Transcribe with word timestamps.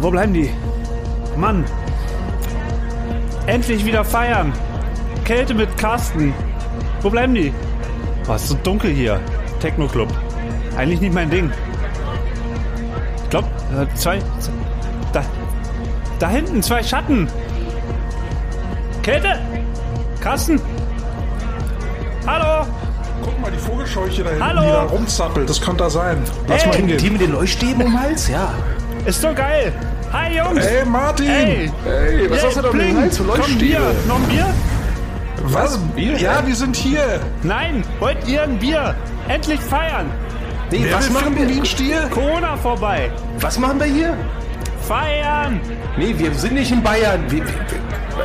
wo 0.00 0.10
bleiben 0.10 0.32
die? 0.34 0.50
Mann. 1.36 1.64
Endlich 3.46 3.84
wieder 3.84 4.04
feiern. 4.04 4.52
Kälte 5.24 5.54
mit 5.54 5.76
Carsten. 5.78 6.34
Wo 7.02 7.10
bleiben 7.10 7.34
die? 7.34 7.52
Oh, 8.28 8.34
ist 8.34 8.48
so 8.48 8.54
dunkel 8.62 8.90
hier. 8.92 9.20
Techno-Club. 9.60 10.08
Eigentlich 10.76 11.00
nicht 11.00 11.14
mein 11.14 11.30
Ding. 11.30 11.50
Ich 13.24 13.30
glaube, 13.30 13.48
äh, 13.78 13.94
zwei, 13.94 14.18
zwei. 14.38 14.52
Da. 15.12 15.22
Da 16.18 16.28
hinten, 16.28 16.62
zwei 16.62 16.82
Schatten. 16.82 17.28
Kälte? 19.02 19.38
Carsten? 20.20 20.60
Hallo? 22.26 22.66
Guck 23.22 23.40
mal, 23.40 23.50
die 23.50 23.58
Vogelscheuche 23.58 24.22
da 24.22 24.30
hinten, 24.30 24.44
Hallo? 24.44 24.60
die 24.62 24.68
da 24.68 24.82
rumzappelt. 24.84 25.48
Das 25.48 25.60
könnte 25.60 25.84
da 25.84 25.90
sein. 25.90 26.18
Lass 26.46 26.62
Hey, 26.62 26.68
mal 26.68 26.76
hingehen. 26.76 26.98
Die 26.98 27.10
mit 27.10 27.20
den 27.20 27.32
Leuchtstäben 27.32 27.82
um 27.82 27.92
den 27.92 28.00
Hals? 28.00 28.28
Ja. 28.28 28.52
Ist 29.06 29.22
so 29.22 29.32
geil. 29.34 29.72
Hi, 30.12 30.36
Jungs. 30.36 30.64
Hey, 30.66 30.84
Martin! 30.84 31.26
Hey. 31.26 31.70
Hey, 31.84 32.30
was 32.30 32.38
Hey, 32.40 32.46
hast 32.48 32.56
du 32.58 32.62
da 32.62 32.70
Bling. 32.70 32.96
Hals 33.00 33.16
für 33.18 33.24
Komm? 33.24 33.58
Bier. 33.58 33.80
Noch 34.06 34.16
ein 34.16 34.28
Bier? 34.28 34.46
Was? 35.44 35.78
Bier? 35.96 36.18
Ja, 36.18 36.46
wir 36.46 36.54
sind 36.54 36.76
hier. 36.76 37.20
Nein, 37.42 37.82
wollt 37.98 38.26
ihr 38.28 38.42
ein 38.42 38.58
Bier? 38.58 38.94
Endlich 39.28 39.60
feiern. 39.60 40.06
Nee, 40.70 40.80
Wer 40.84 40.96
was 40.96 41.10
machen 41.10 41.34
finden 41.34 41.48
wie 41.48 41.54
wir? 41.54 41.62
ein 41.62 41.66
Stier? 41.66 42.08
Corona 42.10 42.56
vorbei. 42.56 43.10
Was 43.40 43.58
machen 43.58 43.78
wir 43.80 43.86
hier? 43.86 44.16
Feiern. 44.86 45.60
Nee, 45.96 46.14
wir 46.16 46.34
sind 46.34 46.54
nicht 46.54 46.70
in 46.70 46.82
Bayern. 46.82 47.24
Wir, 47.30 47.44
wir, 47.46 47.54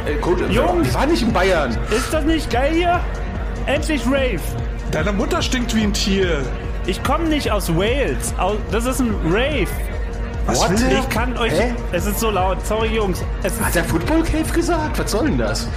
wir, 0.04 0.50
äh, 0.50 0.52
Jungs. 0.52 0.88
wir 0.88 0.94
waren 0.94 1.10
nicht 1.12 1.22
in 1.24 1.32
Bayern. 1.32 1.78
Ist 1.96 2.12
das 2.14 2.26
nicht 2.26 2.50
geil 2.52 2.74
hier? 2.74 3.00
Endlich 3.66 4.06
Rave. 4.06 4.42
Deine 4.92 5.12
Mutter 5.14 5.42
stinkt 5.42 5.74
wie 5.76 5.84
ein 5.84 5.94
Tier. 5.94 6.42
Ich 6.86 7.02
komme 7.04 7.26
nicht 7.26 7.50
aus 7.52 7.74
Wales. 7.76 8.34
Das 8.72 8.86
ist 8.86 9.00
ein 9.00 9.16
Rave. 9.26 9.68
Was 10.46 10.60
What? 10.60 10.70
will 10.72 10.90
der? 10.90 11.00
Ich 11.00 11.10
kann 11.10 11.38
euch. 11.38 11.52
Hä? 11.54 11.74
Es 11.92 12.06
ist 12.06 12.20
so 12.20 12.30
laut. 12.30 12.64
Sorry, 12.66 12.90
Jungs. 12.96 13.24
Hat 13.64 13.74
der 13.76 13.84
Football 13.84 14.24
Cave 14.24 14.52
gesagt? 14.54 15.00
Was 15.00 15.12
soll 15.12 15.26
denn 15.26 15.38
das? 15.38 15.68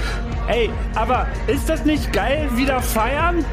ey, 0.48 0.70
aber 0.94 1.26
ist 1.46 1.68
das 1.68 1.84
nicht 1.84 2.10
geil? 2.12 2.48
Wieder 2.54 2.80
feiern? 2.80 3.44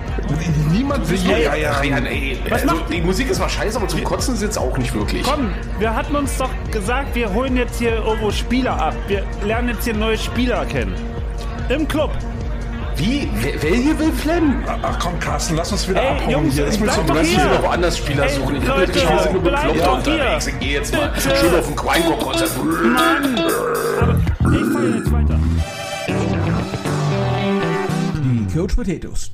Niemand 0.72 1.10
will 1.10 1.18
hier 1.18 1.36
Ey, 1.38 1.48
eiern. 1.66 1.84
Ja, 1.84 2.00
nee, 2.00 2.38
Was 2.50 2.62
also, 2.64 2.76
macht- 2.76 2.90
die 2.94 3.02
Musik 3.02 3.30
ist 3.30 3.40
mal 3.40 3.50
scheiße, 3.50 3.78
aber 3.78 3.88
zum 3.90 4.02
Kotzen 4.04 4.34
ist 4.36 4.42
jetzt 4.42 4.58
auch 4.58 4.78
nicht 4.78 4.94
wirklich. 4.94 5.24
Komm, 5.24 5.50
wir 5.78 5.94
hatten 5.94 6.16
uns 6.16 6.38
doch 6.38 6.50
gesagt, 6.72 7.14
wir 7.14 7.34
holen 7.34 7.58
jetzt 7.58 7.80
hier 7.80 7.96
irgendwo 7.98 8.32
Spieler 8.32 8.80
ab. 8.82 8.94
Wir 9.08 9.24
lernen 9.44 9.70
jetzt 9.70 9.84
hier 9.84 9.94
neue 9.94 10.18
Spieler 10.18 10.66
kennen. 10.66 10.96
Im 11.68 11.86
Club. 11.88 12.12
Wie? 12.98 13.30
Wer, 13.42 13.62
wer 13.62 13.76
hier 13.76 14.00
will 14.00 14.12
flennen? 14.14 14.64
Ach 14.68 14.98
komm, 15.00 15.20
Carsten, 15.20 15.56
lass 15.56 15.72
uns 15.72 15.88
wieder 15.90 16.02
Ey, 16.02 16.08
abhauen 16.10 16.32
Jungs, 16.32 16.54
hier. 16.54 16.66
Willst 16.66 16.80
du 16.82 16.86
doch 16.86 17.16
Lass 17.16 17.28
uns 17.28 17.38
noch 17.38 17.64
woanders 17.64 17.98
Spieler 17.98 18.24
Ey, 18.24 18.36
suchen. 18.36 18.56
Ich 18.56 18.68
Leute, 18.68 18.92
bin 18.92 19.10
wir 19.10 19.20
sind 19.20 19.34
nur 19.34 19.42
bekloppt 19.42 19.86
doch 19.86 19.98
unterwegs. 19.98 20.48
Ich 20.48 20.60
geh 20.60 20.74
jetzt 20.74 20.94
mal 20.94 21.10
Bitte. 21.10 21.36
schön 21.36 21.60
auf 21.60 21.68
ein 21.68 21.76
Quango-Konzert. 21.76 22.52
Mann! 22.64 23.40
Aber 24.00 24.16
ich 24.56 24.74
feiere 24.74 24.96
jetzt 24.96 25.12
weiter. 25.12 25.40
Die 28.24 28.58
Coach 28.58 28.76
Potatoes. 28.76 29.32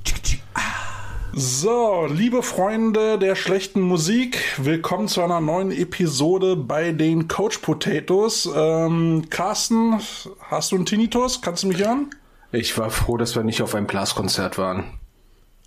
So, 1.33 2.07
liebe 2.11 2.43
Freunde 2.43 3.17
der 3.17 3.35
schlechten 3.35 3.79
Musik, 3.79 4.37
willkommen 4.57 5.07
zu 5.07 5.21
einer 5.21 5.39
neuen 5.39 5.71
Episode 5.71 6.57
bei 6.57 6.91
den 6.91 7.29
Coach 7.29 7.59
Potatoes. 7.59 8.49
Ähm, 8.53 9.27
Carsten, 9.29 10.01
hast 10.49 10.73
du 10.73 10.75
einen 10.75 10.85
Tinnitus? 10.85 11.41
Kannst 11.41 11.63
du 11.63 11.67
mich 11.67 11.77
hören? 11.77 12.09
Ich 12.51 12.77
war 12.77 12.89
froh, 12.89 13.17
dass 13.17 13.35
wir 13.35 13.43
nicht 13.43 13.61
auf 13.61 13.75
einem 13.75 13.87
Blaskonzert 13.87 14.57
waren. 14.57 14.85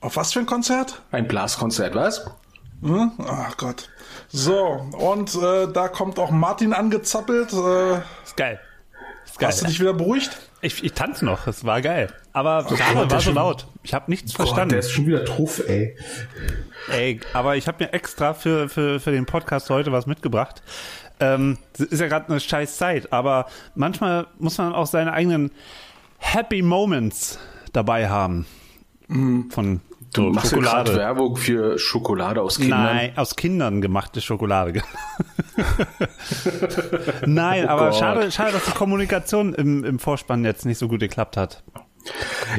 Auf 0.00 0.16
was 0.16 0.32
für 0.32 0.40
ein 0.40 0.46
Konzert? 0.46 1.00
Ein 1.12 1.26
Blaskonzert, 1.28 1.94
was? 1.94 2.26
Hm? 2.82 3.12
Ach 3.26 3.56
Gott. 3.56 3.88
So, 4.28 4.58
und 4.98 5.34
äh, 5.36 5.66
da 5.72 5.88
kommt 5.88 6.18
auch 6.18 6.30
Martin 6.30 6.72
angezappelt. 6.74 7.52
Äh, 7.52 7.94
Ist 8.24 8.36
geil. 8.36 8.60
Ist 9.24 9.38
geil. 9.38 9.48
hast 9.48 9.62
du 9.62 9.66
dich 9.66 9.80
wieder 9.80 9.94
beruhigt? 9.94 10.36
Ich, 10.60 10.82
ich 10.84 10.92
tanze 10.92 11.24
noch, 11.24 11.46
es 11.46 11.64
war 11.64 11.80
geil. 11.80 12.12
Aber 12.32 12.64
Gott, 12.64 12.78
gerade 12.78 12.94
der 12.94 13.10
war 13.10 13.20
so 13.20 13.24
schon- 13.26 13.34
laut. 13.34 13.66
Ich 13.82 13.94
habe 13.94 14.10
nichts 14.10 14.32
der 14.32 14.44
verstanden. 14.44 14.74
ist 14.78 14.90
schon 14.90 15.06
wieder 15.06 15.24
Truff, 15.24 15.62
ey. 15.66 15.96
Ey, 16.90 17.20
aber 17.32 17.56
ich 17.56 17.66
habe 17.66 17.84
mir 17.84 17.92
extra 17.94 18.34
für, 18.34 18.68
für, 18.68 19.00
für 19.00 19.10
den 19.12 19.24
Podcast 19.24 19.70
heute 19.70 19.92
was 19.92 20.06
mitgebracht. 20.06 20.62
Ähm, 21.20 21.58
es 21.74 21.80
ist 21.80 22.00
ja 22.00 22.08
gerade 22.08 22.28
eine 22.28 22.40
scheiß 22.40 22.76
Zeit, 22.76 23.12
aber 23.12 23.46
manchmal 23.74 24.26
muss 24.38 24.58
man 24.58 24.74
auch 24.74 24.86
seine 24.86 25.12
eigenen 25.12 25.50
Happy 26.32 26.62
Moments 26.62 27.38
dabei 27.72 28.08
haben. 28.08 28.46
Von 29.50 29.80
Du 30.12 30.30
machst 30.30 30.52
ja 30.52 30.58
Schokolade. 30.58 30.96
Werbung 30.96 31.36
für 31.36 31.78
Schokolade 31.78 32.40
aus 32.40 32.58
Kindern. 32.58 32.82
Nein, 32.84 33.12
aus 33.16 33.34
Kindern 33.36 33.80
gemachte 33.80 34.20
Schokolade. 34.20 34.82
Nein, 37.26 37.68
aber 37.68 37.82
Oh 37.82 37.90
Gott. 37.90 37.98
schade, 37.98 38.30
schade, 38.32 38.52
dass 38.52 38.64
die 38.64 38.70
Kommunikation 38.72 39.54
im, 39.54 39.84
im 39.84 39.98
Vorspann 39.98 40.44
jetzt 40.44 40.66
nicht 40.66 40.78
so 40.78 40.88
gut 40.88 41.00
geklappt 41.00 41.36
hat. 41.36 41.62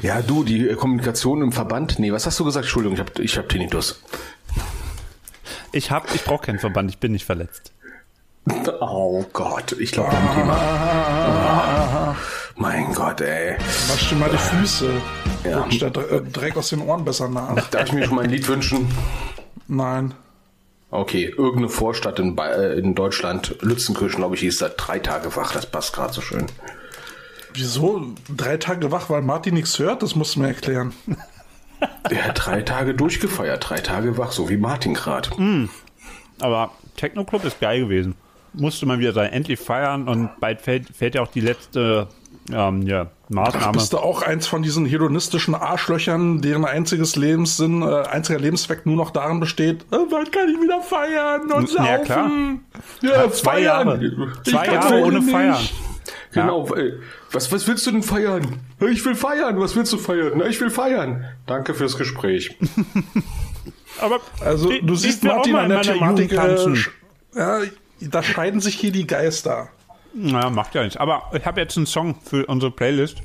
Ja, 0.02 0.22
du, 0.22 0.44
die 0.44 0.68
Kommunikation 0.76 1.42
im 1.42 1.52
Verband. 1.52 1.98
Nee, 2.00 2.12
was 2.12 2.26
hast 2.26 2.40
du 2.40 2.46
gesagt? 2.46 2.66
Entschuldigung, 2.66 2.96
ich 2.96 3.00
hab, 3.02 3.20
ich 3.20 3.38
hab 3.38 3.48
Tinnitus. 3.50 4.02
Ich 5.72 5.92
hab, 5.92 6.14
ich 6.14 6.24
brauche 6.24 6.46
keinen 6.46 6.60
Verband, 6.60 6.90
ich 6.90 6.98
bin 7.00 7.12
nicht 7.14 7.26
verletzt. 7.26 7.72
Oh 8.80 9.24
Gott, 9.34 9.74
ich 9.80 9.92
glaube, 9.92 10.10
ein 10.12 10.36
Thema. 10.36 12.14
Oh, 12.14 12.16
mein 12.56 12.94
Gott, 12.94 13.22
ey. 13.22 13.56
Wasch 13.88 14.10
dir 14.10 14.16
mal 14.16 14.30
die 14.30 14.38
Füße. 14.38 14.90
Ja. 15.44 15.62
Rutscht 15.62 15.82
der 15.82 15.96
äh, 15.96 16.22
Dreck 16.22 16.56
aus 16.58 16.70
den 16.70 16.82
Ohren 16.82 17.04
besser 17.06 17.28
nach. 17.30 17.56
Darf 17.70 17.88
ich 17.88 17.94
mir 17.94 18.06
schon 18.06 18.16
mal 18.16 18.24
ein 18.24 18.30
Lied 18.30 18.48
wünschen? 18.48 18.88
Nein. 19.68 20.14
Okay, 20.92 21.26
irgendeine 21.26 21.70
Vorstadt 21.70 22.20
in, 22.20 22.36
Ba- 22.36 22.50
äh, 22.54 22.80
in 22.80 22.96
Deutschland, 22.96 23.56
Lützenkirchen, 23.62 24.18
glaube 24.18 24.36
ich, 24.36 24.42
hieß 24.42 24.58
da 24.60 24.70
drei 24.70 25.00
Tage 25.00 25.36
wach. 25.36 25.52
Das 25.54 25.66
passt 25.66 25.94
gerade 25.94 26.14
so 26.14 26.22
schön. 26.22 26.46
Wieso? 27.54 28.14
Drei 28.36 28.58
Tage 28.58 28.92
wach, 28.92 29.10
weil 29.10 29.22
Martin 29.22 29.56
nichts 29.56 29.78
hört? 29.80 30.02
Das 30.04 30.16
musst 30.16 30.36
du 30.36 30.42
mir 30.42 30.48
erklären. 30.48 30.94
Der 32.10 32.26
hat 32.26 32.46
drei 32.46 32.62
Tage 32.62 32.94
durchgefeiert, 32.94 33.70
drei 33.70 33.80
Tage 33.80 34.18
wach, 34.18 34.32
so 34.32 34.50
wie 34.50 34.58
Martin 34.58 34.94
gerade. 34.94 35.30
Aber 36.40 36.72
Techno 36.96 37.26
Club 37.26 37.44
ist 37.44 37.60
geil 37.60 37.82
gewesen. 37.82 38.16
Musste 38.54 38.86
mal 38.86 39.00
wieder 39.00 39.12
sein, 39.12 39.34
endlich 39.34 39.60
feiern 39.60 40.08
und 40.08 40.30
bald 40.40 40.62
fällt, 40.62 40.96
fällt 40.96 41.16
ja 41.16 41.22
auch 41.22 41.28
die 41.32 41.42
letzte 41.42 42.08
ähm, 42.52 42.84
ja, 42.84 43.08
Maßnahme. 43.30 43.74
Bist 43.74 43.94
du 43.94 43.98
auch 43.98 44.22
eins 44.22 44.48
von 44.48 44.62
diesen 44.62 44.86
hedonistischen 44.86 45.56
Arschlöchern, 45.56 46.42
deren 46.42 46.66
einziges 46.66 47.16
Lebenssinn, 47.16 47.82
äh, 47.82 48.04
einziger 48.04 48.40
Lebenszweck 48.40 48.86
nur 48.86 48.96
noch 48.96 49.12
darin 49.12 49.40
besteht, 49.40 49.82
äh, 49.92 49.98
wann 50.10 50.30
kann 50.32 50.50
ich 50.50 50.62
wieder 50.62 50.82
feiern 50.82 51.52
und? 51.52 51.74
Ja, 51.74 51.98
klar. 52.00 52.30
Ja, 53.02 53.32
Zwei 53.32 53.52
feiern. 53.52 53.88
Jahre. 53.88 54.34
Zwei 54.44 54.66
Jahre 54.68 55.02
ohne 55.02 55.20
nicht. 55.20 55.32
Feiern. 55.32 55.58
Genau, 56.34 56.68
ey, 56.76 56.94
was, 57.32 57.52
was 57.52 57.66
willst 57.68 57.88
du 57.88 57.92
denn 57.92 58.04
feiern? 58.04 58.60
Ich 58.92 59.06
will 59.06 59.16
feiern, 59.16 59.60
was 59.60 59.76
willst 59.76 59.94
du 59.94 59.98
feiern? 59.98 60.34
Na, 60.36 60.46
ich 60.46 60.60
will 60.60 60.70
feiern. 60.70 61.24
Danke 61.46 61.74
fürs 61.74 61.98
Gespräch. 61.98 62.58
Aber 64.02 64.20
Also 64.42 64.70
du 64.70 64.94
ich 64.94 65.00
siehst 65.00 65.24
Martin 65.24 65.56
an 65.56 65.70
der 65.70 65.82
Thematik, 65.82 66.34
äh, 66.34 66.58
ja, 67.36 67.62
da 68.02 68.22
scheiden 68.22 68.60
sich 68.60 68.76
hier 68.76 68.92
die 68.92 69.08
Geister. 69.08 69.70
Na, 70.18 70.50
macht 70.50 70.74
ja 70.76 70.84
nichts. 70.84 70.98
Aber 70.98 71.24
ich 71.34 71.46
habe 71.46 71.60
jetzt 71.60 71.76
einen 71.78 71.86
Song 71.86 72.16
für 72.24 72.46
unsere 72.46 72.72
Playlist 72.72 73.18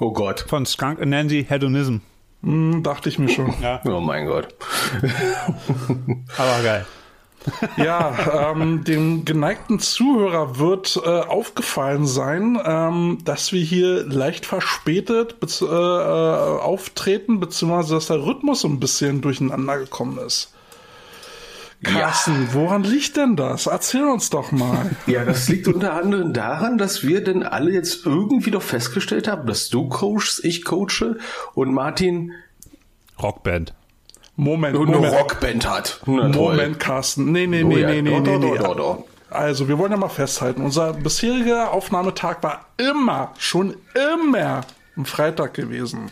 Oh 0.00 0.12
Gott. 0.12 0.44
von 0.48 0.66
Skunk 0.66 1.00
and 1.00 1.10
Nancy, 1.10 1.44
Hedonism. 1.48 1.98
Hm, 2.42 2.82
dachte 2.82 3.08
ich 3.08 3.18
mir 3.18 3.28
schon. 3.28 3.54
Ja, 3.62 3.80
Oh 3.84 4.00
mein 4.00 4.26
Gott. 4.26 4.48
aber 6.36 6.62
geil. 6.62 6.86
Ja, 7.76 8.52
ähm, 8.52 8.84
dem 8.84 9.26
geneigten 9.26 9.78
Zuhörer 9.78 10.58
wird 10.58 10.98
äh, 11.04 11.08
aufgefallen 11.08 12.06
sein, 12.06 12.58
ähm, 12.64 13.18
dass 13.24 13.52
wir 13.52 13.62
hier 13.62 14.04
leicht 14.06 14.46
verspätet 14.46 15.36
äh, 15.60 15.64
äh, 15.66 15.68
auftreten, 15.68 17.40
beziehungsweise 17.40 17.94
dass 17.96 18.06
der 18.06 18.24
Rhythmus 18.24 18.62
so 18.62 18.68
ein 18.68 18.80
bisschen 18.80 19.20
durcheinander 19.20 19.76
gekommen 19.78 20.18
ist. 20.18 20.53
Carsten, 21.84 22.48
woran 22.52 22.82
liegt 22.82 23.16
denn 23.16 23.36
das? 23.36 23.66
Erzähl 23.66 24.04
uns 24.04 24.30
doch 24.30 24.52
mal. 24.52 24.90
Ja, 25.06 25.24
das 25.24 25.48
liegt 25.48 25.68
unter 25.68 25.92
anderem 25.94 26.32
daran, 26.32 26.78
dass 26.78 27.02
wir 27.02 27.22
denn 27.22 27.42
alle 27.42 27.70
jetzt 27.72 28.06
irgendwie 28.06 28.50
doch 28.50 28.62
festgestellt 28.62 29.28
haben, 29.28 29.46
dass 29.46 29.68
du 29.68 29.88
coachst, 29.88 30.44
ich 30.44 30.64
coache 30.64 31.18
und 31.54 31.72
Martin 31.72 32.32
Rockband. 33.22 33.74
Moment, 34.36 34.76
eine 34.76 34.86
Moment, 34.86 35.14
Rockband 35.14 35.68
hat. 35.68 36.00
Na. 36.06 36.28
Moment, 36.28 36.80
Carsten. 36.80 37.30
Nee, 37.30 37.46
nee, 37.46 37.62
Oh 37.62 37.68
nee, 37.68 37.80
ja, 37.80 37.88
nee, 37.88 38.02
nee, 38.02 38.20
nee, 38.20 38.38
nee. 38.38 38.56
doch, 38.56 38.64
doch, 38.64 38.76
doch. 38.76 39.04
Also, 39.30 39.68
wir 39.68 39.78
wollen 39.78 39.92
ja 39.92 39.98
mal 39.98 40.08
festhalten, 40.08 40.62
unser 40.62 40.92
bisheriger 40.92 41.72
Aufnahmetag 41.72 42.42
war 42.42 42.66
immer, 42.76 43.32
schon 43.38 43.76
immer 43.94 44.62
ein 44.96 45.04
Freitag 45.04 45.54
gewesen. 45.54 46.10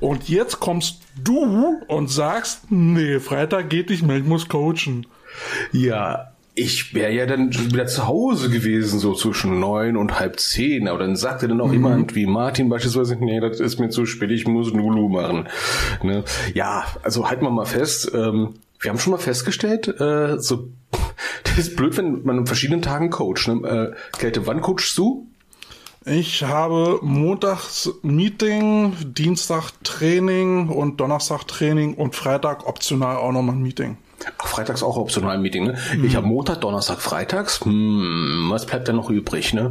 Und 0.00 0.28
jetzt 0.28 0.60
kommst 0.60 1.00
du 1.22 1.80
und 1.86 2.10
sagst, 2.10 2.70
nee, 2.70 3.20
Freitag 3.20 3.70
geht 3.70 3.90
nicht 3.90 4.06
mehr, 4.06 4.16
ich 4.16 4.24
muss 4.24 4.48
coachen. 4.48 5.06
Ja, 5.72 6.32
ich 6.54 6.92
wäre 6.92 7.12
ja 7.12 7.24
dann 7.26 7.52
schon 7.52 7.72
wieder 7.72 7.86
zu 7.86 8.08
Hause 8.08 8.50
gewesen, 8.50 8.98
so 8.98 9.14
zwischen 9.14 9.60
neun 9.60 9.96
und 9.96 10.18
halb 10.18 10.40
zehn. 10.40 10.88
Aber 10.88 10.98
dann 10.98 11.14
sagte 11.14 11.46
dann 11.46 11.60
auch 11.60 11.72
jemand 11.72 12.16
wie 12.16 12.26
Martin 12.26 12.68
beispielsweise, 12.68 13.16
nee, 13.16 13.38
das 13.38 13.60
ist 13.60 13.78
mir 13.78 13.90
zu 13.90 14.06
spät, 14.06 14.30
ich 14.32 14.46
muss 14.46 14.72
Lulu 14.72 15.08
machen. 15.08 15.48
Ne? 16.02 16.24
Ja, 16.54 16.84
also 17.02 17.28
halten 17.30 17.44
wir 17.44 17.50
mal 17.50 17.64
fest, 17.64 18.10
ähm, 18.12 18.54
wir 18.80 18.90
haben 18.90 18.98
schon 18.98 19.12
mal 19.12 19.18
festgestellt, 19.18 19.88
äh, 20.00 20.38
so 20.38 20.68
Das 21.44 21.58
ist 21.58 21.76
blöd, 21.76 21.96
wenn 21.96 22.24
man 22.24 22.38
an 22.38 22.46
verschiedenen 22.46 22.82
Tagen 22.82 23.10
coacht. 23.10 23.48
Ne? 23.48 23.94
Äh, 23.94 24.18
Kälte, 24.18 24.46
wann 24.46 24.60
coachst 24.60 24.96
du? 24.98 25.27
Ich 26.04 26.42
habe 26.44 27.00
montags 27.02 27.90
Meeting, 28.02 28.94
Dienstag 29.04 29.72
Training 29.84 30.68
und 30.68 31.00
Donnerstag 31.00 31.46
Training 31.46 31.94
und 31.94 32.14
Freitag 32.14 32.66
optional 32.66 33.16
auch 33.16 33.32
nochmal 33.32 33.56
ein 33.56 33.62
Meeting. 33.62 33.98
Ach, 34.38 34.46
freitags 34.48 34.82
auch 34.82 34.96
optional 34.96 35.36
ein 35.36 35.42
Meeting, 35.42 35.64
ne? 35.64 35.78
Ich 36.04 36.16
habe 36.16 36.26
Montag, 36.26 36.60
Donnerstag, 36.60 37.00
Freitags. 37.00 37.64
Hm, 37.64 38.48
was 38.50 38.66
bleibt 38.66 38.88
denn 38.88 38.96
noch 38.96 39.10
übrig, 39.10 39.52
ne? 39.54 39.70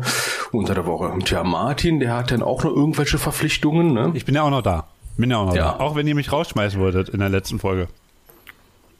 Unter 0.52 0.74
der 0.74 0.86
Woche. 0.86 1.12
Tja, 1.26 1.44
Martin, 1.44 2.00
der 2.00 2.16
hat 2.16 2.32
dann 2.32 2.42
auch 2.42 2.64
noch 2.64 2.72
irgendwelche 2.76 3.18
Verpflichtungen, 3.18 3.94
ne? 3.94 4.12
Ich 4.14 4.24
bin 4.26 4.36
ja 4.36 4.44
auch 4.44 4.50
noch 4.50 4.62
da. 4.62 4.88
Bin 5.18 5.32
ja 5.32 5.38
auch 5.38 5.48
noch 5.48 5.56
Ja. 5.56 5.74
da. 5.74 5.80
Auch 5.84 5.96
wenn 5.96 6.08
ihr 6.08 6.16
mich 6.16 6.32
rausschmeißen 6.32 6.80
wolltet 6.80 7.10
in 7.10 7.20
der 7.20 7.30
letzten 7.30 7.60
Folge. 7.60 7.88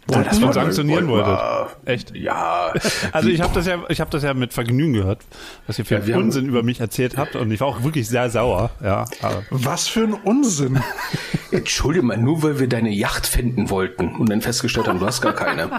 Ja, 0.10 0.24
das 0.24 0.42
war- 0.42 0.54
sanktionieren 0.54 1.08
wolltet. 1.10 1.28
wir- 1.28 1.68
Echt? 1.86 2.16
Ja. 2.16 2.74
Also 3.12 3.30
ich 3.30 3.42
habe 3.42 3.54
das 3.54 3.66
ja, 3.68 3.80
ich 3.90 4.00
habe 4.00 4.10
das 4.10 4.24
ja 4.24 4.34
mit 4.34 4.54
Vergnügen 4.54 4.94
gehört, 4.94 5.20
was 5.68 5.78
ihr 5.80 5.86
für 5.86 5.96
Ja, 5.96 6.08
wir 6.08 6.16
haben- 6.16 6.24
Unsinn 6.24 6.46
über 6.48 6.64
mich 6.64 6.80
erzählt 6.80 7.18
habt 7.18 7.36
und 7.36 7.52
ich 7.52 7.60
war 7.60 7.68
auch 7.68 7.84
wirklich 7.84 8.08
sehr 8.08 8.30
sauer. 8.30 8.70
Ja, 8.84 9.06
aber 9.22 9.44
Was 9.50 9.88
für 9.88 10.02
ein 10.04 10.14
Unsinn. 10.14 10.80
Entschuldige 11.52 12.06
mal, 12.06 12.18
nur 12.18 12.44
weil 12.44 12.60
wir 12.60 12.68
deine 12.68 12.90
Yacht 12.92 13.26
finden 13.28 13.70
wollten 13.70 14.16
und 14.16 14.30
dann 14.30 14.42
festgestellt 14.42 14.88
haben, 14.88 15.00
du 15.00 15.06
hast 15.06 15.22
gar 15.22 15.34
keine. 15.34 15.70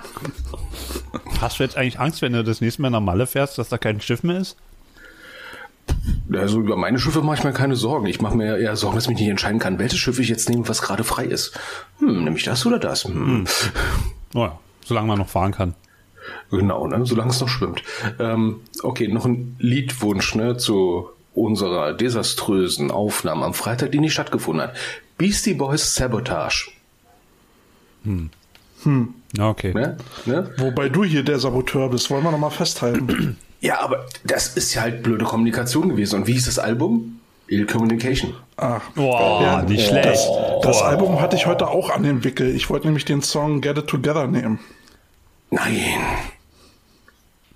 hast 1.41 1.59
du 1.59 1.63
jetzt 1.63 1.77
eigentlich 1.77 1.99
Angst, 2.01 2.23
wenn 2.23 2.33
du 2.33 2.43
das 2.45 2.61
nächste 2.61 2.83
Mal 2.83 2.91
nach 2.91 3.01
Malle 3.01 3.27
fährst, 3.27 3.59
dass 3.59 3.69
da 3.69 3.79
kein 3.79 4.01
Schiff 4.01 4.23
mehr 4.23 4.39
ist? 4.39 4.57
Also 6.33 6.61
über 6.61 6.77
meine 6.77 6.99
Schiffe 6.99 7.23
mache 7.23 7.39
ich 7.39 7.45
mir 7.45 7.53
keine 7.53 7.77
Sorgen. 7.77 8.07
Ich 8.07 8.21
mache 8.21 8.37
mir 8.37 8.59
eher 8.59 8.77
Sorgen, 8.77 8.97
dass 8.97 9.05
ich 9.05 9.11
mich 9.11 9.21
nicht 9.21 9.29
entscheiden 9.29 9.59
kann, 9.59 9.79
welches 9.79 9.99
Schiff 9.99 10.19
ich 10.19 10.29
jetzt 10.29 10.49
nehme, 10.49 10.69
was 10.69 10.83
gerade 10.83 11.05
frei 11.05 11.25
ist. 11.25 11.59
Hm, 11.99 12.25
nehme 12.25 12.37
ich 12.37 12.45
das 12.45 12.67
oder 12.67 12.79
das? 12.79 13.05
Hm. 13.05 13.47
Oh 14.35 14.41
ja, 14.41 14.59
solange 14.85 15.09
man 15.09 15.19
noch 15.19 15.29
fahren 15.29 15.53
kann. 15.53 15.75
Genau, 16.51 16.87
ne? 16.87 17.05
solange 17.05 17.31
es 17.31 17.41
noch 17.41 17.49
schwimmt. 17.49 17.83
Ähm, 18.19 18.61
okay, 18.83 19.09
noch 19.09 19.25
ein 19.25 19.57
Liedwunsch 19.59 20.35
ne, 20.35 20.57
zu 20.57 21.09
unserer 21.35 21.95
desaströsen 21.95 22.91
Aufnahme 22.91 23.45
am 23.47 23.55
Freitag, 23.55 23.93
die 23.93 24.01
nicht 24.01 24.13
stattgefunden 24.13 24.69
hat. 24.69 24.77
Beastie 25.17 25.55
Boys 25.55 25.95
Sabotage. 25.95 26.71
Ja, 29.37 29.49
okay. 29.49 29.75
Ne? 29.75 29.97
Ne? 30.27 30.51
Wobei 30.59 30.89
du 30.89 31.05
hier 31.05 31.23
der 31.23 31.39
Saboteur 31.39 31.91
bist, 31.91 32.11
wollen 32.11 32.25
wir 32.25 32.31
nochmal 32.31 32.51
festhalten. 32.51 33.37
Ja, 33.61 33.81
aber 33.81 34.07
das 34.25 34.49
ist 34.57 34.75
ja 34.75 34.83
halt 34.83 35.03
blöde 35.03 35.25
Kommunikation 35.25 35.89
gewesen. 35.89 36.17
Und 36.21 36.27
wie 36.27 36.33
hieß 36.33 36.47
das 36.47 36.59
Album? 36.59 37.21
Ill 37.49 37.67
Communication. 37.67 38.35
Ach, 38.57 38.83
Boah, 38.95 39.43
Ja, 39.43 39.63
nicht 39.63 39.81
das, 39.81 39.89
schlecht. 39.89 40.29
das 40.63 40.79
Boah. 40.81 40.85
Album 40.87 41.21
hatte 41.21 41.37
ich 41.37 41.47
heute 41.47 41.69
auch 41.69 41.91
an 41.91 42.03
den 42.03 42.23
Wickel. 42.25 42.55
Ich 42.55 42.69
wollte 42.71 42.87
nämlich 42.87 43.05
den 43.05 43.23
Song 43.23 43.61
Get 43.61 43.79
It 43.79 43.87
Together 43.87 44.27
nehmen. 44.27 44.59
Nein. 45.51 45.75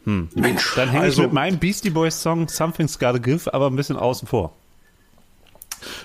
Mensch. 0.05 0.75
Dann 0.75 0.89
hänge 0.89 1.05
Also- 1.05 1.23
ich 1.23 1.27
mit 1.29 1.35
meinem 1.35 1.59
Beastie 1.59 1.91
Boys 1.91 2.21
Song 2.21 2.49
Something's 2.49 2.99
Gotta 2.99 3.19
Give 3.19 3.53
aber 3.53 3.69
ein 3.69 3.77
bisschen 3.77 3.97
außen 3.97 4.27
vor. 4.27 4.53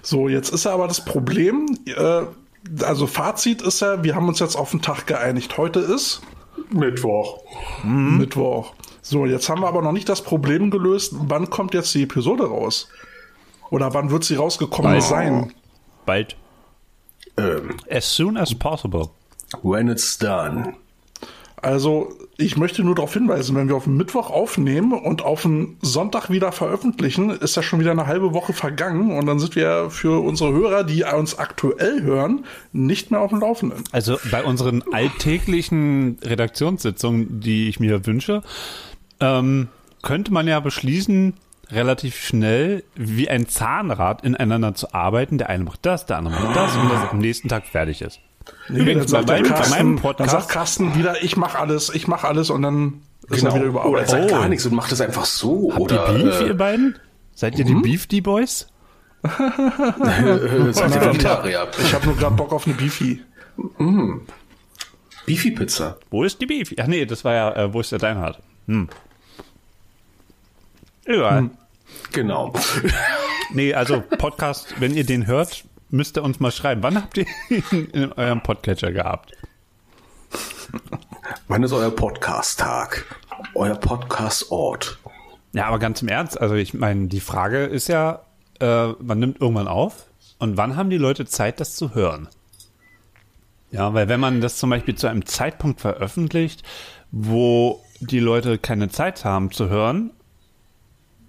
So, 0.04 0.28
jetzt 0.30 0.50
ist 0.50 0.66
ja 0.66 0.74
aber 0.74 0.88
das 0.88 1.04
Problem, 1.06 1.66
äh, 1.86 2.84
also 2.84 3.08
Fazit 3.08 3.62
ist 3.62 3.80
ja, 3.80 4.04
wir 4.04 4.16
haben 4.16 4.28
uns 4.28 4.40
jetzt 4.40 4.56
auf 4.56 4.72
den 4.72 4.82
Tag 4.82 5.08
geeinigt. 5.08 5.58
Heute 5.58 5.80
ist 5.80 6.22
Mittwoch. 6.70 7.40
Mittwoch. 7.84 8.74
So, 9.10 9.26
jetzt 9.26 9.48
haben 9.48 9.62
wir 9.62 9.70
aber 9.70 9.82
noch 9.82 9.94
nicht 9.94 10.10
das 10.10 10.22
Problem 10.22 10.70
gelöst, 10.70 11.14
wann 11.18 11.50
kommt 11.50 11.74
jetzt 11.74 11.96
die 11.96 12.04
Episode 12.04 12.44
raus? 12.48 12.90
Oder 13.70 13.94
wann 13.94 14.12
wird 14.12 14.26
sie 14.26 14.36
rausgekommen 14.36 14.92
Bald. 14.92 15.04
sein? 15.04 15.54
Bald. 16.06 16.36
Ähm, 17.38 17.78
As 17.90 18.14
soon 18.14 18.36
as 18.36 18.54
possible. 18.54 19.10
when 19.64 19.88
it's 19.88 20.18
done. 20.18 20.74
Also, 21.62 22.14
ich 22.38 22.58
möchte 22.58 22.84
nur 22.84 22.96
darauf 22.96 23.14
hinweisen, 23.14 23.56
wenn 23.56 23.70
wir 23.70 23.78
auf 23.78 23.86
den 23.86 23.96
Mittwoch 23.96 24.30
aufnehmen 24.30 24.92
und 24.92 25.24
auf 25.24 25.44
den 25.44 25.78
Sonntag 25.82 26.30
wieder 26.30 26.52
veröffentlichen, 26.52 27.30
ist 27.30 27.56
ja 27.56 27.64
schon 27.64 27.80
wieder 27.80 27.92
eine 27.92 28.08
halbe 28.08 28.34
Woche 28.34 28.52
vergangen 28.54 29.18
und 29.18 29.26
dann 29.26 29.40
sind 29.40 29.56
wir 29.56 29.90
für 29.90 30.22
unsere 30.22 30.52
Hörer, 30.52 30.84
die 30.84 31.04
uns 31.04 31.40
aktuell 31.40 32.04
hören, 32.04 32.46
nicht 32.74 33.10
mehr 33.10 33.22
auf 33.22 33.32
dem 33.32 33.40
Laufenden. 33.40 33.86
Also 33.92 34.18
bei 34.30 34.44
unseren 34.44 34.84
alltäglichen 34.92 36.20
Redaktionssitzungen, 36.22 37.40
die 37.40 37.70
ich 37.70 37.80
mir 37.80 38.06
wünsche, 38.06 38.44
ähm, 39.20 39.68
könnte 40.04 40.32
man 40.34 40.48
ja 40.48 40.60
beschließen, 40.60 41.34
relativ 41.70 42.16
schnell 42.18 42.84
wie 42.96 43.30
ein 43.30 43.48
Zahnrad 43.48 44.24
ineinander 44.24 44.74
zu 44.76 44.94
arbeiten. 44.94 45.38
Der 45.38 45.50
eine 45.50 45.64
macht 45.66 45.86
das, 45.86 46.06
der 46.06 46.18
andere 46.18 46.36
macht 46.42 46.56
das 46.56 46.76
und 46.78 46.90
das 46.90 47.10
am 47.12 47.18
nächsten 47.20 47.50
Tag 47.50 47.66
fertig 47.66 48.02
ist. 48.02 48.20
Übrigens, 48.70 49.12
dann, 49.12 49.26
sagt 49.26 49.28
bei 49.28 49.42
meinem- 49.42 49.52
bei 49.52 49.58
meinem 49.58 49.58
Carsten, 49.60 49.74
dann 49.78 49.96
Podcast- 50.02 50.32
sagt 50.32 50.50
Carsten 50.50 50.96
wieder, 50.96 51.22
ich 51.24 51.36
mach 51.36 51.56
alles, 51.56 51.94
ich 51.94 52.08
mach 52.08 52.24
alles 52.24 52.50
und 52.50 52.62
dann 52.62 53.02
ist 53.30 53.44
er 53.44 53.54
wieder 53.54 53.56
Oder 53.56 53.60
er 53.64 53.66
überarbeitet. 53.70 54.10
sagt 54.10 54.24
Oh. 54.24 54.28
gar 54.36 54.48
nichts 54.48 54.66
und 54.66 54.74
macht 54.76 54.92
es 54.94 55.02
einfach 55.02 55.26
so. 55.26 55.70
Habt 55.72 55.82
oder 55.82 56.14
ihr 56.18 56.24
Beef, 56.24 56.40
äh, 56.42 56.48
ihr 56.48 56.58
beiden? 56.58 56.96
Seid 57.36 57.60
ihr 57.60 57.66
die 57.66 57.76
Beef, 57.76 58.08
die 58.08 58.22
Boys? 58.22 58.70
sagt 59.24 59.40
der 60.96 61.06
Vegetarier. 61.14 61.68
Ich 61.84 61.94
habe 61.94 62.06
nur 62.06 62.16
gerade 62.16 62.36
Bock 62.36 62.54
auf 62.54 62.66
eine 62.66 62.76
Beefy. 62.76 63.22
Beefy 65.26 65.52
Pizza. 65.52 65.98
Wo 66.10 66.24
ist 66.24 66.40
die 66.40 66.46
Beef? 66.46 66.74
Ach 66.80 66.88
nee, 66.88 67.06
das 67.06 67.26
war 67.26 67.34
ja, 67.34 67.54
äh, 67.56 67.74
wo 67.74 67.82
ist 67.82 67.92
der 67.92 68.00
Deinhard? 68.00 68.42
Hm. 68.68 68.88
Egal. 71.08 71.50
Genau. 72.12 72.54
Nee, 73.54 73.74
also 73.74 74.02
Podcast, 74.02 74.76
wenn 74.82 74.94
ihr 74.94 75.06
den 75.06 75.26
hört, 75.26 75.64
müsst 75.90 76.18
ihr 76.18 76.24
uns 76.24 76.42
mal 76.42 76.52
schreiben. 76.52 76.84
Wann 76.84 76.98
habt 76.98 77.18
ihr 77.18 77.26
ihn 77.50 77.86
in 77.94 78.12
eurem 78.12 78.44
Podcatcher 78.44 78.92
gehabt? 78.92 79.32
Wann 81.48 81.64
ist 81.64 81.72
euer 81.72 81.90
Podcast-Tag? 81.90 83.06
Euer 83.56 83.76
Podcast-Ort? 83.76 85.00
Ja, 85.54 85.68
aber 85.68 85.80
ganz 85.80 86.02
im 86.02 86.10
Ernst, 86.10 86.42
also 86.42 86.56
ich 86.56 86.74
meine, 86.74 87.08
die 87.08 87.22
Frage 87.22 87.64
ist 87.64 87.88
ja, 87.88 88.24
äh, 88.60 88.88
man 89.00 89.20
nimmt 89.20 89.40
irgendwann 89.40 89.70
auf 89.70 90.08
und 90.40 90.58
wann 90.58 90.76
haben 90.76 90.90
die 90.90 90.98
Leute 90.98 91.26
Zeit, 91.26 91.62
das 91.62 91.78
zu 91.78 91.96
hören? 91.96 92.28
Ja, 93.72 93.94
weil 93.94 94.10
wenn 94.10 94.20
man 94.20 94.42
das 94.42 94.58
zum 94.58 94.72
Beispiel 94.72 94.96
zu 94.96 95.08
einem 95.08 95.26
Zeitpunkt 95.26 95.80
veröffentlicht, 95.80 96.64
wo 97.12 97.82
die 98.02 98.20
Leute 98.20 98.58
keine 98.58 98.90
Zeit 98.90 99.24
haben 99.24 99.52
zu 99.52 99.70
hören, 99.70 100.12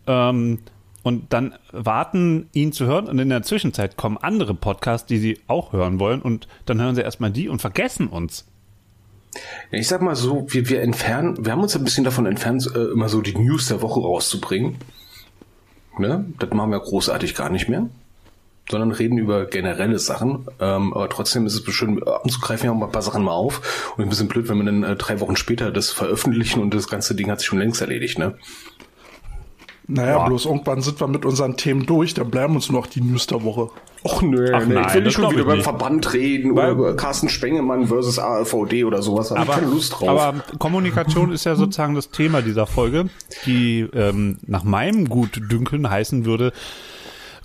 ähm, 0.08 0.58
und 1.04 1.32
dann 1.32 1.54
warten, 1.72 2.48
ihn 2.52 2.72
zu 2.72 2.86
hören 2.86 3.06
und 3.06 3.18
in 3.18 3.28
der 3.28 3.42
Zwischenzeit 3.42 3.96
kommen 3.96 4.18
andere 4.18 4.54
Podcasts, 4.54 5.06
die 5.06 5.18
sie 5.18 5.38
auch 5.46 5.72
hören 5.72 6.00
wollen 6.00 6.20
und 6.20 6.48
dann 6.66 6.80
hören 6.80 6.94
sie 6.94 7.02
erstmal 7.02 7.30
die 7.30 7.48
und 7.48 7.60
vergessen 7.60 8.08
uns. 8.08 8.44
Ich 9.70 9.88
sag 9.88 10.02
mal 10.02 10.16
so, 10.16 10.46
wir, 10.48 10.68
wir 10.68 10.82
entfernen, 10.82 11.44
wir 11.44 11.52
haben 11.52 11.62
uns 11.62 11.76
ein 11.76 11.84
bisschen 11.84 12.04
davon 12.04 12.26
entfernt, 12.26 12.68
äh, 12.74 12.92
immer 12.92 13.08
so 13.08 13.20
die 13.20 13.36
News 13.36 13.68
der 13.68 13.82
Woche 13.82 14.00
rauszubringen. 14.00 14.76
Ne? 15.98 16.26
Das 16.38 16.50
machen 16.50 16.70
wir 16.70 16.80
großartig 16.80 17.34
gar 17.34 17.50
nicht 17.50 17.68
mehr. 17.68 17.88
Sondern 18.70 18.92
reden 18.92 19.16
über 19.16 19.46
generelle 19.46 19.98
Sachen. 19.98 20.46
Ähm, 20.60 20.92
aber 20.92 21.08
trotzdem 21.08 21.46
ist 21.46 21.54
es 21.54 21.74
schön, 21.74 22.02
ab 22.02 22.22
wir 22.26 22.74
mal 22.74 22.86
ein 22.86 22.92
paar 22.92 23.02
Sachen 23.02 23.24
mal 23.24 23.32
auf. 23.32 23.94
Und 23.96 24.04
ein 24.04 24.10
bisschen 24.10 24.28
blöd, 24.28 24.48
wenn 24.48 24.58
wir 24.58 24.64
dann 24.64 24.82
äh, 24.82 24.96
drei 24.96 25.20
Wochen 25.20 25.36
später 25.36 25.70
das 25.70 25.90
veröffentlichen 25.90 26.60
und 26.60 26.74
das 26.74 26.88
ganze 26.88 27.14
Ding 27.14 27.30
hat 27.30 27.38
sich 27.38 27.48
schon 27.48 27.58
längst 27.58 27.80
erledigt, 27.80 28.18
ne? 28.18 28.36
Naja, 29.90 30.26
bloß 30.26 30.44
irgendwann 30.44 30.82
sind 30.82 31.00
wir 31.00 31.08
mit 31.08 31.24
unseren 31.24 31.56
Themen 31.56 31.86
durch, 31.86 32.12
dann 32.12 32.30
bleiben 32.30 32.54
uns 32.54 32.70
nur 32.70 32.82
noch 32.82 32.86
die 32.86 33.00
News 33.00 33.26
der 33.26 33.42
Woche. 33.42 33.70
Och 34.04 34.20
nö, 34.20 34.52
Ach 34.54 34.66
nee, 34.66 34.74
nein, 34.74 34.84
ich 34.86 34.94
will 34.94 35.02
nicht 35.02 35.14
schon 35.14 35.30
wieder 35.32 35.44
beim 35.44 35.56
nicht. 35.56 35.64
Verband 35.64 36.12
reden 36.12 36.52
oder 36.52 36.68
über 36.68 36.94
Carsten 36.94 37.30
Spengemann 37.30 37.86
versus 37.86 38.18
AfVD 38.18 38.84
oder 38.84 39.00
sowas. 39.00 39.30
Hab 39.30 39.48
ich 39.48 39.54
keine 39.54 39.66
Lust 39.66 39.98
drauf. 39.98 40.08
aber 40.10 40.44
Kommunikation 40.58 41.32
ist 41.32 41.44
ja 41.44 41.56
sozusagen 41.56 41.94
das 41.94 42.10
Thema 42.10 42.42
dieser 42.42 42.66
Folge, 42.66 43.08
die 43.46 43.80
ähm, 43.94 44.36
nach 44.46 44.62
meinem 44.62 45.08
Gutdünkeln 45.08 45.88
heißen 45.88 46.26
würde, 46.26 46.52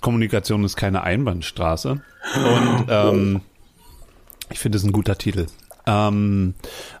Kommunikation 0.02 0.64
ist 0.64 0.76
keine 0.76 1.02
Einbahnstraße. 1.02 2.02
Und 2.36 2.86
ähm, 2.90 3.40
ich 4.50 4.58
finde 4.58 4.76
es 4.76 4.84
ein 4.84 4.92
guter 4.92 5.16
Titel. 5.16 5.46
Ähm, 5.86 6.54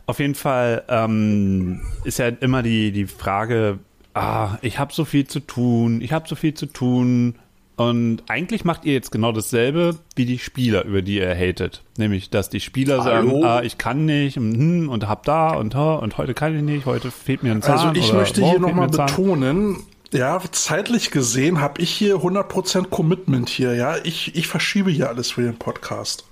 auf 0.06 0.20
jeden 0.20 0.34
Fall 0.34 0.84
ähm, 0.88 1.82
ist 2.04 2.18
ja 2.18 2.28
immer 2.28 2.62
die, 2.62 2.92
die 2.92 3.06
Frage, 3.06 3.78
ah, 4.14 4.58
ich 4.62 4.78
habe 4.78 4.92
so 4.92 5.04
viel 5.04 5.26
zu 5.26 5.40
tun, 5.40 6.00
ich 6.00 6.12
habe 6.12 6.28
so 6.28 6.34
viel 6.34 6.54
zu 6.54 6.66
tun. 6.66 7.34
Und 7.76 8.22
eigentlich 8.28 8.64
macht 8.64 8.84
ihr 8.84 8.92
jetzt 8.92 9.10
genau 9.10 9.32
dasselbe 9.32 9.98
wie 10.14 10.26
die 10.26 10.38
Spieler, 10.38 10.84
über 10.84 11.02
die 11.02 11.16
ihr 11.16 11.34
hatet. 11.34 11.82
Nämlich, 11.98 12.30
dass 12.30 12.48
die 12.48 12.60
Spieler 12.60 13.02
sagen, 13.02 13.28
Hallo? 13.28 13.44
ah, 13.44 13.62
ich 13.62 13.78
kann 13.78 14.04
nicht 14.04 14.38
und, 14.38 14.54
hm, 14.54 14.88
und 14.88 15.08
hab 15.08 15.24
da 15.24 15.54
und 15.54 15.74
ha, 15.74 15.96
und 15.96 16.16
heute 16.16 16.34
kann 16.34 16.56
ich 16.56 16.62
nicht, 16.62 16.86
heute 16.86 17.10
fehlt 17.10 17.42
mir 17.42 17.50
ein 17.50 17.62
Zahn. 17.62 17.88
Also 17.88 18.00
ich 18.00 18.10
oder 18.10 18.20
möchte 18.20 18.48
hier 18.48 18.60
nochmal 18.60 18.86
betonen, 18.86 19.78
ja, 20.12 20.40
zeitlich 20.52 21.10
gesehen 21.10 21.60
habe 21.60 21.82
ich 21.82 21.90
hier 21.90 22.18
100% 22.18 22.90
Commitment 22.90 23.48
hier, 23.48 23.74
ja. 23.74 23.96
Ich, 24.04 24.36
ich 24.36 24.46
verschiebe 24.46 24.92
hier 24.92 25.08
alles 25.08 25.32
für 25.32 25.42
den 25.42 25.56
Podcast. 25.56 26.24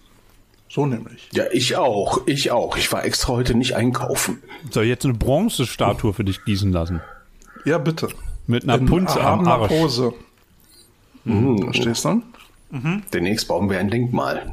So 0.68 0.86
nämlich. 0.86 1.28
ja, 1.32 1.44
ich 1.52 1.76
auch, 1.76 2.20
ich 2.26 2.52
auch. 2.52 2.76
Ich 2.76 2.90
war 2.92 3.04
extra 3.04 3.32
heute 3.32 3.54
nicht 3.54 3.74
einkaufen. 3.74 4.40
Soll 4.70 4.84
ich 4.84 4.90
jetzt 4.90 5.04
eine 5.04 5.14
Bronzestatue 5.14 6.12
für 6.12 6.24
dich 6.24 6.44
gießen 6.44 6.72
lassen? 6.72 7.00
Ja, 7.64 7.78
bitte. 7.78 8.08
Mit 8.46 8.64
einer 8.64 8.78
In 8.78 8.86
Punze 8.86 9.20
am 9.20 9.46
Arsch. 9.46 9.68
Pose. 9.68 10.14
Verstehst 11.64 12.04
du? 12.04 12.22
Demnächst 13.12 13.46
bauen 13.48 13.68
wir 13.70 13.78
ein 13.78 13.90
Denkmal. 13.90 14.50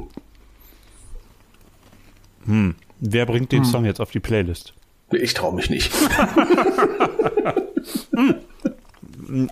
Wer 2.44 3.26
bringt 3.26 3.52
Hm. 3.52 3.58
den 3.60 3.64
Song 3.64 3.84
jetzt 3.84 4.00
auf 4.00 4.10
die 4.10 4.20
Playlist? 4.20 4.74
Ich 5.12 5.34
traue 5.34 5.54
mich 5.54 5.70
nicht. 5.70 5.92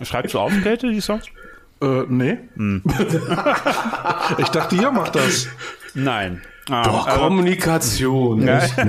Schreibst 0.03 0.35
du 0.35 0.39
auf, 0.39 0.53
Kälte, 0.63 0.91
die 0.91 1.01
Songs? 1.01 1.25
Äh, 1.81 2.03
nee. 2.09 2.39
ich 4.39 4.49
dachte, 4.49 4.77
ihr 4.77 4.91
macht 4.91 5.15
das. 5.17 5.49
Nein. 5.95 6.43
Ah, 6.71 6.83
Doch, 6.83 7.07
aber- 7.07 7.29
Kommunikation. 7.29 8.43
Ja, 8.47 8.65
Ich, 8.65 8.73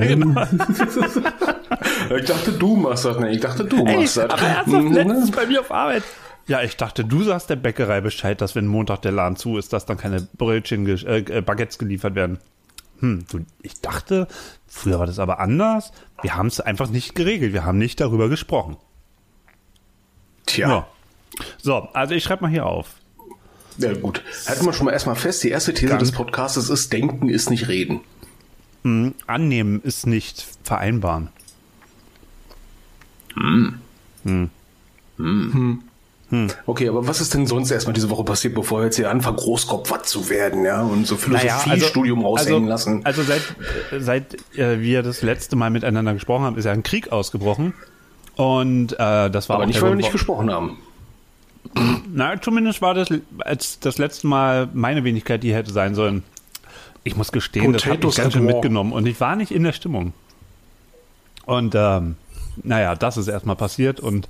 ich 2.18 2.26
dachte, 2.26 2.52
du 2.54 2.76
machst 2.76 3.06
das. 3.06 3.18
Nee, 3.20 3.32
ich 3.32 3.40
dachte, 3.42 3.66
du 3.66 3.86
Ey, 3.86 3.98
machst 4.02 4.18
das. 4.18 4.30
aber 4.30 4.42
ernsthaft, 4.42 4.90
letztens 4.92 5.32
bei 5.32 5.46
mir 5.46 5.62
auf 5.62 5.72
Arbeit. 5.72 6.04
Ja, 6.48 6.62
ich 6.64 6.78
dachte, 6.78 7.06
du 7.06 7.24
sagst 7.24 7.50
der 7.50 7.56
Bäckerei 7.58 8.02
Bescheid, 8.02 8.42
dass 8.42 8.56
wenn 8.56 8.66
Montag 8.66 9.02
der 9.04 9.12
Laden 9.12 9.36
zu 9.36 9.58
ist, 9.58 9.72
dass 9.72 9.86
dann 9.86 9.98
keine 9.98 10.28
Brötchen, 10.38 10.88
äh, 10.88 11.20
äh, 11.20 11.42
Baguettes 11.42 11.78
geliefert 11.78 12.16
werden. 12.16 12.40
Hm, 13.02 13.26
du, 13.32 13.46
ich 13.62 13.80
dachte, 13.82 14.28
früher 14.68 15.00
war 15.00 15.06
das 15.06 15.20
aber 15.20 15.40
anders. 15.40 15.92
Wir 16.22 16.36
haben 16.36 16.48
es 16.48 16.60
einfach 16.60 16.90
nicht 16.90 17.14
geregelt. 17.16 17.54
Wir 17.54 17.66
haben 17.66 17.78
nicht 17.78 18.00
darüber 18.02 18.30
gesprochen. 18.30 18.78
Tja. 20.46 20.68
Ja. 20.70 20.88
So, 21.62 21.76
also 21.94 22.14
ich 22.16 22.24
schreibe 22.24 22.44
mal 22.44 22.52
hier 22.52 22.66
auf. 22.66 22.96
Ja, 23.78 23.94
gut. 23.94 24.24
Halten 24.48 24.66
wir 24.66 24.74
schon 24.74 24.86
mal 24.88 24.92
erstmal 24.92 25.16
fest, 25.16 25.44
die 25.44 25.50
erste 25.50 25.74
These 25.74 25.92
Dann- 25.92 26.00
des 26.00 26.12
Podcastes 26.12 26.70
ist, 26.70 26.92
denken 26.92 27.30
ist 27.30 27.50
nicht 27.50 27.68
reden. 27.68 28.02
Annehmen 29.28 29.82
ist 29.84 30.08
nicht 30.08 30.46
vereinbaren. 30.64 31.30
Okay, 36.66 36.90
aber 36.90 37.08
was 37.08 37.22
ist 37.22 37.34
denn 37.34 37.48
sonst 37.48 37.72
erstmal 37.72 37.94
diese 37.94 38.10
Woche 38.10 38.24
passiert, 38.24 38.54
bevor 38.54 38.82
wir 38.82 38.86
jetzt 38.86 38.98
hier 38.98 39.10
anfangen, 39.10 39.38
Großkopf 39.38 40.04
zu 40.04 40.30
werden, 40.30 40.64
ja, 40.64 40.82
und 40.84 41.08
so 41.08 41.18
Philosophiestudium 41.18 42.24
raushängen 42.24 42.70
also, 42.72 42.92
lassen? 42.92 43.06
Also 43.06 43.24
seit, 43.24 43.42
äh, 43.92 44.00
seit 44.00 44.58
äh, 44.58 44.80
wir 44.80 45.02
das 45.02 45.24
letzte 45.24 45.56
Mal 45.56 45.72
miteinander 45.72 46.14
gesprochen 46.14 46.44
haben, 46.44 46.58
ist 46.58 46.66
ja 46.66 46.72
ein 46.72 46.84
Krieg 46.84 47.12
ausgebrochen. 47.12 47.74
Und 48.36 48.94
äh, 48.94 49.30
das 49.30 49.50
war 49.50 49.56
aber 49.56 49.64
auch 49.64 49.68
nicht, 49.68 49.82
weil 49.82 49.90
wir 49.90 49.96
nicht 49.96 50.12
gesprochen 50.12 50.52
haben. 50.52 50.78
Na, 52.14 52.40
zumindest 52.40 52.82
war 52.82 52.94
das 52.94 53.10
als 53.40 53.80
das 53.80 53.98
letzte 53.98 54.28
Mal 54.28 54.70
meine 54.74 55.04
Wenigkeit, 55.04 55.44
die 55.44 55.54
hätte 55.54 55.74
sein 55.74 55.96
sollen. 55.96 56.24
Ich 57.04 57.16
muss 57.16 57.32
gestehen, 57.32 57.74
das 57.74 57.84
hat 57.84 57.92
mich 57.92 58.00
Potatoes 58.00 58.16
ganz 58.16 58.34
schön 58.34 58.46
mitgenommen 58.46 58.94
und 58.94 59.06
ich 59.08 59.20
war 59.20 59.36
nicht 59.36 59.52
in 59.52 59.64
der 59.64 59.74
Stimmung. 59.74 60.14
Und 61.46 61.74
ähm, 61.76 62.16
naja, 62.64 62.96
das 62.96 63.18
ist 63.18 63.28
erstmal 63.28 63.56
passiert 63.56 64.00
und 64.00 64.28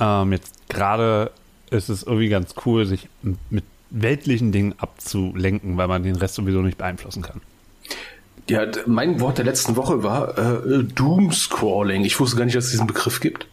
ähm, 0.00 0.32
jetzt 0.32 0.68
gerade 0.68 1.30
ist 1.70 1.88
es 1.88 2.02
irgendwie 2.02 2.28
ganz 2.28 2.54
cool, 2.64 2.86
sich 2.86 3.08
mit 3.50 3.64
weltlichen 3.90 4.52
Dingen 4.52 4.74
abzulenken, 4.78 5.76
weil 5.76 5.88
man 5.88 6.02
den 6.02 6.16
Rest 6.16 6.34
sowieso 6.34 6.60
nicht 6.62 6.78
beeinflussen 6.78 7.22
kann. 7.22 7.40
Ja, 8.48 8.66
mein 8.86 9.20
Wort 9.20 9.38
der 9.38 9.44
letzten 9.44 9.76
Woche 9.76 10.02
war 10.02 10.38
äh, 10.38 10.82
Doomscrawling. 10.84 12.04
Ich 12.04 12.18
wusste 12.18 12.36
gar 12.36 12.44
nicht, 12.46 12.56
dass 12.56 12.66
es 12.66 12.70
diesen 12.70 12.86
Begriff 12.86 13.20
gibt. 13.20 13.46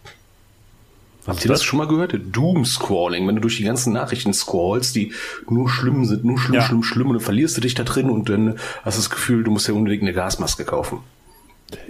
Habt 1.28 1.44
ihr 1.44 1.50
das 1.50 1.64
schon 1.64 1.80
mal 1.80 1.88
gehört? 1.88 2.16
Doomscrawling, 2.32 3.28
wenn 3.28 3.36
du 3.36 3.42
durch 3.42 3.58
die 3.58 3.64
ganzen 3.64 3.92
Nachrichten 3.94 4.32
scrollst, 4.34 4.96
die 4.96 5.12
nur 5.50 5.70
schlimm 5.70 6.06
sind, 6.06 6.24
nur 6.24 6.38
schlimm, 6.38 6.56
Ja. 6.56 6.62
schlimm, 6.62 6.84
schlimm, 6.84 7.08
und 7.08 7.16
dann 7.16 7.24
verlierst 7.24 7.58
du 7.58 7.62
dich 7.62 7.74
da 7.74 7.84
drin 7.84 8.10
und 8.10 8.30
dann 8.30 8.60
hast 8.84 8.98
du 8.98 9.02
das 9.02 9.10
Gefühl, 9.10 9.44
du 9.44 9.52
musst 9.52 9.68
ja 9.68 9.74
unbedingt 9.74 10.04
eine 10.04 10.14
Gasmaske 10.14 10.66
kaufen. 10.66 11.00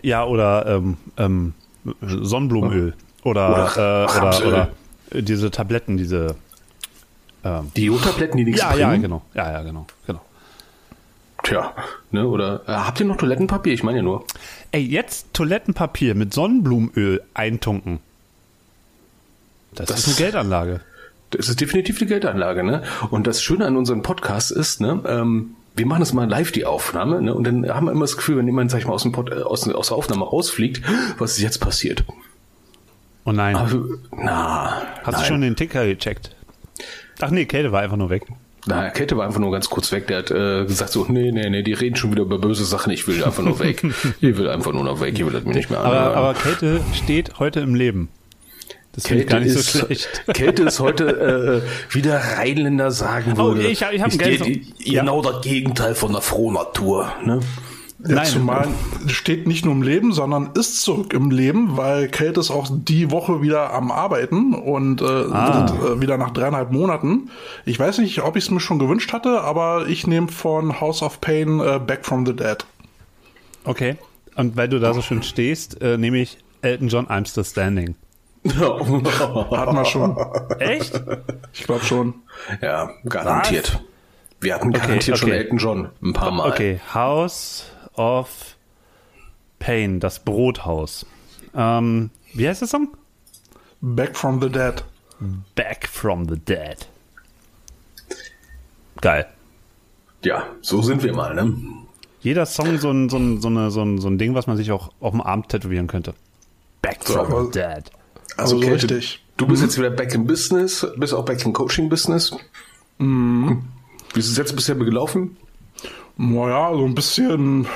Ja, 0.02 0.24
oder 0.26 0.66
ähm, 0.68 0.98
ähm, 1.18 1.54
Sonnenblumenöl. 2.02 2.94
Oder, 3.24 3.50
Oder 3.74 4.08
äh, 4.08 4.18
oder, 4.18 4.48
oder 4.48 4.70
diese 5.22 5.52
Tabletten, 5.52 5.98
diese. 5.98 6.36
Ähm, 7.44 7.72
Die 7.76 7.86
Jodtabletten, 7.86 8.38
die 8.38 8.46
nichts 8.46 8.62
ja, 8.62 8.70
bringen. 8.72 8.82
ja, 8.92 8.96
genau. 8.98 9.22
Ja, 9.34 9.52
ja, 9.52 9.62
genau. 9.64 9.86
genau. 10.08 10.22
Tja, 11.44 11.74
ne, 12.12 12.28
oder 12.28 12.62
äh, 12.68 12.72
habt 12.72 13.00
ihr 13.00 13.06
noch 13.06 13.18
Toilettenpapier? 13.18 13.74
Ich 13.74 13.84
meine 13.84 13.98
ja 14.00 14.04
nur. 14.04 14.26
Ey, 14.72 14.82
jetzt 14.84 15.34
Toilettenpapier 15.34 16.16
mit 16.16 16.34
Sonnenblumenöl 16.34 17.22
eintunken. 17.36 18.00
Das, 19.76 19.88
Das- 19.88 20.00
ist 20.00 20.08
eine 20.08 20.16
Geldanlage. 20.18 20.82
Das 21.32 21.50
ist 21.50 21.60
definitiv 21.60 22.00
eine 22.00 22.08
Geldanlage, 22.08 22.64
ne? 22.64 22.84
Und 23.10 23.28
das 23.28 23.42
Schöne 23.44 23.66
an 23.66 23.76
unserem 23.76 24.02
Podcast 24.04 24.52
ist, 24.52 24.80
ne, 24.80 25.02
ähm, 25.08 25.56
wir 25.76 25.86
machen 25.86 26.00
das 26.00 26.14
mal 26.14 26.28
live, 26.30 26.52
die 26.52 26.66
Aufnahme, 26.66 27.22
ne? 27.22 27.34
Und 27.34 27.46
dann 27.46 27.68
haben 27.68 27.86
wir 27.86 27.92
immer 27.92 28.02
das 28.02 28.16
Gefühl, 28.18 28.38
wenn 28.38 28.46
jemand, 28.46 28.72
sag 28.72 28.80
ich 28.80 28.88
mal, 28.88 28.94
aus, 28.94 29.04
dem 29.04 29.12
Pod, 29.12 29.32
äh, 29.32 29.42
aus, 29.42 29.68
aus 29.68 29.88
der 29.88 29.98
Aufnahme 29.98 30.26
rausfliegt, 30.26 30.82
was 31.18 31.32
ist 31.34 31.42
jetzt 31.42 31.60
passiert? 31.60 32.04
Oh 33.26 33.32
nein. 33.32 33.56
Also, 33.56 33.86
na, 34.16 34.82
Hast 35.04 35.14
nein. 35.14 35.22
du 35.22 35.28
schon 35.28 35.42
den 35.42 35.56
Ticker 35.56 35.86
gecheckt? 35.86 36.36
Ach 37.22 37.32
nee, 37.32 37.46
Kälte 37.46 37.72
war 37.72 37.82
einfach 37.82 37.98
nur 37.98 38.10
weg. 38.10 38.24
Na, 38.68 38.90
Kette 38.90 39.16
war 39.16 39.26
einfach 39.26 39.40
nur 39.40 39.52
ganz 39.52 39.70
kurz 39.70 39.92
weg. 39.92 40.08
Der 40.08 40.18
hat 40.20 40.32
äh, 40.32 40.66
gesagt 40.66 40.92
so, 40.92 41.06
nee, 41.08 41.32
nee, 41.32 41.50
nee, 41.50 41.62
die 41.62 41.74
reden 41.74 41.96
schon 41.96 42.12
wieder 42.12 42.24
über 42.24 42.40
böse 42.40 42.66
Sachen. 42.66 42.92
Ich 42.92 43.08
will 43.08 43.24
einfach 43.24 43.44
nur 43.44 43.60
weg. 43.60 43.84
ich 44.22 44.38
will 44.38 44.50
einfach 44.50 44.74
nur 44.74 44.84
noch 44.84 45.02
weg. 45.02 45.14
Ich 45.14 45.24
will 45.26 45.34
das 45.34 45.44
mir 45.44 45.54
nicht 45.54 45.70
mehr 45.70 45.82
Aber, 45.82 45.90
anhören. 46.00 46.16
aber 46.16 46.34
Kälte 46.34 46.82
steht 46.94 47.38
heute 47.40 47.60
im 47.60 47.76
Leben. 47.76 48.10
Das 48.96 49.08
finde 49.08 49.24
ich 49.24 49.30
gar 49.30 49.40
nicht 49.42 49.54
ist, 49.56 49.74
so 49.74 49.80
schlecht. 49.86 50.24
Kälte 50.34 50.64
ist 50.64 50.80
heute, 50.80 51.62
äh, 51.92 51.94
wie 51.94 52.02
der 52.02 52.18
Rheinländer 52.38 52.92
sagen 52.92 53.34
Oh, 53.38 53.48
würde. 53.56 53.68
ich 53.68 53.84
hab- 53.84 53.92
ich 53.94 54.02
hab 54.02 54.18
geiles- 54.18 54.42
die- 54.42 54.66
genau 54.94 55.22
das 55.22 55.42
Gegenteil 55.42 55.96
von 55.96 56.14
der 56.14 56.22
Frohnatur. 56.22 57.12
Ne? 57.26 57.40
Ja, 58.08 58.16
Nein. 58.16 58.26
zumal 58.26 58.68
steht 59.08 59.48
nicht 59.48 59.66
nur 59.66 59.74
im 59.74 59.82
Leben, 59.82 60.14
sondern 60.14 60.52
ist 60.54 60.82
zurück 60.82 61.14
im 61.14 61.32
Leben, 61.32 61.76
weil 61.76 62.08
Kate 62.08 62.40
ist 62.40 62.52
auch 62.52 62.68
die 62.72 63.10
Woche 63.10 63.42
wieder 63.42 63.74
am 63.74 63.90
Arbeiten 63.92 64.54
und 64.54 65.02
äh, 65.02 65.06
Ah. 65.06 65.68
wird, 65.82 65.98
äh, 65.98 66.02
wieder 66.02 66.18
nach 66.18 66.30
dreieinhalb 66.32 66.72
Monaten. 66.72 67.30
Ich 67.66 67.80
weiß 67.80 67.98
nicht, 68.00 68.22
ob 68.22 68.36
ich 68.36 68.44
es 68.46 68.52
mir 68.52 68.60
schon 68.60 68.80
gewünscht 68.80 69.12
hatte, 69.12 69.42
aber 69.42 69.88
ich 69.88 70.06
nehme 70.08 70.28
von 70.28 70.80
House 70.80 71.02
of 71.02 71.20
Pain 71.20 71.60
äh, 71.60 71.80
Back 71.86 72.06
from 72.06 72.26
the 72.26 72.34
Dead. 72.36 72.58
Okay. 73.64 73.96
Und 74.36 74.56
weil 74.56 74.70
du 74.70 74.80
da 74.80 74.94
so 74.94 75.02
schön 75.02 75.24
stehst, 75.24 75.82
äh, 75.82 75.98
nehme 75.98 76.18
ich 76.20 76.38
Elton 76.62 76.90
John 76.90 77.08
I'm 77.08 77.28
Still 77.28 77.44
Standing. 77.46 77.96
Hatten 78.56 79.76
wir 79.76 79.86
schon. 79.86 80.18
Echt? 80.60 81.02
Ich 81.54 81.64
glaube 81.64 81.84
schon. 81.84 82.14
ja, 82.62 82.92
garantiert. 83.06 83.82
Wir 84.40 84.56
hatten 84.56 84.72
garantiert 84.72 85.18
schon 85.18 85.30
okay. 85.30 85.40
Elton 85.40 85.58
John 85.58 85.90
ein 86.04 86.14
paar 86.14 86.32
Mal. 86.32 86.52
Okay, 86.52 86.80
House 86.94 87.66
of 87.96 88.56
Pain, 89.58 90.00
das 90.00 90.20
Brothaus. 90.20 91.06
Ähm, 91.56 92.12
wie 92.34 92.48
heißt 92.48 92.62
der 92.62 92.68
Song? 92.68 92.90
Back 93.82 94.16
from 94.16 94.42
the 94.42 94.50
Dead. 94.50 94.84
Back 95.56 95.88
from 95.88 96.28
the 96.30 96.38
Dead. 96.38 96.88
Geil. 99.02 99.26
Ja, 100.24 100.46
so 100.62 100.82
sind 100.82 101.02
wir 101.04 101.14
mal. 101.14 101.34
Ne? 101.34 101.54
Jeder 102.22 102.46
Song 102.46 102.78
so 102.78 102.92
ein, 102.92 103.10
so, 103.10 103.18
ein, 103.18 103.42
so, 103.42 103.48
eine, 103.48 103.72
so, 103.72 103.82
ein, 103.84 104.00
so 104.00 104.08
ein 104.08 104.18
Ding, 104.18 104.34
was 104.36 104.48
man 104.48 104.58
sich 104.58 104.72
auch 104.72 104.92
auf 105.00 105.12
dem 105.12 105.22
Arm 105.22 105.48
tätowieren 105.48 105.88
könnte. 105.88 106.14
Back 106.82 107.04
from 107.04 107.26
aber- 107.26 107.46
the 107.46 107.52
Dead. 107.52 107.92
Also 108.38 108.56
Aber 108.58 108.66
so 108.66 108.72
richtig. 108.72 109.24
du 109.38 109.48
bist 109.48 109.62
jetzt 109.62 109.78
wieder 109.78 109.90
back 109.90 110.14
in 110.14 110.28
Business, 110.28 110.86
bist 110.98 111.14
auch 111.14 111.26
back 111.26 111.46
in 111.46 111.54
Coaching-Business. 111.54 112.36
Wie 112.98 114.20
ist 114.20 114.30
es 114.30 114.38
jetzt 114.38 114.56
bisher 114.56 114.76
gelaufen? 114.76 115.38
Naja, 116.18 116.74
so 116.74 116.86
ein 116.86 116.96
bisschen, 116.96 117.68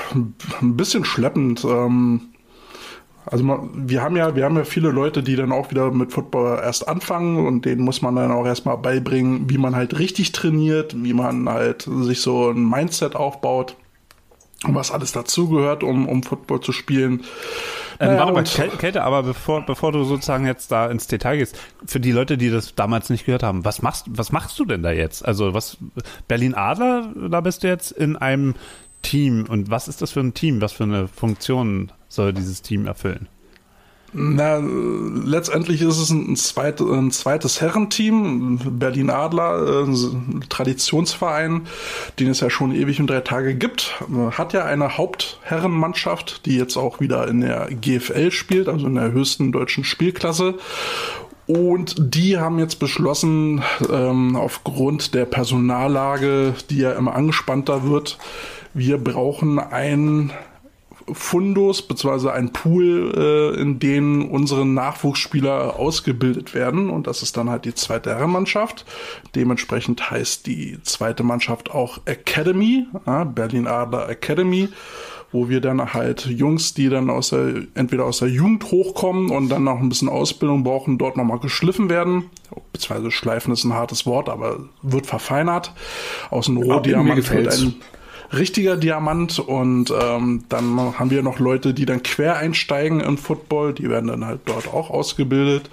ein 0.61 0.77
bisschen 0.77 1.03
schleppend. 1.03 1.65
Ähm, 1.65 2.29
also 3.25 3.43
man, 3.43 3.69
wir 3.73 4.01
haben 4.01 4.15
ja, 4.15 4.35
wir 4.35 4.45
haben 4.45 4.55
ja 4.55 4.63
viele 4.63 4.89
Leute, 4.89 5.21
die 5.21 5.35
dann 5.35 5.51
auch 5.51 5.71
wieder 5.71 5.91
mit 5.91 6.13
Football 6.13 6.59
erst 6.63 6.87
anfangen 6.87 7.45
und 7.45 7.65
denen 7.65 7.81
muss 7.81 8.01
man 8.01 8.15
dann 8.15 8.31
auch 8.31 8.45
erstmal 8.45 8.77
beibringen, 8.77 9.49
wie 9.49 9.57
man 9.57 9.75
halt 9.75 9.99
richtig 9.99 10.31
trainiert, 10.31 10.95
wie 11.03 11.13
man 11.13 11.47
halt 11.49 11.83
sich 11.83 12.21
so 12.21 12.49
ein 12.49 12.67
Mindset 12.67 13.15
aufbaut, 13.15 13.75
was 14.67 14.91
alles 14.91 15.11
dazugehört, 15.11 15.83
um, 15.83 16.07
um 16.07 16.23
Football 16.23 16.59
zu 16.61 16.71
spielen. 16.71 17.23
Ähm, 17.99 18.15
Naja, 18.15 18.19
warte 18.19 18.33
mal, 18.33 18.69
Kälte, 18.77 19.03
aber 19.03 19.23
bevor, 19.23 19.65
bevor 19.65 19.91
du 19.91 20.03
sozusagen 20.03 20.45
jetzt 20.45 20.71
da 20.71 20.87
ins 20.87 21.07
Detail 21.07 21.37
gehst, 21.37 21.57
für 21.85 21.99
die 21.99 22.11
Leute, 22.11 22.37
die 22.37 22.49
das 22.49 22.75
damals 22.75 23.09
nicht 23.09 23.25
gehört 23.25 23.43
haben, 23.43 23.65
was 23.65 23.81
machst, 23.81 24.05
was 24.09 24.31
machst 24.31 24.59
du 24.59 24.65
denn 24.65 24.83
da 24.83 24.91
jetzt? 24.91 25.25
Also 25.25 25.53
was, 25.53 25.77
Berlin 26.27 26.55
Adler, 26.55 27.13
da 27.29 27.41
bist 27.41 27.63
du 27.63 27.67
jetzt 27.67 27.91
in 27.91 28.17
einem 28.17 28.55
Team 29.01 29.45
und 29.47 29.69
was 29.69 29.87
ist 29.87 30.01
das 30.01 30.11
für 30.11 30.19
ein 30.19 30.33
Team? 30.33 30.61
Was 30.61 30.73
für 30.73 30.83
eine 30.83 31.07
Funktion 31.07 31.91
soll 32.09 32.33
dieses 32.33 32.61
Team 32.61 32.85
erfüllen? 32.85 33.27
Na, 34.13 34.57
letztendlich 34.57 35.81
ist 35.81 35.99
es 35.99 36.09
ein, 36.09 36.35
zweit, 36.35 36.81
ein 36.81 37.11
zweites 37.11 37.61
Herrenteam, 37.61 38.59
Berlin 38.79 39.09
Adler, 39.09 39.83
äh, 39.83 39.83
ein 39.83 40.45
Traditionsverein, 40.49 41.67
den 42.19 42.29
es 42.29 42.39
ja 42.39 42.49
schon 42.49 42.73
ewig 42.73 42.99
und 42.99 43.09
drei 43.09 43.21
Tage 43.21 43.55
gibt, 43.55 44.01
hat 44.31 44.53
ja 44.53 44.65
eine 44.65 44.97
Hauptherrenmannschaft, 44.97 46.45
die 46.45 46.57
jetzt 46.57 46.77
auch 46.77 46.99
wieder 46.99 47.27
in 47.27 47.41
der 47.41 47.69
GFL 47.69 48.31
spielt, 48.31 48.67
also 48.67 48.87
in 48.87 48.95
der 48.95 49.11
höchsten 49.11 49.51
deutschen 49.51 49.83
Spielklasse. 49.83 50.55
Und 51.45 51.95
die 52.13 52.37
haben 52.37 52.59
jetzt 52.59 52.79
beschlossen, 52.79 53.63
ähm, 53.91 54.35
aufgrund 54.35 55.15
der 55.15 55.25
Personallage, 55.25 56.53
die 56.69 56.77
ja 56.77 56.91
immer 56.91 57.15
angespannter 57.15 57.89
wird, 57.89 58.19
wir 58.75 58.99
brauchen 58.99 59.57
ein 59.57 60.31
Fundus 61.13 61.81
beziehungsweise 61.81 62.33
ein 62.33 62.51
Pool, 62.51 63.13
äh, 63.15 63.61
in 63.61 63.79
dem 63.79 64.29
unsere 64.29 64.65
Nachwuchsspieler 64.65 65.79
ausgebildet 65.79 66.53
werden. 66.53 66.89
Und 66.89 67.07
das 67.07 67.21
ist 67.21 67.37
dann 67.37 67.49
halt 67.49 67.65
die 67.65 67.75
zweite 67.75 68.11
Herrenmannschaft. 68.11 68.85
Dementsprechend 69.35 70.09
heißt 70.11 70.47
die 70.47 70.79
zweite 70.83 71.23
Mannschaft 71.23 71.71
auch 71.71 71.99
Academy, 72.05 72.87
ja, 73.05 73.23
Berlin 73.23 73.67
Adler 73.67 74.09
Academy. 74.09 74.69
wo 75.31 75.49
wir 75.49 75.61
dann 75.61 75.93
halt 75.93 76.25
Jungs, 76.25 76.73
die 76.73 76.89
dann 76.89 77.09
aus 77.09 77.29
der, 77.29 77.63
entweder 77.75 78.05
aus 78.05 78.19
der 78.19 78.29
Jugend 78.29 78.71
hochkommen 78.71 79.29
und 79.29 79.49
dann 79.49 79.63
noch 79.63 79.79
ein 79.79 79.89
bisschen 79.89 80.09
Ausbildung 80.09 80.63
brauchen, 80.63 80.97
dort 80.97 81.17
nochmal 81.17 81.39
geschliffen 81.39 81.89
werden. 81.89 82.31
Beziehungsweise 82.73 83.11
schleifen 83.11 83.53
ist 83.53 83.63
ein 83.63 83.73
hartes 83.73 84.05
Wort, 84.05 84.27
aber 84.27 84.61
wird 84.81 85.05
verfeinert. 85.05 85.71
Aus 86.31 86.47
einem 86.47 86.57
Rohdiamant 86.57 87.31
wird 87.31 87.47
ein 87.47 87.75
richtiger 88.31 88.77
Diamant 88.77 89.39
und 89.39 89.91
ähm, 89.91 90.43
dann 90.49 90.99
haben 90.99 91.09
wir 91.09 91.23
noch 91.23 91.39
Leute, 91.39 91.73
die 91.73 91.85
dann 91.85 92.03
quer 92.03 92.37
einsteigen 92.37 92.99
im 92.99 93.17
Football, 93.17 93.73
die 93.73 93.89
werden 93.89 94.07
dann 94.07 94.25
halt 94.25 94.41
dort 94.45 94.67
auch 94.67 94.89
ausgebildet. 94.89 95.69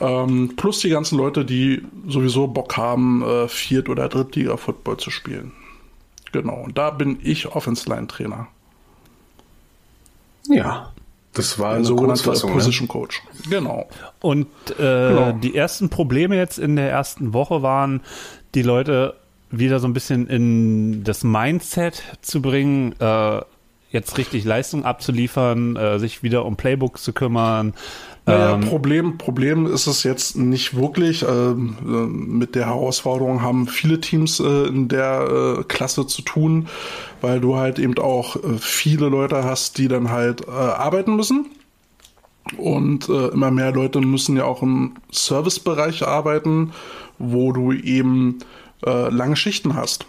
Ähm, 0.00 0.54
plus 0.56 0.80
die 0.80 0.88
ganzen 0.88 1.18
Leute, 1.18 1.44
die 1.44 1.82
sowieso 2.06 2.46
Bock 2.46 2.76
haben, 2.76 3.22
äh, 3.22 3.48
Viert- 3.48 3.88
oder 3.88 4.08
Drittliga-Football 4.08 4.96
zu 4.96 5.10
spielen. 5.10 5.52
Genau, 6.32 6.62
und 6.62 6.78
da 6.78 6.90
bin 6.90 7.18
ich 7.22 7.46
Offense-Line-Trainer. 7.46 8.48
Ja, 10.48 10.92
das 11.34 11.58
war 11.58 11.74
eine 11.74 11.84
sogenannte 11.84 12.28
ne? 12.28 12.52
Position 12.52 12.88
Coach. 12.88 13.22
Genau. 13.48 13.88
Und 14.20 14.48
äh, 14.70 14.74
genau. 14.78 15.32
die 15.32 15.54
ersten 15.54 15.88
Probleme 15.88 16.36
jetzt 16.36 16.58
in 16.58 16.76
der 16.76 16.90
ersten 16.90 17.32
Woche 17.32 17.62
waren, 17.62 18.00
die 18.54 18.62
Leute 18.62 19.14
wieder 19.52 19.78
so 19.78 19.86
ein 19.86 19.92
bisschen 19.92 20.26
in 20.26 21.04
das 21.04 21.24
Mindset 21.24 22.02
zu 22.22 22.42
bringen, 22.42 22.94
äh, 23.00 23.40
jetzt 23.90 24.16
richtig 24.18 24.44
Leistung 24.44 24.84
abzuliefern, 24.84 25.76
äh, 25.76 25.98
sich 25.98 26.22
wieder 26.22 26.44
um 26.46 26.56
Playbooks 26.56 27.02
zu 27.02 27.12
kümmern, 27.12 27.74
naja, 28.24 28.54
ähm, 28.54 28.60
Problem, 28.60 29.18
Problem 29.18 29.66
ist 29.66 29.86
es 29.86 30.04
jetzt 30.04 30.36
nicht 30.36 30.76
wirklich. 30.76 31.24
Ähm, 31.28 31.76
äh, 31.80 32.06
mit 32.06 32.54
der 32.54 32.66
Herausforderung 32.66 33.42
haben 33.42 33.66
viele 33.66 34.00
Teams 34.00 34.38
äh, 34.38 34.66
in 34.68 34.88
der 34.88 35.56
äh, 35.58 35.64
Klasse 35.64 36.06
zu 36.06 36.22
tun, 36.22 36.68
weil 37.20 37.40
du 37.40 37.56
halt 37.56 37.78
eben 37.80 37.98
auch 37.98 38.36
äh, 38.36 38.58
viele 38.58 39.08
Leute 39.08 39.42
hast, 39.42 39.78
die 39.78 39.88
dann 39.88 40.10
halt 40.10 40.48
arbeiten 40.48 41.16
müssen. 41.16 41.46
Und 42.58 43.08
immer 43.08 43.52
mehr 43.52 43.70
Leute 43.70 44.00
müssen 44.00 44.36
ja 44.36 44.44
auch 44.44 44.62
im 44.62 44.94
Servicebereich 45.12 46.06
arbeiten, 46.06 46.72
wo 47.18 47.52
du 47.52 47.72
eben 47.72 48.40
lange 48.84 49.36
Schichten 49.36 49.74
hast. 49.74 50.06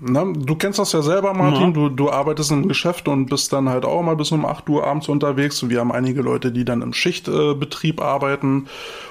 Na, 0.00 0.24
du 0.24 0.56
kennst 0.56 0.78
das 0.78 0.92
ja 0.92 1.02
selber, 1.02 1.34
Martin. 1.34 1.68
Ja. 1.68 1.70
Du, 1.70 1.88
du 1.88 2.10
arbeitest 2.10 2.50
im 2.50 2.66
Geschäft 2.66 3.08
und 3.08 3.26
bist 3.26 3.52
dann 3.52 3.68
halt 3.68 3.84
auch 3.84 4.02
mal 4.02 4.16
bis 4.16 4.32
um 4.32 4.46
8 4.46 4.68
Uhr 4.68 4.86
abends 4.86 5.08
unterwegs. 5.08 5.62
Und 5.62 5.70
wir 5.70 5.80
haben 5.80 5.92
einige 5.92 6.22
Leute, 6.22 6.50
die 6.50 6.64
dann 6.64 6.82
im 6.82 6.94
Schichtbetrieb 6.94 8.00
äh, 8.00 8.02
arbeiten. 8.02 8.66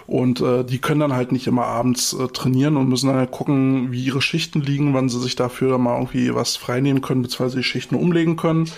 Und 0.08 0.42
äh, 0.42 0.64
die 0.66 0.80
können 0.80 1.00
dann 1.00 1.14
halt 1.14 1.32
nicht 1.32 1.48
immer 1.48 1.66
abends 1.66 2.14
äh, 2.14 2.28
trainieren 2.28 2.78
und 2.78 2.90
müssen 2.90 3.08
dann 3.08 3.18
halt 3.18 3.32
gucken, 3.32 3.92
wie 3.92 4.04
ihre 4.04 4.22
Schichten 4.22 4.60
liegen, 4.62 4.94
wann 4.94 5.08
sie 5.08 5.22
sich 5.22 5.36
dafür 5.36 5.78
mal 5.78 5.96
irgendwie 5.96 6.34
was 6.34 6.58
freinehmen 6.58 7.02
können, 7.02 7.22
beziehungsweise 7.22 7.58
die 7.58 7.64
Schichten 7.64 7.96
umlegen 7.96 8.36
können. 8.36 8.70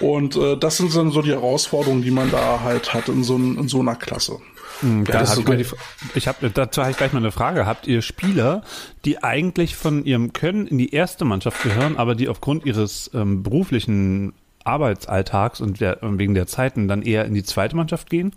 Und 0.00 0.36
äh, 0.36 0.56
das 0.56 0.76
sind 0.76 0.94
dann 0.96 1.10
so 1.10 1.22
die 1.22 1.32
Herausforderungen, 1.32 2.02
die 2.02 2.12
man 2.12 2.30
da 2.30 2.60
halt 2.62 2.94
hat 2.94 3.08
in 3.08 3.24
so, 3.24 3.36
in 3.36 3.68
so 3.68 3.80
einer 3.80 3.96
Klasse. 3.96 4.38
Hm, 4.82 5.04
da 5.04 5.26
hab 5.26 5.38
ich, 5.38 5.44
die, 5.44 5.66
ich 6.14 6.28
hab, 6.28 6.36
dazu 6.54 6.82
habe 6.82 6.90
ich 6.90 6.96
gleich 6.96 7.12
mal 7.12 7.20
eine 7.20 7.32
Frage. 7.32 7.66
Habt 7.66 7.86
ihr 7.86 8.02
Spieler, 8.02 8.62
die 9.04 9.22
eigentlich 9.22 9.76
von 9.76 10.04
ihrem 10.04 10.32
Können 10.32 10.66
in 10.66 10.78
die 10.78 10.92
erste 10.92 11.24
Mannschaft 11.24 11.62
gehören, 11.62 11.96
aber 11.96 12.14
die 12.14 12.28
aufgrund 12.28 12.66
ihres 12.66 13.10
ähm, 13.14 13.42
beruflichen 13.42 14.34
Arbeitsalltags 14.64 15.60
und 15.60 15.80
der, 15.80 15.98
wegen 16.02 16.34
der 16.34 16.46
Zeiten 16.46 16.88
dann 16.88 17.02
eher 17.02 17.24
in 17.24 17.34
die 17.34 17.44
zweite 17.44 17.76
Mannschaft 17.76 18.10
gehen? 18.10 18.34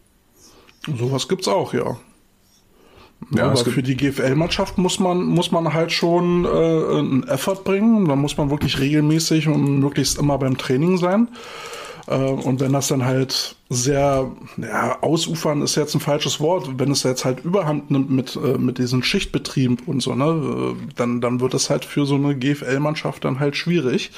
Sowas 0.86 1.28
gibt's 1.28 1.48
auch, 1.48 1.74
ja. 1.74 1.98
Ja, 3.32 3.46
aber 3.46 3.58
für 3.58 3.82
die 3.82 3.96
GFL-Mannschaft 3.96 4.78
muss 4.78 5.00
man, 5.00 5.24
muss 5.24 5.52
man 5.52 5.74
halt 5.74 5.92
schon 5.92 6.46
äh, 6.46 6.48
einen 6.48 7.28
Effort 7.28 7.64
bringen. 7.64 8.08
Da 8.08 8.16
muss 8.16 8.38
man 8.38 8.52
wirklich 8.52 8.80
regelmäßig 8.80 9.48
und 9.48 9.80
möglichst 9.80 10.20
immer 10.20 10.38
beim 10.38 10.58
Training 10.58 10.98
sein. 10.98 11.30
Äh, 12.08 12.16
und 12.16 12.60
wenn 12.60 12.74
das 12.74 12.88
dann 12.88 13.06
halt 13.06 13.56
sehr, 13.70 14.32
ja, 14.58 15.02
ausufern 15.02 15.62
ist 15.62 15.76
jetzt 15.76 15.96
ein 15.96 16.00
falsches 16.00 16.40
Wort, 16.40 16.70
wenn 16.78 16.92
es 16.92 17.04
jetzt 17.04 17.26
halt 17.26 17.44
überhand 17.44 17.90
nimmt 17.92 18.12
mit, 18.12 18.36
äh, 18.36 18.58
mit 18.58 18.78
diesen 18.78 19.04
Schichtbetrieben 19.04 19.78
und 19.86 20.02
so, 20.02 20.14
ne, 20.16 20.26
äh, 20.26 20.94
dann, 20.96 21.22
dann 21.22 21.40
wird 21.40 21.54
es 21.54 21.70
halt 21.70 21.86
für 21.86 22.06
so 22.06 22.16
eine 22.16 22.36
GFL-Mannschaft 22.36 23.26
dann 23.26 23.40
halt 23.40 23.56
schwierig. 23.56 24.12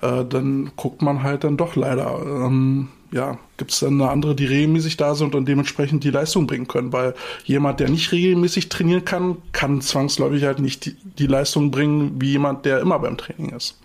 Dann 0.00 0.70
guckt 0.76 1.02
man 1.02 1.22
halt 1.22 1.44
dann 1.44 1.56
doch 1.56 1.76
leider, 1.76 2.20
ähm, 2.24 2.88
ja, 3.10 3.38
gibt 3.56 3.72
es 3.72 3.80
dann 3.80 4.00
eine 4.00 4.10
andere, 4.10 4.34
die 4.34 4.46
regelmäßig 4.46 4.96
da 4.96 5.14
sind 5.14 5.34
und 5.34 5.46
dementsprechend 5.48 6.04
die 6.04 6.10
Leistung 6.10 6.46
bringen 6.46 6.68
können, 6.68 6.92
weil 6.92 7.14
jemand, 7.44 7.80
der 7.80 7.88
nicht 7.88 8.12
regelmäßig 8.12 8.68
trainieren 8.68 9.04
kann, 9.04 9.36
kann 9.52 9.80
zwangsläufig 9.80 10.44
halt 10.44 10.58
nicht 10.58 10.84
die, 10.86 10.96
die 11.18 11.26
Leistung 11.26 11.70
bringen, 11.70 12.20
wie 12.20 12.32
jemand, 12.32 12.64
der 12.64 12.80
immer 12.80 12.98
beim 12.98 13.16
Training 13.16 13.50
ist. 13.50 13.78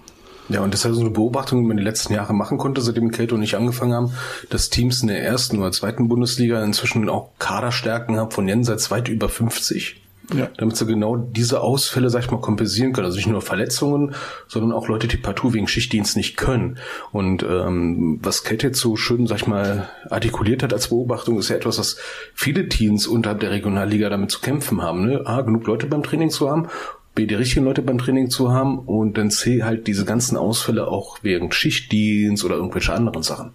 Ja, 0.54 0.62
und 0.62 0.72
das 0.72 0.82
ist 0.82 0.86
also 0.86 1.02
eine 1.02 1.10
Beobachtung, 1.10 1.64
die 1.64 1.68
man 1.68 1.78
die 1.78 1.84
letzten 1.84 2.14
Jahre 2.14 2.34
machen 2.36 2.60
konnte, 2.60 2.80
seitdem 2.80 3.10
Kato 3.10 3.34
und 3.34 3.42
ich 3.42 3.56
angefangen 3.56 3.94
haben, 3.94 4.14
dass 4.52 4.70
Teams 4.70 5.02
in 5.02 5.08
der 5.08 5.24
ersten 5.24 5.58
oder 5.58 5.72
zweiten 5.72 6.08
Bundesliga 6.08 6.64
inzwischen 6.64 7.10
auch 7.10 7.32
Kaderstärken 7.40 8.18
haben 8.18 8.30
von 8.30 8.48
jenseits 8.48 8.92
weit 8.92 9.10
über 9.10 9.30
50. 9.30 10.00
Ja. 10.38 10.50
Damit 10.58 10.78
sie 10.78 10.86
genau 10.86 11.18
diese 11.18 11.62
Ausfälle, 11.62 12.12
sag 12.12 12.24
ich 12.24 12.32
mal, 12.32 12.40
kompensieren 12.40 12.94
können. 12.94 13.06
Also 13.06 13.18
nicht 13.18 13.28
nur 13.28 13.42
Verletzungen, 13.42 14.14
sondern 14.48 14.72
auch 14.72 14.88
Leute, 14.88 15.08
die 15.08 15.18
partout 15.18 15.54
wegen 15.54 15.68
Schichtdienst 15.68 16.16
nicht 16.16 16.38
können. 16.38 16.78
Und 17.12 17.44
ähm, 17.44 18.20
was 18.22 18.44
Kate 18.44 18.68
jetzt 18.68 18.80
so 18.80 18.96
schön, 18.96 19.26
sag 19.26 19.38
ich 19.38 19.48
mal, 19.48 19.90
artikuliert 20.10 20.62
hat 20.62 20.72
als 20.72 20.90
Beobachtung, 20.90 21.40
ist 21.40 21.50
ja 21.50 21.56
etwas, 21.56 21.80
was 21.80 21.98
viele 22.36 22.70
Teams 22.70 23.08
unterhalb 23.08 23.42
der 23.42 23.52
Regionalliga 23.52 24.10
damit 24.10 24.32
zu 24.32 24.40
kämpfen 24.40 24.84
haben. 24.84 25.06
Ne? 25.08 25.24
A, 25.26 25.42
genug 25.42 25.66
Leute 25.66 25.88
beim 25.88 26.04
Training 26.04 26.30
zu 26.30 26.50
haben 26.50 26.70
B, 27.16 27.28
die 27.28 27.36
richtigen 27.36 27.66
Leute 27.66 27.82
beim 27.82 27.98
Training 27.98 28.30
zu 28.30 28.52
haben 28.52 28.80
und 28.80 29.18
dann 29.18 29.30
C, 29.30 29.64
halt 29.64 29.88
diese 29.88 30.06
ganzen 30.06 30.36
Ausfälle 30.36 30.88
auch 30.88 31.20
wegen 31.22 31.52
Schichtdienst 31.52 32.44
oder 32.44 32.56
irgendwelche 32.56 32.94
anderen 32.94 33.24
Sachen. 33.24 33.52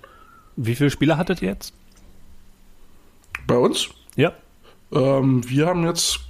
Wie 0.57 0.75
viele 0.75 0.91
Spieler 0.91 1.17
hattet 1.17 1.43
ihr 1.43 1.51
jetzt? 1.51 1.73
Bei 3.47 3.57
uns? 3.57 3.89
Ja. 4.17 4.33
Ähm, 4.93 5.49
wir 5.49 5.67
haben 5.67 5.85
jetzt 5.85 6.21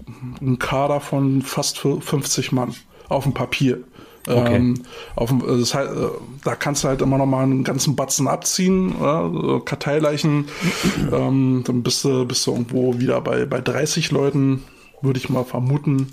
einen 0.41 0.59
Kader 0.59 1.01
von 1.01 1.43
fast 1.43 1.79
50 1.79 2.53
Mann 2.53 2.75
auf 3.09 3.25
dem 3.25 3.35
Papier. 3.35 3.81
Okay. 4.27 4.57
Ähm, 4.57 4.83
auf, 5.17 5.33
das 5.47 5.75
heißt, 5.75 5.91
äh, 5.91 6.09
da 6.45 6.55
kannst 6.55 6.85
du 6.85 6.88
halt 6.88 7.01
immer 7.01 7.17
noch 7.19 7.27
mal 7.27 7.43
einen 7.43 7.64
ganzen 7.64 7.97
Batzen 7.97 8.29
abziehen, 8.29 8.91
äh, 8.91 9.61
Karteileichen. 9.64 10.49
ähm, 11.12 11.62
dann 11.67 11.83
bist 11.83 12.05
du, 12.05 12.27
bist 12.27 12.47
du 12.47 12.53
irgendwo 12.53 12.99
wieder 12.99 13.21
bei, 13.21 13.47
bei 13.47 13.61
30 13.61 14.11
Leuten, 14.11 14.64
würde 15.01 15.19
ich 15.19 15.31
mal 15.31 15.45
vermuten. 15.45 16.12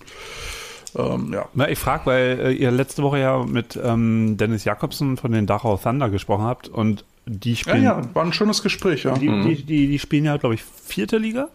Ähm, 0.96 1.34
ja. 1.34 1.48
Na, 1.54 1.70
ich 1.70 1.80
frage, 1.80 2.06
weil 2.06 2.40
äh, 2.40 2.52
ihr 2.54 2.72
letzte 2.72 3.04
Woche 3.04 3.20
ja 3.20 3.44
mit 3.44 3.80
ähm, 3.82 4.38
Dennis 4.38 4.64
Jakobsen 4.64 5.18
von 5.18 5.32
den 5.32 5.46
Dachau 5.46 5.78
Thunder 5.78 6.10
gesprochen 6.10 6.46
habt 6.46 6.68
und 6.68 7.04
die 7.26 7.56
spielen. 7.56 7.84
Ja, 7.84 8.00
ja, 8.00 8.16
war 8.16 8.24
ein 8.24 8.34
schönes 8.34 8.62
Gespräch, 8.62 9.04
ja. 9.04 9.18
Die, 9.18 9.30
mhm. 9.30 9.48
die, 9.48 9.64
die, 9.64 9.88
die, 9.88 10.00
spielen 10.00 10.26
ja, 10.26 10.38
glaube 10.38 10.56
ich, 10.56 10.64
vierte 10.64 11.18
Liga? 11.18 11.50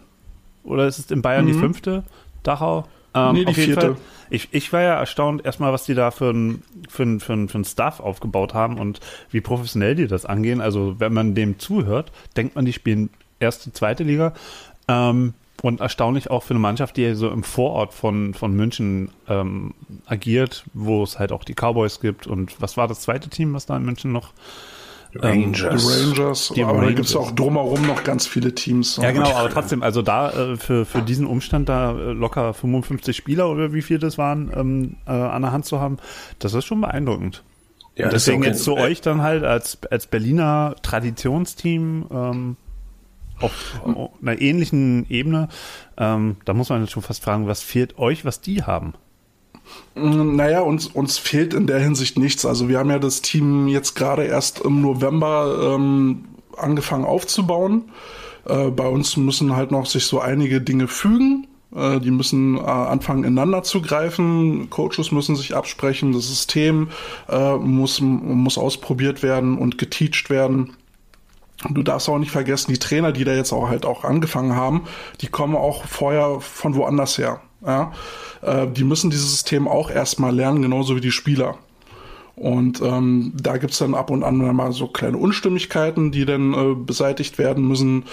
Oder 0.64 0.86
ist 0.86 0.98
es 0.98 1.10
in 1.10 1.22
Bayern 1.22 1.44
mhm. 1.44 1.52
die 1.52 1.58
fünfte? 1.58 2.04
Dachau? 2.42 2.86
Ähm, 3.14 3.32
nee, 3.34 3.44
die 3.44 3.54
vierte. 3.54 3.96
Ich, 4.28 4.48
ich 4.52 4.72
war 4.72 4.82
ja 4.82 4.94
erstaunt 4.94 5.44
erstmal, 5.44 5.72
was 5.72 5.84
die 5.84 5.94
da 5.94 6.10
für 6.12 6.30
ein, 6.30 6.62
für, 6.88 7.02
ein, 7.02 7.20
für, 7.20 7.32
ein, 7.32 7.48
für 7.48 7.58
ein 7.58 7.64
Staff 7.64 7.98
aufgebaut 7.98 8.54
haben 8.54 8.78
und 8.78 9.00
wie 9.30 9.40
professionell 9.40 9.96
die 9.96 10.06
das 10.06 10.24
angehen. 10.24 10.60
Also, 10.60 10.96
wenn 10.98 11.12
man 11.12 11.34
dem 11.34 11.58
zuhört, 11.58 12.12
denkt 12.36 12.54
man, 12.54 12.64
die 12.64 12.72
spielen 12.72 13.10
erste, 13.40 13.72
zweite 13.72 14.04
Liga. 14.04 14.34
Ähm, 14.86 15.34
und 15.62 15.80
erstaunlich 15.80 16.30
auch 16.30 16.42
für 16.42 16.50
eine 16.50 16.60
Mannschaft, 16.60 16.96
die 16.96 17.14
so 17.14 17.30
im 17.30 17.42
Vorort 17.42 17.92
von, 17.94 18.34
von 18.34 18.54
München 18.54 19.10
ähm, 19.28 19.74
agiert, 20.06 20.64
wo 20.72 21.02
es 21.02 21.18
halt 21.18 21.32
auch 21.32 21.44
die 21.44 21.54
Cowboys 21.54 22.00
gibt. 22.00 22.26
Und 22.26 22.60
was 22.60 22.76
war 22.76 22.88
das 22.88 23.00
zweite 23.00 23.28
Team, 23.28 23.54
was 23.54 23.66
da 23.66 23.76
in 23.76 23.84
München 23.84 24.12
noch? 24.12 24.32
Rangers. 25.14 25.86
Die 25.86 26.04
Rangers. 26.04 26.52
Die 26.54 26.64
aber 26.64 26.82
da 26.82 26.92
gibt 26.92 27.08
es 27.08 27.16
auch 27.16 27.32
drumherum 27.32 27.84
noch 27.86 28.04
ganz 28.04 28.26
viele 28.26 28.54
Teams. 28.54 28.96
Ja, 28.96 29.10
genau, 29.10 29.34
aber 29.34 29.50
trotzdem, 29.50 29.82
also 29.82 30.02
da 30.02 30.30
äh, 30.30 30.56
für, 30.56 30.84
für 30.84 31.02
diesen 31.02 31.26
Umstand 31.26 31.68
da 31.68 31.92
äh, 31.92 32.12
locker 32.12 32.54
55 32.54 33.16
Spieler 33.16 33.50
oder 33.50 33.72
wie 33.72 33.82
viel 33.82 33.98
das 33.98 34.18
waren, 34.18 34.52
ähm, 34.54 34.96
äh, 35.06 35.10
an 35.10 35.42
der 35.42 35.52
Hand 35.52 35.66
zu 35.66 35.80
haben, 35.80 35.98
das 36.38 36.54
ist 36.54 36.64
schon 36.64 36.80
beeindruckend. 36.80 37.42
Ja, 37.96 38.08
deswegen 38.08 38.44
jetzt 38.44 38.62
zu 38.62 38.76
euch 38.76 39.00
dann 39.00 39.20
halt 39.20 39.44
als, 39.44 39.78
als 39.90 40.06
Berliner 40.06 40.76
Traditionsteam 40.80 42.06
ähm, 42.10 42.56
auf 43.40 43.80
einer 44.20 44.40
ähnlichen 44.40 45.06
Ebene. 45.08 45.48
Ähm, 45.96 46.36
da 46.44 46.54
muss 46.54 46.68
man 46.68 46.86
schon 46.88 47.02
fast 47.02 47.22
fragen, 47.22 47.46
was 47.46 47.62
fehlt 47.62 47.98
euch, 47.98 48.24
was 48.24 48.40
die 48.40 48.62
haben? 48.62 48.94
Mm, 49.94 50.36
naja, 50.36 50.60
uns, 50.60 50.86
uns 50.86 51.18
fehlt 51.18 51.54
in 51.54 51.66
der 51.66 51.80
Hinsicht 51.80 52.18
nichts. 52.18 52.44
Also 52.44 52.68
wir 52.68 52.78
haben 52.78 52.90
ja 52.90 52.98
das 52.98 53.22
Team 53.22 53.68
jetzt 53.68 53.94
gerade 53.94 54.24
erst 54.24 54.60
im 54.60 54.80
November 54.80 55.74
ähm, 55.76 56.24
angefangen 56.56 57.04
aufzubauen. 57.04 57.90
Äh, 58.46 58.70
bei 58.70 58.86
uns 58.86 59.16
müssen 59.16 59.56
halt 59.56 59.70
noch 59.70 59.86
sich 59.86 60.06
so 60.06 60.20
einige 60.20 60.60
Dinge 60.60 60.88
fügen. 60.88 61.46
Äh, 61.74 62.00
die 62.00 62.10
müssen 62.10 62.56
äh, 62.56 62.60
anfangen 62.60 63.24
ineinander 63.24 63.62
zu 63.62 63.82
greifen. 63.82 64.70
Coaches 64.70 65.12
müssen 65.12 65.36
sich 65.36 65.54
absprechen. 65.54 66.12
Das 66.12 66.28
System 66.28 66.88
äh, 67.28 67.56
muss, 67.56 68.00
muss 68.00 68.58
ausprobiert 68.58 69.22
werden 69.22 69.58
und 69.58 69.78
geteacht 69.78 70.30
werden. 70.30 70.76
Du 71.68 71.82
darfst 71.82 72.08
auch 72.08 72.18
nicht 72.18 72.30
vergessen, 72.30 72.72
die 72.72 72.78
Trainer, 72.78 73.12
die 73.12 73.24
da 73.24 73.34
jetzt 73.34 73.52
auch 73.52 73.68
halt 73.68 73.84
auch 73.84 74.04
angefangen 74.04 74.56
haben, 74.56 74.84
die 75.20 75.26
kommen 75.26 75.56
auch 75.56 75.84
vorher 75.84 76.40
von 76.40 76.74
woanders 76.74 77.18
her. 77.18 77.40
Ja? 77.64 77.92
Äh, 78.40 78.66
die 78.68 78.84
müssen 78.84 79.10
dieses 79.10 79.30
System 79.30 79.68
auch 79.68 79.90
erstmal 79.90 80.34
lernen, 80.34 80.62
genauso 80.62 80.96
wie 80.96 81.00
die 81.00 81.10
Spieler. 81.10 81.58
Und 82.40 82.80
ähm, 82.80 83.34
da 83.38 83.58
gibt's 83.58 83.76
dann 83.76 83.94
ab 83.94 84.10
und 84.10 84.22
an 84.22 84.38
mal 84.56 84.72
so 84.72 84.86
kleine 84.86 85.18
Unstimmigkeiten, 85.18 86.10
die 86.10 86.24
dann 86.24 86.54
äh, 86.54 86.74
beseitigt 86.74 87.36
werden 87.36 87.68
müssen. 87.68 88.04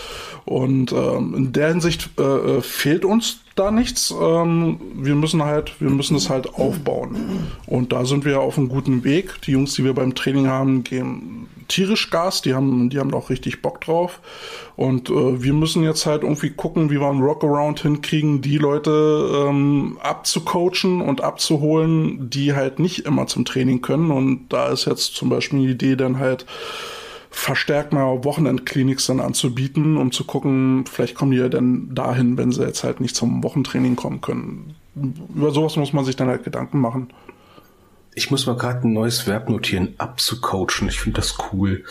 Und 0.44 0.92
ähm, 0.92 1.34
in 1.34 1.54
der 1.54 1.70
Hinsicht 1.70 2.10
äh, 2.20 2.24
äh 2.24 2.62
fehlt 2.62 3.06
uns 3.06 3.40
da 3.56 3.72
nichts. 3.72 4.14
Ähm, 4.20 4.82
wir 4.96 5.16
müssen 5.16 5.44
halt, 5.44 5.80
wir 5.80 5.90
müssen 5.90 6.18
es 6.18 6.30
halt 6.30 6.56
aufbauen. 6.56 7.48
Und 7.68 7.94
da 7.94 8.04
sind 8.04 8.26
wir 8.26 8.42
auf 8.42 8.58
einem 8.58 8.68
guten 8.68 9.06
Weg. 9.06 9.42
Die 9.44 9.52
Jungs, 9.52 9.76
die 9.76 9.86
wir 9.86 9.94
beim 9.94 10.14
Training 10.14 10.48
haben, 10.48 10.84
gehen 10.84 11.48
tierisch 11.68 12.10
Gas. 12.10 12.42
Die 12.42 12.54
haben, 12.54 12.90
die 12.90 13.00
haben 13.00 13.14
auch 13.14 13.30
richtig 13.30 13.62
Bock 13.62 13.82
drauf. 13.82 14.20
Und 14.76 15.10
äh, 15.10 15.42
wir 15.44 15.54
müssen 15.54 15.84
jetzt 15.84 16.06
halt 16.06 16.24
irgendwie 16.24 16.52
gucken, 16.52 16.90
wie 16.90 17.00
wir 17.00 17.10
einen 17.10 17.24
Rockaround 17.24 17.82
hinkriegen, 17.82 18.42
die 18.42 18.58
Leute 18.58 19.48
ähm, 19.48 19.98
abzucoachen 20.02 21.02
und 21.02 21.22
abzuholen, 21.22 22.30
die 22.30 22.54
halt 22.54 22.80
nicht 22.80 23.06
immer 23.06 23.28
zum 23.28 23.46
Training 23.46 23.82
können. 23.82 24.12
Und 24.12 24.50
da 24.50 24.68
ist 24.70 24.86
jetzt 24.86 25.16
zum 25.16 25.30
Beispiel 25.30 25.60
die 25.60 25.72
Idee 25.72 25.96
dann 25.96 26.20
halt, 26.20 26.46
verstärkt 27.38 27.94
mal 27.94 28.24
Wochenendkliniks 28.24 29.06
dann 29.06 29.20
anzubieten, 29.20 29.98
um 29.98 30.12
zu 30.12 30.24
gucken, 30.24 30.86
vielleicht 30.92 31.14
kommen 31.14 31.32
die 31.32 31.38
ja 31.38 31.50
dann 31.50 31.94
dahin, 31.94 32.36
wenn 32.36 32.52
sie 32.52 32.64
jetzt 32.64 32.84
halt 32.84 33.00
nicht 33.00 33.16
zum 33.16 33.44
Wochentraining 33.44 33.96
kommen 33.96 34.22
können. 34.22 34.76
Über 35.36 35.52
sowas 35.52 35.76
muss 35.76 35.94
man 35.94 36.04
sich 36.04 36.16
dann 36.16 36.30
halt 36.30 36.44
Gedanken 36.44 36.80
machen. 36.80 37.10
Ich 38.18 38.32
muss 38.32 38.48
mal 38.48 38.58
gerade 38.58 38.88
ein 38.88 38.94
neues 38.94 39.28
Verb 39.28 39.48
notieren, 39.48 39.94
abzucoachen. 40.00 40.90
Ich 40.90 41.00
finde 41.00 41.22
das 41.22 41.38
cool. 41.54 41.84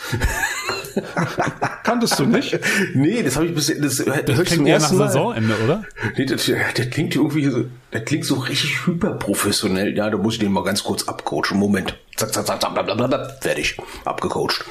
Kanntest 1.83 2.19
du 2.19 2.25
nicht? 2.25 2.59
nee, 2.93 3.23
das 3.23 3.37
habe 3.37 3.45
ich 3.45 3.55
bis 3.55 3.67
das, 3.67 4.03
das, 4.03 4.43
klingt 4.43 4.67
eher 4.67 4.77
nach 4.77 4.89
Saisonende, 4.89 5.55
oder? 5.63 5.85
Nee, 6.17 6.25
das, 6.25 6.51
das 6.75 6.89
klingt 6.89 7.15
irgendwie 7.15 7.45
so, 7.45 7.63
das 7.91 8.03
klingt 8.03 8.25
so 8.25 8.35
richtig 8.35 8.85
hyperprofessionell. 8.85 9.95
Ja, 9.95 10.09
da 10.09 10.17
muss 10.17 10.33
ich 10.33 10.39
den 10.41 10.51
mal 10.51 10.65
ganz 10.65 10.83
kurz 10.83 11.07
abcoachen. 11.07 11.57
Moment. 11.57 11.97
Zack, 12.17 12.33
zack, 12.33 12.45
zack, 12.45 12.73
blablabla, 12.73 13.29
fertig. 13.39 13.77
Abgecoacht. 14.03 14.65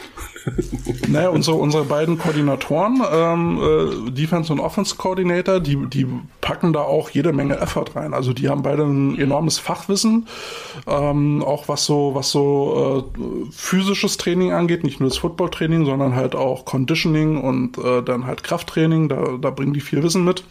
naja, 1.08 1.28
unsere, 1.30 1.56
unsere 1.56 1.84
beiden 1.84 2.18
Koordinatoren, 2.18 3.02
ähm, 3.12 3.60
äh, 4.08 4.10
Defense 4.10 4.52
und 4.52 4.60
Offense 4.60 4.96
Coordinator, 4.96 5.60
die, 5.60 5.76
die 5.86 6.06
packen 6.40 6.72
da 6.72 6.80
auch 6.80 7.10
jede 7.10 7.32
Menge 7.32 7.58
Effort 7.58 7.96
rein. 7.96 8.14
Also 8.14 8.32
die 8.32 8.48
haben 8.48 8.62
beide 8.62 8.84
ein 8.84 9.18
enormes 9.18 9.58
Fachwissen, 9.58 10.28
ähm, 10.86 11.42
auch 11.42 11.68
was 11.68 11.84
so, 11.84 12.14
was 12.14 12.30
so 12.30 13.06
äh, 13.16 13.20
physisches 13.50 14.16
Training 14.16 14.52
angeht, 14.52 14.84
nicht 14.84 15.00
nur 15.00 15.08
das 15.08 15.18
Footballtraining, 15.18 15.84
sondern 15.84 16.14
halt 16.14 16.34
auch 16.34 16.64
Conditioning 16.64 17.40
und 17.40 17.78
äh, 17.78 18.02
dann 18.02 18.26
halt 18.26 18.44
Krafttraining, 18.44 19.08
da, 19.08 19.38
da 19.40 19.50
bringen 19.50 19.72
die 19.72 19.80
viel 19.80 20.02
Wissen 20.02 20.24
mit. 20.24 20.44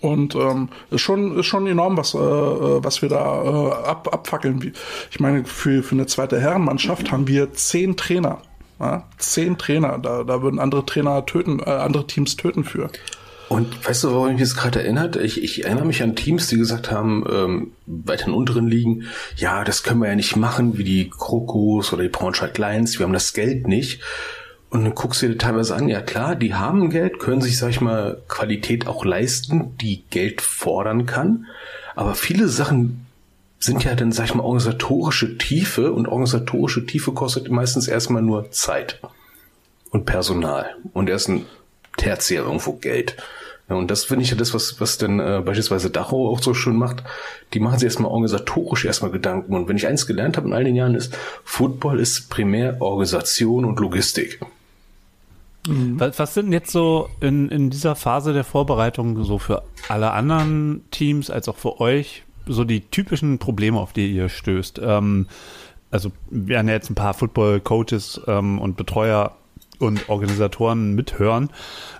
Und 0.00 0.34
ähm, 0.34 0.68
ist 0.90 1.00
schon 1.00 1.38
ist 1.38 1.46
schon 1.46 1.66
enorm, 1.66 1.96
was 1.96 2.12
äh, 2.12 2.18
äh 2.18 2.84
was 2.84 3.00
wir 3.00 3.08
da 3.08 3.42
äh, 3.42 3.88
ab, 3.88 4.10
abfackeln. 4.12 4.74
Ich 5.10 5.18
meine, 5.18 5.46
für 5.46 5.82
für 5.82 5.94
eine 5.94 6.06
zweite 6.06 6.38
Herrenmannschaft 6.38 7.10
haben 7.10 7.26
wir 7.26 7.54
zehn 7.54 7.96
Trainer. 7.96 8.42
Ja, 8.80 9.08
zehn 9.18 9.58
Trainer, 9.58 9.98
da, 9.98 10.22
da 10.22 10.42
würden 10.42 10.60
andere 10.60 10.86
Trainer 10.86 11.26
töten, 11.26 11.60
äh, 11.60 11.70
andere 11.70 12.06
Teams 12.06 12.36
töten 12.36 12.64
für. 12.64 12.90
Und 13.48 13.86
weißt 13.86 14.04
du, 14.04 14.10
woran 14.12 14.32
mich 14.32 14.42
das 14.42 14.56
gerade 14.56 14.82
erinnert? 14.82 15.16
Ich, 15.16 15.42
ich 15.42 15.64
erinnere 15.64 15.86
mich 15.86 16.02
an 16.02 16.14
Teams, 16.14 16.48
die 16.48 16.58
gesagt 16.58 16.90
haben, 16.90 17.24
ähm, 17.30 17.72
weiter 17.86 18.26
in 18.26 18.34
unteren 18.34 18.68
Ligen, 18.68 19.04
ja, 19.36 19.64
das 19.64 19.82
können 19.82 20.00
wir 20.00 20.08
ja 20.08 20.16
nicht 20.16 20.36
machen, 20.36 20.76
wie 20.76 20.84
die 20.84 21.08
Krokos 21.08 21.92
oder 21.92 22.02
die 22.02 22.10
Braunschweig 22.10 22.58
Lions, 22.58 22.98
wir 22.98 23.06
haben 23.06 23.14
das 23.14 23.32
Geld 23.32 23.66
nicht. 23.66 24.02
Und 24.70 24.84
dann 24.84 24.94
guckst 24.94 25.22
du 25.22 25.28
dir 25.28 25.38
teilweise 25.38 25.74
an, 25.74 25.88
ja 25.88 26.02
klar, 26.02 26.36
die 26.36 26.54
haben 26.54 26.90
Geld, 26.90 27.18
können 27.18 27.40
sich, 27.40 27.56
sag 27.56 27.70
ich 27.70 27.80
mal, 27.80 28.22
Qualität 28.28 28.86
auch 28.86 29.04
leisten, 29.06 29.78
die 29.78 30.04
Geld 30.10 30.42
fordern 30.42 31.06
kann. 31.06 31.46
Aber 31.96 32.14
viele 32.14 32.48
Sachen 32.48 33.06
sind 33.58 33.84
ja 33.84 33.94
dann, 33.94 34.12
sag 34.12 34.26
ich 34.26 34.34
mal, 34.34 34.44
organisatorische 34.44 35.36
Tiefe 35.36 35.92
und 35.92 36.06
organisatorische 36.06 36.86
Tiefe 36.86 37.12
kostet 37.12 37.50
meistens 37.50 37.88
erstmal 37.88 38.22
nur 38.22 38.50
Zeit 38.50 39.00
und 39.90 40.04
Personal 40.04 40.76
und 40.92 41.08
erst 41.08 41.28
ein 41.28 41.46
Tertiär 41.96 42.42
irgendwo 42.42 42.74
Geld. 42.74 43.16
Ja, 43.68 43.76
und 43.76 43.90
das 43.90 44.04
finde 44.04 44.24
ich 44.24 44.30
ja 44.30 44.36
das, 44.36 44.54
was, 44.54 44.80
was 44.80 44.96
denn 44.96 45.20
äh, 45.20 45.42
beispielsweise 45.44 45.90
Dachau 45.90 46.30
auch 46.30 46.40
so 46.40 46.54
schön 46.54 46.76
macht. 46.76 47.02
Die 47.52 47.60
machen 47.60 47.78
sich 47.78 47.86
erstmal 47.86 48.10
organisatorisch 48.10 48.84
erstmal 48.84 49.10
Gedanken. 49.10 49.54
Und 49.54 49.68
wenn 49.68 49.76
ich 49.76 49.86
eins 49.86 50.06
gelernt 50.06 50.36
habe 50.36 50.46
in 50.46 50.54
all 50.54 50.64
den 50.64 50.76
Jahren 50.76 50.94
ist, 50.94 51.16
Football 51.44 52.00
ist 52.00 52.30
primär 52.30 52.80
Organisation 52.80 53.66
und 53.66 53.78
Logistik. 53.78 54.40
Mhm. 55.66 56.00
Was, 56.00 56.18
was 56.18 56.34
sind 56.34 56.52
jetzt 56.52 56.70
so 56.70 57.10
in, 57.20 57.50
in 57.50 57.68
dieser 57.68 57.94
Phase 57.94 58.32
der 58.32 58.44
Vorbereitung 58.44 59.22
so 59.24 59.38
für 59.38 59.62
alle 59.88 60.12
anderen 60.12 60.84
Teams 60.90 61.30
als 61.30 61.48
auch 61.48 61.56
für 61.56 61.80
euch 61.80 62.22
so 62.48 62.64
die 62.64 62.80
typischen 62.80 63.38
Probleme, 63.38 63.78
auf 63.78 63.92
die 63.92 64.12
ihr 64.12 64.28
stößt? 64.28 64.80
Ähm, 64.82 65.26
also 65.90 66.12
wir 66.30 66.58
haben 66.58 66.68
ja 66.68 66.74
jetzt 66.74 66.90
ein 66.90 66.94
paar 66.94 67.14
Football-Coaches 67.14 68.22
ähm, 68.26 68.58
und 68.58 68.76
Betreuer 68.76 69.36
und 69.78 70.08
Organisatoren 70.08 70.94
mithören. 70.94 71.50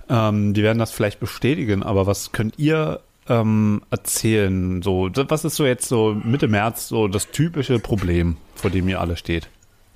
Ähm, 0.09 0.55
die 0.55 0.63
werden 0.63 0.79
das 0.79 0.91
vielleicht 0.91 1.21
bestätigen, 1.21 1.83
aber 1.83 2.07
was 2.07 2.33
könnt 2.33 2.59
ihr 2.59 3.01
ähm, 3.29 3.83
erzählen? 3.91 4.83
So, 4.83 5.09
was 5.15 5.45
ist 5.45 5.57
so 5.57 5.65
jetzt 5.65 5.89
so 5.89 6.17
Mitte 6.25 6.49
März 6.49 6.89
so 6.89 7.09
das 7.09 7.31
typische 7.31 7.79
Problem, 7.79 8.37
vor 8.55 8.71
dem 8.71 8.89
ihr 8.89 9.01
alle 9.01 9.17
steht? 9.17 9.49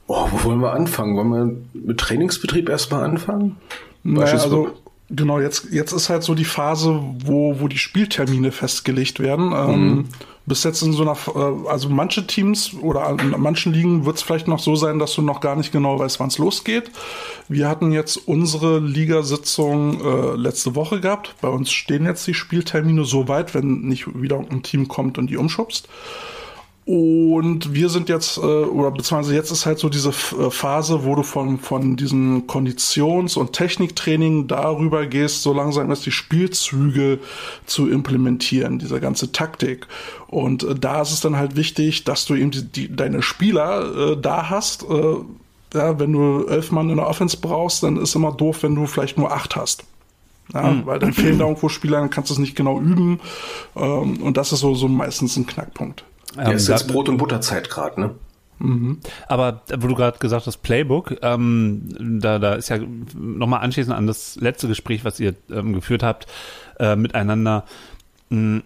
Oh, 0.06 0.28
wo 0.30 0.44
wollen 0.44 0.60
wir 0.60 0.72
anfangen? 0.72 1.16
Wollen 1.16 1.66
wir 1.74 1.80
mit 1.80 1.98
Trainingsbetrieb 1.98 2.68
erstmal 2.68 3.04
anfangen? 3.04 3.56
Naja, 4.02 4.32
also 4.32 4.70
genau, 5.10 5.40
jetzt, 5.40 5.68
jetzt 5.70 5.92
ist 5.92 6.08
halt 6.08 6.22
so 6.22 6.34
die 6.34 6.44
Phase, 6.44 7.00
wo, 7.24 7.60
wo 7.60 7.68
die 7.68 7.78
Spieltermine 7.78 8.52
festgelegt 8.52 9.20
werden. 9.20 9.52
Ähm, 9.54 9.88
mhm. 9.88 10.04
Bis 10.46 10.64
jetzt 10.64 10.82
in 10.82 10.92
so 10.92 11.02
einer, 11.02 11.16
äh, 11.34 11.68
also 11.68 11.88
manche 11.88 12.26
Teams 12.26 12.74
oder 12.80 13.08
in 13.10 13.30
manchen 13.38 13.72
Ligen 13.72 14.04
wird 14.04 14.16
es 14.16 14.22
vielleicht 14.22 14.48
noch 14.48 14.58
so 14.58 14.76
sein, 14.76 14.98
dass 14.98 15.14
du 15.14 15.22
noch 15.22 15.40
gar 15.40 15.56
nicht 15.56 15.72
genau 15.72 15.98
weißt, 15.98 16.20
wann 16.20 16.28
es 16.28 16.38
losgeht. 16.38 16.90
Wir 17.48 17.68
hatten 17.68 17.92
jetzt 17.92 18.16
unsere 18.16 18.78
Ligasitzung 18.80 20.00
äh, 20.00 20.36
letzte 20.36 20.74
Woche 20.74 21.00
gehabt. 21.00 21.36
Bei 21.40 21.48
uns 21.48 21.70
stehen 21.70 22.06
jetzt 22.06 22.26
die 22.26 22.34
Spieltermine 22.34 23.04
so 23.04 23.28
weit, 23.28 23.54
wenn 23.54 23.82
nicht 23.82 24.06
wieder 24.20 24.38
ein 24.38 24.62
Team 24.62 24.88
kommt 24.88 25.18
und 25.18 25.28
die 25.28 25.36
umschubst. 25.36 25.88
Und 26.84 27.74
wir 27.74 27.88
sind 27.88 28.08
jetzt, 28.08 28.38
äh, 28.38 28.40
oder 28.40 28.90
beziehungsweise 28.90 29.36
jetzt 29.36 29.52
ist 29.52 29.66
halt 29.66 29.78
so 29.78 29.88
diese 29.88 30.08
äh, 30.08 30.50
Phase, 30.50 31.04
wo 31.04 31.14
du 31.14 31.22
von, 31.22 31.60
von 31.60 31.96
diesem 31.96 32.48
Konditions- 32.48 33.36
und 33.36 33.52
Techniktraining 33.52 34.48
darüber 34.48 35.06
gehst, 35.06 35.42
so 35.42 35.52
langsam 35.52 35.90
erst 35.90 36.06
die 36.06 36.10
Spielzüge 36.10 37.20
zu 37.66 37.88
implementieren, 37.88 38.80
diese 38.80 39.00
ganze 39.00 39.30
Taktik. 39.30 39.86
Und 40.26 40.64
äh, 40.64 40.74
da 40.74 41.02
ist 41.02 41.12
es 41.12 41.20
dann 41.20 41.36
halt 41.36 41.54
wichtig, 41.54 42.02
dass 42.02 42.24
du 42.24 42.34
eben 42.34 42.50
die, 42.50 42.64
die, 42.64 42.96
deine 42.96 43.22
Spieler 43.22 44.12
äh, 44.12 44.16
da 44.20 44.50
hast. 44.50 44.82
Äh, 44.82 45.16
ja, 45.74 46.00
wenn 46.00 46.12
du 46.12 46.46
elf 46.46 46.72
Mann 46.72 46.90
in 46.90 46.96
der 46.96 47.06
Offense 47.06 47.36
brauchst, 47.40 47.84
dann 47.84 47.96
ist 47.96 48.16
immer 48.16 48.32
doof, 48.32 48.64
wenn 48.64 48.74
du 48.74 48.86
vielleicht 48.86 49.16
nur 49.18 49.32
acht 49.32 49.54
hast. 49.54 49.84
Ja, 50.52 50.62
mhm. 50.62 50.84
Weil 50.84 50.98
dann 50.98 51.12
fehlen 51.12 51.38
da 51.38 51.44
irgendwo 51.44 51.68
Spieler, 51.68 52.00
dann 52.00 52.10
kannst 52.10 52.30
du 52.30 52.34
es 52.34 52.40
nicht 52.40 52.56
genau 52.56 52.80
üben. 52.80 53.20
Ähm, 53.76 54.20
und 54.20 54.36
das 54.36 54.52
ist 54.52 54.60
so, 54.60 54.74
so 54.74 54.88
meistens 54.88 55.36
ein 55.36 55.46
Knackpunkt. 55.46 56.04
Ja, 56.36 56.50
ähm, 56.50 56.56
ist 56.56 56.68
jetzt 56.68 56.88
Brot- 56.88 57.08
und 57.08 57.18
Butterzeit 57.18 57.68
gerade, 57.70 58.00
ne? 58.00 58.14
Mhm. 58.58 59.00
Aber 59.28 59.62
wo 59.76 59.88
du 59.88 59.94
gerade 59.94 60.18
gesagt 60.18 60.46
hast, 60.46 60.58
Playbook, 60.58 61.16
ähm, 61.22 62.20
da, 62.20 62.38
da 62.38 62.54
ist 62.54 62.68
ja 62.68 62.78
nochmal 63.14 63.60
anschließend 63.60 63.94
an 63.94 64.06
das 64.06 64.36
letzte 64.36 64.68
Gespräch, 64.68 65.04
was 65.04 65.18
ihr 65.18 65.34
ähm, 65.50 65.72
geführt 65.72 66.02
habt, 66.02 66.26
äh, 66.78 66.94
miteinander. 66.94 67.64
Mh, 68.28 68.38
hm, 68.38 68.62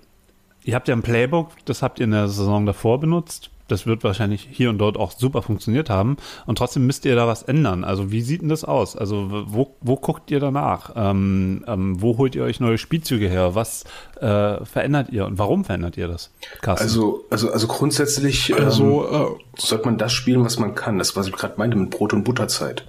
ihr 0.65 0.75
habt 0.75 0.89
ja 0.89 0.95
ein 0.95 1.03
Playbook, 1.03 1.53
das 1.65 1.83
habt 1.83 1.99
ihr 1.99 2.05
in 2.05 2.11
der 2.11 2.29
Saison 2.29 2.67
davor 2.67 3.01
benutzt 3.01 3.51
das 3.69 3.87
wird 3.87 4.05
wahrscheinlich 4.05 4.49
hier 4.51 4.71
und 4.71 4.79
dort 4.79 4.97
auch 4.97 5.13
super 5.13 5.43
funktioniert 5.43 5.91
haben. 5.91 6.17
Und 6.47 6.59
trotzdem 6.59 6.87
müsst 6.87 7.05
ihr 7.05 7.17
da 7.17 7.27
was 7.27 7.43
ändern. 7.43 7.85
Also 7.85 8.13
wie 8.13 8.23
sieht 8.23 8.43
denn 8.43 8.49
das 8.49 8.65
aus? 8.65 8.97
Also 8.97 9.45
wo, 9.47 9.77
wo 9.81 9.97
guckt 9.97 10.31
ihr 10.31 10.41
danach? 10.41 10.93
Ähm, 10.95 11.65
ähm, 11.67 12.01
wo 12.01 12.19
holt 12.19 12.35
ihr 12.35 12.45
euch 12.45 12.61
neue 12.61 12.79
Spielzüge 12.79 13.29
her? 13.29 13.55
Was 13.55 13.85
äh, 14.21 14.65
verändert 14.65 15.11
ihr 15.11 15.27
und 15.27 15.39
warum 15.39 15.65
verändert 15.65 15.97
ihr 15.97 16.09
das? 16.09 16.31
Carsten? 16.61 16.85
Also, 16.85 17.25
also, 17.31 17.51
also 17.51 17.67
grundsätzlich 17.67 18.55
also, 18.55 19.09
ähm, 19.09 19.37
äh, 19.57 19.61
sollte 19.61 19.85
man 19.87 19.99
das 19.99 20.13
spielen, 20.13 20.45
was 20.45 20.59
man 20.59 20.75
kann. 20.75 20.99
Das, 20.99 21.17
was 21.17 21.27
ich 21.27 21.33
gerade 21.33 21.55
meinte 21.57 21.77
mit 21.77 21.91
Brot- 21.91 22.13
und 22.13 22.25
Butterzeit. 22.25 22.87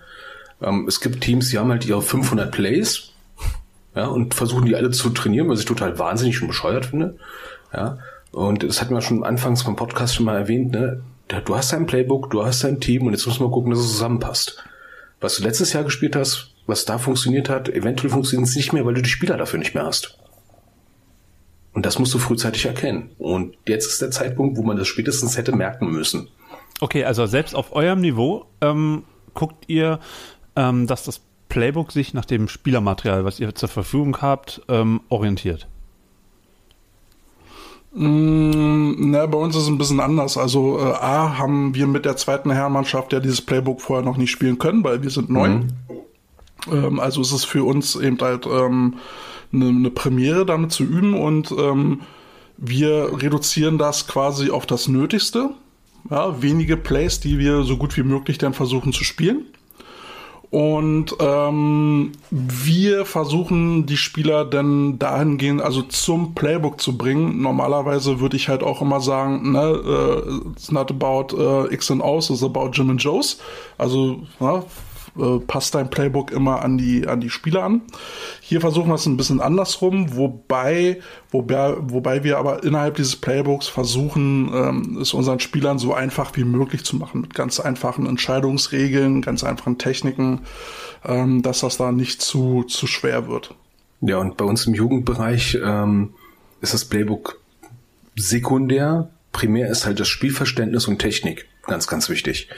Ähm, 0.61 0.85
es 0.87 1.01
gibt 1.01 1.21
Teams, 1.21 1.49
die 1.49 1.57
haben 1.57 1.71
halt 1.71 1.85
ihre 1.85 2.01
500 2.01 2.51
Plays 2.51 3.11
ja, 3.95 4.05
und 4.05 4.35
versuchen 4.35 4.65
die 4.65 4.75
alle 4.75 4.91
zu 4.91 5.09
trainieren, 5.09 5.49
was 5.49 5.59
ich 5.59 5.65
total 5.65 5.97
wahnsinnig 5.97 6.41
und 6.41 6.47
bescheuert 6.47 6.87
finde. 6.87 7.17
Ja, 7.73 7.97
und 8.37 8.61
das 8.61 8.79
hatten 8.79 8.93
wir 8.93 9.01
schon 9.01 9.23
anfangs 9.23 9.63
vom 9.63 9.75
Podcast 9.75 10.13
schon 10.13 10.27
mal 10.27 10.37
erwähnt, 10.37 10.71
ne? 10.71 11.01
Du 11.43 11.55
hast 11.55 11.73
dein 11.73 11.87
Playbook, 11.87 12.29
du 12.29 12.45
hast 12.45 12.63
dein 12.63 12.79
Team 12.79 13.07
und 13.07 13.13
jetzt 13.13 13.25
muss 13.25 13.39
man 13.39 13.49
gucken, 13.49 13.71
dass 13.71 13.79
es 13.79 13.91
zusammenpasst. 13.93 14.63
Was 15.19 15.37
du 15.37 15.43
letztes 15.43 15.73
Jahr 15.73 15.83
gespielt 15.83 16.15
hast, 16.15 16.53
was 16.67 16.85
da 16.85 16.99
funktioniert 16.99 17.49
hat, 17.49 17.67
eventuell 17.67 18.11
funktioniert 18.11 18.47
es 18.47 18.55
nicht 18.55 18.73
mehr, 18.73 18.85
weil 18.85 18.93
du 18.93 19.01
die 19.01 19.09
Spieler 19.09 19.37
dafür 19.37 19.57
nicht 19.57 19.73
mehr 19.73 19.85
hast. 19.85 20.19
Und 21.73 21.87
das 21.87 21.97
musst 21.97 22.13
du 22.13 22.19
frühzeitig 22.19 22.67
erkennen. 22.67 23.09
Und 23.17 23.57
jetzt 23.67 23.87
ist 23.87 24.03
der 24.03 24.11
Zeitpunkt, 24.11 24.55
wo 24.55 24.61
man 24.61 24.77
das 24.77 24.87
spätestens 24.87 25.35
hätte 25.35 25.55
merken 25.55 25.89
müssen. 25.89 26.29
Okay, 26.79 27.05
also 27.05 27.25
selbst 27.25 27.55
auf 27.55 27.75
eurem 27.75 28.01
Niveau 28.01 28.45
ähm, 28.61 29.03
guckt 29.33 29.65
ihr, 29.67 29.99
ähm, 30.55 30.85
dass 30.85 31.03
das 31.03 31.21
Playbook 31.49 31.91
sich 31.91 32.13
nach 32.13 32.25
dem 32.25 32.47
Spielermaterial, 32.47 33.25
was 33.25 33.39
ihr 33.39 33.55
zur 33.55 33.69
Verfügung 33.69 34.21
habt, 34.21 34.61
ähm, 34.69 35.01
orientiert. 35.09 35.67
Mm, 37.97 39.09
na, 39.09 39.25
bei 39.25 39.39
uns 39.39 39.55
ist 39.55 39.63
es 39.63 39.67
ein 39.69 39.79
bisschen 39.79 39.99
anders. 39.99 40.37
Also 40.37 40.77
äh, 40.77 40.93
A 40.93 41.39
haben 41.39 41.73
wir 41.73 41.87
mit 41.87 42.05
der 42.05 42.15
zweiten 42.15 42.51
Herrenmannschaft 42.51 43.11
ja 43.11 43.19
dieses 43.19 43.41
Playbook 43.41 43.81
vorher 43.81 44.05
noch 44.05 44.17
nicht 44.17 44.29
spielen 44.29 44.59
können, 44.59 44.83
weil 44.83 45.01
wir 45.01 45.09
sind 45.09 45.31
neu. 45.31 45.49
Mhm. 45.49 45.67
Ähm, 46.71 46.99
also 46.99 47.21
ist 47.21 47.31
es 47.31 47.43
für 47.43 47.63
uns 47.63 47.95
eben 47.95 48.19
halt 48.21 48.45
ähm, 48.45 48.95
eine, 49.51 49.69
eine 49.69 49.89
Premiere 49.89 50.45
damit 50.45 50.71
zu 50.71 50.83
üben 50.83 51.15
und 51.15 51.51
ähm, 51.57 52.01
wir 52.57 53.21
reduzieren 53.21 53.79
das 53.79 54.07
quasi 54.07 54.51
auf 54.51 54.67
das 54.67 54.87
Nötigste. 54.87 55.51
Ja, 56.11 56.41
wenige 56.41 56.77
Plays, 56.77 57.19
die 57.19 57.39
wir 57.39 57.63
so 57.63 57.77
gut 57.77 57.97
wie 57.97 58.03
möglich 58.03 58.37
dann 58.37 58.53
versuchen 58.53 58.93
zu 58.93 59.03
spielen. 59.03 59.45
Und 60.49 61.13
ähm, 61.19 62.13
wir 62.29 63.05
versuchen 63.05 63.85
die 63.85 63.97
Spieler 63.97 64.45
dann 64.45 64.97
dahingehend, 64.97 65.61
also 65.61 65.81
zum 65.81 66.35
Playbook 66.35 66.79
zu 66.79 66.97
bringen. 66.97 67.41
Normalerweise 67.41 68.21
würde 68.21 68.37
ich 68.37 68.47
halt 68.47 68.63
auch 68.63 68.81
immer 68.81 69.01
sagen, 69.01 69.51
ne, 69.51 69.73
uh, 69.73 70.51
it's 70.51 70.71
not 70.71 70.89
about 70.89 71.35
uh, 71.35 71.67
X 71.69 71.91
and 71.91 72.01
O's, 72.01 72.29
it's 72.29 72.43
about 72.43 72.69
Jim 72.71 72.89
and 72.89 73.03
Joe's. 73.03 73.39
Also 73.77 74.21
na, 74.39 74.63
äh, 75.19 75.39
passt 75.39 75.75
dein 75.75 75.89
Playbook 75.89 76.31
immer 76.31 76.61
an 76.61 76.77
die, 76.77 77.07
an 77.07 77.19
die 77.19 77.29
Spieler 77.29 77.63
an. 77.63 77.81
Hier 78.41 78.61
versuchen 78.61 78.89
wir 78.89 78.95
es 78.95 79.05
ein 79.05 79.17
bisschen 79.17 79.41
andersrum, 79.41 80.15
wobei, 80.15 81.01
wobei, 81.31 81.75
wobei 81.79 82.23
wir 82.23 82.37
aber 82.37 82.63
innerhalb 82.63 82.95
dieses 82.95 83.15
Playbooks 83.15 83.67
versuchen, 83.67 84.51
ähm, 84.53 84.97
es 85.01 85.13
unseren 85.13 85.39
Spielern 85.39 85.79
so 85.79 85.93
einfach 85.93 86.31
wie 86.35 86.43
möglich 86.43 86.83
zu 86.83 86.95
machen, 86.95 87.21
mit 87.21 87.33
ganz 87.33 87.59
einfachen 87.59 88.05
Entscheidungsregeln, 88.05 89.21
ganz 89.21 89.43
einfachen 89.43 89.77
Techniken, 89.77 90.41
ähm, 91.05 91.41
dass 91.41 91.61
das 91.61 91.77
da 91.77 91.91
nicht 91.91 92.21
zu, 92.21 92.63
zu 92.63 92.87
schwer 92.87 93.27
wird. 93.27 93.55
Ja, 94.01 94.17
und 94.17 94.37
bei 94.37 94.45
uns 94.45 94.67
im 94.67 94.73
Jugendbereich 94.73 95.57
ähm, 95.63 96.13
ist 96.61 96.73
das 96.73 96.85
Playbook 96.85 97.39
sekundär. 98.15 99.09
Primär 99.31 99.69
ist 99.69 99.85
halt 99.85 99.99
das 99.99 100.07
Spielverständnis 100.07 100.87
und 100.87 100.99
Technik 100.99 101.47
ganz, 101.67 101.87
ganz 101.87 102.09
wichtig. 102.09 102.49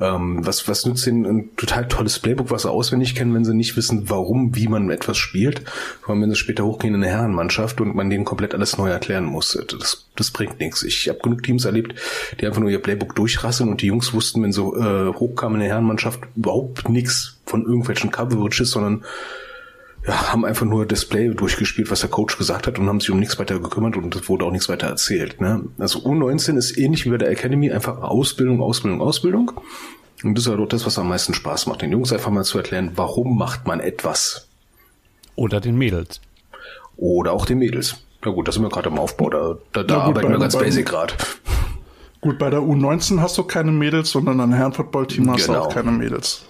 Ähm, 0.00 0.44
was, 0.44 0.66
was 0.68 0.86
nützt 0.86 1.06
ihnen 1.06 1.26
ein 1.26 1.56
total 1.56 1.86
tolles 1.88 2.18
Playbook, 2.18 2.50
was 2.50 2.62
sie 2.62 2.70
auswendig 2.70 3.14
kennen, 3.14 3.34
wenn 3.34 3.44
sie 3.44 3.54
nicht 3.54 3.76
wissen, 3.76 4.10
warum, 4.10 4.54
wie 4.54 4.68
man 4.68 4.90
etwas 4.90 5.16
spielt? 5.16 5.62
Vor 6.02 6.10
allem, 6.10 6.22
wenn 6.22 6.30
sie 6.30 6.36
später 6.36 6.64
hochgehen 6.64 6.94
in 6.94 7.02
eine 7.02 7.12
Herrenmannschaft 7.12 7.80
und 7.80 7.94
man 7.94 8.10
denen 8.10 8.24
komplett 8.24 8.54
alles 8.54 8.76
neu 8.76 8.90
erklären 8.90 9.24
muss. 9.24 9.58
Das, 9.68 10.06
das 10.16 10.30
bringt 10.30 10.60
nichts. 10.60 10.82
Ich 10.82 11.08
habe 11.08 11.20
genug 11.20 11.42
Teams 11.42 11.64
erlebt, 11.64 11.94
die 12.40 12.46
einfach 12.46 12.60
nur 12.60 12.70
ihr 12.70 12.82
Playbook 12.82 13.14
durchrasseln 13.14 13.70
und 13.70 13.82
die 13.82 13.86
Jungs 13.86 14.12
wussten, 14.12 14.42
wenn 14.42 14.52
so 14.52 14.76
äh, 14.76 15.12
hochkamen 15.12 15.56
in 15.56 15.62
eine 15.62 15.70
Herrenmannschaft, 15.70 16.20
überhaupt 16.36 16.88
nichts 16.88 17.38
von 17.46 17.64
irgendwelchen 17.64 18.10
Coverages, 18.10 18.70
sondern 18.70 19.04
ja, 20.06 20.32
haben 20.32 20.44
einfach 20.44 20.66
nur 20.66 20.86
Display 20.86 21.28
durchgespielt, 21.28 21.90
was 21.90 22.00
der 22.00 22.10
Coach 22.10 22.36
gesagt 22.36 22.66
hat 22.66 22.78
und 22.78 22.88
haben 22.88 23.00
sich 23.00 23.10
um 23.10 23.18
nichts 23.18 23.38
weiter 23.38 23.58
gekümmert 23.58 23.96
und 23.96 24.14
es 24.14 24.28
wurde 24.28 24.44
auch 24.44 24.50
nichts 24.50 24.68
weiter 24.68 24.86
erzählt. 24.86 25.40
Ne? 25.40 25.64
Also 25.78 26.00
U19 26.00 26.56
ist 26.56 26.76
ähnlich 26.76 27.06
wie 27.06 27.10
bei 27.10 27.18
der 27.18 27.30
Academy, 27.30 27.70
einfach 27.70 27.98
Ausbildung, 28.02 28.60
Ausbildung, 28.60 29.00
Ausbildung. 29.00 29.52
Und 30.22 30.36
das 30.36 30.44
ist 30.44 30.50
halt 30.50 30.60
auch 30.60 30.68
das, 30.68 30.84
was 30.86 30.98
am 30.98 31.08
meisten 31.08 31.34
Spaß 31.34 31.66
macht, 31.66 31.82
den 31.82 31.92
Jungs 31.92 32.12
einfach 32.12 32.30
mal 32.30 32.44
zu 32.44 32.58
erklären, 32.58 32.92
warum 32.96 33.36
macht 33.36 33.66
man 33.66 33.80
etwas. 33.80 34.48
Oder 35.36 35.60
den 35.60 35.76
Mädels. 35.76 36.20
Oder 36.96 37.32
auch 37.32 37.46
den 37.46 37.58
Mädels. 37.58 37.96
Ja 38.24 38.30
gut, 38.30 38.48
da 38.48 38.52
sind 38.52 38.62
wir 38.62 38.70
gerade 38.70 38.88
im 38.88 38.98
Aufbau, 38.98 39.30
da, 39.30 39.56
da, 39.72 39.82
da 39.82 39.94
gut, 39.94 40.18
arbeiten 40.18 40.32
wir 40.32 40.38
ganz 40.38 40.56
basic 40.56 40.86
gerade. 40.86 41.14
Gut, 42.20 42.38
bei 42.38 42.48
der 42.48 42.60
U19 42.60 43.20
hast 43.20 43.36
du 43.36 43.42
keine 43.42 43.70
Mädels, 43.70 44.10
sondern 44.10 44.40
ein 44.40 44.52
Herrenfootball-Team 44.52 45.30
hast 45.30 45.46
genau. 45.46 45.58
du 45.58 45.64
auch 45.66 45.74
keine 45.74 45.90
Mädels. 45.90 46.46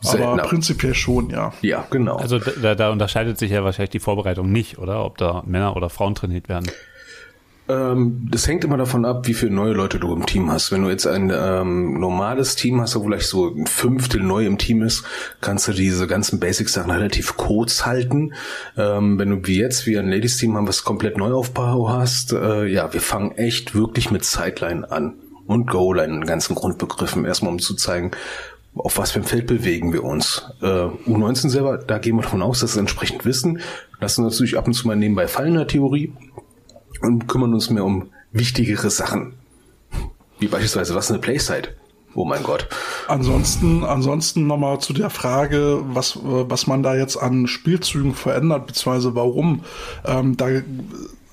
Seltener. 0.00 0.32
Aber 0.32 0.42
prinzipiell 0.42 0.94
schon, 0.94 1.30
ja. 1.30 1.52
Ja, 1.62 1.86
genau. 1.90 2.16
Also 2.16 2.38
da, 2.38 2.74
da 2.74 2.90
unterscheidet 2.90 3.38
sich 3.38 3.50
ja 3.50 3.64
wahrscheinlich 3.64 3.90
die 3.90 4.00
Vorbereitung 4.00 4.50
nicht, 4.50 4.78
oder? 4.78 5.04
Ob 5.04 5.18
da 5.18 5.42
Männer 5.46 5.76
oder 5.76 5.90
Frauen 5.90 6.14
trainiert 6.14 6.48
werden. 6.48 6.70
Ähm, 7.70 8.28
das 8.30 8.46
hängt 8.48 8.64
immer 8.64 8.76
davon 8.76 9.04
ab, 9.04 9.26
wie 9.26 9.34
viele 9.34 9.52
neue 9.52 9.72
Leute 9.72 9.98
du 9.98 10.12
im 10.12 10.26
Team 10.26 10.50
hast. 10.50 10.72
Wenn 10.72 10.82
du 10.82 10.90
jetzt 10.90 11.06
ein 11.06 11.32
ähm, 11.34 12.00
normales 12.00 12.56
Team 12.56 12.80
hast, 12.80 12.96
wo 12.96 13.04
vielleicht 13.04 13.28
so 13.28 13.48
ein 13.48 13.66
Fünftel 13.66 14.22
neu 14.22 14.44
im 14.46 14.58
Team 14.58 14.82
ist, 14.82 15.04
kannst 15.40 15.68
du 15.68 15.72
diese 15.72 16.06
ganzen 16.06 16.40
Basics-Sachen 16.40 16.90
relativ 16.90 17.36
kurz 17.36 17.86
halten. 17.86 18.34
Ähm, 18.76 19.18
wenn 19.18 19.30
du 19.30 19.46
wie 19.46 19.58
jetzt, 19.58 19.86
wie 19.86 19.98
ein 19.98 20.08
Ladies-Team 20.08 20.56
haben, 20.56 20.66
was 20.66 20.84
komplett 20.84 21.16
Neuaufbau 21.16 21.90
hast, 21.90 22.32
äh, 22.32 22.66
ja, 22.66 22.92
wir 22.92 23.00
fangen 23.00 23.32
echt 23.32 23.74
wirklich 23.74 24.10
mit 24.10 24.24
Sideline 24.24 24.90
an 24.90 25.18
und 25.46 25.68
Goal-Line, 25.68 26.12
den 26.12 26.26
ganzen 26.26 26.54
Grundbegriffen, 26.54 27.24
erstmal 27.24 27.52
um 27.52 27.58
zu 27.58 27.74
zeigen, 27.74 28.12
auf 28.74 28.98
was 28.98 29.12
für 29.12 29.20
ein 29.20 29.24
Feld 29.24 29.46
bewegen 29.46 29.92
wir 29.92 30.04
uns. 30.04 30.44
Äh, 30.62 30.66
U19 30.66 31.48
selber, 31.48 31.78
da 31.78 31.98
gehen 31.98 32.16
wir 32.16 32.22
davon 32.22 32.42
aus, 32.42 32.60
dass 32.60 32.76
wir 32.76 32.80
entsprechend 32.80 33.24
wissen. 33.24 33.60
Lassen 34.00 34.24
uns 34.24 34.34
natürlich 34.34 34.56
ab 34.56 34.66
und 34.66 34.74
zu 34.74 34.86
mal 34.86 34.96
nebenbei 34.96 35.26
fallen 35.26 35.48
in 35.48 35.54
der 35.54 35.66
Theorie 35.66 36.12
und 37.02 37.26
kümmern 37.28 37.52
uns 37.52 37.70
mehr 37.70 37.84
um 37.84 38.10
wichtigere 38.32 38.90
Sachen. 38.90 39.34
Wie 40.38 40.46
beispielsweise, 40.46 40.94
was 40.94 41.06
ist 41.06 41.10
eine 41.10 41.20
Playside? 41.20 41.70
Oh 42.14 42.24
mein 42.24 42.42
Gott. 42.42 42.68
Ansonsten, 43.06 43.84
ansonsten 43.84 44.46
nochmal 44.46 44.80
zu 44.80 44.92
der 44.92 45.10
Frage, 45.10 45.80
was, 45.84 46.18
was 46.22 46.66
man 46.66 46.82
da 46.82 46.96
jetzt 46.96 47.16
an 47.16 47.46
Spielzügen 47.46 48.14
verändert, 48.14 48.66
beziehungsweise 48.66 49.14
warum. 49.14 49.64
Ähm, 50.04 50.36
da 50.36 50.48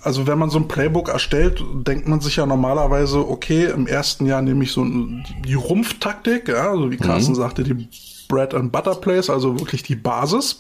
also 0.02 0.28
wenn 0.28 0.38
man 0.38 0.50
so 0.50 0.60
ein 0.60 0.68
Playbook 0.68 1.10
erstellt, 1.10 1.64
denkt 1.74 2.08
man 2.08 2.22
sich 2.22 2.36
ja 2.36 2.46
normalerweise, 2.46 3.28
okay, 3.28 3.66
im 3.66 3.88
ersten 3.88 4.26
Jahr 4.26 4.42
nehme 4.42 4.64
ich 4.64 4.72
so 4.72 4.86
die 4.86 5.54
Rumpftaktik, 5.54 6.48
ja, 6.48 6.76
so 6.76 6.92
wie 6.92 6.98
Carsten 6.98 7.34
mhm. 7.34 7.38
sagte, 7.38 7.64
die 7.64 7.88
Bread 8.28 8.54
and 8.54 8.72
Butter 8.72 8.96
Plays, 8.96 9.30
also 9.30 9.60
wirklich 9.60 9.84
die 9.84 9.96
Basis. 9.96 10.60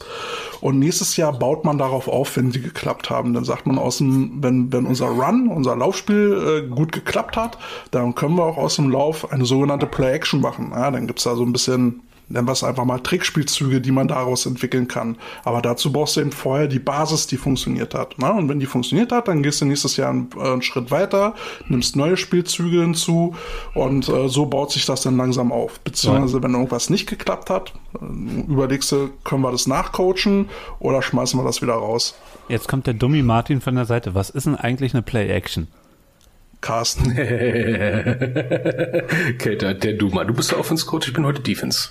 Und 0.62 0.80
nächstes 0.80 1.18
Jahr 1.18 1.34
baut 1.34 1.66
man 1.66 1.78
darauf 1.78 2.08
auf, 2.08 2.36
wenn 2.38 2.52
sie 2.52 2.62
geklappt 2.62 3.10
haben. 3.10 3.34
Dann 3.34 3.44
sagt 3.44 3.68
man 3.68 3.78
aus 3.78 3.98
dem, 3.98 4.42
wenn, 4.42 4.72
wenn 4.72 4.86
unser 4.86 5.08
Run, 5.08 5.50
unser 5.50 5.76
Laufspiel 5.76 6.64
äh, 6.66 6.68
gut 6.74 6.92
geklappt 6.92 7.38
hat, 7.38 7.58
dann 7.92 8.16
können 8.16 8.36
wir 8.36 8.46
auch 8.46 8.58
aus 8.58 8.78
dem 8.78 8.90
Lauf 8.90 9.32
eine 9.32 9.46
sogenannte 9.46 9.86
Play-Action 9.86 10.42
machen. 10.42 10.72
Ja, 10.72 10.90
dann 10.90 11.08
gibt's 11.08 11.24
da 11.24 11.36
so 11.36 11.44
ein 11.44 11.54
bisschen 11.54 12.02
nennen 12.30 12.48
wir 12.48 12.52
es 12.52 12.64
einfach 12.64 12.86
mal 12.86 13.00
Trickspielzüge, 13.00 13.82
die 13.82 13.92
man 13.92 14.08
daraus 14.08 14.46
entwickeln 14.46 14.88
kann. 14.88 15.18
Aber 15.44 15.62
dazu 15.62 15.92
brauchst 15.92 16.18
du 16.18 16.22
eben 16.22 16.32
vorher 16.32 16.68
die 16.68 16.80
Basis, 16.80 17.28
die 17.28 17.38
funktioniert 17.38 17.94
hat. 17.94 18.18
Ne? 18.20 18.32
Und 18.32 18.50
wenn 18.50 18.60
die 18.60 18.66
funktioniert 18.66 19.12
hat, 19.12 19.28
dann 19.28 19.44
gehst 19.44 19.62
du 19.62 19.66
nächstes 19.66 19.98
Jahr 19.98 20.10
einen, 20.10 20.30
äh, 20.38 20.52
einen 20.52 20.62
Schritt 20.62 20.92
weiter, 20.92 21.36
nimmst 21.68 21.96
neue 21.96 22.18
Spielzüge 22.18 22.82
hinzu 22.82 23.36
und 23.74 24.10
äh, 24.10 24.28
so 24.28 24.46
baut 24.46 24.72
sich 24.72 24.86
das 24.86 25.02
dann 25.02 25.18
langsam 25.18 25.52
auf. 25.52 25.80
Beziehungsweise, 25.80 26.42
wenn 26.44 26.54
irgendwas 26.54 26.90
nicht 26.90 27.08
geklappt 27.08 27.50
hat, 27.50 27.74
äh, 28.02 28.52
überlegst 28.52 28.92
du, 28.92 29.10
können 29.24 29.42
wir 29.42 29.52
das 29.52 29.68
nachcoachen 29.68 30.50
oder 30.80 31.02
schmeißen 31.02 31.40
wir 31.40 31.44
das 31.44 31.62
wieder 31.62 31.74
raus. 31.74 32.16
Jetzt 32.50 32.68
kommt 32.68 32.88
der 32.88 32.94
Dummy 32.94 33.24
Martin 33.24 33.62
von 33.62 33.76
der 33.76 33.86
Seite. 33.86 34.16
Was 34.16 34.30
ist 34.30 34.46
denn 34.46 34.56
eigentlich 34.56 34.94
eine 34.94 35.02
Play-Action? 35.02 35.68
Carsten. 36.62 37.12
okay, 37.12 37.26
der, 39.56 39.74
der 39.74 39.94
Duma. 39.94 40.24
Du 40.24 40.34
bist 40.34 40.52
der 40.52 40.60
Offense-Coach, 40.60 41.10
ich 41.10 41.14
bin 41.14 41.26
heute 41.26 41.42
Defense. 41.42 41.90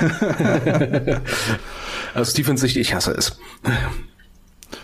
Aus 2.14 2.34
Defense-Sicht, 2.34 2.76
ich 2.76 2.94
hasse 2.94 3.12
es. 3.12 3.38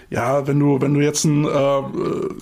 Ja, 0.08 0.46
wenn 0.46 0.60
du, 0.60 0.80
wenn 0.80 0.94
du 0.94 1.00
jetzt 1.00 1.24
ein, 1.24 1.44
äh, 1.44 1.82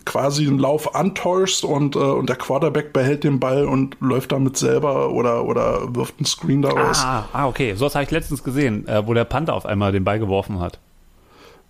quasi 0.04 0.46
einen 0.46 0.58
Lauf 0.58 0.94
antäuschst 0.94 1.64
und, 1.64 1.96
äh, 1.96 1.98
und 1.98 2.28
der 2.28 2.36
Quarterback 2.36 2.92
behält 2.92 3.24
den 3.24 3.40
Ball 3.40 3.64
und 3.64 3.96
läuft 4.00 4.32
damit 4.32 4.58
selber 4.58 5.10
oder, 5.10 5.44
oder 5.44 5.94
wirft 5.94 6.16
einen 6.18 6.26
Screen 6.26 6.60
daraus. 6.60 7.02
Ah, 7.02 7.26
ah 7.32 7.46
okay. 7.46 7.74
So 7.74 7.86
was 7.86 7.94
habe 7.94 8.04
ich 8.04 8.10
letztens 8.10 8.44
gesehen, 8.44 8.86
äh, 8.86 9.06
wo 9.06 9.14
der 9.14 9.24
Panther 9.24 9.54
auf 9.54 9.64
einmal 9.64 9.92
den 9.92 10.04
Ball 10.04 10.18
geworfen 10.18 10.60
hat. 10.60 10.78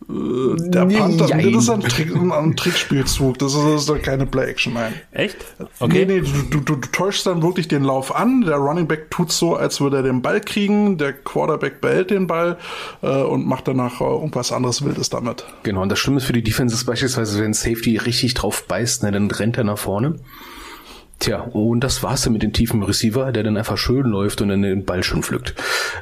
Der 0.07 0.85
Panther, 0.85 1.29
das 1.29 1.45
ist 1.45 1.71
ein, 1.71 1.81
Trick, 1.81 2.15
ein 2.15 2.57
Trickspielzug, 2.57 3.39
das 3.39 3.55
ist, 3.55 3.89
das 3.89 3.89
ist 3.89 4.03
keine 4.03 4.27
Play-Action, 4.27 4.75
nein. 4.75 4.93
Echt? 5.13 5.37
Okay. 5.81 6.05
Nee, 6.05 6.21
nee, 6.21 6.29
du, 6.51 6.61
du, 6.61 6.77
du 6.77 6.89
täuschst 6.89 7.27
dann 7.27 7.43
wirklich 7.43 7.69
den 7.69 7.85
Lauf 7.85 8.15
an, 8.15 8.43
der 8.43 8.57
Running 8.57 8.87
Back 8.87 9.11
tut 9.11 9.33
so, 9.33 9.57
als 9.57 9.81
würde 9.81 9.99
er 9.99 10.03
den 10.03 10.21
Ball 10.21 10.43
kriegen, 10.43 10.99
der 10.99 11.15
Quarterback 11.15 11.81
behält 11.81 12.11
den 12.11 12.27
Ball 12.27 12.59
äh, 13.03 13.23
und 13.23 13.47
macht 13.47 13.67
danach 13.67 14.03
äh, 14.03 14.05
irgendwas 14.05 14.53
anderes 14.53 14.85
Wildes 14.85 15.09
damit. 15.09 15.47
Genau, 15.63 15.81
und 15.81 15.89
das 15.89 15.99
Schlimme 15.99 16.21
für 16.21 16.35
die 16.35 16.43
Defense 16.43 16.75
ist 16.75 16.85
beispielsweise, 16.85 17.43
wenn 17.43 17.55
Safety 17.55 17.97
richtig 17.97 18.35
drauf 18.35 18.67
beißt, 18.69 19.05
ne, 19.05 19.13
dann 19.13 19.31
rennt 19.31 19.57
er 19.57 19.65
nach 19.65 19.79
vorne. 19.79 20.17
Tja, 21.19 21.41
und 21.41 21.81
das 21.81 22.03
war's 22.03 22.23
dann 22.23 22.35
mit 22.35 22.43
dem 22.43 22.53
tiefen 22.53 22.83
Receiver, 22.83 23.33
der 23.33 23.43
dann 23.43 23.57
einfach 23.57 23.79
schön 23.79 24.05
läuft 24.05 24.43
und 24.43 24.49
dann 24.49 24.61
den 24.61 24.85
Ball 24.85 25.03
schon 25.03 25.23
pflückt. 25.23 25.55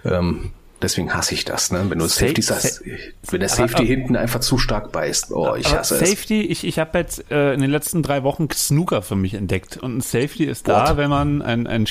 Ähm, 0.04 0.50
Deswegen 0.82 1.14
hasse 1.14 1.34
ich 1.34 1.44
das, 1.44 1.70
ne? 1.70 1.84
Wenn 1.88 1.98
du 1.98 2.06
Safety 2.06 2.42
sagst, 2.42 2.82
wenn 3.30 3.40
der 3.40 3.48
Safety 3.48 3.74
aber, 3.74 3.84
hinten 3.84 4.16
einfach 4.16 4.40
zu 4.40 4.58
stark 4.58 4.92
beißt. 4.92 5.30
Oh, 5.30 5.54
ich 5.54 5.72
hasse 5.72 5.94
Safety, 5.94 6.04
es. 6.04 6.10
Safety, 6.10 6.40
ich, 6.42 6.64
ich 6.64 6.78
habe 6.78 6.98
jetzt 6.98 7.30
äh, 7.30 7.54
in 7.54 7.60
den 7.60 7.70
letzten 7.70 8.02
drei 8.02 8.22
Wochen 8.22 8.48
Snooker 8.50 9.02
für 9.02 9.16
mich 9.16 9.34
entdeckt. 9.34 9.76
Und 9.76 9.98
ein 9.98 10.00
Safety 10.00 10.44
ist 10.44 10.68
da, 10.68 10.90
What? 10.90 10.96
wenn 10.96 11.10
man 11.10 11.42
ein, 11.42 11.66
ein, 11.66 11.86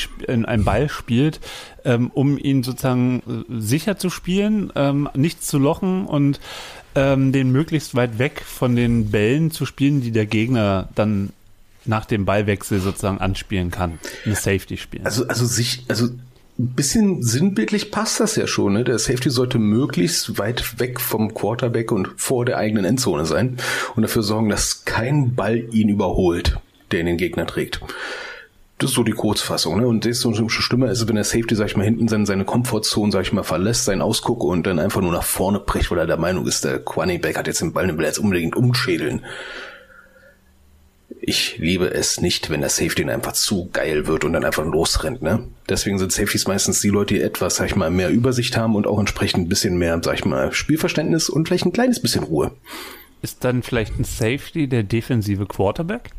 ein 0.45 0.63
Ball 0.63 0.89
spielt, 0.89 1.39
ähm, 1.85 2.11
um 2.13 2.37
ihn 2.37 2.63
sozusagen 2.63 3.45
äh, 3.49 3.61
sicher 3.61 3.97
zu 3.97 4.09
spielen, 4.09 4.71
ähm, 4.75 5.09
nicht 5.13 5.43
zu 5.43 5.57
lochen 5.57 6.05
und 6.05 6.39
ähm, 6.95 7.31
den 7.31 7.51
möglichst 7.51 7.95
weit 7.95 8.19
weg 8.19 8.43
von 8.45 8.75
den 8.75 9.11
Bällen 9.11 9.51
zu 9.51 9.65
spielen, 9.65 10.01
die 10.01 10.11
der 10.11 10.25
Gegner 10.25 10.89
dann 10.95 11.31
nach 11.85 12.05
dem 12.05 12.25
Ballwechsel 12.25 12.79
sozusagen 12.79 13.19
anspielen 13.19 13.71
kann. 13.71 13.99
Ein 14.25 14.35
Safety 14.35 14.77
spielen. 14.77 15.05
Also, 15.05 15.27
also 15.27 15.45
sich, 15.45 15.85
also 15.87 16.09
ein 16.59 16.73
bisschen 16.75 17.23
sinnbildlich 17.23 17.91
passt 17.91 18.19
das 18.19 18.35
ja 18.35 18.45
schon. 18.45 18.73
Ne? 18.73 18.83
Der 18.83 18.99
Safety 18.99 19.29
sollte 19.29 19.57
möglichst 19.57 20.37
weit 20.37 20.79
weg 20.79 20.99
vom 20.99 21.33
Quarterback 21.33 21.91
und 21.91 22.09
vor 22.17 22.45
der 22.45 22.57
eigenen 22.57 22.85
Endzone 22.85 23.25
sein 23.25 23.57
und 23.95 24.03
dafür 24.03 24.23
sorgen, 24.23 24.49
dass 24.49 24.85
kein 24.85 25.35
Ball 25.35 25.65
ihn 25.71 25.89
überholt, 25.89 26.59
der 26.91 27.03
den 27.03 27.17
Gegner 27.17 27.47
trägt. 27.47 27.81
Das 28.77 28.89
ist 28.89 28.95
so 28.95 29.03
die 29.03 29.11
Kurzfassung, 29.11 29.79
ne? 29.79 29.87
Und 29.87 30.05
desto 30.05 30.33
schlimmer 30.33 30.89
ist 30.89 31.01
es, 31.01 31.07
wenn 31.07 31.13
der 31.13 31.23
Safety, 31.23 31.55
sag 31.55 31.67
ich 31.67 31.77
mal, 31.77 31.83
hinten 31.83 32.07
seine, 32.07 32.25
seine 32.25 32.45
Komfortzone, 32.45 33.11
sag 33.11 33.21
ich 33.21 33.31
mal, 33.31 33.43
verlässt, 33.43 33.85
seinen 33.85 34.01
Ausguck 34.01 34.43
und 34.43 34.65
dann 34.65 34.79
einfach 34.79 35.01
nur 35.01 35.11
nach 35.11 35.23
vorne 35.23 35.59
bricht, 35.59 35.91
weil 35.91 35.99
er 35.99 36.07
der 36.07 36.17
Meinung 36.17 36.47
ist, 36.47 36.63
der 36.63 36.79
Quannyback 36.79 37.37
hat 37.37 37.45
jetzt 37.45 37.61
den 37.61 37.73
Ball, 37.73 37.85
den 37.85 37.97
will 37.97 38.05
er 38.05 38.09
jetzt 38.09 38.17
unbedingt 38.17 38.55
umschädeln. 38.55 39.23
Ich 41.23 41.59
liebe 41.59 41.93
es 41.93 42.19
nicht, 42.19 42.49
wenn 42.49 42.61
der 42.61 42.71
Safety 42.71 43.07
einfach 43.07 43.33
zu 43.33 43.69
geil 43.71 44.07
wird 44.07 44.23
und 44.23 44.33
dann 44.33 44.43
einfach 44.43 44.65
losrennt, 44.65 45.21
ne? 45.21 45.47
Deswegen 45.69 45.99
sind 45.99 46.11
Safeties 46.11 46.47
meistens 46.47 46.81
die 46.81 46.89
Leute, 46.89 47.13
die 47.13 47.21
etwas, 47.21 47.57
sag 47.57 47.67
ich 47.67 47.75
mal, 47.75 47.91
mehr 47.91 48.09
Übersicht 48.09 48.57
haben 48.57 48.75
und 48.75 48.87
auch 48.87 48.99
entsprechend 48.99 49.45
ein 49.45 49.49
bisschen 49.49 49.77
mehr, 49.77 50.01
sag 50.03 50.15
ich 50.15 50.25
mal, 50.25 50.51
Spielverständnis 50.51 51.29
und 51.29 51.47
vielleicht 51.47 51.65
ein 51.65 51.73
kleines 51.73 52.01
bisschen 52.01 52.23
Ruhe. 52.23 52.51
Ist 53.21 53.43
dann 53.43 53.61
vielleicht 53.61 53.99
ein 53.99 54.03
Safety 54.03 54.67
der 54.67 54.81
defensive 54.81 55.45
Quarterback? 55.45 56.09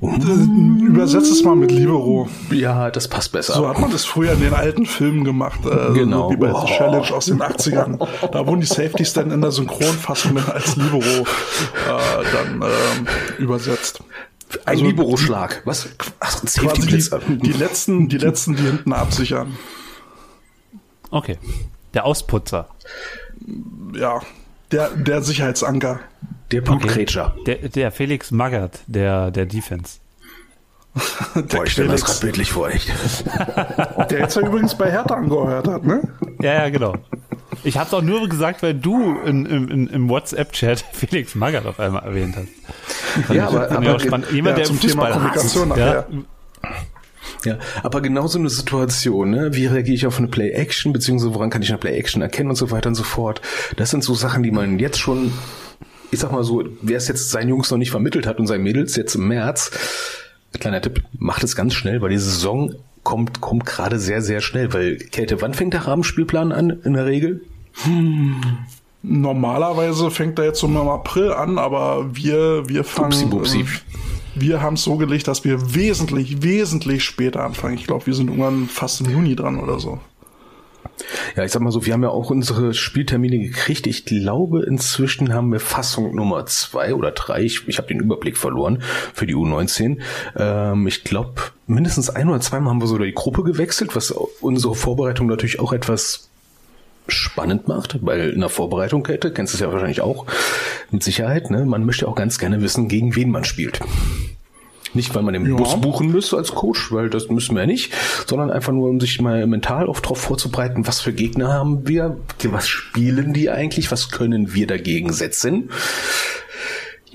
Übersetzt 0.00 1.30
es 1.30 1.42
mal 1.44 1.54
mit 1.54 1.70
Libero. 1.70 2.28
Ja, 2.50 2.90
das 2.90 3.06
passt 3.08 3.32
besser. 3.32 3.54
So 3.54 3.68
hat 3.68 3.78
man 3.78 3.90
das 3.92 4.04
früher 4.04 4.32
in 4.32 4.40
den 4.40 4.54
alten 4.54 4.86
Filmen 4.86 5.24
gemacht. 5.24 5.60
Äh, 5.64 5.92
Genau. 5.94 6.30
Wie 6.30 6.36
bei 6.36 6.52
Oh. 6.52 6.66
The 6.66 6.72
Challenge 6.74 7.12
aus 7.14 7.26
den 7.26 7.40
80ern. 7.40 7.98
Da 8.32 8.46
wurden 8.46 8.60
die 8.60 8.66
Safeties 8.66 9.12
dann 9.12 9.30
in 9.30 9.40
der 9.40 9.52
Synchronfassung 9.52 10.36
als 10.48 10.76
Libero 10.76 11.00
äh, 11.00 11.24
dann 12.32 12.62
ähm, 12.62 13.06
übersetzt. 13.38 14.02
Ein 14.52 14.60
Also 14.66 14.84
Libero-Schlag. 14.84 15.62
Was? 15.64 15.88
Ach, 16.20 16.42
ein 16.42 16.46
Quasi 16.46 16.80
die, 16.82 17.38
die 17.38 17.52
letzten, 17.52 18.08
die 18.08 18.18
letzten, 18.18 18.56
die 18.56 18.62
hinten 18.64 18.92
absichern. 18.92 19.56
Okay. 21.10 21.38
Der 21.94 22.04
Ausputzer. 22.04 22.68
Ja, 23.94 24.20
der, 24.72 24.90
der 24.90 25.22
Sicherheitsanker. 25.22 26.00
Der 26.52 26.60
Blutgrätscher. 26.60 27.34
Der, 27.46 27.56
der 27.56 27.90
Felix 27.92 28.30
Magath, 28.30 28.80
der, 28.86 29.30
der 29.30 29.46
Defense. 29.46 29.98
Boah, 31.48 31.64
ich 31.64 31.72
stelle 31.72 31.88
mir 31.88 31.94
das 31.94 32.04
gerade 32.04 32.20
bildlich 32.20 32.52
vor, 32.52 32.68
echt. 32.68 32.86
Der 34.10 34.18
jetzt 34.18 34.36
ja 34.36 34.42
übrigens 34.42 34.76
bei 34.76 34.90
Hertha 34.90 35.14
angeheuert 35.14 35.66
hat, 35.66 35.84
ne? 35.84 36.02
Ja, 36.42 36.52
ja, 36.52 36.68
genau. 36.68 36.94
Ich 37.64 37.78
hab's 37.78 37.94
auch 37.94 38.02
nur 38.02 38.28
gesagt, 38.28 38.62
weil 38.62 38.74
du 38.74 39.16
in, 39.24 39.46
in, 39.46 39.86
im 39.86 40.08
WhatsApp-Chat 40.10 40.84
Felix 40.92 41.34
Magath 41.34 41.64
auf 41.64 41.80
einmal 41.80 42.02
erwähnt 42.04 42.36
hast. 42.36 43.32
Ja, 43.34 43.48
aber, 43.48 43.70
aber, 43.70 43.98
spannend. 44.00 44.30
Jemand, 44.32 44.58
Ja, 44.58 44.64
der 44.64 44.64
zum 44.66 44.76
im 44.76 44.80
Thema 44.82 45.06
Fußball 45.06 45.12
Kommunikation 45.12 45.70
hasst. 45.70 45.78
nachher. 45.78 46.06
ja, 47.46 47.58
aber 47.82 48.00
genau 48.02 48.26
so 48.26 48.38
eine 48.38 48.50
Situation, 48.50 49.30
ne? 49.30 49.54
Wie 49.54 49.64
reagiere 49.64 49.94
ich 49.94 50.06
auf 50.06 50.18
eine 50.18 50.28
Play-Action, 50.28 50.92
beziehungsweise 50.92 51.32
woran 51.34 51.48
kann 51.48 51.62
ich 51.62 51.70
eine 51.70 51.78
Play-Action 51.78 52.20
erkennen 52.20 52.50
und 52.50 52.56
so 52.56 52.70
weiter 52.70 52.90
und 52.90 52.96
so 52.96 53.02
fort. 53.04 53.40
Das 53.76 53.88
sind 53.90 54.04
so 54.04 54.12
Sachen, 54.14 54.42
die 54.42 54.50
man 54.50 54.78
jetzt 54.78 54.98
schon, 54.98 55.32
ich 56.12 56.20
sag 56.20 56.30
mal 56.30 56.44
so, 56.44 56.62
wer 56.82 56.98
es 56.98 57.08
jetzt 57.08 57.30
seinen 57.30 57.48
Jungs 57.48 57.70
noch 57.70 57.78
nicht 57.78 57.90
vermittelt 57.90 58.26
hat 58.26 58.38
und 58.38 58.46
seinen 58.46 58.62
Mädels 58.62 58.94
jetzt 58.96 59.14
im 59.14 59.26
März, 59.28 59.70
kleiner 60.60 60.82
Tipp, 60.82 61.02
macht 61.18 61.42
es 61.42 61.56
ganz 61.56 61.74
schnell, 61.74 62.02
weil 62.02 62.10
die 62.10 62.18
Saison 62.18 62.74
kommt, 63.02 63.40
kommt 63.40 63.64
gerade 63.64 63.98
sehr, 63.98 64.20
sehr 64.20 64.42
schnell, 64.42 64.72
weil 64.74 64.98
Kälte, 64.98 65.40
wann 65.40 65.54
fängt 65.54 65.72
der 65.72 65.86
Rahmenspielplan 65.86 66.52
an, 66.52 66.80
in 66.84 66.92
der 66.92 67.06
Regel? 67.06 67.42
Normalerweise 69.02 70.10
fängt 70.10 70.38
er 70.38 70.44
jetzt 70.44 70.60
so 70.60 70.66
im 70.66 70.76
April 70.76 71.32
an, 71.32 71.58
aber 71.58 72.14
wir, 72.14 72.68
wir 72.68 72.84
fangen. 72.84 73.30
Pupsi, 73.30 73.60
Pupsi. 73.60 73.60
äh, 73.60 73.64
Wir 74.34 74.62
haben 74.62 74.74
es 74.74 74.84
so 74.84 74.96
gelegt, 74.96 75.28
dass 75.28 75.44
wir 75.44 75.74
wesentlich, 75.74 76.42
wesentlich 76.42 77.04
später 77.04 77.42
anfangen. 77.42 77.74
Ich 77.74 77.86
glaube, 77.86 78.06
wir 78.06 78.14
sind 78.14 78.28
irgendwann 78.28 78.68
fast 78.68 79.00
im 79.00 79.10
Juni 79.10 79.34
dran 79.34 79.58
oder 79.58 79.80
so. 79.80 79.98
Ja, 81.36 81.44
ich 81.44 81.52
sag 81.52 81.62
mal 81.62 81.70
so, 81.70 81.86
wir 81.86 81.92
haben 81.92 82.02
ja 82.02 82.10
auch 82.10 82.30
unsere 82.30 82.74
Spieltermine 82.74 83.38
gekriegt. 83.38 83.86
Ich 83.86 84.04
glaube, 84.04 84.62
inzwischen 84.64 85.32
haben 85.32 85.52
wir 85.52 85.60
Fassung 85.60 86.14
Nummer 86.14 86.46
zwei 86.46 86.94
oder 86.94 87.12
drei. 87.12 87.42
Ich, 87.42 87.66
ich 87.68 87.78
habe 87.78 87.88
den 87.88 88.00
Überblick 88.00 88.36
verloren 88.36 88.82
für 89.14 89.26
die 89.26 89.34
U19. 89.34 89.98
Ähm, 90.36 90.86
ich 90.86 91.04
glaube, 91.04 91.34
mindestens 91.66 92.10
ein 92.10 92.28
oder 92.28 92.40
zweimal 92.40 92.70
haben 92.70 92.82
wir 92.82 92.86
so 92.86 92.98
die 92.98 93.12
Gruppe 93.12 93.42
gewechselt, 93.42 93.96
was 93.96 94.10
unsere 94.10 94.74
Vorbereitung 94.74 95.26
natürlich 95.26 95.60
auch 95.60 95.72
etwas 95.72 96.28
spannend 97.08 97.66
macht, 97.68 97.98
weil 98.02 98.30
in 98.30 98.40
der 98.40 98.48
Vorbereitung, 98.48 99.02
Käthe, 99.02 99.32
kennst 99.32 99.52
du 99.52 99.56
es 99.56 99.60
ja 99.60 99.72
wahrscheinlich 99.72 100.02
auch, 100.02 100.26
mit 100.90 101.02
Sicherheit, 101.02 101.50
ne? 101.50 101.64
Man 101.64 101.84
möchte 101.84 102.06
auch 102.06 102.14
ganz 102.14 102.38
gerne 102.38 102.62
wissen, 102.62 102.88
gegen 102.88 103.16
wen 103.16 103.30
man 103.30 103.44
spielt. 103.44 103.80
Nicht, 104.94 105.14
weil 105.14 105.22
man 105.22 105.34
den 105.34 105.46
Ja. 105.46 105.56
Bus 105.56 105.80
buchen 105.80 106.10
müsste 106.10 106.36
als 106.36 106.52
Coach, 106.52 106.92
weil 106.92 107.08
das 107.08 107.28
müssen 107.28 107.54
wir 107.54 107.62
ja 107.62 107.66
nicht, 107.66 107.92
sondern 108.26 108.50
einfach 108.50 108.72
nur, 108.72 108.90
um 108.90 109.00
sich 109.00 109.20
mal 109.20 109.46
mental 109.46 109.86
auf 109.86 110.00
drauf 110.00 110.18
vorzubereiten, 110.18 110.86
was 110.86 111.00
für 111.00 111.12
Gegner 111.12 111.52
haben 111.52 111.88
wir, 111.88 112.18
was 112.50 112.68
spielen 112.68 113.32
die 113.32 113.50
eigentlich, 113.50 113.90
was 113.90 114.10
können 114.10 114.54
wir 114.54 114.66
dagegen 114.66 115.12
setzen 115.12 115.70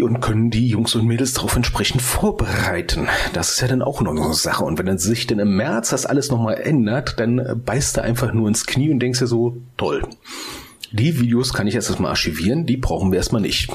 und 0.04 0.22
können 0.22 0.50
die 0.52 0.68
Jungs 0.68 0.96
und 0.96 1.06
Mädels 1.06 1.34
darauf 1.34 1.56
entsprechend 1.56 2.02
vorbereiten. 2.02 3.08
Das 3.34 3.54
ist 3.54 3.62
ja 3.62 3.68
dann 3.68 3.82
auch 3.82 4.02
noch 4.02 4.16
so 4.16 4.24
eine 4.24 4.34
Sache. 4.34 4.64
Und 4.64 4.78
wenn 4.78 4.86
dann 4.86 5.00
sich 5.00 5.28
dann 5.28 5.40
im 5.40 5.56
März 5.56 5.90
das 5.90 6.06
alles 6.06 6.30
nochmal 6.30 6.56
ändert, 6.56 7.20
dann 7.20 7.62
beißt 7.66 7.98
du 7.98 8.02
einfach 8.04 8.34
nur 8.34 8.48
ins 8.48 8.66
Knie 8.66 8.92
und 8.92 9.00
denkst 9.00 9.20
dir 9.20 9.28
so, 9.28 9.58
toll. 9.76 10.04
Die 10.92 11.20
Videos 11.20 11.54
kann 11.54 11.68
ich 11.68 11.76
erst 11.76 11.90
erstmal 11.90 12.12
archivieren, 12.12 12.66
die 12.66 12.78
brauchen 12.78 13.12
wir 13.12 13.18
erstmal 13.18 13.42
nicht. 13.42 13.70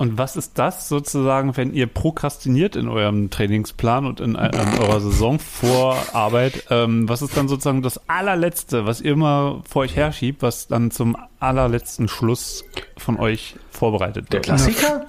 Und 0.00 0.16
was 0.16 0.34
ist 0.34 0.52
das 0.54 0.88
sozusagen, 0.88 1.58
wenn 1.58 1.74
ihr 1.74 1.86
prokrastiniert 1.86 2.74
in 2.74 2.88
eurem 2.88 3.28
Trainingsplan 3.28 4.06
und 4.06 4.18
in, 4.20 4.34
in 4.34 4.78
eurer 4.78 4.98
Saisonvorarbeit? 4.98 6.64
Ähm, 6.70 7.06
was 7.06 7.20
ist 7.20 7.36
dann 7.36 7.48
sozusagen 7.48 7.82
das 7.82 8.00
allerletzte, 8.08 8.86
was 8.86 9.02
ihr 9.02 9.12
immer 9.12 9.60
vor 9.68 9.82
euch 9.82 9.96
herschiebt, 9.96 10.40
was 10.40 10.68
dann 10.68 10.90
zum 10.90 11.18
allerletzten 11.38 12.08
Schluss 12.08 12.64
von 12.96 13.18
euch 13.18 13.56
vorbereitet 13.70 14.28
Der 14.32 14.38
wird? 14.38 14.44
Klassiker? 14.44 15.04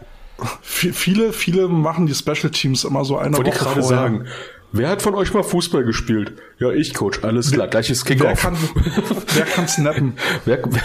V 0.62 0.90
viele, 0.92 1.32
viele 1.32 1.70
machen 1.70 2.06
die 2.06 2.14
Special 2.14 2.50
Teams 2.52 2.84
immer 2.84 3.06
so 3.06 3.18
eine 3.18 3.38
Wollte 3.38 3.52
ich 3.52 3.56
Woche 3.56 3.64
gerade 3.64 3.82
vorher. 3.84 3.98
sagen. 3.98 4.26
Wer 4.74 4.90
hat 4.90 5.02
von 5.02 5.16
euch 5.16 5.34
mal 5.34 5.44
Fußball 5.44 5.86
gespielt? 5.86 6.34
Ja, 6.60 6.70
ich, 6.72 6.94
Coach. 6.94 7.24
Alles 7.24 7.54
klar, 7.54 7.70
gleiches 7.70 8.04
Wer 8.06 8.18
Kickoff. 8.18 8.42
kann, 8.42 8.58
wer 9.36 9.46
kann 9.46 9.70
snappen? 9.70 10.14
Wer, 10.46 10.60
wer, 10.66 10.82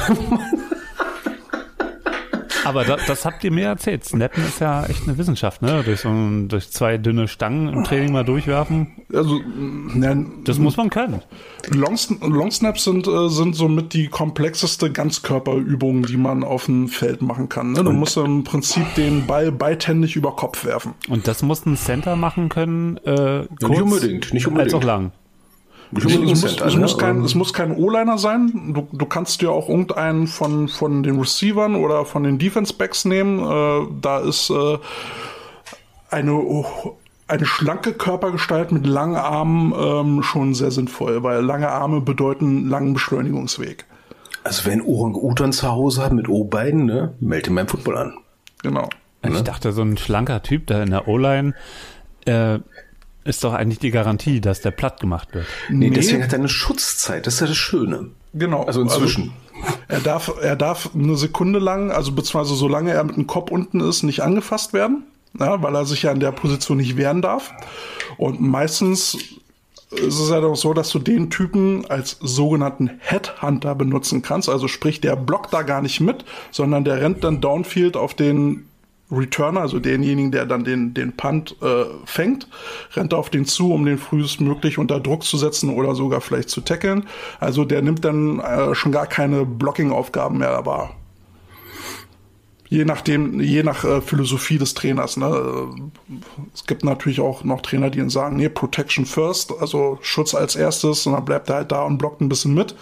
Aber 2.66 2.84
da, 2.84 2.96
das 3.06 3.24
habt 3.24 3.44
ihr 3.44 3.52
mir 3.52 3.66
erzählt. 3.66 4.04
Snappen 4.04 4.44
ist 4.44 4.60
ja 4.60 4.84
echt 4.86 5.04
eine 5.06 5.16
Wissenschaft, 5.18 5.62
ne? 5.62 5.82
Durch 5.84 6.00
so 6.00 6.08
ein, 6.08 6.48
durch 6.48 6.70
zwei 6.70 6.98
dünne 6.98 7.28
Stangen 7.28 7.68
im 7.68 7.84
Training 7.84 8.12
mal 8.12 8.24
durchwerfen. 8.24 8.88
Also, 9.12 9.40
ne, 9.44 10.26
Das 10.44 10.58
muss 10.58 10.76
man 10.76 10.90
können. 10.90 11.22
Long, 11.70 11.96
Long 12.22 12.50
Snaps 12.50 12.84
sind, 12.84 13.06
äh, 13.06 13.28
sind 13.28 13.54
somit 13.54 13.94
die 13.94 14.08
komplexeste 14.08 14.90
Ganzkörperübung, 14.90 16.06
die 16.06 16.16
man 16.16 16.42
auf 16.42 16.66
dem 16.66 16.88
Feld 16.88 17.22
machen 17.22 17.48
kann. 17.48 17.72
Ne? 17.72 17.84
Du 17.84 17.92
musst 17.92 18.16
im 18.16 18.42
Prinzip 18.42 18.94
den 18.96 19.26
Ball 19.26 19.52
beidhändig 19.52 20.16
über 20.16 20.34
Kopf 20.34 20.64
werfen. 20.64 20.94
Und 21.08 21.28
das 21.28 21.42
muss 21.42 21.64
ein 21.66 21.76
Center 21.76 22.16
machen 22.16 22.48
können, 22.48 22.96
äh, 22.98 23.46
kurz 23.60 23.70
nicht 23.70 23.82
unbedingt, 23.82 24.34
nicht 24.34 24.46
unbedingt. 24.46 24.74
als 24.74 24.82
auch 24.82 24.84
lang. 24.84 25.12
Nicht 25.90 26.06
Es, 26.06 26.18
muss, 26.18 26.40
Center, 26.40 26.66
es, 26.66 26.74
ne? 26.74 26.80
muss 26.80 26.98
kein, 26.98 27.16
Ähm, 27.16 27.24
es 27.24 27.34
muss 27.34 27.52
kein 27.52 27.76
O-Liner 27.76 28.18
sein. 28.18 28.72
Du, 28.74 28.88
du 28.92 29.06
kannst 29.06 29.40
dir 29.40 29.50
auch 29.50 29.68
irgendeinen 29.68 30.26
von, 30.26 30.68
von 30.68 31.02
den 31.02 31.18
Receivern 31.18 31.74
oder 31.76 32.04
von 32.04 32.22
den 32.22 32.38
Defense-Backs 32.38 33.04
nehmen. 33.04 33.38
Äh, 33.38 33.86
da 34.00 34.18
ist 34.18 34.50
äh, 34.50 34.78
eine, 36.10 36.34
oh, 36.34 36.96
eine 37.28 37.46
schlanke 37.46 37.92
Körpergestalt 37.92 38.72
mit 38.72 38.86
langen 38.86 39.16
Armen 39.16 39.72
ähm, 39.76 40.22
schon 40.22 40.54
sehr 40.54 40.70
sinnvoll, 40.70 41.22
weil 41.22 41.42
lange 41.42 41.68
Arme 41.68 42.00
bedeuten 42.00 42.68
langen 42.68 42.92
Beschleunigungsweg. 42.92 43.84
Also 44.44 44.64
wer 44.64 44.72
einen 44.74 44.82
Orang-Utan 44.82 45.52
zu 45.52 45.68
Hause 45.68 46.02
hat 46.02 46.12
mit 46.12 46.28
O-Beinen, 46.28 46.86
ne, 46.86 47.14
meld 47.20 47.48
ihn 47.48 47.54
beim 47.54 47.66
Football 47.66 47.96
an. 47.96 48.14
Genau. 48.62 48.88
Ich 49.28 49.42
dachte, 49.42 49.72
so 49.72 49.82
ein 49.82 49.96
schlanker 49.96 50.42
Typ 50.42 50.68
da 50.68 50.82
in 50.82 50.90
der 50.90 51.08
O-Line 51.08 51.54
äh, 52.26 52.60
ist 53.26 53.44
doch 53.44 53.52
eigentlich 53.52 53.78
die 53.78 53.90
Garantie, 53.90 54.40
dass 54.40 54.60
der 54.60 54.70
platt 54.70 55.00
gemacht 55.00 55.28
wird. 55.34 55.46
Nee, 55.68 55.90
Nee. 55.90 55.96
deswegen 55.96 56.22
hat 56.22 56.32
er 56.32 56.38
eine 56.38 56.48
Schutzzeit. 56.48 57.26
Das 57.26 57.34
ist 57.34 57.40
ja 57.40 57.46
das 57.46 57.56
Schöne. 57.56 58.10
Genau. 58.34 58.64
Also 58.64 58.82
inzwischen. 58.82 59.32
er 59.88 60.00
darf, 60.00 60.32
er 60.40 60.56
darf 60.56 60.90
eine 60.94 61.16
Sekunde 61.16 61.58
lang, 61.58 61.90
also 61.90 62.12
beziehungsweise 62.12 62.54
solange 62.56 62.92
er 62.92 63.04
mit 63.04 63.16
dem 63.16 63.26
Kopf 63.26 63.50
unten 63.50 63.80
ist, 63.80 64.02
nicht 64.02 64.20
angefasst 64.20 64.72
werden, 64.72 65.04
ja, 65.38 65.62
weil 65.62 65.74
er 65.74 65.86
sich 65.86 66.02
ja 66.02 66.12
in 66.12 66.20
der 66.20 66.32
Position 66.32 66.76
nicht 66.76 66.96
wehren 66.96 67.22
darf. 67.22 67.52
Und 68.18 68.40
meistens 68.40 69.16
ist 69.90 70.18
es 70.18 70.30
ja 70.30 70.40
doch 70.40 70.56
so, 70.56 70.74
dass 70.74 70.90
du 70.90 70.98
den 70.98 71.30
Typen 71.30 71.86
als 71.88 72.18
sogenannten 72.20 72.90
Headhunter 72.98 73.74
benutzen 73.74 74.20
kannst. 74.20 74.48
Also 74.48 74.68
sprich, 74.68 75.00
der 75.00 75.16
blockt 75.16 75.52
da 75.52 75.62
gar 75.62 75.80
nicht 75.80 76.00
mit, 76.00 76.24
sondern 76.50 76.84
der 76.84 77.00
rennt 77.00 77.24
dann 77.24 77.40
downfield 77.40 77.96
auf 77.96 78.12
den 78.14 78.66
Returner, 79.10 79.60
also 79.60 79.78
denjenigen, 79.78 80.32
der 80.32 80.46
dann 80.46 80.64
den, 80.64 80.92
den 80.92 81.16
Punt 81.16 81.56
äh, 81.62 81.84
fängt, 82.04 82.48
rennt 82.94 83.14
auf 83.14 83.30
den 83.30 83.44
zu, 83.44 83.72
um 83.72 83.84
den 83.84 83.98
frühestmöglich 83.98 84.78
unter 84.78 84.98
Druck 84.98 85.22
zu 85.22 85.36
setzen 85.36 85.70
oder 85.70 85.94
sogar 85.94 86.20
vielleicht 86.20 86.50
zu 86.50 86.60
tackeln. 86.60 87.06
Also 87.38 87.64
der 87.64 87.82
nimmt 87.82 88.04
dann 88.04 88.40
äh, 88.40 88.74
schon 88.74 88.92
gar 88.92 89.06
keine 89.06 89.44
Blocking-Aufgaben 89.44 90.38
mehr 90.38 90.66
wahr. 90.66 90.96
Je 92.68 92.84
nachdem, 92.84 93.40
je 93.40 93.62
nach 93.62 93.84
äh, 93.84 94.00
Philosophie 94.00 94.58
des 94.58 94.74
Trainers. 94.74 95.16
Ne? 95.16 95.68
Es 96.52 96.66
gibt 96.66 96.82
natürlich 96.82 97.20
auch 97.20 97.44
noch 97.44 97.60
Trainer, 97.62 97.90
die 97.90 98.10
sagen, 98.10 98.36
nee, 98.36 98.48
Protection 98.48 99.06
first, 99.06 99.52
also 99.60 99.98
Schutz 100.02 100.34
als 100.34 100.56
erstes 100.56 101.06
und 101.06 101.12
dann 101.12 101.24
bleibt 101.24 101.48
er 101.48 101.56
halt 101.56 101.70
da 101.70 101.82
und 101.82 101.98
blockt 101.98 102.20
ein 102.20 102.28
bisschen 102.28 102.54
mit. 102.54 102.74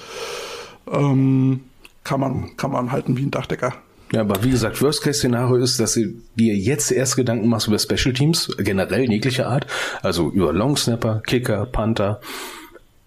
Ähm, 0.90 1.64
kann 2.02 2.20
man, 2.20 2.56
kann 2.56 2.70
man 2.70 2.92
halten 2.92 3.18
wie 3.18 3.24
ein 3.24 3.30
Dachdecker. 3.30 3.74
Ja, 4.14 4.20
aber 4.20 4.44
wie 4.44 4.50
gesagt, 4.50 4.80
Worst-Case-Szenario 4.80 5.56
ist, 5.56 5.80
dass 5.80 5.94
du 5.94 6.14
dir 6.36 6.54
jetzt 6.54 6.92
erst 6.92 7.16
Gedanken 7.16 7.48
machst 7.48 7.66
über 7.66 7.80
Special 7.80 8.12
Teams, 8.14 8.48
generell 8.58 9.10
jeglicher 9.10 9.48
Art, 9.48 9.66
also 10.02 10.30
über 10.30 10.52
Long 10.52 10.76
Snapper, 10.76 11.20
Kicker, 11.26 11.66
Panther 11.66 12.20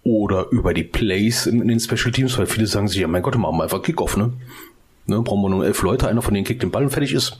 oder 0.02 0.50
über 0.50 0.74
die 0.74 0.84
Plays 0.84 1.46
in, 1.46 1.66
den 1.66 1.80
Special 1.80 2.12
Teams, 2.12 2.36
weil 2.36 2.44
viele 2.44 2.66
sagen 2.66 2.88
sich, 2.88 2.98
ja 3.00 3.08
mein 3.08 3.22
Gott, 3.22 3.38
machen 3.38 3.56
wir 3.56 3.62
einfach 3.62 3.80
Kickoff, 3.80 4.18
ne? 4.18 4.34
ne? 5.06 5.22
Brauchen 5.22 5.40
wir 5.40 5.48
nur 5.48 5.64
elf 5.64 5.80
Leute, 5.80 6.08
einer 6.08 6.20
von 6.20 6.34
denen 6.34 6.44
kickt 6.44 6.62
den 6.62 6.70
Ball 6.70 6.82
und 6.82 6.90
fertig 6.90 7.14
ist. 7.14 7.38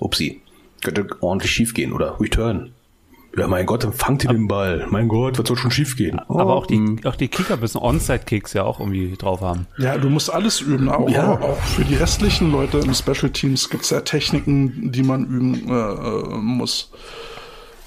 Upsi. 0.00 0.40
Könnte 0.82 1.06
ordentlich 1.20 1.52
schief 1.52 1.74
gehen 1.74 1.92
oder 1.92 2.18
Return. 2.20 2.72
Ja, 3.36 3.48
mein 3.48 3.66
Gott, 3.66 3.82
dann 3.84 3.92
fangt 3.92 4.22
ihr 4.24 4.30
den 4.30 4.46
Ball. 4.46 4.86
Mein 4.90 5.08
Gott, 5.08 5.38
was 5.38 5.48
soll 5.48 5.56
schon 5.56 5.70
schief 5.70 5.96
gehen? 5.96 6.20
Aber 6.20 6.54
auch 6.54 6.66
die, 6.66 6.76
hm. 6.76 7.00
auch 7.04 7.16
die 7.16 7.28
Kicker 7.28 7.56
müssen 7.56 7.78
Onside-Kicks 7.78 8.52
ja 8.52 8.62
auch 8.62 8.78
irgendwie 8.78 9.16
drauf 9.16 9.40
haben. 9.40 9.66
Ja, 9.76 9.98
du 9.98 10.08
musst 10.08 10.32
alles 10.32 10.60
üben. 10.60 10.88
Auch, 10.88 11.08
Ja. 11.08 11.40
auch 11.40 11.56
für 11.58 11.84
die 11.84 11.94
restlichen 11.96 12.52
Leute 12.52 12.78
im 12.78 12.94
Special 12.94 13.30
Teams 13.30 13.70
gibt's 13.70 13.90
ja 13.90 14.00
Techniken, 14.00 14.92
die 14.92 15.02
man 15.02 15.24
üben 15.26 15.68
äh, 15.68 15.72
äh, 15.72 16.36
muss. 16.36 16.90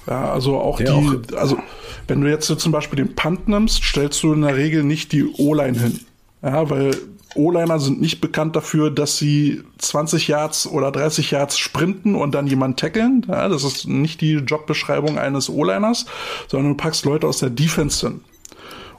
Ja, 0.06 0.32
also 0.32 0.58
auch 0.58 0.80
Ja, 0.80 0.98
die, 0.98 1.34
also 1.36 1.58
wenn 2.06 2.20
du 2.20 2.28
jetzt 2.28 2.46
so 2.46 2.54
zum 2.54 2.72
Beispiel 2.72 2.96
den 2.96 3.14
Punt 3.14 3.48
nimmst, 3.48 3.82
stellst 3.84 4.22
du 4.22 4.32
in 4.32 4.42
der 4.42 4.56
Regel 4.56 4.82
nicht 4.82 5.12
die 5.12 5.24
O-Line 5.24 5.78
hin. 5.78 6.00
Ja, 6.42 6.68
weil 6.70 6.92
O-Liner 7.38 7.78
sind 7.78 8.00
nicht 8.00 8.20
bekannt 8.20 8.56
dafür, 8.56 8.90
dass 8.90 9.16
sie 9.16 9.62
20 9.78 10.28
Yards 10.28 10.66
oder 10.66 10.90
30 10.90 11.30
Yards 11.30 11.58
sprinten 11.58 12.14
und 12.14 12.34
dann 12.34 12.46
jemanden 12.46 12.76
tackeln. 12.76 13.24
Ja, 13.28 13.48
das 13.48 13.64
ist 13.64 13.86
nicht 13.86 14.20
die 14.20 14.34
Jobbeschreibung 14.34 15.18
eines 15.18 15.48
O-Liners, 15.48 16.06
sondern 16.48 16.72
du 16.72 16.76
packst 16.76 17.04
Leute 17.04 17.26
aus 17.26 17.38
der 17.38 17.50
Defense 17.50 18.06
hin. 18.06 18.20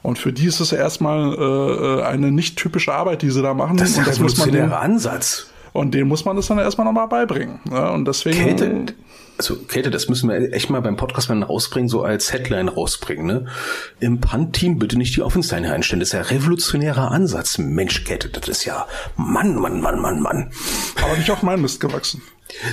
Und 0.02 0.18
für 0.18 0.32
die 0.32 0.46
ist 0.46 0.60
es 0.60 0.72
erstmal 0.72 1.34
äh, 1.34 2.00
äh, 2.00 2.02
eine 2.04 2.30
nicht 2.30 2.56
typische 2.56 2.94
Arbeit, 2.94 3.22
die 3.22 3.30
sie 3.30 3.42
da 3.42 3.52
machen. 3.52 3.76
Das 3.76 3.90
ist 3.90 3.98
und 3.98 4.06
der 4.06 4.12
das 4.12 4.20
muss 4.20 4.38
man 4.38 4.48
revolutionäre 4.48 4.80
Ansatz. 4.80 5.49
Und 5.72 5.94
denen 5.94 6.08
muss 6.08 6.24
man 6.24 6.36
das 6.36 6.46
dann 6.46 6.58
erstmal 6.58 6.84
nochmal 6.84 7.08
beibringen. 7.08 7.60
Ja, 7.70 7.90
und 7.90 8.06
deswegen. 8.06 8.38
Käthe, 8.38 8.86
also 9.40 9.56
Käthe, 9.56 9.90
das 9.90 10.08
müssen 10.08 10.28
wir 10.28 10.52
echt 10.52 10.68
mal 10.68 10.82
beim 10.82 10.96
Podcast 10.96 11.30
mal 11.30 11.42
rausbringen, 11.42 11.88
so 11.88 12.02
als 12.02 12.30
Headline 12.30 12.68
rausbringen. 12.68 13.26
Ne? 13.26 13.46
Im 13.98 14.20
Punt-Team 14.20 14.78
bitte 14.78 14.98
nicht 14.98 15.16
die 15.16 15.22
Offense-Line 15.22 15.72
einstellen. 15.72 16.00
Das 16.00 16.10
ist 16.10 16.12
ja 16.12 16.20
revolutionärer 16.20 17.10
Ansatz. 17.10 17.56
Mensch, 17.56 18.04
Käthe, 18.04 18.28
das 18.28 18.48
ist 18.48 18.66
ja 18.66 18.86
Mann, 19.16 19.54
Mann, 19.54 19.80
Mann, 19.80 19.98
Mann, 19.98 20.20
Mann. 20.20 20.50
aber 21.02 21.16
nicht 21.16 21.30
auf 21.30 21.42
meinen 21.42 21.62
Mist 21.62 21.80
gewachsen. 21.80 22.20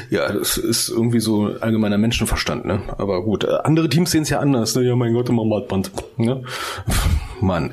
Ja, 0.09 0.31
das 0.33 0.57
ist 0.57 0.89
irgendwie 0.89 1.21
so 1.21 1.55
allgemeiner 1.61 1.97
Menschenverstand, 1.97 2.65
ne? 2.65 2.81
Aber 2.97 3.23
gut, 3.23 3.45
äh, 3.45 3.59
andere 3.63 3.87
Teams 3.87 4.11
sehen 4.11 4.23
es 4.23 4.29
ja 4.29 4.39
anders. 4.39 4.75
Ne? 4.75 4.83
Ja, 4.83 4.95
mein 4.95 5.13
Gott, 5.13 5.29
immer 5.29 5.45
Mattband. 5.45 5.91
Ne? 6.17 6.43
Mann, 7.39 7.71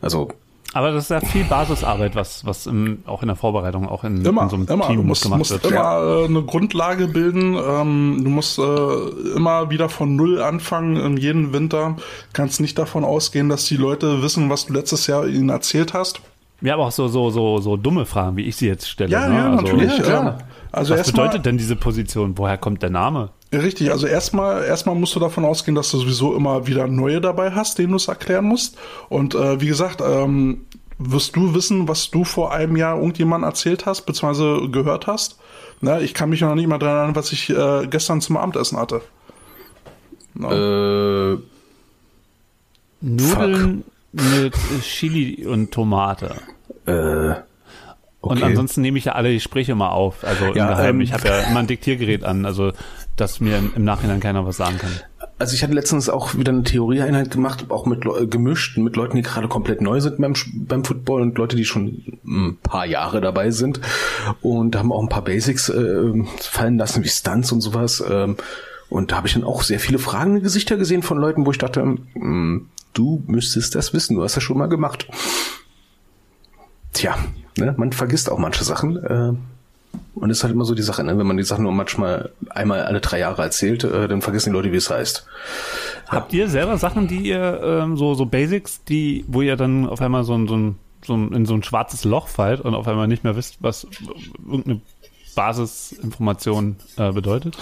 also 0.00 0.30
Aber 0.74 0.90
das 0.90 1.04
ist 1.04 1.10
ja 1.10 1.20
viel 1.20 1.44
Basisarbeit, 1.44 2.16
was, 2.16 2.44
was 2.44 2.66
im, 2.66 2.98
auch 3.06 3.22
in 3.22 3.28
der 3.28 3.36
Vorbereitung, 3.36 3.88
auch 3.88 4.02
in, 4.04 4.24
Immer, 4.24 4.42
in 4.42 4.48
so 4.50 4.56
einem 4.56 4.66
immer. 4.66 4.86
Team 4.88 4.96
Du 4.96 5.02
musst, 5.04 5.22
gemacht 5.22 5.38
musst 5.38 5.52
wird. 5.52 5.64
immer 5.66 6.22
äh, 6.22 6.24
eine 6.24 6.42
Grundlage 6.42 7.06
bilden. 7.06 7.54
Ähm, 7.54 8.20
du 8.24 8.28
musst 8.28 8.58
äh, 8.58 8.62
immer 9.36 9.70
wieder 9.70 9.88
von 9.88 10.16
Null 10.16 10.42
anfangen 10.42 10.96
in 10.96 11.16
jedem 11.16 11.52
Winter. 11.52 11.96
Kannst 12.32 12.60
nicht 12.60 12.76
davon 12.76 13.04
ausgehen, 13.04 13.48
dass 13.48 13.64
die 13.66 13.76
Leute 13.76 14.22
wissen, 14.22 14.50
was 14.50 14.66
du 14.66 14.72
letztes 14.72 15.06
Jahr 15.06 15.26
ihnen 15.26 15.48
erzählt 15.48 15.94
hast. 15.94 16.20
Ja, 16.60 16.74
aber 16.74 16.86
auch 16.86 16.92
so, 16.92 17.08
so, 17.08 17.30
so, 17.30 17.58
so 17.58 17.76
dumme 17.76 18.04
Fragen, 18.06 18.36
wie 18.36 18.42
ich 18.42 18.56
sie 18.56 18.66
jetzt 18.66 18.88
stelle. 18.88 19.10
Ja, 19.10 19.28
ne? 19.28 19.34
ja, 19.36 19.50
also, 19.50 19.62
natürlich. 19.62 19.98
ja. 19.98 20.38
Also 20.72 20.94
Was 20.98 21.12
bedeutet 21.12 21.46
denn 21.46 21.56
diese 21.56 21.76
Position? 21.76 22.36
Woher 22.36 22.58
kommt 22.58 22.82
der 22.82 22.90
Name? 22.90 23.30
Richtig, 23.54 23.92
also 23.92 24.06
erstmal 24.08 24.64
erstmal 24.64 24.96
musst 24.96 25.14
du 25.14 25.20
davon 25.20 25.44
ausgehen, 25.44 25.76
dass 25.76 25.90
du 25.92 25.98
sowieso 25.98 26.34
immer 26.34 26.66
wieder 26.66 26.88
neue 26.88 27.20
dabei 27.20 27.52
hast, 27.52 27.78
denen 27.78 27.90
du 27.90 27.96
es 27.96 28.08
erklären 28.08 28.44
musst. 28.46 28.76
Und 29.08 29.34
äh, 29.36 29.60
wie 29.60 29.66
gesagt, 29.68 30.00
ähm, 30.04 30.66
wirst 30.98 31.36
du 31.36 31.54
wissen, 31.54 31.86
was 31.86 32.10
du 32.10 32.24
vor 32.24 32.52
einem 32.52 32.76
Jahr 32.76 32.96
irgendjemand 32.96 33.44
erzählt 33.44 33.86
hast, 33.86 34.02
beziehungsweise 34.06 34.68
gehört 34.70 35.06
hast. 35.06 35.38
Ne, 35.80 36.00
ich 36.02 36.14
kann 36.14 36.30
mich 36.30 36.40
noch 36.40 36.54
nicht 36.54 36.66
mal 36.66 36.78
dran 36.78 36.96
erinnern, 36.96 37.16
was 37.16 37.30
ich 37.32 37.50
äh, 37.50 37.86
gestern 37.88 38.20
zum 38.20 38.36
Abendessen 38.36 38.78
hatte. 38.78 39.02
äh, 40.40 41.36
Nudeln 43.00 43.84
mit 44.12 44.54
Chili 44.82 45.46
und 45.46 45.70
Tomate. 45.72 46.42
äh, 46.86 46.92
Und 46.92 47.44
Okay. 48.22 48.42
ansonsten 48.42 48.80
nehme 48.80 48.96
ich 48.98 49.04
ja 49.06 49.12
alle 49.12 49.32
Gespräche 49.34 49.74
mal 49.74 49.90
auf. 49.90 50.24
Also 50.24 50.50
im 50.50 50.56
Ja, 50.56 50.68
Geheimen. 50.70 51.00
ähm, 51.00 51.04
ich 51.04 51.12
habe 51.12 51.28
ja 51.28 51.40
immer 51.40 51.60
ein 51.60 51.66
Diktiergerät 51.66 52.24
an, 52.24 52.46
also 52.46 52.72
dass 53.16 53.40
mir 53.40 53.58
im 53.74 53.84
Nachhinein 53.84 54.20
keiner 54.20 54.44
was 54.44 54.56
sagen 54.56 54.78
kann. 54.78 54.90
Also 55.38 55.54
ich 55.54 55.62
hatte 55.62 55.72
letztens 55.72 56.08
auch 56.08 56.34
wieder 56.36 56.52
eine 56.52 56.62
Theorieeinheit 56.62 57.30
gemacht, 57.30 57.66
auch 57.70 57.86
mit 57.86 58.04
Leu- 58.04 58.26
gemischt 58.26 58.78
mit 58.78 58.96
Leuten, 58.96 59.16
die 59.16 59.22
gerade 59.22 59.48
komplett 59.48 59.80
neu 59.80 60.00
sind 60.00 60.20
beim, 60.20 60.34
beim 60.54 60.84
Football 60.84 61.22
und 61.22 61.38
Leute, 61.38 61.56
die 61.56 61.64
schon 61.64 62.02
ein 62.24 62.58
paar 62.62 62.86
Jahre 62.86 63.20
dabei 63.20 63.50
sind 63.50 63.80
und 64.42 64.76
haben 64.76 64.92
auch 64.92 65.02
ein 65.02 65.08
paar 65.08 65.24
Basics 65.24 65.68
äh, 65.68 66.24
fallen 66.38 66.78
lassen, 66.78 67.02
wie 67.02 67.08
Stunts 67.08 67.50
und 67.52 67.60
sowas. 67.60 68.02
Ähm, 68.08 68.36
und 68.90 69.10
da 69.10 69.16
habe 69.16 69.26
ich 69.26 69.34
dann 69.34 69.44
auch 69.44 69.62
sehr 69.62 69.80
viele 69.80 69.98
fragende 69.98 70.40
Gesichter 70.40 70.76
gesehen 70.76 71.02
von 71.02 71.18
Leuten, 71.18 71.46
wo 71.46 71.50
ich 71.50 71.58
dachte, 71.58 71.80
hm, 71.82 72.68
du 72.92 73.22
müsstest 73.26 73.74
das 73.74 73.92
wissen, 73.92 74.16
du 74.16 74.22
hast 74.22 74.36
das 74.36 74.42
schon 74.42 74.58
mal 74.58 74.68
gemacht. 74.68 75.08
Tja, 76.92 77.16
ne, 77.58 77.74
man 77.76 77.92
vergisst 77.92 78.30
auch 78.30 78.38
manche 78.38 78.62
Sachen. 78.62 78.96
Äh, 79.04 79.32
und 80.14 80.30
es 80.30 80.38
ist 80.38 80.44
halt 80.44 80.52
immer 80.54 80.64
so 80.64 80.74
die 80.74 80.82
Sache, 80.82 81.04
ne? 81.04 81.16
wenn 81.18 81.26
man 81.26 81.36
die 81.36 81.42
Sachen 81.44 81.64
nur 81.64 81.72
manchmal 81.72 82.30
einmal 82.50 82.82
alle 82.82 83.00
drei 83.00 83.18
Jahre 83.18 83.42
erzählt, 83.42 83.84
äh, 83.84 84.08
dann 84.08 84.22
vergessen 84.22 84.50
die 84.50 84.56
Leute, 84.56 84.72
wie 84.72 84.76
es 84.76 84.90
heißt. 84.90 85.26
Habt 86.08 86.32
ihr 86.32 86.48
selber 86.48 86.78
Sachen, 86.78 87.08
die 87.08 87.28
ihr 87.28 87.60
ähm, 87.62 87.96
so 87.96 88.14
so 88.14 88.26
Basics, 88.26 88.84
die 88.84 89.24
wo 89.28 89.42
ihr 89.42 89.56
dann 89.56 89.88
auf 89.88 90.00
einmal 90.00 90.24
so 90.24 90.34
ein, 90.34 90.46
so 90.46 90.56
ein 90.56 90.78
so 91.06 91.14
ein, 91.16 91.32
in 91.32 91.46
so 91.46 91.54
ein 91.54 91.62
schwarzes 91.62 92.04
Loch 92.04 92.28
fallt 92.28 92.60
und 92.60 92.74
auf 92.74 92.88
einmal 92.88 93.08
nicht 93.08 93.24
mehr 93.24 93.36
wisst, 93.36 93.58
was 93.60 93.86
irgendeine 94.46 94.80
Basisinformation 95.34 96.76
äh, 96.96 97.12
bedeutet? 97.12 97.58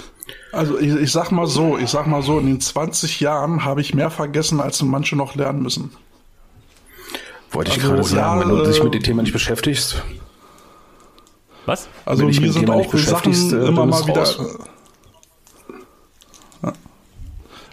Also 0.53 0.79
ich, 0.79 0.95
ich 0.95 1.13
sag 1.13 1.33
mal 1.33 1.47
so, 1.47 1.79
ich 1.79 1.91
sag 1.91 2.07
mal 2.07 2.23
so, 2.23 2.39
in 2.39 2.47
den 2.47 2.61
20 2.61 3.21
Jahren 3.21 3.65
habe 3.65 3.81
ich 3.81 3.95
mehr 3.95 4.11
vergessen, 4.11 4.61
als 4.61 4.83
manche 4.83 5.17
noch 5.17 5.35
lernen 5.35 5.63
müssen. 5.63 5.91
Wollte 7.51 7.71
ich 7.71 7.79
Also, 7.79 7.89
gerade 7.91 8.05
sagen, 8.05 8.41
ja, 8.41 8.47
wenn 8.49 8.57
du 8.57 8.65
dich 8.65 8.81
äh, 8.81 8.85
mit 8.85 8.95
dem 8.95 9.03
Thema 9.03 9.23
nicht 9.23 9.33
beschäftigst. 9.33 10.03
Was? 11.67 11.89
Also 12.05 12.25
mir 12.27 12.33
sind 12.33 12.67
Thema 12.67 12.75
auch 12.75 12.95
Sachen 12.95 13.33
äh, 13.33 13.67
immer 13.69 13.87
mal 13.87 14.07
wieder. 14.07 14.21
raus. 14.23 14.59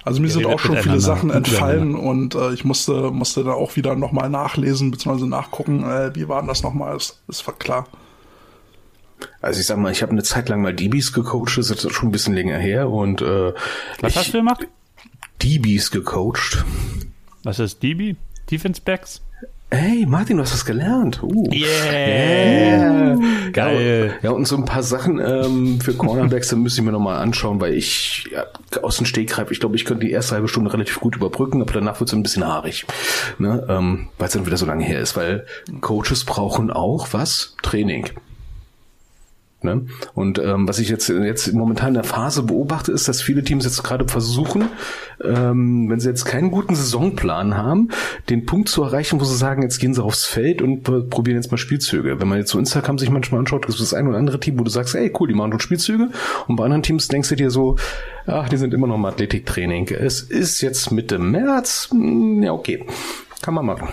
Also 0.05 0.21
mir 0.21 0.27
Ja, 0.27 0.33
sind 0.33 0.45
auch 0.45 0.59
schon 0.59 0.77
viele 0.77 0.99
Sachen 0.99 1.29
entfallen 1.29 1.93
und 1.95 2.33
äh, 2.33 2.53
ich 2.53 2.63
musste 2.65 3.11
musste 3.11 3.43
da 3.43 3.51
auch 3.51 3.75
wieder 3.75 3.95
nochmal 3.95 4.29
nachlesen 4.29 4.91
bzw. 4.91 5.25
nachgucken, 5.25 5.83
äh, 5.83 6.15
wie 6.15 6.27
war 6.27 6.41
denn 6.41 6.47
das 6.47 6.63
nochmal? 6.63 6.95
Ist, 6.95 7.21
ist 7.27 7.43
klar. 7.59 7.85
Also 9.41 9.59
ich 9.59 9.65
sag 9.67 9.77
mal, 9.77 9.91
ich 9.91 10.01
habe 10.01 10.13
eine 10.13 10.23
Zeit 10.23 10.49
lang 10.49 10.61
mal 10.61 10.73
DBs 10.73 11.11
gecoacht, 11.13 11.57
das 11.57 11.69
ist 11.69 11.91
schon 11.91 12.09
ein 12.09 12.11
bisschen 12.11 12.33
länger 12.33 12.57
her 12.57 12.89
und 12.89 13.21
äh, 13.21 13.53
Was 14.01 14.13
ich, 14.13 14.17
hast 14.17 14.27
du 14.33 14.37
gemacht? 14.37 14.67
DBs 15.43 15.91
gecoacht. 15.91 16.65
Was 17.43 17.59
ist 17.59 17.83
DB? 17.83 18.15
Defense 18.49 18.81
Backs? 18.81 19.21
Hey, 19.71 20.03
Martin, 20.07 20.37
du 20.37 20.43
hast 20.43 20.53
was 20.53 20.65
gelernt. 20.65 21.21
Uh. 21.21 21.47
Yeah! 21.53 23.15
Geil. 23.51 24.17
Ja, 24.23 24.31
und 24.31 24.47
so 24.47 24.57
ein 24.57 24.65
paar 24.65 24.81
Sachen 24.81 25.19
ähm, 25.19 25.79
für 25.79 25.93
Cornerbacks, 25.93 26.47
da 26.49 26.55
müsste 26.55 26.81
ich 26.81 26.85
mir 26.85 26.91
nochmal 26.91 27.19
anschauen, 27.19 27.61
weil 27.61 27.75
ich 27.75 28.27
ja, 28.31 28.45
aus 28.81 28.97
dem 28.97 29.05
Stegreif, 29.05 29.51
ich 29.51 29.59
glaube, 29.59 29.75
ich 29.75 29.85
könnte 29.85 30.07
die 30.07 30.11
erste 30.11 30.33
halbe 30.33 30.47
Stunde 30.47 30.73
relativ 30.73 30.99
gut 30.99 31.15
überbrücken, 31.15 31.61
aber 31.61 31.71
danach 31.71 31.99
wird 31.99 32.09
es 32.09 32.15
ein 32.15 32.23
bisschen 32.23 32.47
haarig, 32.47 32.87
ne? 33.37 33.63
ähm, 33.69 34.09
weil 34.17 34.27
es 34.27 34.33
dann 34.33 34.47
wieder 34.47 34.57
so 34.57 34.65
lange 34.65 34.83
her 34.83 34.99
ist, 34.99 35.15
weil 35.15 35.45
Coaches 35.81 36.25
brauchen 36.25 36.71
auch 36.71 37.09
was? 37.11 37.55
Training. 37.61 38.09
Ne? 39.61 39.87
Und 40.13 40.39
ähm, 40.39 40.69
was 40.69 40.79
ich 40.79 40.87
jetzt 40.87 41.09
jetzt 41.09 41.53
momentan 41.53 41.89
in 41.89 41.93
der 41.95 42.03
Phase 42.05 42.43
beobachte, 42.43 42.93
ist, 42.93 43.09
dass 43.09 43.21
viele 43.21 43.43
Teams 43.43 43.65
jetzt 43.65 43.83
gerade 43.83 44.07
versuchen, 44.07 44.69
ähm, 45.21 45.89
wenn 45.89 45.99
sie 45.99 46.07
jetzt 46.07 46.23
keinen 46.23 46.49
guten 46.49 46.75
Saisonplan 46.75 47.57
haben, 47.57 47.89
den 48.29 48.45
Punkt 48.45 48.69
zu 48.69 48.83
erreichen, 48.83 49.19
wo 49.19 49.25
sie 49.25 49.35
sagen, 49.35 49.61
jetzt 49.61 49.79
gehen 49.79 49.93
sie 49.93 50.01
aufs 50.01 50.23
Feld 50.25 50.61
und 50.61 50.83
probieren 51.09 51.35
jetzt 51.35 51.51
mal 51.51 51.57
Spielzüge. 51.57 52.21
Wenn 52.21 52.27
man 52.29 52.37
jetzt 52.37 52.51
so 52.51 52.59
Instagram 52.59 52.97
sich 52.97 53.09
manchmal 53.09 53.39
anschaut, 53.39 53.63
gibt 53.63 53.73
es 53.73 53.79
das 53.79 53.93
ein 53.93 54.07
oder 54.07 54.17
andere 54.17 54.39
Team, 54.39 54.57
wo 54.57 54.63
du 54.63 54.69
sagst, 54.69 54.95
ey 54.95 55.11
cool, 55.19 55.27
die 55.27 55.33
machen 55.33 55.51
schon 55.51 55.59
Spielzüge. 55.59 56.09
Und 56.47 56.55
bei 56.55 56.63
anderen 56.63 56.83
Teams 56.83 57.09
denkst 57.09 57.27
du 57.27 57.35
dir 57.35 57.51
so, 57.51 57.75
ach, 58.27 58.47
die 58.47 58.57
sind 58.57 58.73
immer 58.73 58.87
noch 58.87 58.95
im 58.95 59.05
Athletiktraining. 59.05 59.89
Es 59.89 60.21
ist 60.21 60.61
jetzt 60.61 60.91
Mitte 60.91 61.19
März, 61.19 61.89
hm, 61.91 62.43
ja 62.43 62.53
okay, 62.53 62.85
kann 63.41 63.53
man 63.53 63.65
machen. 63.65 63.89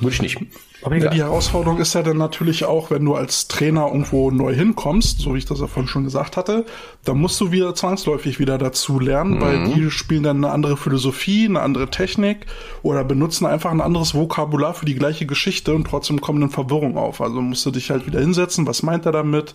Würde 0.00 0.14
ich 0.14 0.20
nicht. 0.20 0.38
Aber 0.82 0.96
ja, 0.96 1.10
die 1.10 1.18
Herausforderung 1.18 1.78
ist 1.78 1.94
ja 1.94 2.02
dann 2.02 2.18
natürlich 2.18 2.64
auch, 2.64 2.90
wenn 2.90 3.04
du 3.04 3.14
als 3.14 3.48
Trainer 3.48 3.86
irgendwo 3.86 4.30
neu 4.30 4.54
hinkommst, 4.54 5.20
so 5.20 5.34
wie 5.34 5.38
ich 5.38 5.44
das 5.44 5.60
ja 5.60 5.66
vorhin 5.66 5.88
schon 5.88 6.04
gesagt 6.04 6.36
hatte, 6.36 6.64
dann 7.04 7.18
musst 7.18 7.40
du 7.40 7.52
wieder 7.52 7.74
zwangsläufig 7.74 8.38
wieder 8.38 8.58
dazu 8.58 8.98
lernen, 8.98 9.36
mhm. 9.36 9.40
weil 9.40 9.64
die 9.64 9.90
spielen 9.90 10.22
dann 10.22 10.38
eine 10.38 10.52
andere 10.52 10.76
Philosophie, 10.76 11.46
eine 11.46 11.60
andere 11.60 11.88
Technik 11.88 12.46
oder 12.82 13.04
benutzen 13.04 13.46
einfach 13.46 13.70
ein 13.70 13.80
anderes 13.80 14.14
Vokabular 14.14 14.74
für 14.74 14.86
die 14.86 14.94
gleiche 14.94 15.26
Geschichte 15.26 15.74
und 15.74 15.86
trotzdem 15.86 16.20
kommt 16.20 16.42
eine 16.42 16.50
Verwirrung 16.50 16.96
auf. 16.96 17.20
Also 17.20 17.40
musst 17.40 17.64
du 17.64 17.70
dich 17.70 17.90
halt 17.90 18.06
wieder 18.06 18.20
hinsetzen, 18.20 18.66
was 18.66 18.82
meint 18.82 19.06
er 19.06 19.12
damit 19.12 19.54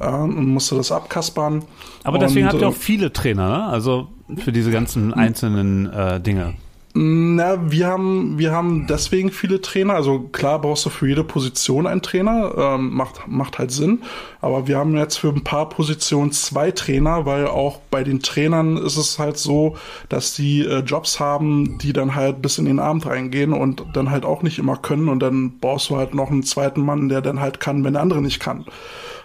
äh, 0.00 0.06
und 0.06 0.46
musst 0.46 0.70
du 0.70 0.76
das 0.76 0.92
abkaspern. 0.92 1.64
Aber 2.04 2.18
deswegen 2.18 2.46
und, 2.46 2.52
habt 2.52 2.62
ihr 2.62 2.68
auch 2.68 2.72
äh, 2.72 2.78
viele 2.78 3.12
Trainer, 3.12 3.48
ne? 3.48 3.64
Also 3.66 4.08
für 4.36 4.52
diese 4.52 4.70
ganzen 4.70 5.14
einzelnen 5.14 5.90
äh, 5.92 6.20
Dinge. 6.20 6.54
Na, 7.00 7.70
wir 7.70 7.86
haben, 7.86 8.38
wir 8.38 8.50
haben 8.50 8.88
deswegen 8.88 9.30
viele 9.30 9.60
Trainer. 9.60 9.94
Also 9.94 10.18
klar 10.18 10.60
brauchst 10.60 10.84
du 10.84 10.90
für 10.90 11.06
jede 11.06 11.22
Position 11.22 11.86
einen 11.86 12.02
Trainer, 12.02 12.52
ähm, 12.58 12.92
macht, 12.92 13.28
macht 13.28 13.60
halt 13.60 13.70
Sinn. 13.70 14.02
Aber 14.40 14.66
wir 14.66 14.78
haben 14.78 14.96
jetzt 14.96 15.16
für 15.16 15.28
ein 15.28 15.44
paar 15.44 15.68
Positionen 15.68 16.32
zwei 16.32 16.72
Trainer, 16.72 17.24
weil 17.24 17.46
auch 17.46 17.78
bei 17.92 18.02
den 18.02 18.18
Trainern 18.18 18.76
ist 18.76 18.96
es 18.96 19.20
halt 19.20 19.38
so, 19.38 19.76
dass 20.08 20.34
die 20.34 20.64
äh, 20.64 20.80
Jobs 20.80 21.20
haben, 21.20 21.78
die 21.78 21.92
dann 21.92 22.16
halt 22.16 22.42
bis 22.42 22.58
in 22.58 22.64
den 22.64 22.80
Abend 22.80 23.06
reingehen 23.06 23.52
und 23.52 23.84
dann 23.92 24.10
halt 24.10 24.24
auch 24.24 24.42
nicht 24.42 24.58
immer 24.58 24.76
können. 24.76 25.08
Und 25.08 25.20
dann 25.20 25.60
brauchst 25.60 25.90
du 25.90 25.96
halt 25.96 26.16
noch 26.16 26.32
einen 26.32 26.42
zweiten 26.42 26.80
Mann, 26.80 27.08
der 27.08 27.20
dann 27.20 27.38
halt 27.38 27.60
kann, 27.60 27.84
wenn 27.84 27.92
der 27.92 28.02
andere 28.02 28.22
nicht 28.22 28.40
kann. 28.40 28.64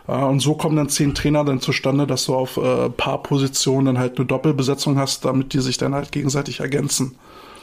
Äh, 0.07 0.11
und 0.11 0.41
so 0.41 0.53
kommen 0.53 0.75
dann 0.75 0.89
zehn 0.89 1.15
Trainer 1.15 1.43
dann 1.43 1.59
zustande, 1.59 2.05
dass 2.05 2.25
du 2.25 2.35
auf 2.35 2.57
äh, 2.57 2.89
paar 2.89 3.23
Positionen 3.23 3.85
dann 3.85 3.97
halt 3.97 4.17
eine 4.17 4.27
Doppelbesetzung 4.27 4.99
hast, 4.99 5.25
damit 5.25 5.53
die 5.53 5.59
sich 5.59 5.79
dann 5.79 5.95
halt 5.95 6.11
gegenseitig 6.11 6.59
ergänzen. 6.59 7.15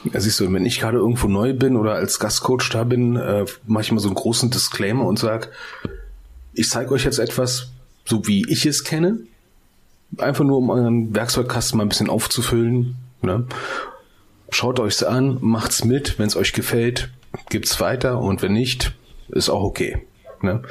Ja, 0.05 0.21
siehst 0.21 0.41
du, 0.41 0.53
wenn 0.53 0.65
ich 0.65 0.81
gerade 0.81 0.99
irgendwo 0.99 1.29
neu 1.29 1.53
bin 1.53 1.77
oder 1.77 1.95
als 1.95 2.19
Gastcoach 2.19 2.71
da 2.71 2.85
bin, 2.85 3.17
äh, 3.17 3.45
mache 3.67 3.83
ich 3.83 3.93
mal 3.93 4.01
so 4.01 4.09
einen 4.09 4.15
großen 4.15 4.51
Disclaimer 4.51 5.05
und 5.05 5.19
sag, 5.19 5.51
ich 6.55 6.69
zeige 6.69 6.93
euch 6.93 7.05
jetzt 7.05 7.19
etwas, 7.19 7.71
so 8.05 8.27
wie 8.27 8.45
ich 8.49 8.67
es 8.67 8.85
kenne. 8.85 9.19
Einfach 10.19 10.45
nur, 10.45 10.59
um 10.59 10.71
euren 10.71 11.15
Werkzeugkasten 11.15 11.77
mal 11.77 11.85
ein 11.85 11.91
bisschen 11.91 12.09
aufzufüllen. 12.09 12.97
Ne? 13.23 13.47
Schaut 14.51 14.81
euch's 14.81 15.03
an, 15.03 15.39
macht's 15.41 15.85
mit, 15.85 16.19
wenn 16.19 16.27
es 16.27 16.37
euch 16.37 16.53
gefällt, 16.53 17.11
gibt's 17.49 17.79
weiter 17.81 18.21
und 18.21 18.43
wenn 18.43 18.53
nicht, 18.53 18.93
ist 19.29 19.51
auch 19.51 19.63
okay. 19.63 20.05
Ne? 20.43 20.63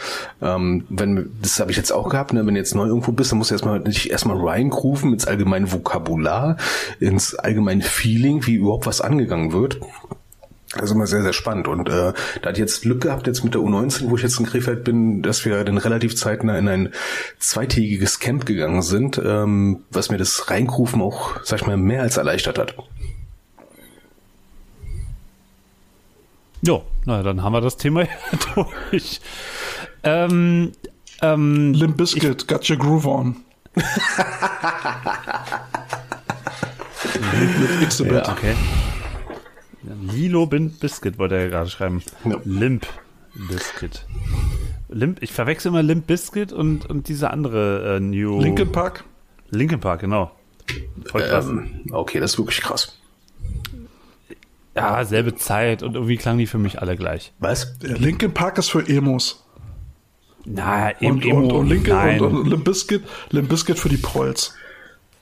Ähm, 0.42 0.86
wenn, 0.90 1.32
das 1.42 1.60
habe 1.60 1.72
ich 1.72 1.78
jetzt 1.78 1.92
auch 1.92 2.10
gehabt, 2.10 2.34
ne? 2.34 2.46
wenn 2.46 2.54
du 2.54 2.60
jetzt 2.60 2.76
neu 2.76 2.88
irgendwo 2.88 3.12
bist, 3.12 3.32
dann 3.32 3.38
musst 3.38 3.52
du 3.52 3.56
erstmal 3.56 3.80
nicht 3.80 4.10
erstmal 4.10 4.38
reingrooven 4.38 5.14
ins 5.14 5.26
allgemeine 5.26 5.72
Vokabular, 5.72 6.58
ins 7.00 7.36
allgemeine 7.36 7.84
Feeling, 7.84 8.46
wie 8.46 8.56
überhaupt 8.56 8.86
was 8.86 9.02
angegangen 9.02 9.54
wird. 9.54 9.80
Also 10.74 10.94
immer 10.94 11.08
sehr, 11.08 11.24
sehr 11.24 11.34
spannend. 11.34 11.68
Und 11.68 11.90
äh, 11.90 12.14
da 12.42 12.50
hat 12.50 12.60
jetzt 12.60 12.84
Glück 12.84 13.02
gehabt, 13.02 13.26
jetzt 13.26 13.44
mit 13.44 13.56
der 13.56 13.62
U19, 13.62 14.10
wo 14.10 14.18
ich 14.18 14.22
jetzt 14.22 14.40
in 14.40 14.46
Krefeld 14.46 14.84
bin, 14.84 15.24
dass 15.24 15.44
wir 15.44 15.64
dann 15.64 15.80
relativ 15.80 16.16
zeitnah 16.16 16.58
in 16.60 16.68
ein 16.68 16.94
zweitägiges 17.40 18.20
Camp 18.20 18.46
gegangen 18.46 18.84
sind, 18.84 19.20
ähm, 19.24 19.84
was 19.90 20.12
mir 20.12 20.18
das 20.18 20.52
Reingrufen 20.52 21.02
auch, 21.02 21.44
sag 21.44 21.62
ich 21.62 21.68
mal, 21.68 21.78
mehr 21.78 22.04
als 22.04 22.18
erleichtert 22.18 22.60
hat. 22.60 22.76
Ja, 26.62 26.82
na 27.06 27.24
dann 27.24 27.42
haben 27.44 27.54
wir 27.54 27.62
das 27.62 27.78
Thema 27.78 28.06
durch. 28.56 29.22
Ähm, 30.04 30.72
ähm, 31.22 31.74
Limp 31.74 31.98
Bizkit, 31.98 32.48
got 32.48 32.70
your 32.70 32.78
groove 32.78 33.06
on. 33.06 33.36
mit 37.76 38.00
ja, 38.00 38.30
okay. 38.30 38.56
Lilo 40.12 40.46
Bind 40.46 40.80
Biscuit 40.80 41.18
wollte 41.18 41.36
er 41.36 41.44
ja 41.44 41.50
gerade 41.50 41.70
schreiben. 41.70 42.02
Ja. 42.26 42.38
Limp 42.44 42.86
Biscuit. 43.34 44.06
Limp, 44.90 45.22
ich 45.22 45.32
verwechsel 45.32 45.70
immer 45.70 45.84
Limp 45.84 46.08
Biscuit 46.08 46.52
und, 46.52 46.86
und 46.90 47.08
diese 47.08 47.32
andere 47.32 47.98
äh, 47.98 48.00
New. 48.00 48.42
Linkin 48.42 48.72
Park? 48.72 49.04
Linkin 49.50 49.80
Park, 49.80 50.02
genau. 50.02 50.32
Voll 51.06 51.22
krass. 51.22 51.48
Ähm, 51.48 51.86
okay, 51.92 52.20
das 52.20 52.34
ist 52.34 52.38
wirklich 52.38 52.62
krass. 52.62 53.00
Ja, 54.80 55.06
selbe 55.06 55.36
Zeit 55.36 55.84
und 55.84 55.96
irgendwie 55.96 56.18
klangen 56.18 56.40
die 56.40 56.48
für 56.48 56.58
mich 56.58 56.82
alle 56.82 56.96
gleich. 56.96 57.34
Was? 57.40 57.76
Linkin 57.82 58.34
Park 58.34 58.58
ist 58.58 58.70
für 58.72 58.88
Emos. 58.88 59.46
Na, 60.46 60.92
und, 61.02 61.24
Emo, 61.24 61.38
und, 61.38 61.52
und, 61.52 61.70
Linkin, 61.70 61.94
nein. 61.94 62.22
und, 62.22 62.36
und 62.36 62.48
Limp 62.48 62.64
Bizkit, 62.64 63.04
Limp 63.30 63.50
Bizkit 63.50 63.78
für 63.78 63.90
die 63.90 63.98
Prolls. 63.98 64.54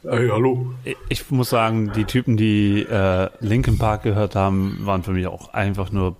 Hey, 0.03 0.29
hallo. 0.29 0.73
Ich 1.09 1.29
muss 1.31 1.49
sagen, 1.49 1.91
die 1.93 2.05
Typen, 2.05 2.37
die 2.37 2.81
äh, 2.83 3.29
Linkin 3.39 3.77
Park 3.77 4.03
gehört 4.03 4.35
haben, 4.35 4.77
waren 4.81 5.03
für 5.03 5.11
mich 5.11 5.27
auch 5.27 5.53
einfach 5.53 5.91
nur 5.91 6.15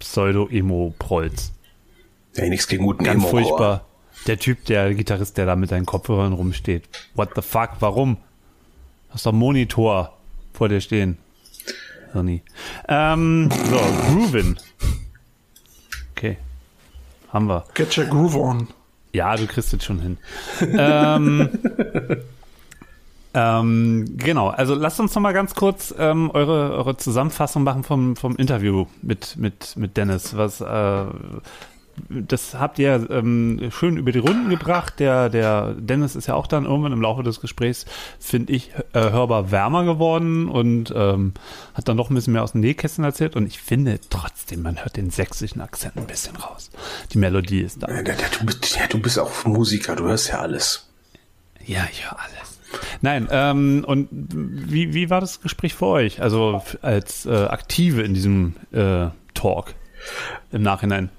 Pseudo-Emo-Prolls. 0.00 1.52
Ja, 2.34 2.48
nichts 2.48 2.66
gegen 2.66 2.84
guten 2.84 3.04
Ganz 3.04 3.22
Emo 3.22 3.28
furchtbar. 3.28 3.84
Der 4.26 4.38
Typ, 4.38 4.64
der 4.64 4.94
Gitarrist, 4.94 5.36
der 5.36 5.46
da 5.46 5.56
mit 5.56 5.70
seinen 5.70 5.86
Kopfhörern 5.86 6.32
rumsteht. 6.32 6.88
What 7.14 7.30
the 7.36 7.42
fuck, 7.42 7.70
warum? 7.80 8.16
Hast 9.10 9.26
doch 9.26 9.32
Monitor 9.32 10.16
vor 10.52 10.68
dir 10.68 10.80
stehen. 10.80 11.18
Hirni. 12.12 12.42
Ähm, 12.88 13.48
so, 13.50 13.80
Groovin. 14.08 14.58
Okay. 16.16 16.36
Haben 17.32 17.46
wir. 17.48 17.64
Get 17.74 17.96
your 17.96 18.06
groove 18.06 18.36
on. 18.36 18.68
Ja, 19.12 19.36
du 19.36 19.46
kriegst 19.46 19.72
es 19.74 19.84
schon 19.84 20.00
hin. 20.00 20.18
ähm, 20.60 21.48
ähm, 23.34 24.04
genau, 24.16 24.48
also 24.48 24.74
lasst 24.74 25.00
uns 25.00 25.14
noch 25.14 25.22
mal 25.22 25.32
ganz 25.32 25.54
kurz 25.54 25.94
ähm, 25.98 26.30
eure, 26.32 26.72
eure 26.72 26.96
Zusammenfassung 26.96 27.62
machen 27.62 27.84
vom, 27.84 28.16
vom 28.16 28.36
Interview 28.36 28.86
mit, 29.02 29.36
mit, 29.36 29.76
mit 29.76 29.96
Dennis. 29.96 30.36
Was, 30.36 30.60
äh, 30.60 31.04
das 32.08 32.54
habt 32.54 32.78
ihr 32.78 33.08
ähm, 33.10 33.70
schön 33.70 33.96
über 33.96 34.12
die 34.12 34.18
Runden 34.18 34.48
gebracht. 34.48 34.98
Der, 34.98 35.28
der 35.28 35.74
Dennis 35.74 36.16
ist 36.16 36.26
ja 36.26 36.34
auch 36.34 36.46
dann 36.46 36.64
irgendwann 36.64 36.92
im 36.92 37.02
Laufe 37.02 37.22
des 37.22 37.40
Gesprächs, 37.40 37.84
finde 38.18 38.52
ich, 38.52 38.70
äh, 38.92 39.10
hörbar 39.10 39.50
wärmer 39.50 39.84
geworden 39.84 40.48
und 40.48 40.92
ähm, 40.96 41.34
hat 41.74 41.88
dann 41.88 41.96
doch 41.96 42.10
ein 42.10 42.14
bisschen 42.14 42.32
mehr 42.32 42.42
aus 42.42 42.52
dem 42.52 42.60
Nähkästchen 42.60 43.04
erzählt. 43.04 43.36
Und 43.36 43.46
ich 43.46 43.60
finde 43.60 43.98
trotzdem, 44.10 44.62
man 44.62 44.82
hört 44.82 44.96
den 44.96 45.10
sächsischen 45.10 45.60
Akzent 45.60 45.96
ein 45.96 46.06
bisschen 46.06 46.36
raus. 46.36 46.70
Die 47.12 47.18
Melodie 47.18 47.60
ist 47.60 47.82
da. 47.82 47.92
Ja, 47.92 48.02
du, 48.02 48.46
bist, 48.46 48.76
ja, 48.76 48.86
du 48.86 49.00
bist 49.00 49.18
auch 49.18 49.44
Musiker, 49.44 49.96
du 49.96 50.04
hörst 50.04 50.28
ja 50.28 50.40
alles. 50.40 50.88
Ja, 51.64 51.86
ich 51.90 52.04
höre 52.04 52.18
alles. 52.18 52.58
Nein, 53.02 53.28
ähm, 53.30 53.84
und 53.86 54.08
wie, 54.10 54.94
wie 54.94 55.10
war 55.10 55.20
das 55.20 55.40
Gespräch 55.40 55.74
für 55.74 55.86
euch? 55.86 56.22
Also 56.22 56.62
als 56.80 57.26
äh, 57.26 57.30
Aktive 57.30 58.02
in 58.02 58.14
diesem 58.14 58.54
äh, 58.72 59.08
Talk 59.34 59.74
im 60.52 60.62
Nachhinein? 60.62 61.10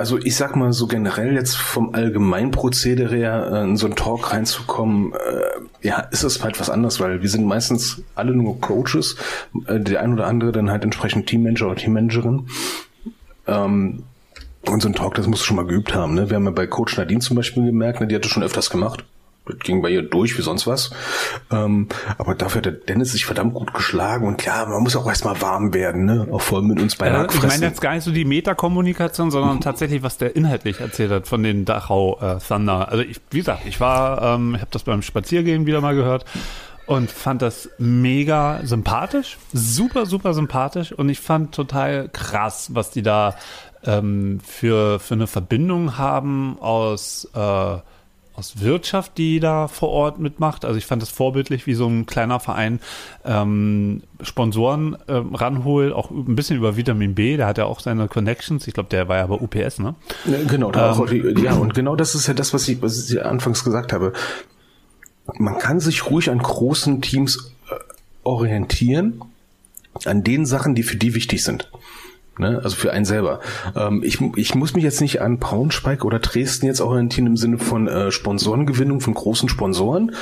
Also 0.00 0.16
ich 0.16 0.34
sag 0.34 0.56
mal 0.56 0.72
so 0.72 0.86
generell 0.86 1.34
jetzt 1.34 1.58
vom 1.58 1.94
Allgemeinprozedere 1.94 3.14
her 3.14 3.50
äh, 3.52 3.64
in 3.64 3.76
so 3.76 3.84
einen 3.84 3.96
Talk 3.96 4.32
reinzukommen, 4.32 5.12
äh, 5.12 5.86
ja, 5.86 6.00
ist 6.00 6.22
es 6.22 6.42
halt 6.42 6.58
was 6.58 6.70
anderes, 6.70 7.00
weil 7.00 7.20
wir 7.20 7.28
sind 7.28 7.44
meistens 7.44 8.02
alle 8.14 8.32
nur 8.32 8.58
Coaches, 8.62 9.16
äh, 9.66 9.78
der 9.78 10.00
ein 10.00 10.14
oder 10.14 10.26
andere 10.26 10.52
dann 10.52 10.70
halt 10.70 10.84
entsprechend 10.84 11.26
Teammanager 11.26 11.66
oder 11.66 11.76
Teammanagerin. 11.76 12.46
Ähm, 13.46 14.04
und 14.62 14.80
so 14.80 14.88
ein 14.88 14.94
Talk, 14.94 15.16
das 15.16 15.26
musst 15.26 15.42
du 15.42 15.46
schon 15.46 15.56
mal 15.56 15.66
geübt 15.66 15.94
haben. 15.94 16.14
Ne? 16.14 16.30
Wir 16.30 16.36
haben 16.36 16.44
ja 16.46 16.50
bei 16.50 16.66
Coach 16.66 16.96
Nadine 16.96 17.20
zum 17.20 17.36
Beispiel 17.36 17.66
gemerkt, 17.66 18.00
ne, 18.00 18.06
die 18.06 18.14
hat 18.14 18.24
das 18.24 18.30
schon 18.30 18.42
öfters 18.42 18.70
gemacht. 18.70 19.04
Ging 19.58 19.82
bei 19.82 19.90
ihr 19.90 20.02
durch 20.02 20.36
wie 20.38 20.42
sonst 20.42 20.66
was. 20.66 20.90
Ähm, 21.50 21.88
aber 22.18 22.34
dafür 22.34 22.58
hat 22.58 22.66
der 22.66 22.72
Dennis 22.72 23.12
sich 23.12 23.24
verdammt 23.24 23.54
gut 23.54 23.74
geschlagen 23.74 24.26
und 24.26 24.38
klar, 24.38 24.66
man 24.66 24.82
muss 24.82 24.96
auch 24.96 25.06
erstmal 25.06 25.40
warm 25.40 25.74
werden, 25.74 26.04
ne? 26.04 26.28
Auch 26.30 26.42
voll 26.42 26.62
mit 26.62 26.80
uns 26.80 26.96
bei 26.96 27.08
ja, 27.08 27.26
Ich 27.32 27.42
meine 27.42 27.66
jetzt 27.66 27.80
gar 27.80 27.94
nicht 27.94 28.04
so 28.04 28.12
die 28.12 28.24
Metakommunikation, 28.24 29.30
sondern 29.30 29.56
mhm. 29.56 29.60
tatsächlich, 29.60 30.02
was 30.02 30.18
der 30.18 30.36
inhaltlich 30.36 30.80
erzählt 30.80 31.10
hat 31.10 31.26
von 31.26 31.42
den 31.42 31.64
Dachau 31.64 32.18
äh, 32.20 32.38
Thunder. 32.46 32.88
Also 32.88 33.02
ich, 33.02 33.20
wie 33.30 33.38
gesagt, 33.38 33.62
ich 33.66 33.80
war, 33.80 34.22
ähm, 34.34 34.54
ich 34.54 34.60
habe 34.60 34.70
das 34.70 34.82
beim 34.82 35.02
Spaziergehen 35.02 35.66
wieder 35.66 35.80
mal 35.80 35.94
gehört 35.94 36.24
und 36.86 37.10
fand 37.10 37.40
das 37.40 37.68
mega 37.78 38.60
sympathisch, 38.64 39.38
super, 39.52 40.06
super 40.06 40.34
sympathisch 40.34 40.92
und 40.92 41.08
ich 41.08 41.20
fand 41.20 41.54
total 41.54 42.08
krass, 42.08 42.70
was 42.74 42.90
die 42.90 43.02
da 43.02 43.36
ähm, 43.84 44.40
für, 44.44 44.98
für 44.98 45.14
eine 45.14 45.26
Verbindung 45.26 45.98
haben 45.98 46.58
aus 46.60 47.28
äh, 47.34 47.76
aus 48.34 48.60
Wirtschaft, 48.60 49.18
die 49.18 49.40
da 49.40 49.68
vor 49.68 49.90
Ort 49.90 50.18
mitmacht. 50.18 50.64
Also 50.64 50.78
ich 50.78 50.86
fand 50.86 51.02
das 51.02 51.10
vorbildlich, 51.10 51.66
wie 51.66 51.74
so 51.74 51.86
ein 51.86 52.06
kleiner 52.06 52.40
Verein 52.40 52.80
ähm, 53.24 54.02
Sponsoren 54.22 54.96
ähm, 55.08 55.34
ranholt, 55.34 55.92
auch 55.92 56.10
ein 56.10 56.36
bisschen 56.36 56.56
über 56.56 56.76
Vitamin 56.76 57.14
B. 57.14 57.36
Der 57.36 57.46
hat 57.46 57.58
ja 57.58 57.64
auch 57.66 57.80
seine 57.80 58.08
Connections. 58.08 58.66
Ich 58.66 58.74
glaube, 58.74 58.88
der 58.88 59.08
war 59.08 59.16
ja 59.16 59.26
bei 59.26 59.34
UPS, 59.34 59.78
ne? 59.78 59.94
Genau, 60.48 60.70
da 60.70 60.92
ähm, 60.94 61.00
auch, 61.00 61.10
ja, 61.10 61.54
und 61.54 61.74
genau 61.74 61.96
das 61.96 62.14
ist 62.14 62.26
ja 62.26 62.34
das, 62.34 62.54
was 62.54 62.68
ich, 62.68 62.80
was 62.82 63.10
ich 63.10 63.24
anfangs 63.24 63.64
gesagt 63.64 63.92
habe. 63.92 64.12
Man 65.38 65.58
kann 65.58 65.80
sich 65.80 66.10
ruhig 66.10 66.30
an 66.30 66.38
großen 66.38 67.02
Teams 67.02 67.52
äh, 67.70 67.74
orientieren, 68.24 69.22
an 70.04 70.24
den 70.24 70.46
Sachen, 70.46 70.74
die 70.74 70.82
für 70.82 70.96
die 70.96 71.14
wichtig 71.14 71.44
sind. 71.44 71.70
Ne? 72.38 72.60
Also 72.62 72.76
für 72.76 72.92
einen 72.92 73.04
selber. 73.04 73.40
Ähm, 73.76 74.02
ich, 74.04 74.20
ich 74.36 74.54
muss 74.54 74.74
mich 74.74 74.84
jetzt 74.84 75.00
nicht 75.00 75.20
an 75.20 75.38
Braunschweig 75.38 76.04
oder 76.04 76.18
Dresden 76.18 76.66
jetzt 76.66 76.80
orientieren 76.80 77.26
im 77.26 77.36
Sinne 77.36 77.58
von 77.58 77.88
äh, 77.88 78.10
Sponsorengewinnung 78.10 79.00
von 79.00 79.14
großen 79.14 79.48
Sponsoren, 79.48 80.14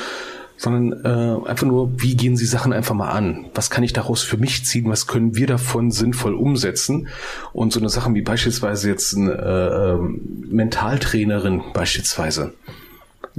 sondern 0.58 1.04
äh, 1.04 1.48
einfach 1.48 1.66
nur, 1.66 2.02
wie 2.02 2.16
gehen 2.16 2.36
Sie 2.36 2.44
Sachen 2.44 2.72
einfach 2.72 2.94
mal 2.94 3.10
an? 3.10 3.46
Was 3.54 3.70
kann 3.70 3.84
ich 3.84 3.92
daraus 3.92 4.22
für 4.22 4.36
mich 4.36 4.64
ziehen? 4.64 4.90
Was 4.90 5.06
können 5.06 5.36
wir 5.36 5.46
davon 5.46 5.92
sinnvoll 5.92 6.34
umsetzen? 6.34 7.08
Und 7.52 7.72
so 7.72 7.78
eine 7.78 7.88
Sache 7.88 8.12
wie 8.12 8.22
beispielsweise 8.22 8.88
jetzt 8.88 9.16
eine 9.16 9.32
äh, 9.32 9.92
ähm, 9.92 10.20
Mentaltrainerin 10.50 11.62
beispielsweise. 11.72 12.54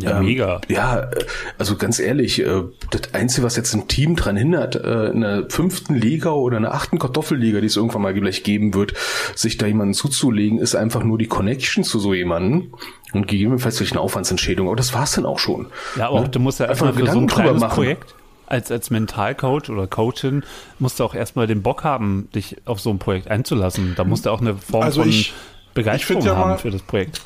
Ja, 0.02 0.20
ähm, 0.20 0.26
mega. 0.26 0.62
Ja, 0.68 1.10
also 1.58 1.76
ganz 1.76 2.00
ehrlich, 2.00 2.40
äh, 2.40 2.64
das 2.92 3.14
Einzige, 3.14 3.46
was 3.46 3.56
jetzt 3.56 3.74
ein 3.74 3.88
Team 3.88 4.16
dran 4.16 4.36
hindert, 4.36 4.76
äh, 4.76 5.08
in 5.08 5.22
der 5.22 5.46
fünften 5.50 5.96
Liga 5.96 6.32
oder 6.32 6.58
in 6.58 6.64
der 6.64 6.74
achten 6.74 7.00
Kartoffelliga, 7.00 7.60
die 7.60 7.68
es 7.68 7.76
irgendwann 7.76 8.02
mal 8.02 8.14
gleich 8.14 8.44
geben 8.44 8.74
wird, 8.74 8.94
sich 9.36 9.58
da 9.58 9.66
jemanden 9.66 9.94
zuzulegen, 9.94 10.60
ist 10.60 10.76
einfach 10.76 11.04
nur 11.04 11.18
die 11.18 11.28
Connection 11.28 11.84
zu 11.84 12.00
so 12.00 12.14
jemandem 12.14 12.74
und 13.14 13.28
gegebenenfalls 13.28 13.78
durch 13.78 13.92
eine 13.92 14.02
Aufwandsentschädigung. 14.02 14.68
Aber 14.68 14.78
das 14.78 14.94
war's 14.94 15.14
dann 15.14 15.26
auch 15.26 15.40
schon. 15.40 15.68
Ja, 15.96 16.10
aber 16.10 16.22
ne? 16.22 16.30
du 16.30 16.40
musst 16.40 16.60
ja 16.60 16.68
einfach 16.68 16.94
für 16.94 17.06
so 17.08 17.20
ein 17.20 17.28
kleines 17.28 17.64
Projekt 17.64 18.16
als, 18.50 18.72
als 18.72 18.90
Mentalcoach 18.90 19.70
oder 19.70 19.88
Coachin 19.88 20.44
musst 20.80 21.00
du 21.00 21.04
auch 21.04 21.14
erstmal 21.14 21.48
den 21.48 21.62
Bock 21.62 21.84
haben, 21.84 22.30
dich 22.34 22.58
auf 22.66 22.80
so 22.80 22.90
ein 22.90 23.00
Projekt 23.00 23.30
einzulassen. 23.30 23.94
Da 23.96 24.04
musst 24.04 24.26
du 24.26 24.32
auch 24.32 24.42
eine 24.42 24.56
Form 24.56 24.84
also 24.84 25.02
von 25.02 25.10
ich, 25.10 25.34
Begeisterung 25.74 26.22
ich 26.22 26.26
ja 26.26 26.36
haben 26.36 26.52
mal, 26.52 26.58
für 26.58 26.72
das 26.72 26.82
Projekt. 26.82 27.22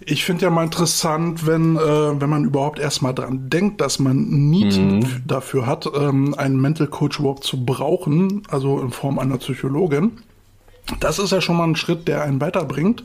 Ich 0.00 0.24
finde 0.24 0.44
ja 0.44 0.50
mal 0.50 0.64
interessant, 0.64 1.46
wenn, 1.46 1.76
äh, 1.76 1.80
wenn 2.20 2.30
man 2.30 2.44
überhaupt 2.44 2.78
erstmal 2.78 3.14
dran 3.14 3.48
denkt, 3.50 3.80
dass 3.80 3.98
man 3.98 4.16
Need 4.16 4.76
mhm. 4.76 5.22
dafür 5.26 5.66
hat, 5.66 5.88
ähm, 5.94 6.34
einen 6.34 6.60
Mental 6.60 6.86
Coach 6.86 7.18
überhaupt 7.18 7.44
zu 7.44 7.64
brauchen, 7.64 8.42
also 8.48 8.80
in 8.80 8.90
Form 8.90 9.18
einer 9.18 9.38
Psychologin. 9.38 10.12
Das 11.00 11.18
ist 11.18 11.32
ja 11.32 11.40
schon 11.40 11.56
mal 11.56 11.64
ein 11.64 11.76
Schritt, 11.76 12.06
der 12.06 12.22
einen 12.22 12.40
weiterbringt. 12.40 13.04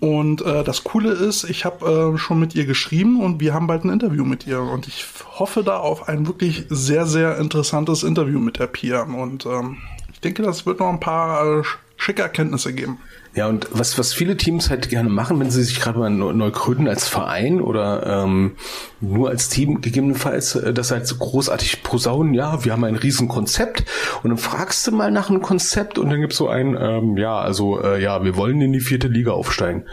Und 0.00 0.42
äh, 0.42 0.64
das 0.64 0.84
Coole 0.84 1.12
ist, 1.12 1.44
ich 1.44 1.64
habe 1.64 2.14
äh, 2.14 2.18
schon 2.18 2.40
mit 2.40 2.54
ihr 2.54 2.66
geschrieben 2.66 3.20
und 3.20 3.40
wir 3.40 3.54
haben 3.54 3.66
bald 3.66 3.84
ein 3.84 3.90
Interview 3.90 4.24
mit 4.24 4.46
ihr. 4.46 4.60
Und 4.60 4.88
ich 4.88 5.06
hoffe 5.38 5.62
da 5.62 5.78
auf 5.78 6.08
ein 6.08 6.26
wirklich 6.26 6.66
sehr, 6.68 7.06
sehr 7.06 7.38
interessantes 7.38 8.02
Interview 8.02 8.40
mit 8.40 8.58
der 8.58 8.66
Pia. 8.66 9.02
Und 9.02 9.46
ähm, 9.46 9.78
ich 10.12 10.20
denke, 10.20 10.42
das 10.42 10.66
wird 10.66 10.80
noch 10.80 10.88
ein 10.88 11.00
paar 11.00 11.60
äh, 11.60 11.62
schicke 12.02 12.22
Erkenntnisse 12.22 12.72
geben. 12.72 12.98
Ja, 13.34 13.46
und 13.46 13.68
was, 13.70 13.96
was 13.96 14.12
viele 14.12 14.36
Teams 14.36 14.70
halt 14.70 14.90
gerne 14.90 15.08
machen, 15.08 15.38
wenn 15.38 15.52
sie 15.52 15.62
sich 15.62 15.80
gerade 15.80 16.00
mal 16.00 16.10
neu, 16.10 16.50
gründen 16.50 16.88
als 16.88 17.06
Verein 17.06 17.60
oder 17.60 18.24
ähm, 18.24 18.56
nur 19.00 19.30
als 19.30 19.48
Team 19.48 19.80
gegebenenfalls, 19.80 20.56
äh, 20.56 20.74
das 20.74 20.90
halt 20.90 21.06
so 21.06 21.16
großartig 21.16 21.84
posaunen, 21.84 22.34
ja, 22.34 22.64
wir 22.64 22.72
haben 22.72 22.82
ein 22.82 22.96
Riesenkonzept 22.96 23.84
und 24.22 24.30
dann 24.30 24.38
fragst 24.38 24.84
du 24.86 24.90
mal 24.90 25.12
nach 25.12 25.30
einem 25.30 25.42
Konzept 25.42 25.96
und 25.96 26.10
dann 26.10 26.20
gibt's 26.20 26.36
so 26.36 26.48
ein, 26.48 26.76
ähm, 26.78 27.16
ja, 27.16 27.38
also 27.38 27.80
äh, 27.80 28.02
ja, 28.02 28.24
wir 28.24 28.36
wollen 28.36 28.60
in 28.60 28.72
die 28.72 28.80
vierte 28.80 29.06
Liga 29.06 29.30
aufsteigen. 29.30 29.84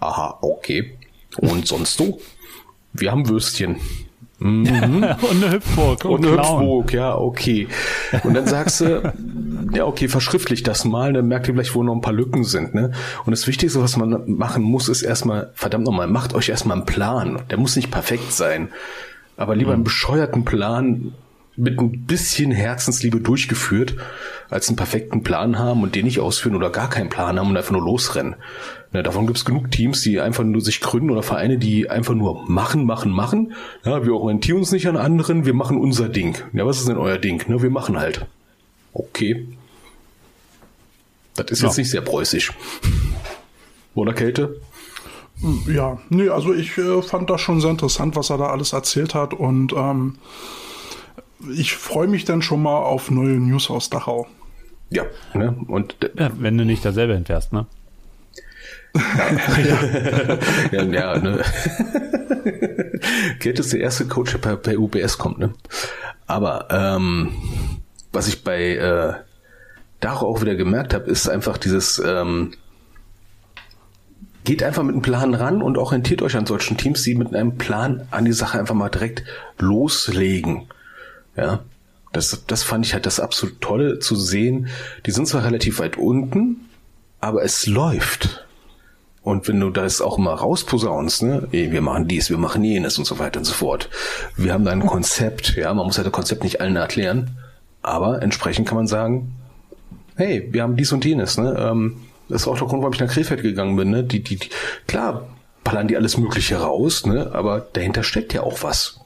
Aha, 0.00 0.38
okay. 0.40 0.96
Und 1.38 1.66
sonst 1.66 1.98
so? 1.98 2.20
Wir 2.92 3.10
haben 3.10 3.28
Würstchen. 3.28 3.80
Mhm. 4.44 5.04
und 5.30 5.42
eine 5.42 5.52
Hüpfburg. 5.52 6.04
Und, 6.04 6.26
und 6.26 6.26
eine 6.26 6.36
Hüpfburg, 6.36 6.92
ja, 6.92 7.16
okay. 7.16 7.66
Und 8.24 8.34
dann 8.34 8.46
sagst 8.46 8.82
du, 8.82 9.12
ja, 9.72 9.86
okay, 9.86 10.06
verschriftlich 10.06 10.62
das 10.62 10.84
mal, 10.84 11.14
dann 11.14 11.26
merkt 11.26 11.48
ihr 11.48 11.54
vielleicht, 11.54 11.74
wo 11.74 11.82
noch 11.82 11.94
ein 11.94 12.02
paar 12.02 12.12
Lücken 12.12 12.44
sind, 12.44 12.74
ne? 12.74 12.92
Und 13.24 13.30
das 13.30 13.46
Wichtigste, 13.46 13.80
was 13.80 13.96
man 13.96 14.22
machen 14.26 14.62
muss, 14.62 14.90
ist 14.90 15.02
erstmal, 15.02 15.50
verdammt 15.54 15.86
nochmal, 15.86 16.08
macht 16.08 16.34
euch 16.34 16.50
erstmal 16.50 16.76
einen 16.76 16.86
Plan. 16.86 17.40
Der 17.48 17.56
muss 17.58 17.74
nicht 17.74 17.90
perfekt 17.90 18.32
sein. 18.32 18.68
Aber 19.36 19.56
lieber 19.56 19.72
einen 19.72 19.80
mhm. 19.80 19.84
bescheuerten 19.84 20.44
Plan 20.44 21.14
mit 21.56 21.78
ein 21.78 22.06
bisschen 22.06 22.50
Herzensliebe 22.50 23.20
durchgeführt, 23.20 23.96
als 24.50 24.68
einen 24.68 24.76
perfekten 24.76 25.22
Plan 25.22 25.58
haben 25.58 25.82
und 25.82 25.94
den 25.94 26.04
nicht 26.04 26.20
ausführen 26.20 26.56
oder 26.56 26.70
gar 26.70 26.88
keinen 26.90 27.10
Plan 27.10 27.38
haben 27.38 27.50
und 27.50 27.56
einfach 27.56 27.72
nur 27.72 27.84
losrennen. 27.84 28.36
Ja, 28.92 29.02
davon 29.02 29.26
gibt 29.26 29.38
es 29.38 29.44
genug 29.44 29.70
Teams, 29.70 30.02
die 30.02 30.20
einfach 30.20 30.44
nur 30.44 30.60
sich 30.60 30.80
gründen 30.80 31.10
oder 31.10 31.22
Vereine, 31.22 31.58
die 31.58 31.90
einfach 31.90 32.14
nur 32.14 32.48
machen, 32.48 32.86
machen, 32.86 33.10
machen. 33.10 33.54
Ja, 33.84 34.04
wir 34.04 34.14
orientieren 34.14 34.58
uns 34.58 34.72
nicht 34.72 34.86
an 34.86 34.96
anderen, 34.96 35.46
wir 35.46 35.54
machen 35.54 35.78
unser 35.78 36.08
Ding. 36.08 36.36
Ja, 36.52 36.64
was 36.66 36.78
ist 36.78 36.88
denn 36.88 36.96
euer 36.96 37.18
Ding? 37.18 37.44
Ne, 37.48 37.62
wir 37.62 37.70
machen 37.70 37.98
halt. 37.98 38.26
Okay. 38.92 39.48
Das 41.34 41.50
ist 41.50 41.62
ja. 41.62 41.68
jetzt 41.68 41.78
nicht 41.78 41.90
sehr 41.90 42.02
preußisch. 42.02 42.52
Oder 43.94 44.12
Kälte? 44.12 44.60
Ja, 45.66 45.98
nee, 46.08 46.28
also 46.28 46.54
ich 46.54 46.78
äh, 46.78 47.02
fand 47.02 47.28
das 47.28 47.40
schon 47.40 47.60
sehr 47.60 47.70
interessant, 47.70 48.14
was 48.14 48.30
er 48.30 48.38
da 48.38 48.46
alles 48.46 48.72
erzählt 48.72 49.14
hat 49.14 49.34
und 49.34 49.72
ähm, 49.72 50.16
ich 51.52 51.74
freue 51.74 52.08
mich 52.08 52.24
dann 52.24 52.42
schon 52.42 52.62
mal 52.62 52.78
auf 52.78 53.10
neue 53.10 53.38
News 53.38 53.70
aus 53.70 53.90
Dachau. 53.90 54.26
Ja, 54.90 55.04
ne? 55.32 55.56
Und 55.68 55.96
ja, 56.18 56.30
wenn 56.38 56.56
du 56.58 56.64
nicht 56.64 56.84
da 56.84 56.92
selber 56.92 57.14
entfährst, 57.14 57.52
ne? 57.52 57.66
ja, 60.72 60.82
ja, 60.84 61.18
ne? 61.18 61.42
Geld 63.40 63.58
ist 63.58 63.72
der 63.72 63.80
erste 63.80 64.06
Coach, 64.06 64.32
der 64.32 64.38
per, 64.38 64.56
per 64.56 64.78
UBS 64.78 65.18
kommt, 65.18 65.38
ne? 65.38 65.52
Aber 66.26 66.68
ähm, 66.70 67.34
was 68.12 68.28
ich 68.28 68.44
bei 68.44 68.76
äh, 68.76 69.14
Daro 70.00 70.26
auch 70.26 70.42
wieder 70.42 70.54
gemerkt 70.54 70.94
habe, 70.94 71.10
ist 71.10 71.28
einfach 71.28 71.58
dieses 71.58 71.98
ähm, 71.98 72.52
geht 74.44 74.62
einfach 74.62 74.82
mit 74.82 74.92
einem 74.92 75.02
Plan 75.02 75.34
ran 75.34 75.62
und 75.62 75.78
orientiert 75.78 76.22
euch 76.22 76.36
an 76.36 76.46
solchen 76.46 76.76
Teams, 76.76 77.02
die 77.02 77.14
mit 77.14 77.34
einem 77.34 77.56
Plan 77.56 78.06
an 78.10 78.26
die 78.26 78.32
Sache 78.32 78.58
einfach 78.58 78.74
mal 78.74 78.90
direkt 78.90 79.24
loslegen. 79.58 80.68
Ja, 81.36 81.64
das, 82.12 82.44
das 82.46 82.62
fand 82.62 82.86
ich 82.86 82.94
halt 82.94 83.06
das 83.06 83.20
absolut 83.20 83.60
Tolle 83.60 83.98
zu 83.98 84.14
sehen. 84.14 84.68
Die 85.04 85.10
sind 85.10 85.26
zwar 85.26 85.44
relativ 85.44 85.80
weit 85.80 85.96
unten, 85.96 86.68
aber 87.20 87.42
es 87.42 87.66
läuft. 87.66 88.46
Und 89.22 89.48
wenn 89.48 89.58
du 89.58 89.70
das 89.70 90.02
auch 90.02 90.18
mal 90.18 90.34
rausposaunst, 90.34 91.22
ne, 91.22 91.48
wir 91.50 91.80
machen 91.80 92.06
dies, 92.06 92.28
wir 92.28 92.36
machen 92.36 92.62
jenes 92.62 92.98
und 92.98 93.06
so 93.06 93.18
weiter 93.18 93.40
und 93.40 93.46
so 93.46 93.54
fort. 93.54 93.88
Wir 94.36 94.52
haben 94.52 94.66
da 94.66 94.70
ein 94.70 94.84
Konzept, 94.84 95.56
ja, 95.56 95.72
man 95.72 95.86
muss 95.86 95.96
halt 95.96 96.06
das 96.06 96.12
Konzept 96.12 96.44
nicht 96.44 96.60
allen 96.60 96.76
erklären, 96.76 97.38
aber 97.80 98.22
entsprechend 98.22 98.68
kann 98.68 98.76
man 98.76 98.86
sagen, 98.86 99.34
hey, 100.16 100.46
wir 100.52 100.62
haben 100.62 100.76
dies 100.76 100.92
und 100.92 101.04
jenes, 101.06 101.38
ne, 101.38 101.56
ähm, 101.58 102.02
das 102.28 102.42
ist 102.42 102.48
auch 102.48 102.58
der 102.58 102.68
Grund, 102.68 102.82
warum 102.82 102.92
ich 102.92 103.00
nach 103.00 103.10
Krefeld 103.10 103.42
gegangen 103.42 103.76
bin, 103.76 103.90
ne, 103.90 104.04
die, 104.04 104.22
die, 104.22 104.36
die 104.36 104.50
klar, 104.86 105.26
ballern 105.64 105.88
die 105.88 105.96
alles 105.96 106.18
Mögliche 106.18 106.56
raus, 106.56 107.06
ne, 107.06 107.30
aber 107.32 107.60
dahinter 107.60 108.02
steckt 108.02 108.34
ja 108.34 108.42
auch 108.42 108.62
was. 108.62 109.00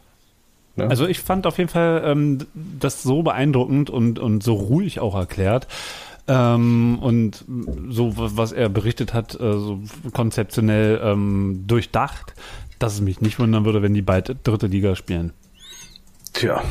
Ne? 0.79 0.89
Also 0.89 1.07
ich 1.07 1.21
fand 1.21 1.47
auf 1.47 1.59
jeden 1.59 1.69
Fall 1.69 2.03
ähm, 2.05 2.39
das 2.55 3.03
so 3.03 3.23
beeindruckend 3.23 3.91
und, 3.91 4.19
und 4.19 4.43
so 4.43 4.55
ruhig 4.55 5.01
auch 5.01 5.15
erklärt. 5.15 5.67
Ähm, 6.29 6.99
und 7.01 7.45
so, 7.89 8.13
was 8.17 8.53
er 8.53 8.69
berichtet 8.69 9.13
hat, 9.13 9.35
äh, 9.35 9.53
so 9.53 9.81
konzeptionell 10.13 11.01
ähm, 11.03 11.65
durchdacht, 11.67 12.35
dass 12.79 12.95
es 12.95 13.01
mich 13.01 13.21
nicht 13.21 13.39
wundern 13.39 13.65
würde, 13.65 13.83
wenn 13.83 13.95
die 13.95 14.03
bald 14.03 14.37
dritte 14.45 14.69
Liga 14.69 14.95
spielen. 14.95 15.33
Tja. 16.33 16.63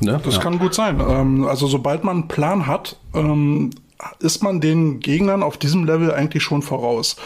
Ne? 0.00 0.18
Das 0.24 0.36
ja. 0.36 0.40
kann 0.40 0.58
gut 0.58 0.74
sein. 0.74 1.00
Ähm, 1.00 1.46
also 1.46 1.66
sobald 1.66 2.04
man 2.04 2.18
einen 2.18 2.28
Plan 2.28 2.66
hat, 2.66 2.96
ähm, 3.14 3.70
ist 4.20 4.42
man 4.42 4.60
den 4.60 5.00
Gegnern 5.00 5.42
auf 5.42 5.58
diesem 5.58 5.84
Level 5.84 6.12
eigentlich 6.12 6.42
schon 6.42 6.62
voraus 6.62 7.16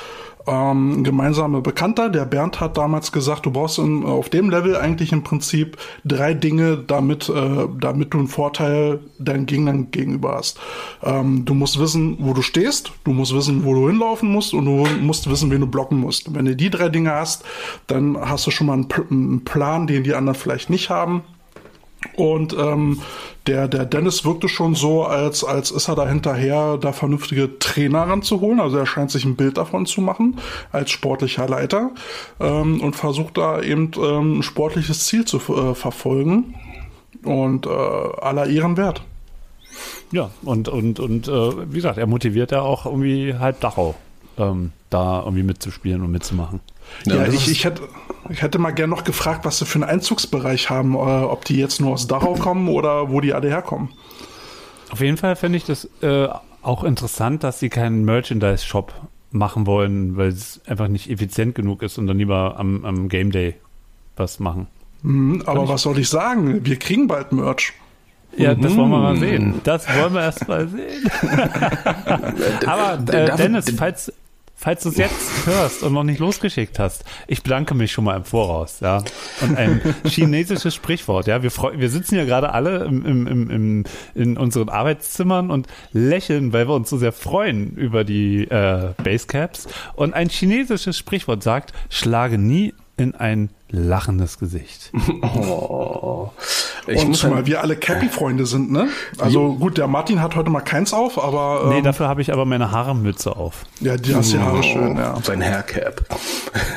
ähm, 0.47 1.05
gemeinsamer 1.05 1.61
Bekannter, 1.61 2.11
der 2.11 2.25
Bernd 2.25 2.61
hat 2.61 2.77
damals 2.77 3.13
gesagt, 3.13 3.47
du 3.47 3.51
brauchst 3.51 3.79
in, 3.79 4.05
auf 4.05 4.29
dem 4.29 4.51
Level 4.51 4.77
eigentlich 4.77 5.13
im 5.13 5.23
Prinzip 5.23 5.77
drei 6.05 6.35
Dinge, 6.35 6.77
damit, 6.77 7.29
äh, 7.29 7.67
damit 7.81 8.13
du 8.13 8.19
einen 8.19 8.29
Vorteil 8.29 9.01
deinen 9.19 9.47
Gegnern 9.47 9.91
gegenüber 9.91 10.35
hast. 10.35 10.59
Ähm, 11.03 11.45
du 11.45 11.55
musst 11.55 11.79
wissen, 11.79 12.17
wo 12.21 12.35
du 12.35 12.43
stehst, 12.43 12.93
du 13.05 13.13
musst 13.13 13.35
wissen, 13.35 13.65
wo 13.65 13.75
du 13.75 13.89
hinlaufen 13.89 14.31
musst 14.31 14.55
und 14.55 14.67
du 14.67 14.87
musst 15.01 15.31
wissen, 15.31 15.51
wen 15.51 15.61
du 15.61 15.67
blocken 15.67 15.99
musst. 15.99 16.35
Wenn 16.35 16.45
du 16.45 16.55
die 16.55 16.71
drei 16.71 16.89
Dinge 16.89 17.13
hast, 17.13 17.45
dann 17.87 18.19
hast 18.21 18.47
du 18.47 18.51
schon 18.51 18.67
mal 18.67 18.75
einen, 18.75 18.89
einen 19.11 19.45
Plan, 19.45 19.87
den 19.87 20.05
die 20.05 20.15
anderen 20.15 20.39
vielleicht 20.39 20.71
nicht 20.71 20.91
haben. 20.91 21.23
Und 22.17 22.55
ähm, 22.57 23.01
der, 23.47 23.69
der 23.69 23.85
Dennis 23.85 24.25
wirkte 24.25 24.49
schon 24.49 24.75
so, 24.75 25.05
als, 25.05 25.45
als 25.45 25.71
ist 25.71 25.89
er 25.89 25.97
da 25.97 26.09
hinterher, 26.09 26.79
da 26.79 26.93
vernünftige 26.93 27.59
Trainer 27.59 28.03
ranzuholen. 28.03 28.61
Also 28.61 28.79
er 28.79 28.87
scheint 28.87 29.11
sich 29.11 29.25
ein 29.25 29.37
Bild 29.37 29.59
davon 29.59 29.87
zu 29.87 30.01
machen, 30.01 30.37
als 30.73 30.91
sportlicher 30.91 31.49
Leiter 31.49 31.91
ähm, 32.41 32.81
und 32.81 32.97
versucht 32.97 33.37
da 33.37 33.61
eben 33.61 33.91
ähm, 33.97 34.39
ein 34.39 34.43
sportliches 34.43 35.07
Ziel 35.07 35.25
zu 35.25 35.39
äh, 35.39 35.75
verfolgen. 35.75 36.55
Und 37.23 37.67
äh, 37.67 37.71
aller 37.71 38.47
Ehren 38.47 38.77
wert. 38.77 39.03
Ja, 40.13 40.31
und, 40.43 40.69
und, 40.69 41.01
und 41.01 41.27
äh, 41.29 41.73
wie 41.73 41.77
gesagt, 41.77 41.99
er 41.99 42.07
motiviert 42.07 42.53
ja 42.53 42.61
auch 42.61 42.87
irgendwie 42.87 43.35
halb 43.35 43.61
Dachau, 43.61 43.95
ähm, 44.39 44.73
da 44.91 45.21
irgendwie 45.21 45.43
mitzuspielen 45.43 46.03
und 46.03 46.11
mitzumachen. 46.11 46.61
Ja, 47.05 47.17
ja 47.17 47.27
ich, 47.27 47.51
ich, 47.51 47.65
hätte, 47.65 47.83
ich 48.31 48.43
hätte 48.43 48.59
mal 48.59 48.71
gern 48.71 48.91
noch 48.91 49.05
gefragt, 49.05 49.45
was 49.45 49.59
sie 49.59 49.67
für 49.67 49.77
einen 49.77 49.85
Einzugsbereich 49.85 50.71
haben, 50.71 50.95
äh, 50.95 50.97
ob 50.97 51.45
die 51.45 51.57
jetzt 51.57 51.81
nur 51.81 51.93
aus 51.93 52.07
Dachau 52.07 52.35
kommen 52.35 52.69
oder 52.69 53.11
wo 53.11 53.21
die 53.21 53.33
alle 53.33 53.49
herkommen. 53.49 53.91
Auf 54.91 55.01
jeden 55.01 55.17
Fall 55.17 55.37
finde 55.37 55.59
ich 55.59 55.65
das 55.65 55.89
äh, 56.03 56.29
auch 56.63 56.85
interessant, 56.85 57.45
dass 57.45 57.61
sie 57.61 57.69
keinen 57.69 58.05
Merchandise-Shop 58.05 58.93
machen 59.31 59.67
wollen, 59.67 60.17
weil 60.17 60.29
es 60.29 60.61
einfach 60.67 60.89
nicht 60.89 61.11
effizient 61.11 61.55
genug 61.55 61.83
ist 61.83 61.99
und 61.99 62.07
dann 62.07 62.19
lieber 62.19 62.55
am, 62.59 62.85
am 62.85 63.09
Game 63.09 63.33
Day 63.33 63.57
was 64.17 64.39
machen. 64.39 64.69
Mhm, 65.03 65.43
aber 65.47 65.69
was 65.69 65.83
soll 65.83 65.99
ich 65.99 66.09
sagen? 66.09 66.65
Wir 66.65 66.79
kriegen 66.79 67.09
bald 67.09 67.33
Merch. 67.33 67.73
Ja, 68.37 68.55
das 68.55 68.77
wollen 68.77 68.91
wir 68.91 68.99
mal 68.99 69.17
sehen. 69.17 69.61
Das 69.65 69.87
wollen 69.97 70.15
wir 70.15 70.23
erst 70.23 70.49
mal 70.49 70.67
sehen. 70.67 71.09
aber 72.67 73.13
äh, 73.13 73.37
Dennis, 73.37 73.73
falls, 73.77 74.13
falls 74.55 74.83
du 74.83 74.89
es 74.89 74.97
jetzt 74.97 75.47
hörst 75.47 75.83
und 75.83 75.93
noch 75.93 76.05
nicht 76.05 76.21
losgeschickt 76.21 76.79
hast, 76.79 77.05
ich 77.27 77.43
bedanke 77.43 77.75
mich 77.75 77.93
schon 77.93 78.05
mal 78.05 78.17
im 78.17 78.25
Voraus, 78.25 78.81
ja. 78.81 79.03
Und 79.43 79.57
ein 79.57 79.95
chinesisches 80.07 80.75
Sprichwort, 80.75 81.27
ja. 81.27 81.43
Wir, 81.43 81.51
wir 81.51 81.91
sitzen 81.91 82.17
ja 82.17 82.25
gerade 82.25 82.53
alle 82.53 82.85
im, 82.85 83.05
im, 83.05 83.51
im, 83.51 83.85
in 84.15 84.37
unseren 84.37 84.69
Arbeitszimmern 84.69 85.51
und 85.51 85.67
lächeln, 85.93 86.53
weil 86.53 86.69
wir 86.69 86.75
uns 86.75 86.91
so 86.91 86.97
sehr 86.97 87.13
freuen 87.13 87.77
über 87.77 88.05
die 88.05 88.45
äh, 88.45 88.93
Basecaps. 89.03 89.69
Und 89.95 90.15
ein 90.15 90.29
chinesisches 90.29 90.97
Sprichwort 90.97 91.43
sagt, 91.43 91.73
schlage 91.91 92.39
nie 92.39 92.75
in 92.97 93.15
ein 93.15 93.51
lachendes 93.71 94.39
Gesicht. 94.39 94.93
Oh. 95.35 96.31
Ich 96.87 97.03
und 97.03 97.17
zumal 97.17 97.47
wir 97.47 97.63
alle 97.63 97.77
Cappy-Freunde 97.77 98.47
sind, 98.47 98.71
ne? 98.71 98.89
Also 99.19 99.55
gut, 99.55 99.79
der 99.79 99.87
Martin 99.87 100.21
hat 100.21 100.37
heute 100.37 100.51
mal 100.51 100.61
keins 100.61 100.93
auf, 100.93 101.23
aber. 101.23 101.63
Ähm, 101.65 101.69
nee, 101.71 101.83
dafür 101.83 102.09
habe 102.09 102.21
ich 102.21 102.33
aber 102.33 102.45
meine 102.45 102.71
Haaremütze 102.71 103.37
auf. 103.37 103.65
Ja, 103.81 103.97
die 103.97 104.15
hast 104.15 104.33
die 104.33 104.39
Haare 104.39 104.59
oh, 104.59 104.63
schön, 104.63 104.97
ja. 104.97 105.17
Sein 105.23 105.43
Haircap. 105.43 106.05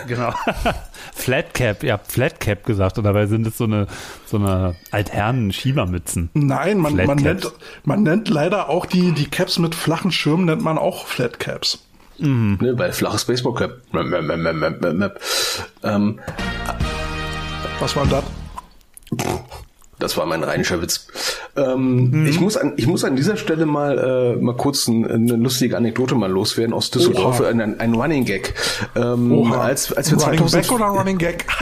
Genau. 0.07 0.31
Flatcap, 1.13 1.83
ihr 1.83 1.93
habt 1.93 2.11
Flatcap 2.11 2.63
gesagt, 2.65 2.97
und 2.97 3.03
dabei 3.03 3.25
sind 3.25 3.45
es 3.47 3.57
so 3.57 3.65
eine, 3.65 3.87
so 4.25 4.37
eine 4.37 4.75
Altherren-Schiebermützen. 4.91 6.29
Nein, 6.33 6.77
man, 6.77 6.95
man, 6.95 7.17
nennt, 7.17 7.51
man 7.83 8.03
nennt 8.03 8.29
leider 8.29 8.69
auch 8.69 8.85
die, 8.85 9.11
die 9.11 9.25
Caps 9.25 9.59
mit 9.59 9.75
flachen 9.75 10.11
Schirmen, 10.11 10.45
nennt 10.45 10.61
man 10.61 10.77
auch 10.77 11.05
Flatcaps. 11.05 11.86
Mhm. 12.19 12.57
Ne, 12.61 12.77
weil 12.77 12.91
flaches 12.93 13.25
Baseballcap. 13.25 13.81
Ähm, 15.83 16.19
Was 17.79 17.95
war 17.95 18.05
das? 18.05 18.23
Das 19.99 20.15
war 20.15 20.27
mein 20.27 20.43
rheinischer 20.43 20.79
Witz. 20.81 21.07
Ähm, 21.55 22.11
mhm. 22.11 22.27
ich, 22.27 22.39
muss 22.39 22.55
an, 22.55 22.73
ich 22.77 22.85
muss 22.85 23.03
an 23.03 23.15
dieser 23.15 23.35
Stelle 23.35 23.65
mal, 23.65 23.97
äh, 23.97 24.35
mal 24.39 24.55
kurz 24.55 24.87
ein, 24.87 25.09
eine 25.09 25.35
lustige 25.37 25.75
Anekdote 25.75 26.13
mal 26.13 26.29
loswerden 26.29 26.71
aus 26.75 26.91
Düsseldorf. 26.91 27.41
Ein, 27.41 27.79
ein 27.79 27.95
Running 27.95 28.23
Gag. 28.23 28.53
Ähm, 28.95 29.31
Oha. 29.31 29.61
als, 29.61 29.91
als 29.91 30.11
wir 30.11 30.19
Running 30.19 30.47
2000 30.47 30.67
Back 30.67 30.71
oder 30.71 30.85
Running 30.85 31.17
Gag? 31.17 31.47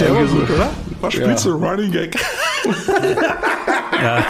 Der 0.00 0.14
war 0.14 0.24
gut, 0.24 0.50
oder? 0.50 0.70
Was 1.00 1.14
spielst 1.14 1.44
ja. 1.44 1.52
du? 1.52 1.56
Running 1.64 1.92
Gag. 1.92 2.16
ja. 4.04 4.24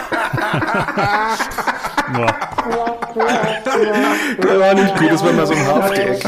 Der 4.42 4.60
war 4.60 4.74
nicht 4.74 4.96
gut, 4.98 5.10
das 5.10 5.24
war 5.24 5.32
mal 5.32 5.46
so 5.46 5.54
ein 5.54 5.66
Half-Gag. 5.66 6.24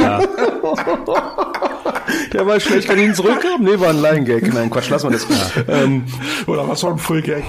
Ja. 0.00 0.20
Der 2.32 2.46
war 2.46 2.60
schlecht, 2.60 2.88
kann 2.88 2.98
ich 2.98 3.04
ihn 3.04 3.14
zurückhaben? 3.14 3.64
Nee, 3.64 3.78
war 3.78 3.90
ein 3.90 4.00
Line-Gag. 4.00 4.52
Nein, 4.52 4.70
Quatsch, 4.70 4.90
lassen 4.90 5.10
wir 5.10 5.18
das. 5.18 5.26
Ja. 5.28 5.74
Ähm, 5.82 6.04
Oder 6.46 6.68
was 6.68 6.82
war 6.82 6.92
ein 6.92 6.98
Full-Gag? 6.98 7.44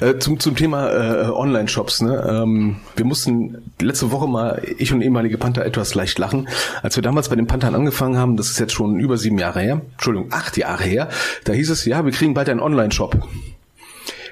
Äh, 0.00 0.18
zum, 0.18 0.40
zum 0.40 0.56
Thema 0.56 0.90
äh, 0.90 1.28
Online-Shops. 1.30 2.02
Ne? 2.02 2.26
Ähm, 2.28 2.76
wir 2.94 3.04
mussten 3.04 3.72
letzte 3.80 4.10
Woche 4.12 4.26
mal, 4.26 4.62
ich 4.78 4.92
und 4.92 5.02
ehemalige 5.02 5.38
Panther, 5.38 5.64
etwas 5.64 5.94
leicht 5.94 6.18
lachen. 6.18 6.48
Als 6.82 6.96
wir 6.96 7.02
damals 7.02 7.28
bei 7.28 7.36
den 7.36 7.46
Panthern 7.46 7.74
angefangen 7.74 8.16
haben, 8.18 8.36
das 8.36 8.50
ist 8.50 8.58
jetzt 8.58 8.72
schon 8.72 8.98
über 9.00 9.16
sieben 9.16 9.38
Jahre 9.38 9.60
her, 9.60 9.80
Entschuldigung, 9.92 10.32
acht 10.32 10.56
Jahre 10.56 10.84
her, 10.84 11.08
da 11.44 11.52
hieß 11.52 11.70
es, 11.70 11.84
ja, 11.84 12.04
wir 12.04 12.12
kriegen 12.12 12.34
bald 12.34 12.48
einen 12.48 12.60
Online-Shop. 12.60 13.16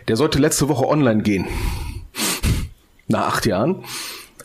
Der 0.09 0.17
sollte 0.17 0.39
letzte 0.39 0.69
Woche 0.69 0.87
online 0.87 1.23
gehen. 1.23 1.47
Nach 3.09 3.29
acht 3.29 3.47
Jahren 3.47 3.85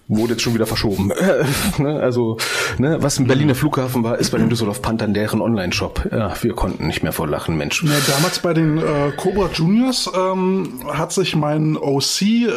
wurde 0.08 0.34
jetzt 0.34 0.42
schon 0.42 0.56
wieder 0.56 0.66
verschoben. 0.66 1.12
ne, 1.78 2.00
also, 2.00 2.38
ne, 2.78 2.98
was 3.02 3.20
im 3.20 3.28
Berliner 3.28 3.56
Flughafen 3.56 4.04
war, 4.04 4.18
ist 4.18 4.32
bei 4.32 4.38
den 4.38 4.50
Düsseldorf 4.50 4.82
Panthern 4.82 5.14
deren 5.14 5.40
Online-Shop. 5.40 6.10
Ja, 6.12 6.34
wir 6.42 6.54
konnten 6.54 6.88
nicht 6.88 7.04
mehr 7.04 7.12
vor 7.12 7.28
Lachen, 7.28 7.58
Mensch. 7.58 7.84
Ja, 7.84 7.92
damals 8.08 8.40
bei 8.40 8.54
den 8.54 8.80
äh, 8.80 9.12
Cobra 9.16 9.50
Juniors 9.54 10.10
ähm, 10.16 10.82
hat 10.88 11.12
sich 11.12 11.36
mein 11.36 11.78
OC 11.78 12.22
äh, 12.22 12.50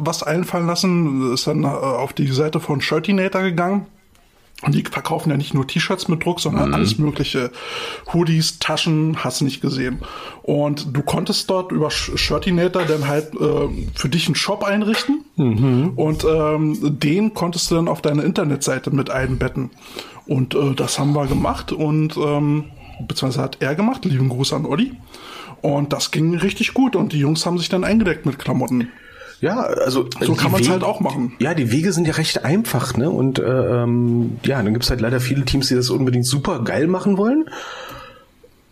was 0.00 0.22
einfallen 0.22 0.66
lassen, 0.66 1.32
ist 1.32 1.46
dann 1.46 1.62
äh, 1.62 1.68
auf 1.68 2.12
die 2.12 2.26
Seite 2.26 2.58
von 2.58 2.80
Shirtinator 2.80 3.42
gegangen 3.42 3.86
und 4.62 4.74
die 4.74 4.84
verkaufen 4.84 5.30
ja 5.30 5.36
nicht 5.36 5.54
nur 5.54 5.66
T-Shirts 5.66 6.08
mit 6.08 6.24
Druck, 6.24 6.40
sondern 6.40 6.68
mhm. 6.68 6.74
alles 6.74 6.98
mögliche 6.98 7.50
Hoodies, 8.12 8.58
Taschen, 8.60 9.24
hast 9.24 9.40
nicht 9.40 9.60
gesehen. 9.60 10.00
Und 10.42 10.96
du 10.96 11.02
konntest 11.02 11.50
dort 11.50 11.72
über 11.72 11.90
Shirtinator 11.90 12.84
dann 12.84 13.08
halt 13.08 13.34
äh, 13.34 13.68
für 13.94 14.08
dich 14.08 14.26
einen 14.26 14.36
Shop 14.36 14.62
einrichten 14.62 15.24
mhm. 15.36 15.92
und 15.96 16.24
ähm, 16.24 16.98
den 16.98 17.34
konntest 17.34 17.70
du 17.70 17.74
dann 17.74 17.88
auf 17.88 18.02
deine 18.02 18.22
Internetseite 18.22 18.90
mit 18.90 19.10
einbetten. 19.10 19.70
Und 20.26 20.54
äh, 20.54 20.74
das 20.74 20.98
haben 20.98 21.14
wir 21.14 21.26
gemacht 21.26 21.72
und 21.72 22.16
ähm, 22.16 22.64
beziehungsweise 23.06 23.42
hat 23.42 23.56
er 23.60 23.74
gemacht. 23.74 24.04
Lieben 24.04 24.28
Gruß 24.28 24.52
an 24.52 24.66
Olli. 24.66 24.92
Und 25.60 25.92
das 25.92 26.10
ging 26.10 26.34
richtig 26.36 26.74
gut 26.74 26.96
und 26.96 27.12
die 27.12 27.18
Jungs 27.18 27.46
haben 27.46 27.58
sich 27.58 27.68
dann 27.68 27.84
eingedeckt 27.84 28.26
mit 28.26 28.38
Klamotten. 28.38 28.88
Ja, 29.42 29.58
also 29.58 30.08
so 30.20 30.34
kann 30.34 30.52
man 30.52 30.62
es 30.62 30.68
halt 30.68 30.84
auch 30.84 31.00
machen. 31.00 31.34
Ja, 31.40 31.52
die 31.52 31.72
Wege 31.72 31.92
sind 31.92 32.06
ja 32.06 32.14
recht 32.14 32.44
einfach, 32.44 32.96
ne? 32.96 33.10
Und 33.10 33.40
äh, 33.40 33.42
ähm, 33.82 34.38
ja, 34.44 34.62
dann 34.62 34.72
gibt's 34.72 34.88
halt 34.88 35.00
leider 35.00 35.18
viele 35.18 35.44
Teams, 35.44 35.66
die 35.66 35.74
das 35.74 35.90
unbedingt 35.90 36.26
super 36.26 36.62
geil 36.62 36.86
machen 36.86 37.16
wollen 37.16 37.46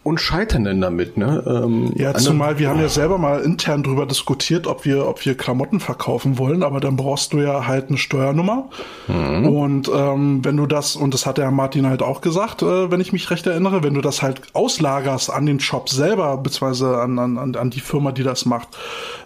und 0.03 0.19
scheitern 0.19 0.65
denn 0.65 0.81
damit, 0.81 1.19
ne? 1.19 1.45
Ähm, 1.47 1.93
ja, 1.95 2.15
zumal 2.15 2.59
wir 2.59 2.71
haben 2.71 2.81
ja 2.81 2.89
selber 2.89 3.19
mal 3.19 3.41
intern 3.41 3.83
drüber 3.83 4.07
diskutiert, 4.07 4.67
ob 4.67 4.87
wir, 4.87 5.07
ob 5.07 5.27
wir 5.27 5.37
Klamotten 5.37 5.79
verkaufen 5.79 6.39
wollen, 6.39 6.63
aber 6.63 6.81
dann 6.81 6.97
brauchst 6.97 7.35
du 7.35 7.39
ja 7.41 7.67
halt 7.67 7.91
eine 7.91 7.99
Steuernummer. 7.99 8.71
Mhm. 9.09 9.47
Und 9.47 9.91
ähm, 9.95 10.43
wenn 10.43 10.57
du 10.57 10.67
das, 10.67 10.97
und 10.97 11.13
das 11.13 11.27
hat 11.27 11.37
der 11.37 11.51
Martin 11.51 11.87
halt 11.87 12.03
auch 12.03 12.23
gesagt, 12.23 12.63
äh, 12.63 12.91
wenn 12.91 13.01
ich 13.03 13.13
mich 13.13 13.31
recht 13.31 13.47
erinnere, 13.47 13.83
wenn 13.83 13.93
du 13.93 14.01
das 14.01 14.23
halt 14.23 14.41
auslagerst 14.55 15.31
an 15.31 15.45
den 15.45 15.61
Shop 15.61 15.91
selber, 15.91 16.39
beziehungsweise 16.39 16.99
an, 16.99 17.19
an, 17.19 17.55
an 17.55 17.71
die 17.71 17.81
Firma, 17.81 18.13
die 18.13 18.23
das 18.23 18.47
macht, 18.47 18.69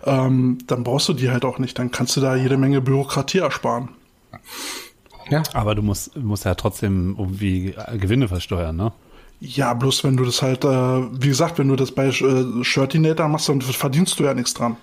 ähm, 0.04 0.58
dann 0.66 0.82
brauchst 0.82 1.08
du 1.08 1.12
die 1.12 1.30
halt 1.30 1.44
auch 1.44 1.60
nicht. 1.60 1.78
Dann 1.78 1.92
kannst 1.92 2.16
du 2.16 2.20
da 2.20 2.34
jede 2.34 2.56
Menge 2.56 2.80
Bürokratie 2.80 3.38
ersparen. 3.38 3.90
Ja. 5.30 5.44
Aber 5.52 5.76
du 5.76 5.82
musst, 5.82 6.16
musst 6.16 6.44
ja 6.44 6.54
trotzdem 6.56 7.14
irgendwie 7.16 7.74
Gewinne 7.96 8.26
versteuern, 8.26 8.76
ne? 8.76 8.92
Ja, 9.46 9.74
bloß 9.74 10.04
wenn 10.04 10.16
du 10.16 10.24
das 10.24 10.40
halt, 10.40 10.64
äh, 10.64 10.68
wie 10.68 11.28
gesagt, 11.28 11.58
wenn 11.58 11.68
du 11.68 11.76
das 11.76 11.92
bei 11.92 12.06
äh, 12.06 12.64
Shirtinator 12.64 13.28
machst, 13.28 13.48
dann 13.48 13.60
verdienst 13.60 14.18
du 14.18 14.24
ja 14.24 14.32
nichts 14.32 14.54
dran. 14.54 14.76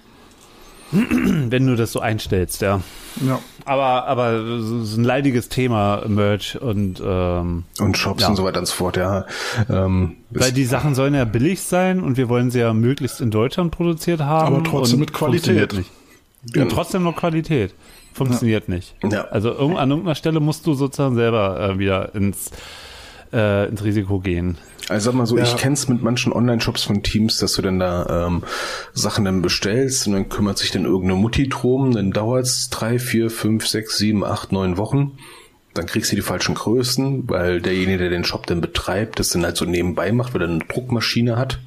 wenn 0.91 1.65
du 1.65 1.75
das 1.75 1.93
so 1.93 1.99
einstellst, 1.99 2.61
ja. 2.61 2.81
Ja. 3.25 3.39
Aber, 3.65 4.07
aber 4.07 4.33
es 4.33 4.69
ist 4.69 4.97
ein 4.97 5.03
leidiges 5.03 5.47
Thema, 5.49 6.03
Merch 6.07 6.59
und 6.61 7.01
ähm, 7.03 7.63
und 7.79 7.97
Shops 7.97 8.23
ja. 8.23 8.29
und 8.29 8.35
so 8.35 8.43
weiter 8.43 8.59
und 8.59 8.65
so 8.65 8.73
fort, 8.73 8.97
ja. 8.97 9.25
Ähm, 9.69 10.17
Weil 10.29 10.51
die 10.51 10.65
Sachen 10.65 10.93
sollen 10.93 11.13
ja 11.13 11.25
billig 11.25 11.61
sein 11.61 12.01
und 12.01 12.17
wir 12.17 12.27
wollen 12.27 12.51
sie 12.51 12.59
ja 12.59 12.73
möglichst 12.73 13.21
in 13.21 13.31
Deutschland 13.31 13.71
produziert 13.71 14.19
haben. 14.19 14.55
Aber 14.55 14.63
trotzdem 14.63 14.99
mit 14.99 15.13
Qualität. 15.13 15.73
Nicht. 15.73 15.89
Ja, 16.55 16.65
trotzdem 16.65 17.03
noch 17.03 17.15
Qualität. 17.15 17.73
Funktioniert 18.13 18.67
ja. 18.67 18.75
nicht. 18.75 18.95
Ja. 19.09 19.25
Also 19.25 19.51
an 19.51 19.89
irgendeiner 19.89 20.15
Stelle 20.15 20.39
musst 20.39 20.67
du 20.67 20.73
sozusagen 20.73 21.15
selber 21.15 21.59
äh, 21.59 21.79
wieder 21.79 22.13
ins 22.13 22.51
äh, 23.33 23.67
ins 23.67 23.83
Risiko 23.83 24.19
gehen. 24.19 24.57
Also 24.89 25.11
sag 25.11 25.17
mal 25.17 25.25
so, 25.25 25.37
ja. 25.37 25.43
ich 25.43 25.55
kenn's 25.57 25.87
mit 25.87 26.01
manchen 26.01 26.33
Online-Shops 26.33 26.83
von 26.83 27.03
Teams, 27.03 27.37
dass 27.37 27.53
du 27.53 27.61
dann 27.61 27.79
da 27.79 28.27
ähm, 28.27 28.43
Sachen 28.93 29.25
dann 29.25 29.41
bestellst 29.41 30.07
und 30.07 30.13
dann 30.13 30.29
kümmert 30.29 30.57
sich 30.57 30.71
dann 30.71 30.85
irgendeine 30.85 31.19
Mutti 31.19 31.47
drum, 31.47 31.91
dann 31.93 32.11
dauert's 32.11 32.69
drei, 32.69 32.99
vier, 32.99 33.29
fünf, 33.29 33.67
sechs, 33.67 33.97
sieben, 33.97 34.23
acht, 34.25 34.51
neun 34.51 34.77
Wochen 34.77 35.17
dann 35.73 35.85
kriegst 35.85 36.11
du 36.11 36.15
die 36.15 36.21
falschen 36.21 36.55
Größen, 36.55 37.29
weil 37.29 37.61
derjenige, 37.61 37.97
der 37.97 38.09
den 38.09 38.25
Shop 38.25 38.45
dann 38.45 38.61
betreibt, 38.61 39.19
das 39.19 39.29
dann 39.29 39.45
halt 39.45 39.55
so 39.55 39.65
nebenbei 39.65 40.11
macht, 40.11 40.33
weil 40.33 40.41
er 40.41 40.49
eine 40.49 40.59
Druckmaschine 40.59 41.37
hat 41.37 41.59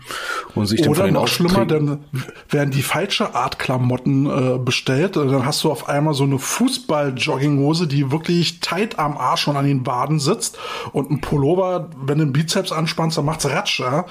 und 0.55 0.66
sich 0.66 0.88
Oder 0.88 1.11
noch 1.11 1.28
schlimmer, 1.28 1.66
dann 1.66 2.05
werden 2.49 2.70
die 2.70 2.82
falsche 2.82 3.34
Art 3.34 3.59
Klamotten 3.59 4.26
äh, 4.26 4.59
bestellt, 4.59 5.16
dann 5.16 5.45
hast 5.45 5.64
du 5.64 5.70
auf 5.70 5.88
einmal 5.88 6.14
so 6.14 6.24
eine 6.24 6.38
Fußball-Jogginghose, 6.38 7.86
die 7.86 8.11
wirklich 8.11 8.61
tight 8.61 8.99
am 8.99 9.16
Arsch 9.16 9.49
und 9.49 9.57
an 9.57 9.66
den 9.66 9.86
Waden 9.86 10.18
sitzt 10.18 10.59
und 10.92 11.11
ein 11.11 11.20
Pullover, 11.20 11.90
wenn 12.05 12.18
du 12.18 12.24
den 12.26 12.32
Bizeps 12.32 12.72
anspannst, 12.72 13.18
dann 13.18 13.24
macht's 13.24 13.47
Ratsch, 13.49 13.80
ja. 13.80 14.07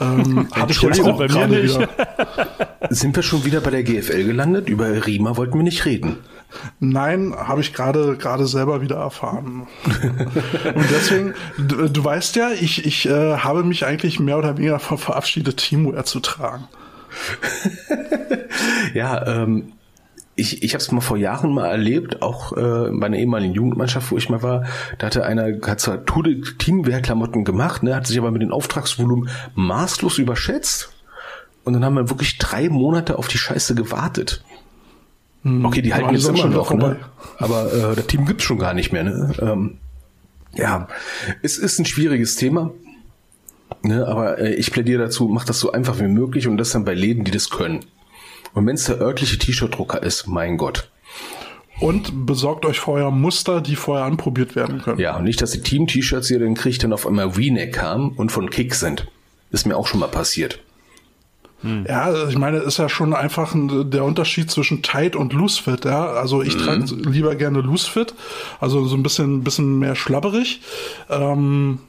Ähm, 0.00 0.48
Hab 0.52 0.70
ich 0.70 0.80
jetzt 0.82 1.00
auch 1.00 1.18
bei 1.18 1.28
mir 1.28 1.46
nicht. 1.46 1.78
Wieder. 1.78 1.88
Sind 2.90 3.16
wir 3.16 3.22
schon 3.22 3.44
wieder 3.44 3.60
bei 3.60 3.70
der 3.70 3.82
GFL 3.82 4.24
gelandet? 4.24 4.68
Über 4.68 5.06
Rima 5.06 5.36
wollten 5.36 5.54
wir 5.56 5.62
nicht 5.62 5.84
reden. 5.84 6.18
Nein, 6.78 7.34
habe 7.36 7.60
ich 7.60 7.74
gerade 7.74 8.16
gerade 8.16 8.46
selber 8.46 8.80
wieder 8.80 8.96
erfahren. 8.96 9.66
und 9.84 10.90
deswegen, 10.90 11.34
du, 11.58 11.88
du, 11.88 12.04
weißt 12.04 12.36
ja, 12.36 12.50
ich, 12.50 12.86
ich 12.86 13.06
äh, 13.06 13.38
habe 13.38 13.64
mich 13.64 13.84
eigentlich 13.84 14.20
mehr 14.20 14.38
oder 14.38 14.56
weniger 14.56 14.78
von 14.78 14.98
verabschiedet, 14.98 15.60
Zu 16.04 16.20
tragen. 16.20 16.64
ja, 18.94 19.26
ähm, 19.26 19.72
ich, 20.34 20.62
ich 20.62 20.74
habe 20.74 20.82
es 20.82 20.92
mal 20.92 21.00
vor 21.00 21.16
Jahren 21.16 21.52
mal 21.52 21.66
erlebt, 21.66 22.20
auch 22.20 22.52
äh, 22.52 22.90
bei 22.92 23.06
einer 23.06 23.16
ehemaligen 23.16 23.54
Jugendmannschaft, 23.54 24.10
wo 24.12 24.18
ich 24.18 24.28
mal 24.28 24.42
war, 24.42 24.64
da 24.98 25.06
hatte 25.06 25.24
einer, 25.24 25.46
hat 25.66 25.80
zwar 25.80 26.04
Teamwear-Klamotten 26.04 27.44
gemacht, 27.44 27.82
ne, 27.82 27.96
hat 27.96 28.06
sich 28.06 28.18
aber 28.18 28.30
mit 28.30 28.42
dem 28.42 28.52
Auftragsvolumen 28.52 29.30
maßlos 29.54 30.18
überschätzt. 30.18 30.92
Und 31.64 31.72
dann 31.72 31.84
haben 31.84 31.94
wir 31.94 32.10
wirklich 32.10 32.38
drei 32.38 32.68
Monate 32.68 33.18
auf 33.18 33.28
die 33.28 33.38
Scheiße 33.38 33.74
gewartet. 33.74 34.44
Hm. 35.42 35.64
Okay, 35.64 35.82
die 35.82 35.94
halten 35.94 36.14
jetzt 36.14 36.28
immer 36.28 36.46
noch, 36.46 36.72
ne? 36.72 36.96
aber 37.38 37.72
äh, 37.72 37.96
das 37.96 38.06
Team 38.06 38.26
gibt's 38.26 38.44
schon 38.44 38.58
gar 38.58 38.74
nicht 38.74 38.92
mehr. 38.92 39.04
Ne? 39.04 39.32
Ähm, 39.40 39.78
ja, 40.54 40.86
es 41.42 41.58
ist 41.58 41.78
ein 41.78 41.86
schwieriges 41.86 42.36
Thema. 42.36 42.70
Ne, 43.82 44.06
aber 44.06 44.38
äh, 44.38 44.54
ich 44.54 44.70
plädiere 44.70 45.02
dazu, 45.04 45.28
mach 45.28 45.44
das 45.44 45.60
so 45.60 45.72
einfach 45.72 45.98
wie 45.98 46.08
möglich 46.08 46.48
und 46.48 46.56
das 46.56 46.70
dann 46.70 46.84
bei 46.84 46.94
Läden, 46.94 47.24
die 47.24 47.30
das 47.30 47.50
können. 47.50 47.84
Und 48.54 48.66
wenn 48.66 48.74
es 48.74 48.86
der 48.86 49.00
örtliche 49.00 49.38
T-Shirt-Drucker 49.38 50.02
ist, 50.02 50.26
mein 50.26 50.56
Gott. 50.56 50.90
Und 51.78 52.26
besorgt 52.26 52.64
euch 52.64 52.80
vorher 52.80 53.10
Muster, 53.10 53.60
die 53.60 53.76
vorher 53.76 54.06
anprobiert 54.06 54.56
werden 54.56 54.80
können. 54.80 54.98
Ja, 54.98 55.16
und 55.16 55.24
nicht, 55.24 55.42
dass 55.42 55.50
die 55.50 55.60
Team-T-Shirts, 55.60 56.28
die 56.28 56.34
ihr 56.34 56.40
dann 56.40 56.54
kriegt, 56.54 56.82
dann 56.82 56.92
auf 56.92 57.06
einmal 57.06 57.32
V-Neck 57.32 57.80
haben 57.82 58.12
und 58.12 58.32
von 58.32 58.48
Kick 58.48 58.74
sind. 58.74 59.08
Ist 59.50 59.66
mir 59.66 59.76
auch 59.76 59.86
schon 59.86 60.00
mal 60.00 60.08
passiert. 60.08 60.60
Ja, 61.88 62.02
also 62.02 62.28
ich 62.28 62.38
meine, 62.38 62.58
ist 62.58 62.78
ja 62.78 62.88
schon 62.88 63.14
einfach 63.14 63.54
ein, 63.54 63.90
der 63.90 64.04
Unterschied 64.04 64.50
zwischen 64.50 64.82
Tight 64.82 65.16
und 65.16 65.32
Loose 65.32 65.62
Fit. 65.62 65.84
Ja, 65.84 66.06
also 66.12 66.42
ich 66.42 66.56
trage 66.56 66.84
lieber 66.94 67.34
gerne 67.34 67.60
Loose 67.60 67.90
Fit, 67.90 68.14
also 68.60 68.84
so 68.84 68.94
ein 68.94 69.02
bisschen, 69.02 69.42
bisschen 69.42 69.78
mehr 69.78 69.96
schlabberig. 69.96 70.60
Ähm, 71.08 71.80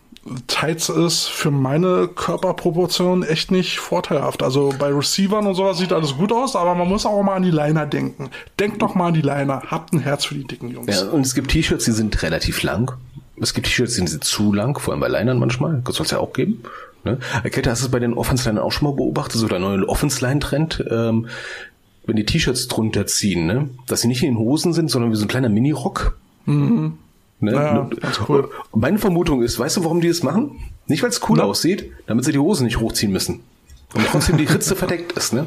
Tights 0.48 0.90
ist 0.90 1.28
für 1.28 1.52
meine 1.52 2.08
Körperproportion 2.08 3.24
echt 3.24 3.52
nicht 3.52 3.80
vorteilhaft. 3.80 4.44
Also 4.44 4.74
bei 4.78 4.94
Receivern 4.94 5.48
und 5.48 5.56
sowas 5.56 5.78
sieht 5.78 5.94
alles 5.94 6.16
gut 6.16 6.32
aus, 6.32 6.56
aber 6.56 6.76
man 6.76 6.88
muss 6.88 7.06
auch 7.06 7.22
mal 7.24 7.36
an 7.36 7.44
die 7.44 7.52
Liner 7.52 7.86
denken. 7.86 8.30
Denkt 8.60 8.82
doch 8.82 8.96
mal 8.96 9.08
an 9.08 9.14
die 9.14 9.22
Liner. 9.22 9.64
Habt 9.68 9.94
ein 9.94 10.00
Herz 10.00 10.26
für 10.26 10.36
die 10.36 10.46
dicken 10.46 10.70
Jungs. 10.70 10.88
Ja, 10.88 11.10
und 11.10 11.26
es 11.26 11.34
gibt 11.34 11.52
T-Shirts, 11.52 11.86
die 11.86 11.92
sind 11.92 12.22
relativ 12.24 12.64
lang. 12.64 12.94
Es 13.40 13.54
gibt 13.54 13.68
T-Shirts, 13.68 13.96
die 13.96 14.08
sind 14.08 14.24
zu 14.24 14.54
lang, 14.54 14.80
vor 14.80 14.94
allem 14.94 15.02
bei 15.02 15.08
Linern 15.08 15.40
manchmal. 15.40 15.82
Das 15.86 15.96
soll 15.96 16.06
es 16.06 16.12
ja 16.12 16.20
auch 16.20 16.34
geben. 16.34 16.64
Ne? 17.04 17.20
Kette, 17.44 17.70
hast 17.70 17.82
du 17.82 17.86
es 17.86 17.92
bei 17.92 18.00
den 18.00 18.14
Offense-Linern 18.14 18.64
auch 18.64 18.72
schon 18.72 18.88
mal 18.90 18.96
beobachtet, 18.96 19.40
so 19.40 19.48
der 19.48 19.60
neue 19.60 19.88
Offense-Line-Trend? 19.88 20.86
Ähm, 20.90 21.28
wenn 22.06 22.16
die 22.16 22.26
T-Shirts 22.26 22.68
drunter 22.68 23.06
ziehen, 23.06 23.46
ne? 23.46 23.70
dass 23.88 24.02
sie 24.02 24.08
nicht 24.08 24.24
in 24.24 24.34
den 24.34 24.40
Hosen 24.40 24.74
sind, 24.74 24.90
sondern 24.90 25.12
wie 25.12 25.16
so 25.16 25.26
ein 25.26 25.28
kleiner 25.28 25.50
Mini-Rock. 25.50 26.18
Ne? 27.40 27.52
Ja, 27.54 27.88
ganz 28.02 28.20
cool. 28.28 28.50
Meine 28.74 28.98
Vermutung 28.98 29.44
ist, 29.44 29.60
weißt 29.60 29.78
du, 29.78 29.84
warum 29.84 30.02
die 30.02 30.08
das 30.08 30.24
machen? 30.24 30.60
Nicht, 30.88 31.04
weil 31.04 31.10
es 31.10 31.22
cool 31.30 31.40
aussieht, 31.42 31.92
damit 32.08 32.26
sie 32.26 32.32
die 32.32 32.40
Hosen 32.40 32.66
nicht 32.66 32.80
hochziehen 32.80 33.12
müssen. 33.12 33.42
Und 33.94 34.06
trotzdem 34.08 34.38
die 34.38 34.46
Ritze 34.46 34.76
verdeckt 34.76 35.12
ist, 35.14 35.34
ne? 35.34 35.46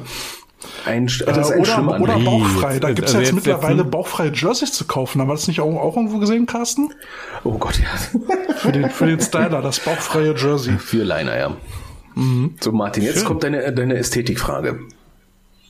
Ein, 0.84 1.06
das 1.06 1.20
ist 1.20 1.50
ein 1.50 1.58
Äh, 1.58 1.62
oder, 1.62 2.00
oder 2.00 2.18
bauchfrei. 2.20 2.78
Da 2.78 2.88
Also 2.88 2.94
gibt's 2.96 3.12
ja 3.12 3.18
jetzt 3.20 3.28
jetzt- 3.28 3.34
mittlerweile 3.34 3.82
jetzt- 3.82 3.90
bauchfreie 3.90 4.30
Jerseys 4.32 4.72
zu 4.72 4.84
kaufen. 4.86 5.20
Haben 5.20 5.28
wir 5.28 5.34
das 5.34 5.48
nicht 5.48 5.60
auch, 5.60 5.74
auch 5.76 5.96
irgendwo 5.96 6.18
gesehen, 6.18 6.46
Carsten? 6.46 6.92
Oh 7.44 7.58
Gott, 7.58 7.78
ja. 7.80 7.88
Für 8.56 8.72
den, 8.72 8.88
für 8.90 9.06
den 9.06 9.20
Styler, 9.20 9.60
das 9.62 9.80
bauchfreie 9.80 10.34
Jersey. 10.36 10.78
Für 10.78 11.02
Liner, 11.02 11.36
ja. 11.38 11.56
So, 12.60 12.72
Martin, 12.72 13.02
jetzt 13.04 13.18
Schön. 13.18 13.26
kommt 13.26 13.42
deine, 13.42 13.72
deine 13.72 13.96
Ästhetikfrage. 13.96 14.80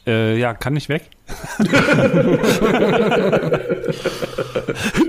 Äh, 0.07 0.39
ja, 0.39 0.55
kann 0.55 0.77
ich 0.77 0.89
weg? 0.89 1.03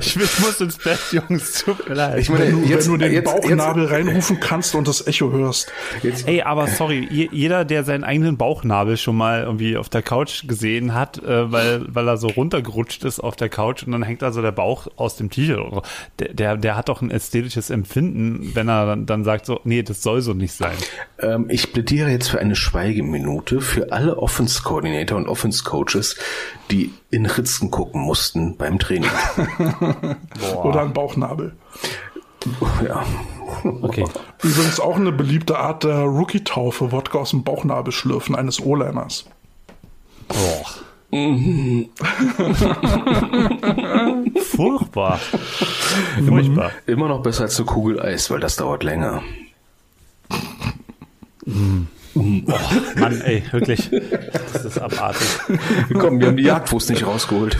ich, 0.00 0.16
muss 0.40 0.60
ins 0.60 0.78
Bett, 0.78 0.98
Jungs. 1.12 1.64
Tut 1.64 1.88
mir 1.88 1.94
leid. 1.94 2.18
Ich 2.20 2.28
meine, 2.28 2.46
Wenn 2.46 2.62
du, 2.62 2.68
jetzt, 2.68 2.86
wenn 2.86 2.98
du 2.98 3.04
den 3.04 3.12
jetzt, 3.12 3.24
Bauchnabel 3.24 3.86
reinrufen 3.86 4.40
kannst 4.40 4.74
und 4.74 4.88
das 4.88 5.06
Echo 5.06 5.30
hörst. 5.32 5.70
Jetzt, 6.02 6.26
Ey, 6.28 6.42
aber 6.42 6.66
sorry, 6.66 7.06
je- 7.10 7.28
jeder, 7.32 7.64
der 7.64 7.84
seinen 7.84 8.04
eigenen 8.04 8.36
Bauchnabel 8.36 8.96
schon 8.96 9.16
mal 9.16 9.42
irgendwie 9.42 9.76
auf 9.76 9.88
der 9.88 10.02
Couch 10.02 10.46
gesehen 10.46 10.94
hat, 10.94 11.22
äh, 11.22 11.50
weil, 11.52 11.82
weil 11.88 12.08
er 12.08 12.16
so 12.16 12.28
runtergerutscht 12.28 13.04
ist 13.04 13.20
auf 13.20 13.36
der 13.36 13.48
Couch 13.48 13.82
und 13.84 13.92
dann 13.92 14.02
hängt 14.02 14.22
also 14.22 14.42
der 14.42 14.52
Bauch 14.52 14.86
aus 14.96 15.16
dem 15.16 15.30
T-Shirt. 15.30 15.58
oder 15.58 15.70
so. 15.76 15.82
Der, 16.18 16.34
der, 16.34 16.56
der 16.56 16.76
hat 16.76 16.88
doch 16.88 17.02
ein 17.02 17.10
ästhetisches 17.10 17.70
Empfinden, 17.70 18.50
wenn 18.54 18.68
er 18.68 18.86
dann, 18.86 19.06
dann 19.06 19.24
sagt 19.24 19.46
so, 19.46 19.60
nee, 19.64 19.82
das 19.82 20.02
soll 20.02 20.20
so 20.20 20.32
nicht 20.34 20.52
sein. 20.52 20.76
ähm, 21.18 21.46
ich 21.48 21.72
plädiere 21.72 22.10
jetzt 22.10 22.28
für 22.28 22.38
eine 22.38 22.56
Schweigeminute 22.56 23.60
für 23.60 23.92
alle 23.92 24.16
Offense-Coordinator 24.18 25.16
und 25.18 25.28
Offense-Coaches, 25.28 26.16
die 26.70 26.92
in 27.10 27.26
Ritzen 27.26 27.70
gucken 27.70 28.00
mussten 28.00 28.56
beim 28.56 28.78
Training. 28.78 29.10
Oder 30.62 30.82
ein 30.82 30.92
Bauchnabel. 30.92 31.56
ja. 32.84 33.04
Okay. 33.82 34.04
Übrigens 34.42 34.80
auch 34.80 34.96
eine 34.96 35.12
beliebte 35.12 35.58
Art 35.58 35.84
der 35.84 36.02
Rookie-Taufe, 36.02 36.92
Wodka 36.92 37.18
aus 37.18 37.30
dem 37.30 37.44
Bauchnabel 37.44 37.92
schlürfen 37.92 38.34
eines 38.34 38.60
O-Liners. 38.60 39.26
Boah. 40.28 40.64
Furchtbar. 44.42 45.18
Furchtbar. 46.26 46.72
Immer 46.86 47.08
noch 47.08 47.22
besser 47.22 47.44
als 47.44 47.56
eine 47.58 47.66
Kugel 47.66 48.00
Eis, 48.00 48.30
weil 48.30 48.40
das 48.40 48.56
dauert 48.56 48.82
länger. 48.82 49.22
Mann, 52.14 53.20
ey, 53.22 53.42
wirklich. 53.50 53.90
Das 54.52 54.64
ist 54.64 54.78
abartig. 54.78 55.26
Komm, 55.98 56.20
wir 56.20 56.28
haben 56.28 56.36
die 56.36 56.44
Jagdwurst 56.44 56.90
nicht 56.90 57.06
rausgeholt. 57.06 57.56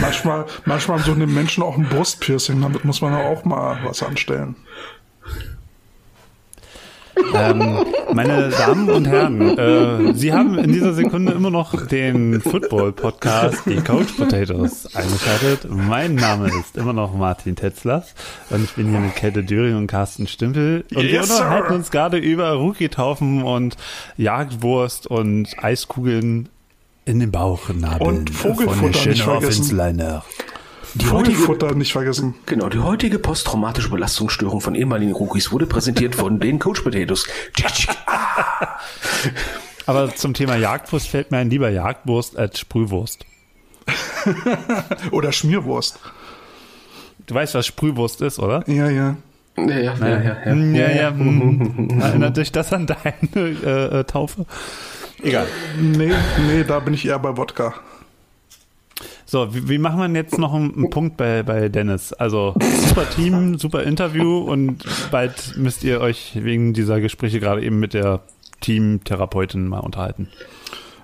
Manchmal, 0.00 0.46
manchmal 0.64 0.98
haben 0.98 1.04
so 1.04 1.12
eine 1.12 1.26
Menschen 1.26 1.62
auch 1.62 1.76
ein 1.76 1.84
Brustpiercing, 1.84 2.60
damit 2.60 2.84
muss 2.84 3.00
man 3.00 3.12
ja 3.12 3.28
auch 3.28 3.44
mal 3.44 3.78
was 3.84 4.02
anstellen. 4.02 4.56
Ähm, 7.34 7.84
meine 8.14 8.48
Damen 8.50 8.88
und 8.90 9.06
Herren, 9.06 9.58
äh, 9.58 10.14
Sie 10.14 10.32
haben 10.32 10.58
in 10.58 10.72
dieser 10.72 10.92
Sekunde 10.94 11.32
immer 11.32 11.50
noch 11.50 11.86
den 11.86 12.40
Football-Podcast, 12.40 13.62
die 13.66 13.76
Coach 13.76 14.12
Potatoes, 14.12 14.94
eingeschaltet. 14.94 15.66
Mein 15.70 16.14
Name 16.14 16.48
ist 16.48 16.76
immer 16.76 16.92
noch 16.92 17.14
Martin 17.14 17.54
Tetzlers 17.56 18.14
und 18.50 18.64
ich 18.64 18.72
bin 18.72 18.88
hier 18.90 19.00
mit 19.00 19.14
Käthe 19.16 19.42
Düring 19.44 19.76
und 19.76 19.86
Carsten 19.86 20.26
Stümpel. 20.26 20.84
Und 20.94 21.02
wir 21.02 21.10
Yes, 21.10 21.28
sir. 21.28 21.34
unterhalten 21.36 21.74
uns 21.74 21.90
gerade 21.90 22.16
über 22.18 22.52
Rookie-Taufen 22.52 23.42
und 23.42 23.76
Jagdwurst 24.16 25.06
und 25.06 25.48
Eiskugeln 25.62 26.48
in 27.04 27.20
den 27.20 27.30
Bauchnabel 27.30 28.06
Und 28.06 28.30
Vogelfutter 28.30 28.74
von 28.76 28.92
der 28.92 29.00
vergessen. 29.02 29.28
Offensliner. 29.30 30.24
Die 30.94 31.08
heutige, 31.10 31.36
Vogelfutter 31.36 31.74
nicht 31.74 31.92
vergessen. 31.92 32.34
genau, 32.44 32.68
die 32.68 32.78
heutige 32.78 33.18
posttraumatische 33.18 33.90
Belastungsstörung 33.90 34.60
von 34.60 34.74
ehemaligen 34.74 35.12
Rookies 35.12 35.50
wurde 35.50 35.66
präsentiert 35.66 36.14
von 36.14 36.38
den 36.38 36.58
Coach 36.58 36.82
Potatoes. 36.82 37.26
Aber 39.86 40.14
zum 40.14 40.34
Thema 40.34 40.56
Jagdwurst 40.56 41.08
fällt 41.08 41.30
mir 41.30 41.38
ein 41.38 41.50
lieber 41.50 41.70
Jagdwurst 41.70 42.36
als 42.36 42.60
Sprühwurst. 42.60 43.24
Oder 45.10 45.32
Schmierwurst. 45.32 45.98
Du 47.26 47.34
weißt, 47.34 47.54
was 47.54 47.66
Sprühwurst 47.66 48.20
ist, 48.20 48.38
oder? 48.38 48.64
Ja, 48.68 48.88
ja. 48.88 49.16
Ja, 49.56 49.64
ja, 49.64 49.94
ja, 49.94 50.08
ja, 50.08 50.36
ja. 50.46 50.54
Ja, 50.54 50.90
ja. 50.90 51.10
mm. 51.10 52.00
Erinnert 52.00 52.36
dich 52.36 52.52
das 52.52 52.72
an 52.72 52.86
deine 52.86 53.16
äh, 53.34 54.00
äh, 54.00 54.04
Taufe? 54.04 54.46
Egal. 55.22 55.46
Nee, 55.78 56.12
nee, 56.48 56.64
da 56.64 56.80
bin 56.80 56.94
ich 56.94 57.06
eher 57.06 57.18
bei 57.18 57.36
Wodka. 57.36 57.74
So, 59.32 59.54
wie, 59.54 59.66
wie 59.66 59.78
machen 59.78 59.98
wir 59.98 60.02
denn 60.02 60.14
jetzt 60.14 60.36
noch 60.36 60.52
einen, 60.52 60.74
einen 60.74 60.90
Punkt 60.90 61.16
bei, 61.16 61.42
bei 61.42 61.70
Dennis? 61.70 62.12
Also, 62.12 62.54
super 62.86 63.08
Team, 63.08 63.56
super 63.56 63.82
Interview 63.82 64.40
und 64.40 64.84
bald 65.10 65.56
müsst 65.56 65.84
ihr 65.84 66.02
euch 66.02 66.32
wegen 66.34 66.74
dieser 66.74 67.00
Gespräche 67.00 67.40
gerade 67.40 67.62
eben 67.62 67.80
mit 67.80 67.94
der 67.94 68.20
Teamtherapeutin 68.60 69.68
mal 69.68 69.78
unterhalten. 69.78 70.28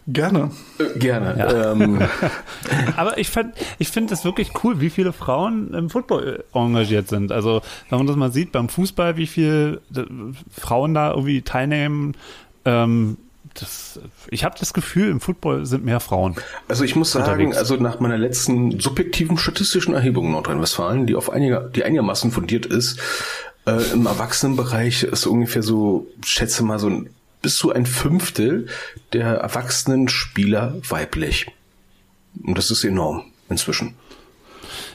Gerne. 0.07 0.51
Äh, 0.79 0.99
Gerne. 0.99 1.73
Ähm, 1.73 2.01
Aber 2.99 3.17
ich 3.17 3.31
fand, 3.31 3.55
ich 3.79 3.89
finde 3.89 4.13
es 4.13 4.27
wirklich 4.27 4.51
cool, 4.63 4.79
wie 4.83 4.91
viele 4.91 5.15
Frauen 5.15 5.73
im 5.73 5.89
Football 5.89 6.45
engagiert 6.53 7.09
sind. 7.09 7.33
Also, 7.33 7.63
wenn 7.89 7.97
man 7.97 8.07
das 8.07 8.17
mal 8.17 8.31
sieht 8.31 8.53
beim 8.53 8.69
Fußball, 8.69 9.17
wie 9.17 9.27
viele 9.27 9.81
äh, 9.97 10.05
Frauen 10.51 10.93
da 10.93 11.13
irgendwie 11.13 11.41
teilnehmen, 11.41 12.15
ähm, 12.67 13.17
das, 13.61 14.01
ich 14.31 14.45
habe 14.45 14.57
das 14.59 14.73
Gefühl, 14.73 15.11
im 15.11 15.21
Football 15.21 15.67
sind 15.67 15.85
mehr 15.85 16.01
Frauen. 16.01 16.37
Also 16.69 16.85
ich 16.85 16.97
muss 16.97 17.13
sagen, 17.13 17.27
Unterwegs. 17.27 17.57
also 17.57 17.77
nach 17.77 18.01
meiner 18.01 18.19
letzten 18.19 18.79
subjektiven 18.81 19.37
statistischen 19.37 19.95
Erhebung 19.95 20.27
in 20.27 20.33
Nordrhein-Westfalen, 20.33 21.07
die 21.07 21.17
auf 21.17 21.31
einiger, 21.31 21.61
die 21.61 21.85
einigermaßen 21.85 22.31
fundiert 22.31 22.67
ist, 22.67 23.01
äh, 23.67 23.93
im 23.93 24.07
Erwachsenenbereich 24.07 25.03
ist 25.05 25.27
ungefähr 25.27 25.63
so, 25.63 26.07
schätze 26.25 26.65
mal 26.65 26.79
so 26.79 26.89
ein, 26.89 27.11
bis 27.43 27.57
zu 27.57 27.73
ein 27.73 27.87
Fünftel 27.87 28.67
der 29.13 29.27
erwachsenen 29.27 30.09
Spieler 30.09 30.77
weiblich. 30.89 31.47
Und 32.43 32.59
das 32.59 32.71
ist 32.71 32.85
enorm 32.85 33.25
inzwischen. 33.49 33.95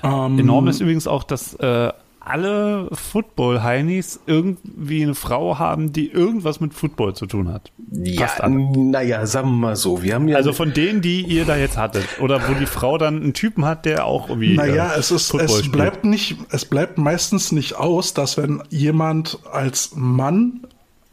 Ähm, 0.03 0.39
Enorm 0.39 0.67
ist 0.67 0.81
übrigens 0.81 1.07
auch, 1.07 1.23
dass 1.23 1.53
äh, 1.55 1.91
alle 2.25 2.87
Football-Heinis 2.93 4.21
irgendwie 4.25 5.03
eine 5.03 5.15
Frau 5.15 5.59
haben, 5.59 5.91
die 5.91 6.09
irgendwas 6.09 6.59
mit 6.61 6.73
Football 6.73 7.15
zu 7.15 7.25
tun 7.25 7.51
hat. 7.51 7.71
Ja, 7.91 8.29
naja, 8.47 9.25
sagen 9.25 9.49
wir 9.49 9.57
mal 9.57 9.75
so. 9.75 10.01
Wir 10.03 10.15
haben 10.15 10.27
ja 10.29 10.37
Also 10.37 10.53
von 10.53 10.73
denen, 10.73 11.01
die 11.01 11.21
ihr 11.21 11.43
da 11.45 11.57
jetzt 11.57 11.77
hattet. 11.77 12.05
Oder 12.21 12.47
wo 12.47 12.53
die 12.53 12.65
Frau 12.65 12.97
dann 12.97 13.21
einen 13.21 13.33
Typen 13.33 13.65
hat, 13.65 13.85
der 13.85 14.05
auch 14.05 14.29
irgendwie. 14.29 14.55
Naja, 14.55 14.93
äh, 14.93 14.99
es 14.99 15.11
ist, 15.11 15.31
Football 15.31 15.45
es 15.47 15.57
spielt. 15.59 15.73
bleibt 15.73 16.05
nicht, 16.05 16.37
es 16.49 16.65
bleibt 16.65 16.97
meistens 16.97 17.51
nicht 17.51 17.75
aus, 17.75 18.13
dass 18.13 18.37
wenn 18.37 18.63
jemand 18.69 19.39
als 19.51 19.91
Mann 19.95 20.61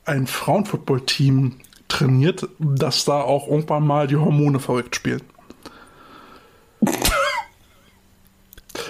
ein 0.04 0.26
Frauenfootball-Team 0.26 1.56
trainiert, 1.88 2.48
dass 2.60 3.04
da 3.04 3.20
auch 3.20 3.48
irgendwann 3.48 3.84
mal 3.86 4.06
die 4.06 4.16
Hormone 4.16 4.60
verrückt 4.60 4.94
spielen. 4.96 5.22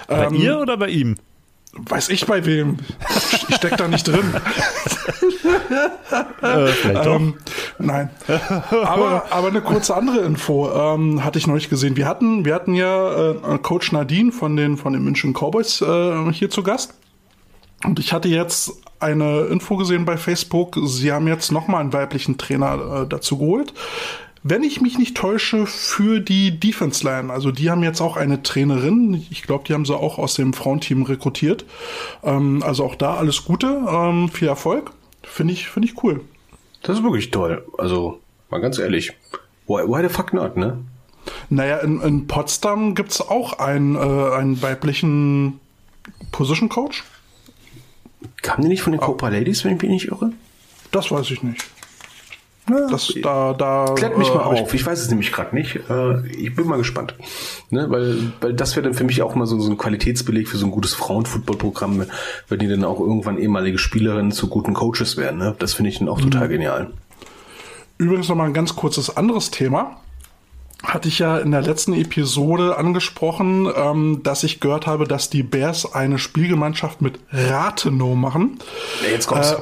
Bei 0.07 0.27
Ähm, 0.27 0.35
ihr 0.35 0.59
oder 0.59 0.77
bei 0.77 0.89
ihm? 0.89 1.17
Weiß 1.73 2.09
ich 2.09 2.27
bei 2.27 2.45
wem. 2.45 2.79
Ich 3.49 3.57
steck 3.57 3.77
da 3.77 3.89
nicht 3.89 4.07
drin. 4.07 4.35
Äh. 6.43 6.71
Ähm, 7.07 7.35
nein. 7.79 8.11
Aber, 8.71 9.25
aber 9.31 9.49
eine 9.49 9.61
kurze 9.61 9.95
andere 9.95 10.21
Info 10.21 10.71
ähm, 10.71 11.25
hatte 11.25 11.39
ich 11.39 11.47
neulich 11.47 11.69
gesehen. 11.69 11.97
Wir 11.97 12.07
hatten, 12.07 12.45
wir 12.45 12.55
hatten 12.55 12.75
ja 12.75 13.31
äh, 13.31 13.59
Coach 13.59 13.93
Nadine 13.93 14.33
von 14.33 14.57
den, 14.57 14.77
von 14.77 14.93
den 14.93 15.03
München 15.03 15.33
Cowboys 15.33 15.81
äh, 15.81 16.33
hier 16.33 16.51
zu 16.51 16.63
Gast. 16.63 16.95
Und 17.85 17.99
ich 17.99 18.13
hatte 18.13 18.29
jetzt 18.29 18.73
eine 18.99 19.43
Info 19.43 19.77
gesehen 19.77 20.05
bei 20.05 20.17
Facebook. 20.17 20.79
Sie 20.85 21.13
haben 21.13 21.27
jetzt 21.27 21.53
nochmal 21.53 21.81
einen 21.81 21.93
weiblichen 21.93 22.39
Trainer 22.39 23.03
äh, 23.03 23.07
dazu 23.09 23.39
geholt. 23.39 23.73
Wenn 24.43 24.63
ich 24.63 24.81
mich 24.81 24.99
nicht 24.99 25.17
täusche, 25.17 25.67
für 25.67 26.21
die 26.21 26.59
Defense 26.59 27.05
Line. 27.05 27.33
Also 27.33 27.51
die 27.51 27.71
haben 27.71 27.83
jetzt 27.83 28.01
auch 28.01 28.17
eine 28.17 28.43
Trainerin. 28.43 29.27
Ich 29.31 29.43
glaube, 29.43 29.65
die 29.67 29.75
haben 29.75 29.85
sie 29.85 29.97
auch 29.97 30.19
aus 30.19 30.35
dem 30.35 30.53
Frauenteam 30.53 31.03
rekrutiert. 31.03 31.65
Ähm, 32.23 32.63
also 32.63 32.85
auch 32.85 32.95
da 32.95 33.15
alles 33.15 33.45
Gute, 33.45 33.85
ähm, 33.89 34.29
viel 34.29 34.49
Erfolg. 34.49 34.93
Finde 35.23 35.53
ich, 35.53 35.69
finde 35.69 35.89
ich 35.89 36.03
cool. 36.03 36.23
Das 36.83 36.99
ist 36.99 37.05
wirklich 37.05 37.31
toll. 37.31 37.65
Also, 37.77 38.21
mal 38.49 38.61
ganz 38.61 38.79
ehrlich. 38.79 39.13
Why, 39.67 39.83
why 39.87 40.03
the 40.03 40.09
fuck 40.09 40.33
not, 40.33 40.57
ne? 40.57 40.79
Naja, 41.51 41.79
in, 41.79 42.01
in 42.01 42.27
Potsdam 42.27 42.95
gibt's 42.95 43.21
auch 43.21 43.59
einen, 43.59 43.95
äh, 43.95 43.99
einen 43.99 44.63
weiblichen 44.63 45.61
Position 46.33 46.71
Coach. 46.71 47.05
Kamen 48.43 48.63
die 48.63 48.69
nicht 48.69 48.83
von 48.83 48.93
den 48.93 49.01
Cobra 49.01 49.29
Ladies, 49.29 49.65
wenn 49.65 49.77
ich 49.77 49.83
mich 49.83 49.91
nicht 49.91 50.09
irre? 50.09 50.33
Das 50.91 51.11
weiß 51.11 51.31
ich 51.31 51.43
nicht. 51.43 51.65
Das, 52.91 53.13
da, 53.23 53.53
da, 53.55 53.95
Klärt 53.97 54.17
mich 54.19 54.29
äh, 54.29 54.35
mal 54.35 54.55
ich- 54.55 54.63
auf. 54.63 54.75
Ich 54.75 54.85
weiß 54.85 55.01
es 55.01 55.09
nämlich 55.11 55.33
gerade 55.33 55.55
nicht. 55.55 55.81
Äh, 55.89 56.27
ich 56.29 56.55
bin 56.55 56.67
mal 56.67 56.79
gespannt. 56.79 57.15
Ne? 57.71 57.87
Weil, 57.91 58.33
weil 58.41 58.53
das 58.55 58.77
wäre 58.77 58.85
dann 58.85 58.95
für 58.95 59.05
mich 59.05 59.23
auch 59.23 59.35
mal 59.35 59.47
so, 59.47 59.59
so 59.61 59.71
ein 59.71 59.79
Qualitätsbeleg 59.79 60.49
für 60.49 60.57
so 60.57 60.67
ein 60.67 60.71
gutes 60.73 60.95
Frauenfootballprogramm, 60.95 62.05
wenn 62.49 62.59
die 62.59 62.69
dann 62.69 62.85
auch 62.85 63.01
irgendwann 63.01 63.39
ehemalige 63.39 63.79
Spielerinnen 63.79 64.33
zu 64.33 64.49
guten 64.49 64.75
Coaches 64.75 65.17
werden. 65.17 65.39
Ne? 65.39 65.55
Das 65.59 65.75
finde 65.75 65.91
ich 65.91 65.99
dann 65.99 66.09
auch 66.09 66.21
total 66.21 66.49
genial. 66.49 66.91
Übrigens 67.99 68.29
noch 68.29 68.37
mal 68.37 68.45
ein 68.47 68.55
ganz 68.55 68.77
kurzes 68.77 69.17
anderes 69.17 69.51
Thema. 69.51 69.97
Hatte 70.83 71.09
ich 71.09 71.19
ja 71.19 71.37
in 71.37 71.51
der 71.51 71.61
letzten 71.61 71.93
Episode 71.93 72.79
angesprochen, 72.79 73.69
ähm, 73.77 74.23
dass 74.23 74.45
ich 74.45 74.61
gehört 74.61 74.87
habe, 74.87 75.07
dass 75.07 75.29
die 75.29 75.43
Bears 75.43 75.93
eine 75.93 76.19
Spielgemeinschaft 76.19 77.03
mit 77.03 77.19
Rathenow 77.31 78.17
machen. 78.17 78.59
Ja, 79.05 79.11
jetzt 79.11 79.27
kommt's. 79.27 79.53
Äh, 79.53 79.57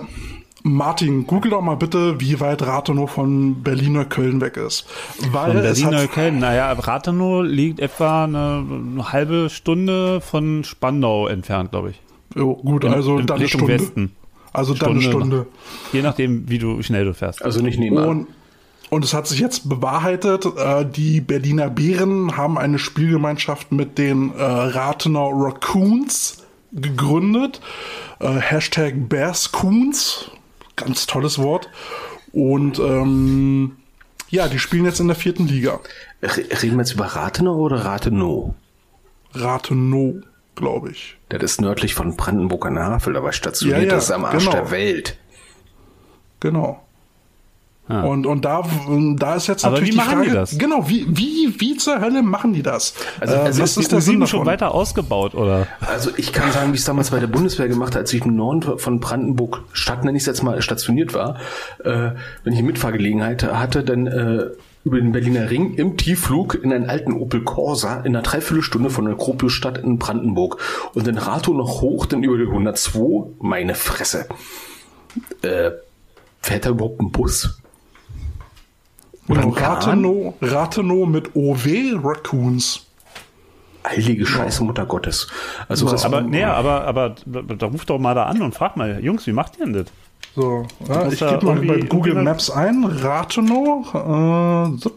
Martin, 0.64 1.26
google 1.26 1.52
doch 1.52 1.60
mal 1.62 1.76
bitte, 1.76 2.20
wie 2.20 2.40
weit 2.40 2.62
Rathenow 2.62 3.08
von 3.10 3.62
Berliner 3.62 4.04
Köln 4.04 4.40
weg 4.40 4.56
ist. 4.56 4.86
Weil 5.30 5.52
Von 5.52 5.62
Berlin 5.62 6.08
Köln. 6.12 6.38
Naja, 6.40 6.72
Rathenow 6.72 7.44
liegt 7.44 7.78
etwa 7.80 8.24
eine, 8.24 8.64
eine 8.68 9.12
halbe 9.12 9.50
Stunde 9.50 10.20
von 10.20 10.64
Spandau 10.64 11.28
entfernt, 11.28 11.70
glaube 11.70 11.90
ich. 11.90 12.00
Jo, 12.36 12.54
gut, 12.56 12.84
In- 12.84 12.92
also 12.92 13.18
in 13.18 13.26
dann 13.26 13.36
eine 13.36 13.44
Richtung 13.44 13.60
Stunde. 13.60 13.74
Westen. 13.82 14.12
Also 14.52 14.74
dann 14.74 14.90
eine 14.90 15.02
Stunde 15.02 15.18
Stunde. 15.26 15.46
Je 15.92 16.02
nachdem, 16.02 16.48
wie 16.50 16.58
du 16.58 16.82
schnell 16.82 17.04
du 17.04 17.14
fährst. 17.14 17.42
Also 17.44 17.60
nicht 17.62 17.78
nebenan. 17.78 18.08
Und, 18.08 18.26
und 18.90 19.04
es 19.04 19.14
hat 19.14 19.26
sich 19.28 19.38
jetzt 19.38 19.68
bewahrheitet, 19.68 20.44
äh, 20.56 20.84
die 20.84 21.20
Berliner 21.20 21.70
Bären 21.70 22.36
haben 22.36 22.58
eine 22.58 22.78
Spielgemeinschaft 22.78 23.70
mit 23.70 23.96
den 23.98 24.34
äh, 24.34 24.42
Rathenau 24.42 25.30
Raccoons 25.30 26.42
gegründet. 26.72 27.60
Äh, 28.18 28.28
Hashtag 28.40 29.08
Bearscoons. 29.08 30.30
Ganz 30.78 31.06
tolles 31.06 31.38
Wort. 31.38 31.68
Und 32.32 32.78
ähm, 32.78 33.76
ja, 34.28 34.48
die 34.48 34.58
spielen 34.58 34.84
jetzt 34.84 35.00
in 35.00 35.08
der 35.08 35.16
vierten 35.16 35.46
Liga. 35.46 35.80
Re- 36.22 36.44
Reden 36.62 36.76
wir 36.76 36.82
jetzt 36.82 36.92
über 36.92 37.06
Rathenow 37.06 37.56
oder 37.56 37.84
Rathenow? 37.84 38.54
Rathenow, 39.34 40.16
glaube 40.54 40.90
ich. 40.90 41.16
Das 41.28 41.42
ist 41.42 41.60
nördlich 41.60 41.94
von 41.94 42.16
Brandenburg 42.16 42.66
an 42.66 42.74
der 42.74 42.84
Havel, 42.86 43.16
aber 43.16 43.32
stationiert 43.32 43.82
Ja, 43.82 43.88
ja, 43.88 43.94
das 43.94 44.10
am 44.10 44.24
Arsch 44.24 44.44
genau. 44.44 44.52
der 44.52 44.70
Welt. 44.70 45.18
Genau. 46.40 46.82
Ah. 47.88 48.02
Und, 48.02 48.26
und 48.26 48.44
da, 48.44 48.62
da 49.16 49.34
ist 49.36 49.46
jetzt 49.46 49.64
Aber 49.64 49.76
natürlich 49.76 49.88
wie 49.88 49.90
die 49.92 49.96
machen 49.96 50.10
Frage, 50.18 50.28
die 50.28 50.34
das? 50.34 50.58
genau, 50.58 50.88
wie, 50.88 51.06
wie, 51.08 51.54
wie 51.58 51.76
zur 51.76 52.00
Hölle 52.00 52.22
machen 52.22 52.52
die 52.52 52.62
das? 52.62 52.92
Also- 53.18 53.34
äh, 53.34 53.38
also 53.38 53.62
was 53.62 53.70
ist 53.70 53.76
ist 53.78 53.86
die 53.86 53.94
der 53.94 54.00
Sinn 54.02 54.14
U7 54.16 54.20
davon? 54.20 54.26
schon 54.38 54.46
weiter 54.46 54.74
ausgebaut, 54.74 55.34
oder? 55.34 55.66
Also 55.80 56.10
ich 56.16 56.32
kann 56.32 56.52
sagen, 56.52 56.70
wie 56.70 56.74
ich 56.74 56.80
es 56.80 56.86
damals 56.86 57.10
bei 57.10 57.18
der 57.18 57.26
Bundeswehr 57.28 57.66
gemacht 57.68 57.94
habe, 57.94 58.00
als 58.00 58.12
ich 58.12 58.24
im 58.24 58.36
Norden 58.36 58.78
von 58.78 59.00
Brandenburg 59.00 59.62
Stadt, 59.72 60.04
nenne 60.04 60.16
ich 60.18 60.22
es 60.22 60.26
jetzt 60.26 60.42
mal, 60.42 60.60
stationiert 60.60 61.14
war. 61.14 61.36
Äh, 61.82 62.10
wenn 62.44 62.52
ich 62.52 62.58
eine 62.58 62.66
Mitfahrgelegenheit 62.66 63.42
hatte, 63.44 63.82
dann 63.82 64.06
äh, 64.06 64.46
über 64.84 64.98
den 65.00 65.12
Berliner 65.12 65.50
Ring 65.50 65.74
im 65.74 65.96
Tiefflug 65.96 66.54
in 66.62 66.72
einen 66.72 66.88
alten 66.88 67.12
Opel 67.14 67.42
Corsa 67.42 68.00
in 68.00 68.14
einer 68.14 68.22
Dreiviertelstunde 68.22 68.90
von 68.90 69.06
der 69.06 69.16
Kropiusstadt 69.16 69.78
in 69.78 69.98
Brandenburg 69.98 70.58
und 70.94 71.06
dann 71.06 71.18
Rato 71.18 71.52
noch 71.54 71.80
hoch, 71.80 72.06
dann 72.06 72.22
über 72.22 72.36
den 72.38 72.48
102, 72.48 73.30
meine 73.40 73.74
Fresse. 73.74 74.26
Äh, 75.42 75.70
fährt 76.40 76.66
da 76.66 76.70
überhaupt 76.70 77.00
ein 77.00 77.10
Bus? 77.10 77.58
Genau? 79.28 79.50
Rathenow, 79.50 80.34
Rathenow 80.40 81.06
mit 81.06 81.36
OW 81.36 81.66
Raccoons. 82.02 82.86
Heilige 83.86 84.26
Scheiße, 84.26 84.64
Mutter 84.64 84.86
Gottes. 84.86 85.28
Also 85.68 85.90
was 85.90 86.04
Aber, 86.04 86.20
nee, 86.22 86.44
aber, 86.44 86.84
aber 86.84 87.14
da, 87.24 87.42
da 87.42 87.66
ruf 87.66 87.84
doch 87.84 87.98
mal 87.98 88.14
da 88.14 88.24
an 88.24 88.42
und 88.42 88.54
frag 88.54 88.76
mal, 88.76 89.02
Jungs, 89.02 89.26
wie 89.26 89.32
macht 89.32 89.58
ihr 89.58 89.66
denn 89.66 89.74
das? 89.74 89.86
So, 90.34 90.66
ja, 90.88 91.08
ich 91.08 91.18
gebe 91.18 91.46
mal 91.46 91.60
bei 91.60 91.80
Google 91.80 92.14
Maps 92.22 92.50
ein. 92.50 92.84
Rathenow. 92.84 93.94
Äh. 93.94 94.90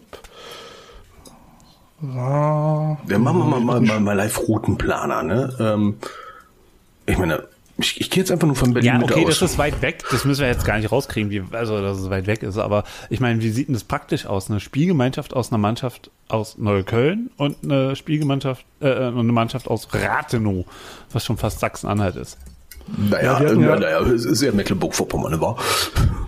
Ra 2.03 2.97
Ja, 3.07 3.19
machen 3.19 3.37
wir 3.39 3.45
mal, 3.45 3.59
mal, 3.59 3.81
mal, 3.81 3.99
mal 3.99 4.15
Live-Routenplaner, 4.17 5.23
ne? 5.23 5.55
Ähm, 5.59 5.97
ich 7.05 7.17
meine, 7.17 7.47
ich, 7.81 7.99
ich 8.01 8.09
gehe 8.09 8.21
jetzt 8.21 8.31
einfach 8.31 8.47
nur 8.47 8.55
von 8.55 8.73
Berlin 8.73 8.87
Ja, 8.99 9.01
okay, 9.03 9.25
aus. 9.25 9.39
das 9.39 9.51
ist 9.51 9.57
weit 9.57 9.81
weg. 9.81 10.03
Das 10.11 10.25
müssen 10.25 10.41
wir 10.41 10.47
jetzt 10.47 10.65
gar 10.65 10.77
nicht 10.77 10.91
rauskriegen, 10.91 11.29
wie, 11.31 11.43
also, 11.51 11.81
dass 11.81 11.97
es 11.99 12.09
weit 12.09 12.27
weg 12.27 12.43
ist. 12.43 12.57
Aber 12.57 12.83
ich 13.09 13.19
meine, 13.19 13.41
wie 13.41 13.49
sieht 13.49 13.67
denn 13.67 13.73
das 13.73 13.83
praktisch 13.83 14.25
aus? 14.25 14.49
Eine 14.49 14.59
Spielgemeinschaft 14.59 15.33
aus 15.33 15.51
einer 15.51 15.57
Mannschaft 15.57 16.09
aus 16.29 16.57
Neukölln 16.57 17.29
und 17.37 17.57
eine 17.63 17.95
Spielgemeinschaft, 17.95 18.65
äh, 18.79 18.89
eine 18.93 19.23
Mannschaft 19.23 19.67
aus 19.67 19.87
Rathenow, 19.93 20.65
was 21.11 21.25
schon 21.25 21.37
fast 21.37 21.59
Sachsen-Anhalt 21.59 22.15
ist. 22.15 22.37
naja, 22.97 23.39
Ja, 23.41 23.49
äh, 23.49 23.61
ja- 23.61 23.75
naja, 23.79 23.99
es 24.01 24.25
ist 24.25 24.41
ja 24.41 24.51
Mecklenburg-Vorpommern, 24.51 25.39
war. 25.41 25.57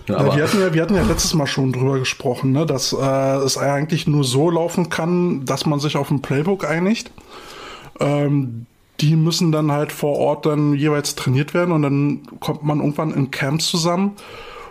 Ja, 0.08 0.18
Ja, 0.26 0.36
wir, 0.36 0.44
hatten 0.44 0.60
ja, 0.60 0.74
wir 0.74 0.82
hatten 0.82 0.96
ja 0.96 1.04
letztes 1.04 1.34
Mal 1.34 1.48
schon 1.48 1.72
drüber 1.72 1.98
gesprochen, 2.00 2.52
ne, 2.52 2.66
dass 2.66 2.94
äh, 2.94 3.36
es 3.38 3.58
eigentlich 3.58 4.06
nur 4.08 4.24
so 4.26 4.50
laufen 4.50 4.90
kann, 4.90 5.46
dass 5.46 5.66
man 5.66 5.80
sich 5.80 5.96
auf 5.98 6.12
ein 6.12 6.22
Playbook 6.22 6.66
einigt. 6.70 7.12
Ähm, 8.00 8.66
die 9.02 9.16
müssen 9.16 9.52
dann 9.52 9.72
halt 9.72 9.92
vor 9.92 10.18
Ort 10.18 10.46
dann 10.46 10.74
jeweils 10.74 11.16
trainiert 11.16 11.54
werden 11.54 11.72
und 11.72 11.82
dann 11.82 12.22
kommt 12.40 12.64
man 12.64 12.80
irgendwann 12.80 13.14
in 13.14 13.32
Camps 13.32 13.68
zusammen 13.68 14.14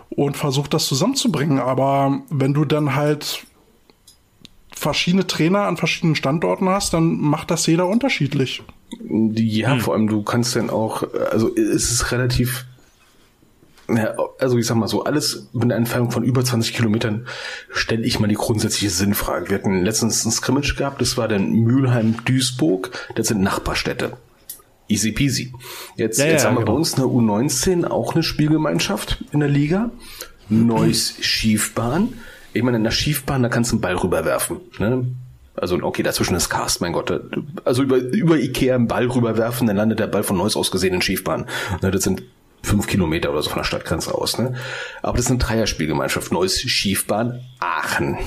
und 0.09 0.37
versucht 0.37 0.73
das 0.73 0.85
zusammenzubringen. 0.87 1.59
Aber 1.59 2.21
wenn 2.29 2.53
du 2.53 2.65
dann 2.65 2.95
halt 2.95 3.45
verschiedene 4.75 5.27
Trainer 5.27 5.63
an 5.63 5.77
verschiedenen 5.77 6.15
Standorten 6.15 6.69
hast, 6.69 6.93
dann 6.93 7.19
macht 7.19 7.51
das 7.51 7.65
jeder 7.67 7.87
unterschiedlich. 7.87 8.63
ja, 9.35 9.77
vor 9.79 9.93
allem, 9.93 10.07
du 10.07 10.23
kannst 10.23 10.55
dann 10.55 10.69
auch, 10.69 11.03
also 11.31 11.55
es 11.55 11.91
ist 11.91 12.11
relativ, 12.11 12.65
ja, 13.89 14.15
also 14.39 14.57
ich 14.57 14.65
sag 14.65 14.75
mal 14.75 14.87
so, 14.87 15.03
alles 15.03 15.49
mit 15.51 15.63
einer 15.63 15.75
Entfernung 15.75 16.11
von 16.11 16.23
über 16.23 16.43
20 16.43 16.73
Kilometern 16.73 17.27
stelle 17.71 18.03
ich 18.03 18.19
mal 18.19 18.27
die 18.27 18.35
grundsätzliche 18.35 18.89
Sinnfrage. 18.89 19.49
Wir 19.49 19.57
hatten 19.57 19.83
letztens 19.83 20.25
ein 20.25 20.31
Scrimmage 20.31 20.75
gehabt, 20.75 21.01
das 21.01 21.17
war 21.17 21.27
dann 21.27 21.51
Mülheim-Duisburg, 21.51 22.91
das 23.15 23.27
sind 23.27 23.41
Nachbarstädte. 23.41 24.17
Easy 24.87 25.11
peasy. 25.11 25.53
Jetzt, 25.95 26.19
Ja, 26.19 26.25
jetzt 26.25 26.43
ja, 26.43 26.49
haben 26.49 26.55
wir 26.55 26.61
bei 26.61 26.65
genau. 26.65 26.75
uns 26.77 26.95
eine 26.95 27.05
U19 27.05 27.85
auch 27.85 28.13
eine 28.13 28.23
Spielgemeinschaft 28.23 29.23
in 29.31 29.39
der 29.39 29.49
Liga. 29.49 29.91
Neues 30.49 31.15
Schiefbahn. 31.21 32.13
Ich 32.53 32.63
meine, 32.63 32.77
in 32.77 32.83
der 32.83 32.91
Schiefbahn, 32.91 33.43
da 33.43 33.49
kannst 33.49 33.71
du 33.71 33.75
einen 33.75 33.81
Ball 33.81 33.95
rüberwerfen. 33.95 34.59
Ne? 34.79 35.07
Also, 35.55 35.77
okay, 35.81 36.03
dazwischen 36.03 36.35
ist 36.35 36.49
Cast, 36.49 36.81
mein 36.81 36.93
Gott. 36.93 37.11
Also 37.63 37.83
über, 37.83 37.97
über 37.97 38.37
Ikea 38.37 38.75
einen 38.75 38.87
Ball 38.87 39.05
rüberwerfen, 39.07 39.67
dann 39.67 39.77
landet 39.77 39.99
der 39.99 40.07
Ball 40.07 40.23
von 40.23 40.37
Neuss 40.37 40.55
aus 40.55 40.71
gesehen 40.71 40.95
in 40.95 41.01
Schiefbahn. 41.01 41.45
Ne, 41.81 41.91
das 41.91 42.03
sind 42.03 42.23
fünf 42.63 42.87
Kilometer 42.87 43.31
oder 43.31 43.41
so 43.41 43.49
von 43.49 43.59
der 43.59 43.65
Stadtgrenze 43.65 44.15
aus. 44.15 44.39
Ne? 44.39 44.55
Aber 45.01 45.17
das 45.17 45.25
ist 45.25 45.31
eine 45.31 45.39
Dreierspielgemeinschaft. 45.39 46.31
Neues 46.31 46.59
Schiefbahn, 46.59 47.41
Aachen. 47.59 48.17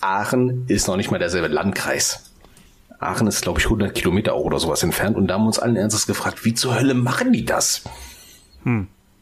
Aachen 0.00 0.64
ist 0.66 0.88
noch 0.88 0.96
nicht 0.96 1.10
mal 1.10 1.18
derselbe 1.18 1.48
Landkreis. 1.48 2.32
Aachen 2.98 3.26
ist, 3.28 3.42
glaube 3.42 3.60
ich, 3.60 3.66
100 3.66 3.94
Kilometer 3.94 4.34
auch 4.34 4.44
oder 4.44 4.58
sowas 4.58 4.82
entfernt. 4.82 5.16
Und 5.16 5.28
da 5.28 5.34
haben 5.34 5.42
wir 5.42 5.48
uns 5.48 5.58
allen 5.58 5.76
Ernstes 5.76 6.06
gefragt, 6.06 6.44
wie 6.44 6.52
zur 6.52 6.74
Hölle 6.74 6.94
machen 6.94 7.32
die 7.32 7.44
das? 7.44 7.84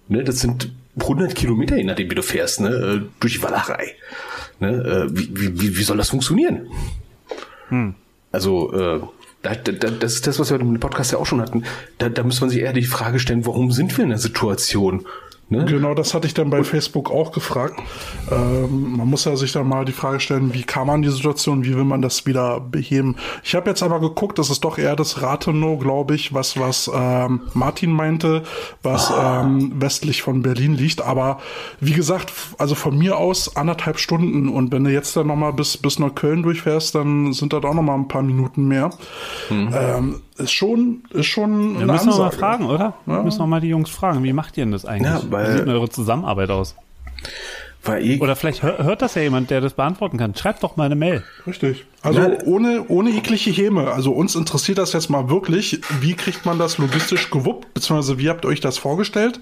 Ne, 0.09 0.25
das 0.25 0.41
sind 0.41 0.73
100 0.99 1.35
Kilometer, 1.35 1.77
je 1.77 1.85
nachdem, 1.85 2.11
wie 2.11 2.15
du 2.15 2.23
fährst, 2.23 2.61
ne, 2.61 2.69
äh, 2.71 3.01
durch 3.21 3.35
die 3.35 3.43
Walachei. 3.43 3.95
Ne, 4.59 4.69
äh, 4.69 5.09
wie, 5.11 5.61
wie, 5.61 5.77
wie 5.77 5.83
soll 5.83 5.97
das 5.97 6.11
funktionieren? 6.11 6.69
Also, 8.33 8.73
äh, 8.73 9.01
da, 9.55 9.73
da, 9.73 9.91
das 9.91 10.15
ist 10.15 10.27
das, 10.27 10.39
was 10.39 10.51
wir 10.51 10.61
im 10.61 10.81
Podcast 10.81 11.13
ja 11.13 11.19
auch 11.19 11.27
schon 11.27 11.41
hatten. 11.41 11.65
Da, 11.99 12.09
da 12.09 12.23
muss 12.23 12.41
man 12.41 12.51
sich 12.51 12.61
eher 12.61 12.73
die 12.73 12.85
Frage 12.85 13.19
stellen, 13.19 13.47
warum 13.47 13.71
sind 13.73 13.97
wir 13.97 14.05
in 14.05 14.11
der 14.11 14.19
Situation? 14.19 15.07
Ne? 15.51 15.65
Genau, 15.65 15.95
das 15.95 16.13
hatte 16.13 16.27
ich 16.27 16.35
dann 16.35 16.51
bei 16.51 16.63
Facebook 16.63 17.11
auch 17.11 17.33
gefragt. 17.33 17.81
Ähm, 18.31 18.97
man 18.99 19.09
muss 19.09 19.25
ja 19.25 19.35
sich 19.35 19.53
dann 19.53 19.67
mal 19.67 19.87
die 19.87 19.93
Frage 19.93 20.21
stellen, 20.21 20.53
wie 20.53 20.63
kam 20.63 20.89
man 20.89 21.01
die 21.01 21.09
Situation, 21.09 21.65
wie 21.65 21.75
will 21.75 21.85
man 21.85 22.03
das 22.03 22.27
wieder 22.27 22.61
beheben? 22.61 23.17
Ich 23.43 23.55
habe 23.55 23.71
jetzt 23.71 23.83
aber 23.83 23.99
geguckt, 23.99 24.39
das 24.39 24.51
ist 24.51 24.63
doch 24.65 24.77
eher 24.77 24.95
das 24.95 25.23
Rathenow, 25.23 25.79
glaube 25.81 26.15
ich, 26.15 26.35
was 26.35 26.59
was 26.59 26.91
ähm, 26.95 27.41
Martin 27.55 27.93
meinte, 27.93 28.43
was 28.83 29.11
ähm, 29.19 29.73
westlich 29.81 30.21
von 30.21 30.43
Berlin 30.43 30.75
liegt. 30.75 31.01
Aber 31.01 31.39
wie 31.81 31.93
gesagt, 31.93 32.31
also 32.59 32.75
von 32.75 32.99
mir 32.99 33.17
aus 33.17 33.57
anderthalb 33.57 33.99
Stunden 33.99 34.51
und 34.51 34.71
wenn 34.71 34.85
du 34.85 34.91
jetzt 34.93 35.17
dann 35.17 35.29
noch 35.29 35.37
mal 35.37 35.53
bis 35.55 35.79
bis 35.79 35.99
Neukölln 35.99 36.43
durchfährst, 36.43 36.95
dann 36.95 37.33
sind 37.33 37.55
das 37.55 37.65
auch 37.65 37.75
noch 37.75 37.83
mal 37.83 37.95
ein 37.95 38.09
paar 38.09 38.23
Minuten 38.23 38.69
mehr. 38.69 38.91
Ähm, 39.51 40.21
ist 40.37 40.53
schon 40.53 41.03
ist 41.11 41.27
schon 41.27 41.75
Da 41.75 41.81
eine 41.81 41.93
müssen 41.93 42.07
wir 42.11 42.17
mal 42.19 42.25
Ansage. 42.27 42.37
fragen, 42.37 42.67
oder? 42.67 42.95
Müssen 43.07 43.41
wir 43.41 43.47
mal 43.47 43.61
die 43.61 43.69
Jungs 43.69 43.91
fragen, 43.91 44.23
wie 44.23 44.33
macht 44.33 44.57
ihr 44.57 44.65
denn 44.65 44.73
das 44.73 44.85
eigentlich? 44.85 45.11
Ja, 45.13 45.21
weil- 45.39 45.49
wie 45.49 45.53
sieht 45.59 45.67
denn 45.67 45.75
eure 45.75 45.89
Zusammenarbeit 45.89 46.51
aus? 46.51 46.75
War 47.85 47.99
eh 48.01 48.19
Oder 48.19 48.37
vielleicht 48.37 48.63
hör, 48.63 48.79
hört 48.83 49.03
das 49.03 49.15
ja 49.15 49.23
jemand, 49.23 49.51
der 49.51 49.61
das 49.61 49.73
beantworten 49.75 50.19
kann. 50.19 50.35
Schreibt 50.35 50.63
doch 50.63 50.77
mal 50.77 50.85
eine 50.85 50.97
Mail. 50.97 51.23
Richtig. 51.47 51.87
Also 52.01 52.21
Ja. 52.21 52.29
ohne, 52.45 52.85
ohne 52.89 53.11
jegliche 53.11 53.51
Häme. 53.51 53.93
Also 53.93 54.13
uns 54.13 54.37
interessiert 54.37 54.79
das 54.79 54.93
jetzt 54.93 55.11
mal 55.11 55.29
wirklich. 55.31 55.81
Wie 56.01 56.15
kriegt 56.15 56.47
man 56.47 56.57
das 56.59 56.79
logistisch 56.79 57.29
gewuppt? 57.31 57.75
Beziehungsweise 57.75 58.19
wie 58.19 58.29
habt 58.29 58.45
ihr 58.45 58.49
euch 58.49 58.61
das 58.61 58.79
vorgestellt? 58.79 59.41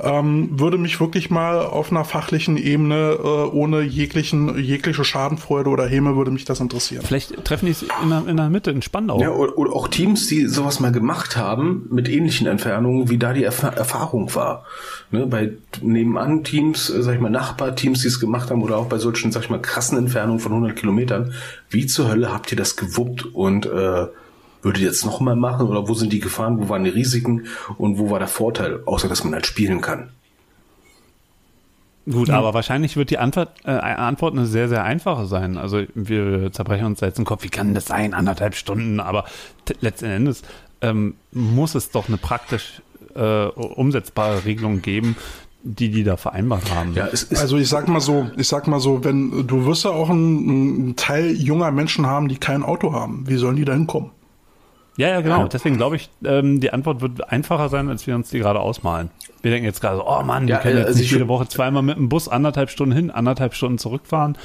Ähm, 0.00 0.50
würde 0.52 0.76
mich 0.76 1.00
wirklich 1.00 1.30
mal 1.30 1.60
auf 1.60 1.90
einer 1.90 2.04
fachlichen 2.04 2.58
Ebene, 2.58 3.18
äh, 3.18 3.26
ohne 3.26 3.80
jeglichen, 3.80 4.58
jegliche 4.58 5.02
Schadenfreude 5.04 5.70
oder 5.70 5.86
Häme, 5.86 6.14
würde 6.16 6.30
mich 6.30 6.44
das 6.44 6.60
interessieren. 6.60 7.04
Vielleicht 7.06 7.42
treffen 7.44 7.66
die 7.66 7.72
es 7.72 7.82
in 8.02 8.10
der, 8.10 8.24
in 8.26 8.36
der 8.36 8.50
Mitte 8.50 8.70
in 8.70 8.82
Spandau. 8.82 9.20
Ja, 9.20 9.30
oder, 9.30 9.56
oder 9.56 9.72
auch 9.72 9.88
Teams, 9.88 10.26
die 10.26 10.46
sowas 10.46 10.80
mal 10.80 10.92
gemacht 10.92 11.38
haben, 11.38 11.86
mit 11.90 12.10
ähnlichen 12.10 12.46
Entfernungen, 12.46 13.08
wie 13.08 13.16
da 13.16 13.32
die 13.32 13.44
Erfa 13.44 13.68
Erfahrung 13.68 14.34
war. 14.34 14.64
Ne, 15.10 15.26
bei 15.26 15.52
nebenan 15.80 16.44
Teams, 16.44 16.90
äh, 16.90 17.02
sag 17.02 17.14
ich 17.14 17.20
mal, 17.20 17.30
Nachbarteams, 17.30 18.02
die 18.02 18.08
es 18.08 18.20
gemacht 18.20 18.50
haben, 18.50 18.62
oder 18.62 18.76
auch 18.76 18.86
bei 18.86 18.98
solchen, 18.98 19.32
sag 19.32 19.44
ich 19.44 19.50
mal, 19.50 19.60
krassen 19.60 19.96
Entfernungen 19.96 20.40
von 20.40 20.52
100 20.52 20.76
Kilometern. 20.76 21.32
Wie 21.70 21.86
zur 22.04 22.10
Hölle 22.12 22.32
habt 22.32 22.52
ihr 22.52 22.58
das 22.58 22.76
gewuppt 22.76 23.24
und 23.24 23.64
äh, 23.64 24.06
würdet 24.62 24.82
ihr 24.82 24.88
jetzt 24.88 25.06
nochmal 25.06 25.36
machen? 25.36 25.68
Oder 25.68 25.88
wo 25.88 25.94
sind 25.94 26.12
die 26.12 26.20
Gefahren, 26.20 26.58
wo 26.60 26.68
waren 26.68 26.84
die 26.84 26.90
Risiken 26.90 27.46
und 27.78 27.98
wo 27.98 28.10
war 28.10 28.18
der 28.18 28.28
Vorteil, 28.28 28.80
außer 28.84 29.08
dass 29.08 29.24
man 29.24 29.32
halt 29.32 29.46
spielen 29.46 29.80
kann? 29.80 30.10
Gut, 32.10 32.28
aber 32.28 32.52
wahrscheinlich 32.52 32.98
wird 32.98 33.08
die 33.08 33.16
Antwort, 33.16 33.52
äh, 33.64 33.70
Antwort 33.70 34.34
eine 34.34 34.44
sehr, 34.44 34.68
sehr 34.68 34.84
einfache 34.84 35.24
sein. 35.24 35.56
Also 35.56 35.84
wir 35.94 36.52
zerbrechen 36.52 36.84
uns 36.84 37.00
da 37.00 37.06
jetzt 37.06 37.16
den 37.16 37.24
Kopf, 37.24 37.42
wie 37.42 37.48
kann 37.48 37.72
das 37.72 37.86
sein, 37.86 38.12
anderthalb 38.12 38.54
Stunden, 38.54 39.00
aber 39.00 39.24
letzten 39.80 40.04
Endes 40.04 40.42
ähm, 40.82 41.14
muss 41.32 41.74
es 41.74 41.90
doch 41.90 42.08
eine 42.08 42.18
praktisch 42.18 42.82
äh, 43.14 43.46
umsetzbare 43.46 44.44
Regelung 44.44 44.82
geben, 44.82 45.16
die 45.64 45.90
die 45.90 46.04
da 46.04 46.16
vereinbart 46.16 46.72
haben. 46.74 46.92
Ja, 46.94 47.08
es 47.10 47.22
ist 47.24 47.40
Also 47.40 47.56
ich 47.56 47.68
sag 47.68 47.88
mal 47.88 48.00
so, 48.00 48.30
ich 48.36 48.46
sag 48.46 48.66
mal 48.68 48.80
so, 48.80 49.02
wenn 49.02 49.46
du 49.46 49.64
wirst 49.64 49.84
ja 49.84 49.90
auch 49.90 50.10
einen, 50.10 50.48
einen 50.48 50.96
Teil 50.96 51.32
junger 51.32 51.70
Menschen 51.70 52.06
haben, 52.06 52.28
die 52.28 52.36
kein 52.36 52.62
Auto 52.62 52.92
haben. 52.92 53.24
Wie 53.26 53.36
sollen 53.36 53.56
die 53.56 53.64
da 53.64 53.72
hinkommen? 53.72 54.10
Ja, 54.96 55.08
ja, 55.08 55.22
genau. 55.22 55.40
Ja. 55.40 55.48
Deswegen 55.48 55.76
glaube 55.76 55.96
ich, 55.96 56.08
ähm, 56.24 56.60
die 56.60 56.72
Antwort 56.72 57.00
wird 57.00 57.32
einfacher 57.32 57.68
sein, 57.68 57.88
als 57.88 58.06
wir 58.06 58.14
uns 58.14 58.30
die 58.30 58.38
gerade 58.38 58.60
ausmalen. 58.60 59.10
Wir 59.42 59.50
denken 59.50 59.64
jetzt 59.66 59.80
gerade 59.80 59.96
so, 59.96 60.06
oh 60.06 60.22
Mann, 60.22 60.46
wir 60.46 60.54
Ja, 60.54 60.60
können 60.60 60.76
äh, 60.76 60.80
jetzt 60.80 60.86
also 60.88 60.98
nicht 60.98 61.06
ich 61.06 61.12
jede 61.12 61.28
Woche 61.28 61.48
zweimal 61.48 61.82
mit 61.82 61.96
dem 61.96 62.08
Bus 62.08 62.28
anderthalb 62.28 62.70
Stunden 62.70 62.94
hin, 62.94 63.10
anderthalb 63.10 63.54
Stunden 63.54 63.78
zurückfahren. 63.78 64.38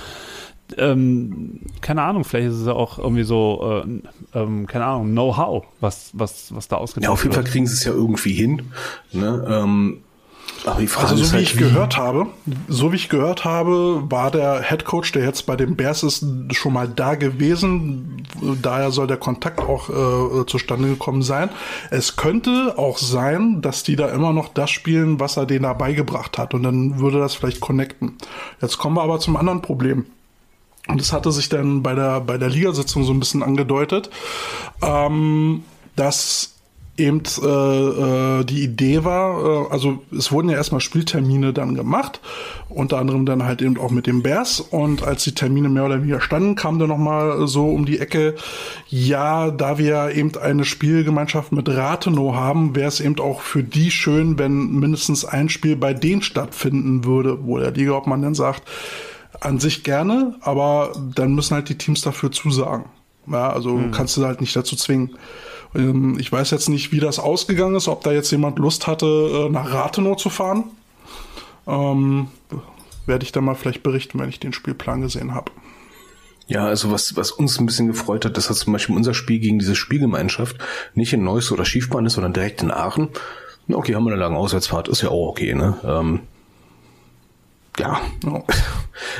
Ähm, 0.77 1.61
keine 1.81 2.03
Ahnung, 2.03 2.23
vielleicht 2.23 2.49
ist 2.49 2.59
es 2.59 2.65
ja 2.67 2.73
auch 2.73 2.97
irgendwie 2.99 3.23
so, 3.23 3.83
äh, 3.85 4.39
ähm, 4.39 4.67
keine 4.67 4.85
Ahnung, 4.85 5.11
Know-how, 5.11 5.65
was, 5.81 6.11
was, 6.13 6.53
was 6.55 6.67
da 6.67 6.77
ausgetauscht 6.77 7.05
ja, 7.05 7.11
auf 7.11 7.23
jeden 7.23 7.35
wird. 7.35 7.45
Fall 7.45 7.51
kriegen 7.51 7.67
sie 7.67 7.73
es 7.73 7.83
ja 7.83 7.91
irgendwie 7.91 8.33
hin. 8.33 8.71
Ne? 9.11 9.45
Ähm, 9.49 10.01
aber 10.65 10.81
die 10.81 10.87
Frage 10.87 11.09
Also 11.09 11.23
so 11.23 11.31
wie 11.31 11.37
halt, 11.37 11.43
ich 11.43 11.57
gehört 11.57 11.97
habe, 11.97 12.27
so 12.67 12.91
wie 12.91 12.95
ich 12.95 13.09
gehört 13.09 13.45
habe, 13.45 14.03
war 14.09 14.31
der 14.31 14.61
Head 14.61 14.85
Coach, 14.85 15.11
der 15.11 15.23
jetzt 15.23 15.45
bei 15.45 15.55
den 15.55 15.75
Bears 15.75 16.03
ist, 16.03 16.25
schon 16.51 16.73
mal 16.73 16.87
da 16.87 17.15
gewesen. 17.15 18.23
Daher 18.61 18.91
soll 18.91 19.07
der 19.07 19.17
Kontakt 19.17 19.59
auch 19.59 19.89
äh, 19.89 20.45
zustande 20.45 20.89
gekommen 20.89 21.21
sein. 21.21 21.49
Es 21.91 22.15
könnte 22.15 22.75
auch 22.77 22.97
sein, 22.97 23.61
dass 23.61 23.83
die 23.83 23.95
da 23.95 24.09
immer 24.09 24.33
noch 24.33 24.49
das 24.49 24.69
spielen, 24.69 25.19
was 25.19 25.37
er 25.37 25.45
denen 25.45 25.63
da 25.63 25.73
beigebracht 25.73 26.37
hat. 26.37 26.53
Und 26.53 26.63
dann 26.63 26.99
würde 26.99 27.19
das 27.19 27.35
vielleicht 27.35 27.59
connecten. 27.59 28.17
Jetzt 28.61 28.77
kommen 28.77 28.95
wir 28.95 29.03
aber 29.03 29.19
zum 29.19 29.37
anderen 29.37 29.61
Problem. 29.61 30.05
Und 30.87 30.99
das 30.99 31.13
hatte 31.13 31.31
sich 31.31 31.49
dann 31.49 31.83
bei 31.83 31.93
der, 31.93 32.19
bei 32.21 32.37
der 32.37 32.49
Ligasitzung 32.49 33.03
so 33.03 33.13
ein 33.13 33.19
bisschen 33.19 33.43
angedeutet, 33.43 34.09
ähm, 34.81 35.63
dass 35.95 36.58
eben 36.99 37.23
äh, 37.41 37.47
äh, 37.47 38.43
die 38.43 38.63
Idee 38.63 39.03
war, 39.03 39.65
äh, 39.65 39.71
also 39.71 39.99
es 40.15 40.31
wurden 40.31 40.49
ja 40.49 40.57
erstmal 40.57 40.81
Spieltermine 40.81 41.53
dann 41.53 41.75
gemacht, 41.75 42.19
unter 42.69 42.97
anderem 42.99 43.25
dann 43.25 43.43
halt 43.43 43.61
eben 43.61 43.77
auch 43.77 43.91
mit 43.91 44.07
den 44.07 44.21
Bears 44.21 44.59
und 44.59 45.03
als 45.03 45.23
die 45.23 45.33
Termine 45.33 45.69
mehr 45.69 45.85
oder 45.85 46.01
weniger 46.01 46.21
standen, 46.21 46.55
kam 46.55 46.79
dann 46.79 46.89
nochmal 46.89 47.47
so 47.47 47.69
um 47.69 47.85
die 47.85 47.99
Ecke, 47.99 48.35
ja, 48.87 49.51
da 49.51 49.77
wir 49.77 50.11
eben 50.11 50.35
eine 50.37 50.65
Spielgemeinschaft 50.65 51.51
mit 51.51 51.69
Rathenow 51.69 52.35
haben, 52.35 52.75
wäre 52.75 52.89
es 52.89 52.99
eben 52.99 53.19
auch 53.19 53.41
für 53.41 53.63
die 53.63 53.91
schön, 53.91 54.37
wenn 54.37 54.71
mindestens 54.71 55.25
ein 55.25 55.49
Spiel 55.49 55.75
bei 55.75 55.93
denen 55.93 56.21
stattfinden 56.21 57.05
würde, 57.05 57.45
wo 57.45 57.57
der 57.57 57.71
Ligaobmann 57.71 58.21
dann 58.21 58.35
sagt, 58.35 58.63
an 59.41 59.59
sich 59.59 59.83
gerne, 59.83 60.35
aber 60.41 60.93
dann 61.15 61.33
müssen 61.33 61.55
halt 61.55 61.69
die 61.69 61.77
Teams 61.77 62.01
dafür 62.01 62.31
zusagen. 62.31 62.85
Ja, 63.27 63.51
also 63.51 63.79
kannst 63.91 64.17
du 64.17 64.25
halt 64.25 64.41
nicht 64.41 64.55
dazu 64.55 64.75
zwingen. 64.75 65.15
Ähm, 65.75 66.17
Ich 66.19 66.31
weiß 66.31 66.51
jetzt 66.51 66.69
nicht, 66.69 66.91
wie 66.91 66.99
das 66.99 67.19
ausgegangen 67.19 67.75
ist, 67.75 67.87
ob 67.87 68.03
da 68.03 68.11
jetzt 68.11 68.31
jemand 68.31 68.59
Lust 68.59 68.87
hatte, 68.87 69.05
äh, 69.05 69.49
nach 69.49 69.71
Rathenow 69.71 70.17
zu 70.17 70.29
fahren. 70.29 70.65
Ähm, 71.67 72.27
werde 73.05 73.23
ich 73.23 73.31
dann 73.31 73.43
mal 73.43 73.55
vielleicht 73.55 73.83
berichten, 73.83 74.19
wenn 74.19 74.29
ich 74.29 74.39
den 74.39 74.53
Spielplan 74.53 75.01
gesehen 75.01 75.33
habe. 75.33 75.51
Ja, 76.47 76.65
also 76.65 76.91
was, 76.91 77.15
was 77.15 77.31
uns 77.31 77.59
ein 77.59 77.67
bisschen 77.67 77.87
gefreut 77.87 78.25
hat, 78.25 78.35
dass 78.35 78.47
das 78.47 78.59
zum 78.59 78.73
Beispiel 78.73 78.95
unser 78.95 79.13
Spiel 79.13 79.39
gegen 79.39 79.59
diese 79.59 79.75
Spielgemeinschaft 79.75 80.57
nicht 80.95 81.13
in 81.13 81.23
Neuss 81.23 81.51
oder 81.51 81.63
Schiefbahn 81.63 82.07
ist, 82.07 82.13
sondern 82.13 82.33
direkt 82.33 82.63
in 82.63 82.71
Aachen. 82.71 83.09
Okay, 83.71 83.93
haben 83.93 84.03
wir 84.05 84.13
eine 84.13 84.19
lange 84.19 84.37
Auswärtsfahrt, 84.37 84.87
ist 84.87 85.03
ja 85.03 85.09
auch 85.09 85.29
okay, 85.29 85.53
ne? 85.53 85.77
Ähm, 85.83 86.21
ja. 87.77 88.01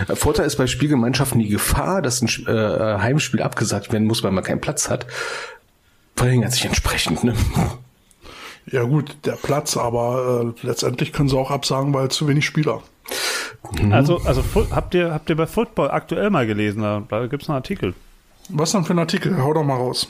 Der 0.07 0.15
Vorteil 0.15 0.47
ist 0.47 0.55
bei 0.55 0.65
Spielgemeinschaften 0.65 1.39
die 1.39 1.49
Gefahr, 1.49 2.01
dass 2.01 2.21
ein 2.23 2.27
äh, 2.47 2.97
Heimspiel 2.99 3.43
abgesagt 3.43 3.93
werden 3.93 4.07
muss, 4.07 4.23
weil 4.23 4.31
man 4.31 4.43
keinen 4.43 4.59
Platz 4.59 4.89
hat, 4.89 5.05
verringert 6.19 6.51
sich 6.51 6.65
entsprechend, 6.65 7.23
ne? 7.23 7.33
Ja 8.71 8.83
gut, 8.83 9.15
der 9.25 9.31
Platz, 9.33 9.77
aber 9.77 10.53
äh, 10.61 10.67
letztendlich 10.67 11.11
können 11.11 11.27
sie 11.29 11.37
auch 11.37 11.49
absagen, 11.49 11.93
weil 11.93 12.09
zu 12.09 12.27
wenig 12.27 12.45
Spieler. 12.45 12.83
Also, 13.91 14.19
also 14.25 14.43
Fu- 14.43 14.69
habt 14.71 14.93
ihr, 14.93 15.11
habt 15.13 15.29
ihr 15.29 15.35
bei 15.35 15.47
Football 15.47 15.89
aktuell 15.91 16.29
mal 16.29 16.45
gelesen? 16.45 16.81
Da, 16.83 17.01
da 17.09 17.25
gibt 17.27 17.43
es 17.43 17.49
einen 17.49 17.55
Artikel. 17.55 17.93
Was 18.49 18.71
dann 18.71 18.85
für 18.85 18.93
ein 18.93 18.99
Artikel? 18.99 19.41
Hau 19.41 19.53
doch 19.53 19.63
mal 19.63 19.75
raus. 19.75 20.07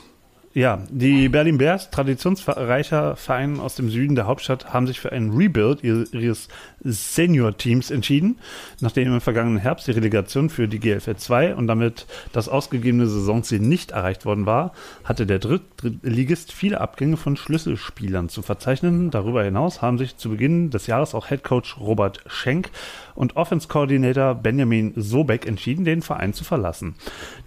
Ja, 0.52 0.80
die 0.90 1.28
Berlin 1.28 1.58
Bears, 1.58 1.90
traditionsreicher 1.90 3.14
Verein 3.16 3.60
aus 3.60 3.76
dem 3.76 3.88
Süden 3.88 4.16
der 4.16 4.26
Hauptstadt, 4.26 4.72
haben 4.74 4.86
sich 4.88 4.98
für 4.98 5.12
einen 5.12 5.30
Rebuild 5.36 5.84
ihres 5.84 6.48
Senior-Teams 6.82 7.90
entschieden, 7.90 8.38
nachdem 8.80 9.12
im 9.12 9.20
vergangenen 9.20 9.58
Herbst 9.58 9.86
die 9.86 9.92
Relegation 9.92 10.50
für 10.50 10.68
die 10.68 10.78
GFL 10.78 11.16
2 11.16 11.54
und 11.54 11.66
damit 11.66 12.06
das 12.32 12.48
ausgegebene 12.48 13.06
Saisonziel 13.06 13.60
nicht 13.60 13.90
erreicht 13.90 14.24
worden 14.24 14.46
war, 14.46 14.72
hatte 15.04 15.26
der 15.26 15.38
Dritt 15.38 15.62
Drittligist 15.80 16.52
viele 16.52 16.80
Abgänge 16.80 17.16
von 17.16 17.36
Schlüsselspielern 17.36 18.28
zu 18.28 18.42
verzeichnen. 18.42 19.10
Darüber 19.10 19.42
hinaus 19.42 19.80
haben 19.80 19.96
sich 19.96 20.16
zu 20.16 20.30
Beginn 20.30 20.70
des 20.70 20.86
Jahres 20.86 21.14
auch 21.14 21.30
Headcoach 21.30 21.78
Robert 21.80 22.22
Schenk 22.26 22.70
und 23.14 23.36
Offense-Coordinator 23.36 24.34
Benjamin 24.34 24.92
Sobeck 24.96 25.46
entschieden, 25.46 25.84
den 25.84 26.02
Verein 26.02 26.34
zu 26.34 26.44
verlassen. 26.44 26.96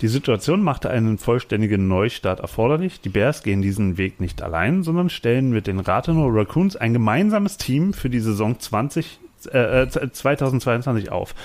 Die 0.01 0.07
Situation 0.07 0.63
machte 0.63 0.89
einen 0.89 1.17
vollständigen 1.17 1.87
Neustart 1.87 2.39
erforderlich. 2.39 3.01
Die 3.01 3.09
Bears 3.09 3.43
gehen 3.43 3.61
diesen 3.61 3.97
Weg 3.97 4.19
nicht 4.19 4.41
allein, 4.41 4.83
sondern 4.83 5.09
stellen 5.09 5.51
mit 5.51 5.67
den 5.67 5.79
Rathenow 5.79 6.31
Raccoons 6.33 6.75
ein 6.75 6.93
gemeinsames 6.93 7.57
Team 7.57 7.93
für 7.93 8.09
die 8.09 8.19
Saison 8.19 8.59
20 8.59 9.19
äh, 9.47 9.83
äh, 9.83 9.89
2022 9.89 11.11
auf. 11.11 11.35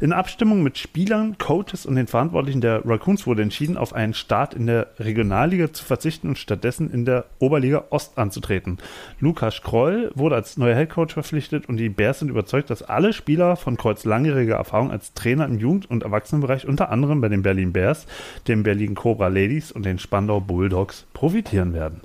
In 0.00 0.12
Abstimmung 0.12 0.62
mit 0.62 0.78
Spielern, 0.78 1.36
Coaches 1.38 1.86
und 1.86 1.96
den 1.96 2.06
Verantwortlichen 2.06 2.60
der 2.60 2.84
Raccoons 2.84 3.26
wurde 3.26 3.42
entschieden, 3.42 3.76
auf 3.76 3.92
einen 3.92 4.14
Start 4.14 4.54
in 4.54 4.66
der 4.66 4.88
Regionalliga 4.98 5.72
zu 5.72 5.84
verzichten 5.84 6.28
und 6.28 6.38
stattdessen 6.38 6.90
in 6.90 7.04
der 7.04 7.24
Oberliga 7.38 7.84
Ost 7.90 8.18
anzutreten. 8.18 8.78
Lukas 9.20 9.62
Kroll 9.62 10.10
wurde 10.14 10.34
als 10.36 10.56
neuer 10.56 10.74
Headcoach 10.74 11.12
verpflichtet 11.12 11.68
und 11.68 11.76
die 11.76 11.88
Bears 11.88 12.20
sind 12.20 12.28
überzeugt, 12.28 12.70
dass 12.70 12.82
alle 12.82 13.12
Spieler 13.12 13.56
von 13.56 13.76
Krolls 13.76 14.04
langjähriger 14.04 14.56
Erfahrung 14.56 14.90
als 14.90 15.14
Trainer 15.14 15.46
im 15.46 15.58
Jugend- 15.58 15.90
und 15.90 16.02
Erwachsenenbereich 16.02 16.66
unter 16.66 16.90
anderem 16.90 17.20
bei 17.20 17.28
den 17.28 17.42
Berlin 17.42 17.72
Bears, 17.72 18.06
den 18.48 18.62
Berlin 18.62 18.94
Cobra 18.94 19.28
Ladies 19.28 19.72
und 19.72 19.84
den 19.84 19.98
Spandau 19.98 20.40
Bulldogs 20.40 21.06
profitieren 21.12 21.74
werden. 21.74 22.00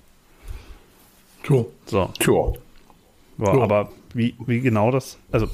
So. 1.47 1.72
So, 1.86 2.12
Tja, 2.20 2.54
ja, 3.39 3.55
Ja. 3.55 3.61
aber 3.63 3.89
wie, 4.13 4.35
wie 4.45 4.59
genau 4.61 4.91
das, 4.91 5.17
also 5.31 5.47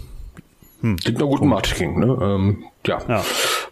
klingt 0.82 1.18
nach 1.20 1.26
gutem 1.26 1.50
Marketing, 1.50 1.98
ne? 2.00 2.18
Ähm, 2.22 2.64
ja. 2.86 3.00
Ja. 3.08 3.24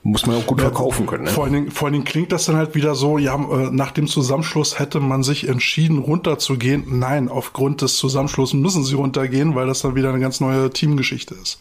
Muss 0.02 0.26
man 0.26 0.38
auch 0.38 0.48
gut 0.48 0.62
verkaufen 0.62 1.06
können, 1.06 1.26
ne? 1.26 1.30
Vor 1.30 1.44
allen, 1.44 1.54
Dingen, 1.54 1.72
vor 1.72 1.86
allen 1.86 1.94
Dingen 1.94 2.06
klingt 2.06 2.32
das 2.32 2.46
dann 2.46 2.56
halt 2.56 2.74
wieder 2.74 2.96
so, 2.96 3.20
ja, 3.20 3.36
äh, 3.36 3.70
nach 3.72 3.92
dem 3.92 4.08
Zusammenschluss 4.08 4.80
hätte 4.80 5.00
man 5.00 5.22
sich 5.22 5.48
entschieden, 5.48 6.00
runterzugehen. 6.00 6.86
Nein, 7.00 7.30
aufgrund 7.30 7.82
des 7.84 7.98
Zusammenschlusses 7.98 8.56
müssen 8.56 8.84
sie 8.84 8.96
runtergehen, 8.96 9.54
weil 9.54 9.68
das 9.68 9.82
dann 9.82 9.94
wieder 9.96 10.10
eine 10.10 10.20
ganz 10.20 10.40
neue 10.40 10.72
Teamgeschichte 10.72 11.36
ist. 11.36 11.60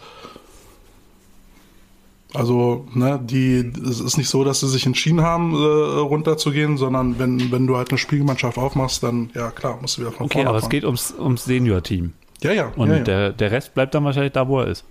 Also, 2.35 2.87
ne, 2.95 3.21
die, 3.23 3.71
es 3.87 4.01
ist 4.01 4.17
nicht 4.17 4.31
so, 4.31 4.43
dass 4.43 4.61
sie 4.61 4.69
sich 4.69 4.87
entschieden 4.87 5.21
haben, 5.21 5.53
äh, 5.53 5.57
runterzugehen, 6.01 6.79
sondern 6.79 7.19
wenn, 7.19 7.53
wenn 7.53 7.67
du 7.67 7.77
halt 7.77 7.91
eine 7.91 7.99
Spielgemeinschaft 7.99 8.57
aufmachst, 8.57 9.03
dann, 9.03 9.29
ja 9.35 9.51
klar, 9.51 9.77
musst 9.83 9.99
du 9.99 10.01
wieder 10.03 10.13
von 10.13 10.25
Okay, 10.27 10.35
vorne 10.39 10.49
aber 10.49 10.59
es 10.59 10.65
anfangen. 10.65 10.71
geht 10.81 10.85
ums, 10.87 11.15
ums 11.19 11.45
Senior-Team. 11.45 12.15
Ja, 12.43 12.53
ja, 12.53 12.73
Und 12.77 12.91
ja, 12.91 12.97
ja. 12.99 13.03
Der, 13.05 13.33
der 13.33 13.51
Rest 13.51 13.75
bleibt 13.75 13.95
dann 13.95 14.05
wahrscheinlich 14.05 14.33
da, 14.33 14.49
wo 14.49 14.61
er 14.61 14.67
ist. 14.69 14.85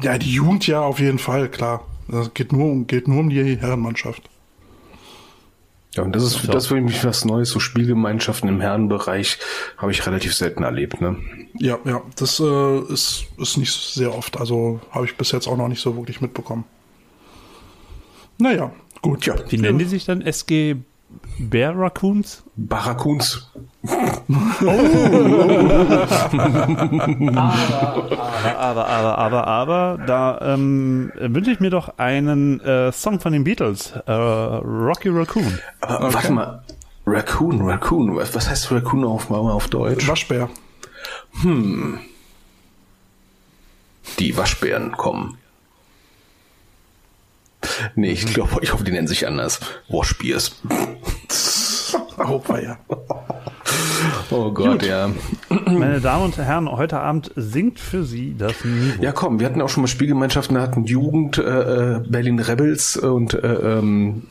ja, 0.00 0.16
die 0.18 0.32
Jugend 0.32 0.66
ja 0.66 0.80
auf 0.80 0.98
jeden 0.98 1.18
Fall, 1.18 1.48
klar. 1.48 1.86
Es 2.08 2.32
geht 2.34 2.52
nur, 2.52 2.64
um- 2.66 2.86
geht 2.86 3.06
nur 3.08 3.20
um 3.20 3.30
die 3.30 3.56
Herrenmannschaft. 3.58 4.22
Ja, 5.94 6.04
und 6.04 6.14
das 6.14 6.22
ist, 6.22 6.48
das 6.54 6.68
für 6.68 6.80
mich 6.80 7.04
was 7.04 7.24
Neues. 7.24 7.50
So 7.50 7.58
Spielgemeinschaften 7.58 8.48
im 8.48 8.60
Herrenbereich 8.60 9.38
habe 9.76 9.90
ich 9.90 10.06
relativ 10.06 10.34
selten 10.36 10.62
erlebt. 10.62 11.00
Ne? 11.00 11.16
Ja, 11.58 11.78
ja, 11.84 12.00
das 12.16 12.38
äh, 12.40 12.78
ist, 12.92 13.24
ist 13.38 13.56
nicht 13.56 13.72
sehr 13.72 14.14
oft. 14.16 14.38
Also 14.38 14.80
habe 14.92 15.04
ich 15.04 15.16
bis 15.16 15.32
jetzt 15.32 15.48
auch 15.48 15.56
noch 15.56 15.66
nicht 15.68 15.80
so 15.82 15.96
wirklich 15.96 16.20
mitbekommen. 16.20 16.64
Naja, 18.38 18.72
gut. 19.02 19.22
Tja, 19.22 19.34
Wie 19.48 19.58
nennen 19.58 19.78
die 19.78 19.84
sich 19.84 20.04
dann? 20.04 20.22
SG 20.22 20.76
Bear 21.38 21.74
Raccoons? 21.74 22.42
Barracuns. 22.56 23.50
Aber, 28.60 28.86
aber, 28.86 28.88
aber, 28.88 29.18
aber, 29.18 29.46
aber, 29.46 29.98
da 30.06 30.38
ähm, 30.42 31.10
wünsche 31.18 31.50
ich 31.50 31.60
mir 31.60 31.70
doch 31.70 31.96
einen 31.98 32.60
äh, 32.60 32.92
Song 32.92 33.20
von 33.20 33.32
den 33.32 33.44
Beatles, 33.44 33.92
äh, 34.06 34.12
Rocky 34.12 35.08
Raccoon. 35.08 35.58
Aber 35.80 36.12
warte 36.12 36.32
mal. 36.32 36.62
Raccoon, 37.06 37.62
Raccoon. 37.62 38.14
Was, 38.16 38.34
was 38.34 38.50
heißt 38.50 38.70
Raccoon 38.70 39.04
auf, 39.04 39.30
auf 39.30 39.68
Deutsch? 39.68 40.06
Waschbär. 40.06 40.50
Die 44.18 44.36
Waschbären 44.36 44.92
kommen. 44.92 45.38
Nee, 47.94 48.10
ich 48.12 48.26
glaube, 48.26 48.58
ich 48.62 48.72
hoffe, 48.72 48.84
die 48.84 48.92
nennen 48.92 49.08
sich 49.08 49.26
anders. 49.26 49.60
Washbeers. 49.88 50.56
Oh, 52.22 52.40
ja. 52.54 52.76
Oh 54.30 54.50
Gott, 54.52 54.82
ja. 54.84 55.10
Meine 55.48 56.00
Damen 56.00 56.26
und 56.26 56.36
Herren, 56.36 56.70
heute 56.70 57.00
Abend 57.00 57.32
singt 57.34 57.80
für 57.80 58.04
Sie 58.04 58.36
das 58.36 58.62
Niveau. 58.64 59.02
Ja, 59.02 59.12
komm, 59.12 59.40
wir 59.40 59.46
hatten 59.46 59.60
auch 59.62 59.70
schon 59.70 59.82
mal 59.82 59.86
Spielgemeinschaften, 59.88 60.54
wir 60.54 60.62
hatten 60.62 60.84
Jugend, 60.84 61.38
äh, 61.38 61.96
äh, 61.96 62.00
Berlin 62.06 62.38
Rebels 62.38 62.96
und 62.96 63.34
äh, 63.34 63.38
ähm, 63.78 64.24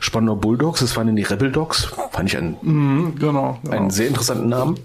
Spandau 0.00 0.36
Bulldogs. 0.36 0.80
Das 0.80 0.96
waren 0.96 1.06
dann 1.08 1.16
die 1.16 1.22
Rebel 1.22 1.52
Dogs. 1.52 1.92
Fand 2.12 2.30
ich 2.30 2.36
einen, 2.38 2.56
Mhm, 2.62 3.14
genau. 3.18 3.58
genau. 3.62 3.76
einen 3.76 3.90
sehr 3.90 4.08
interessanten 4.08 4.48
Namen. 4.48 4.78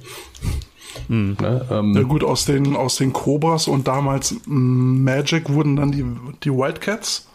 Ne, 1.07 1.65
ähm, 1.71 1.95
Ja 1.95 2.03
gut, 2.03 2.23
aus 2.25 2.45
den, 2.45 2.75
aus 2.75 2.97
den 2.97 3.13
Cobras 3.13 3.67
und 3.69 3.87
damals 3.87 4.35
Magic 4.45 5.49
wurden 5.49 5.77
dann 5.77 5.91
die, 5.93 6.05
die 6.43 6.51
Wildcats. 6.51 7.28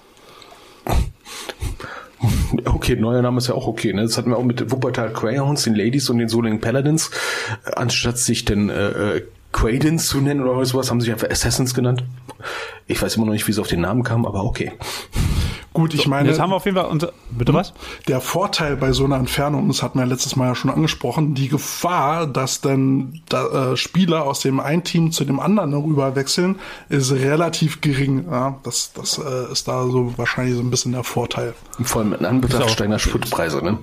Okay, 2.65 2.97
neuer 2.97 3.23
Name 3.23 3.39
ist 3.39 3.49
ja 3.49 3.55
auch 3.55 3.67
okay. 3.67 3.93
Ne? 3.93 4.03
Das 4.03 4.17
hatten 4.17 4.31
wir 4.31 4.37
auch 4.39 4.45
mit 4.45 4.71
Wuppertal 4.71 5.13
Greyhounds, 5.13 5.65
den 5.65 5.75
Ladies 5.75 6.09
und 6.11 6.19
den 6.19 6.29
Solingen 6.29 6.61
Paladins. 6.61 7.11
Äh, 7.65 7.73
Anstatt 7.77 8.19
sich 8.19 8.45
den 8.45 8.71
äh, 8.71 9.17
äh, 9.17 9.23
Quadens 9.53 10.09
zu 10.09 10.21
nennen 10.21 10.47
oder 10.47 10.65
sowas, 10.65 10.91
haben 10.91 11.01
sie 11.01 11.07
sich 11.07 11.15
einfach 11.15 11.31
Assassins 11.31 11.75
genannt. 11.75 12.05
Ich 12.87 13.01
weiß 13.01 13.17
immer 13.17 13.27
noch 13.27 13.33
nicht, 13.33 13.47
wie 13.47 13.53
sie 13.53 13.61
auf 13.61 13.69
den 13.69 13.81
Namen 13.83 14.03
kamen, 14.03 14.27
aber 14.27 14.45
okay. 14.45 14.73
Gut, 15.75 15.93
ich 15.93 16.07
meine, 16.07 16.29
Jetzt 16.29 16.39
haben 16.39 16.51
wir 16.51 16.57
auf 16.57 16.65
jeden 16.67 16.77
Fall 16.77 16.87
unser. 16.87 17.13
Bitte 17.31 17.53
was? 17.53 17.75
der 18.07 18.21
Vorteil 18.21 18.77
bei 18.77 18.93
so 18.93 19.05
einer 19.05 19.17
Entfernung, 19.17 19.67
das 19.67 19.83
hatten 19.83 19.99
wir 19.99 20.05
ja 20.05 20.09
letztes 20.09 20.37
Mal 20.37 20.47
ja 20.47 20.55
schon 20.55 20.71
angesprochen, 20.71 21.35
die 21.35 21.49
Gefahr, 21.49 22.29
dass 22.29 22.61
dann 22.61 23.21
da, 23.29 23.73
äh, 23.73 23.77
Spieler 23.77 24.25
aus 24.25 24.39
dem 24.39 24.61
einen 24.61 24.85
Team 24.85 25.11
zu 25.11 25.25
dem 25.25 25.41
anderen 25.41 25.75
rüber 25.75 26.15
wechseln, 26.15 26.61
ist 26.89 27.11
relativ 27.11 27.81
gering. 27.81 28.27
Ja? 28.31 28.61
Das, 28.63 28.93
das 28.93 29.19
äh, 29.19 29.51
ist 29.51 29.67
da 29.67 29.85
so 29.89 30.17
wahrscheinlich 30.17 30.55
so 30.55 30.61
ein 30.61 30.71
bisschen 30.71 30.93
der 30.93 31.03
Vorteil. 31.03 31.55
Vor 31.83 32.03
allem 32.03 32.13
in 32.13 32.25
Anbetracht 32.25 32.71
steigender 32.71 33.01
Spritpreise. 33.01 33.61
Ne? 33.65 33.79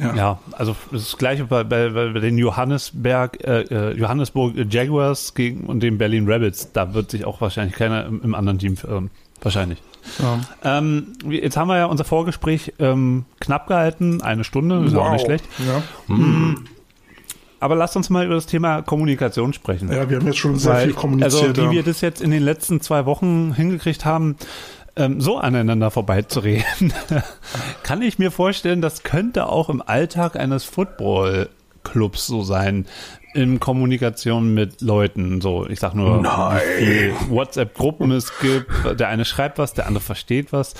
Ja. 0.00 0.14
Ja, 0.14 0.38
also 0.52 0.74
das 0.90 1.16
gleiche 1.16 1.44
bei, 1.44 1.62
bei, 1.62 1.88
bei 1.88 2.18
den 2.18 2.36
Johannesberg, 2.36 3.42
äh, 3.44 3.60
äh, 3.62 3.96
Johannesburg 3.96 4.54
Jaguars 4.68 5.34
gegen 5.34 5.66
und 5.66 5.84
den 5.84 5.98
Berlin 5.98 6.26
Rebels. 6.26 6.72
Da 6.72 6.94
wird 6.94 7.12
sich 7.12 7.24
auch 7.24 7.40
wahrscheinlich 7.40 7.76
keiner 7.76 8.06
im, 8.06 8.20
im 8.22 8.34
anderen 8.34 8.58
Team 8.58 8.76
verirren. 8.76 9.10
Wahrscheinlich. 9.42 9.82
Ja. 10.18 10.40
Ähm, 10.64 11.12
jetzt 11.28 11.56
haben 11.56 11.68
wir 11.68 11.76
ja 11.76 11.86
unser 11.86 12.04
Vorgespräch 12.04 12.74
ähm, 12.78 13.24
knapp 13.38 13.66
gehalten, 13.66 14.22
eine 14.22 14.44
Stunde, 14.44 14.84
ist 14.84 14.94
auch 14.94 15.12
nicht 15.12 15.24
schlecht. 15.24 15.44
Ja. 15.58 15.82
Aber 17.60 17.74
lasst 17.74 17.94
uns 17.96 18.08
mal 18.08 18.24
über 18.24 18.34
das 18.34 18.46
Thema 18.46 18.80
Kommunikation 18.80 19.52
sprechen. 19.52 19.92
ja, 19.92 20.08
wir 20.08 20.16
haben 20.16 20.26
jetzt 20.26 20.38
schon 20.38 20.56
sehr 20.56 20.72
Weil, 20.72 20.84
viel 20.86 20.94
kommuniziert. 20.94 21.42
Also, 21.42 21.56
wie 21.56 21.66
ja. 21.66 21.70
wir 21.70 21.82
das 21.82 22.00
jetzt 22.00 22.22
in 22.22 22.30
den 22.30 22.42
letzten 22.42 22.80
zwei 22.80 23.04
Wochen 23.04 23.52
hingekriegt 23.54 24.06
haben, 24.06 24.36
ähm, 24.96 25.20
so 25.20 25.36
aneinander 25.36 25.90
vorbeizureden, 25.90 26.92
kann 27.82 28.00
ich 28.00 28.18
mir 28.18 28.30
vorstellen, 28.30 28.80
das 28.80 29.02
könnte 29.02 29.46
auch 29.46 29.68
im 29.68 29.82
Alltag 29.82 30.36
eines 30.36 30.64
Football-Clubs 30.64 32.26
so 32.26 32.42
sein. 32.42 32.86
In 33.32 33.60
Kommunikation 33.60 34.54
mit 34.54 34.80
Leuten, 34.80 35.40
so 35.40 35.66
ich 35.68 35.78
sag 35.78 35.94
nur, 35.94 36.20
Nein. 36.20 36.60
wie 36.78 36.84
viel 36.84 37.14
WhatsApp-Gruppen 37.28 38.10
es 38.10 38.38
gibt, 38.40 38.70
der 38.98 39.08
eine 39.08 39.24
schreibt 39.24 39.58
was, 39.58 39.72
der 39.72 39.86
andere 39.86 40.02
versteht 40.02 40.52
was. 40.52 40.74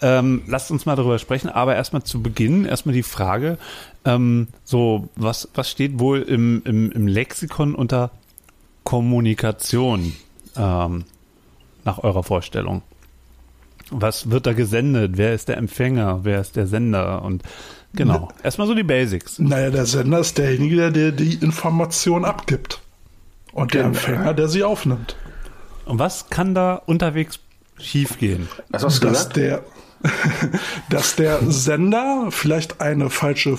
Ähm, 0.00 0.42
lasst 0.46 0.70
uns 0.70 0.86
mal 0.86 0.94
darüber 0.94 1.18
sprechen, 1.18 1.48
aber 1.48 1.74
erstmal 1.74 2.04
zu 2.04 2.22
Beginn, 2.22 2.64
erstmal 2.64 2.94
die 2.94 3.02
Frage, 3.02 3.58
ähm, 4.04 4.46
so, 4.62 5.08
was, 5.16 5.48
was 5.54 5.70
steht 5.70 5.98
wohl 5.98 6.22
im, 6.22 6.62
im, 6.64 6.92
im 6.92 7.08
Lexikon 7.08 7.74
unter 7.74 8.12
Kommunikation 8.84 10.14
ähm, 10.56 11.04
nach 11.84 11.98
eurer 11.98 12.22
Vorstellung? 12.22 12.82
Was 13.90 14.30
wird 14.30 14.46
da 14.46 14.52
gesendet? 14.52 15.12
Wer 15.16 15.34
ist 15.34 15.48
der 15.48 15.56
Empfänger? 15.56 16.20
Wer 16.22 16.40
ist 16.40 16.56
der 16.56 16.66
Sender? 16.66 17.22
Und 17.22 17.42
genau, 17.94 18.28
erstmal 18.42 18.66
so 18.66 18.74
die 18.74 18.82
Basics. 18.82 19.38
Naja, 19.38 19.70
der 19.70 19.86
Sender 19.86 20.20
ist 20.20 20.38
derjenige, 20.38 20.76
der, 20.76 20.90
der 20.90 21.12
die 21.12 21.34
Information 21.34 22.24
abgibt. 22.24 22.80
Und 23.52 23.74
der 23.74 23.82
Genau. 23.82 23.94
Empfänger, 23.94 24.34
der 24.34 24.48
sie 24.48 24.62
aufnimmt. 24.62 25.16
Und 25.84 25.98
was 25.98 26.28
kann 26.30 26.54
da 26.54 26.74
unterwegs 26.74 27.40
schiefgehen? 27.78 28.48
Was 28.68 28.84
hast 28.84 29.02
du 29.02 29.08
dass 29.08 29.30
gesagt? 29.30 29.36
der, 29.36 29.62
dass 30.90 31.16
der 31.16 31.40
Sender 31.50 32.28
vielleicht 32.30 32.80
eine 32.80 33.10
falsche 33.10 33.56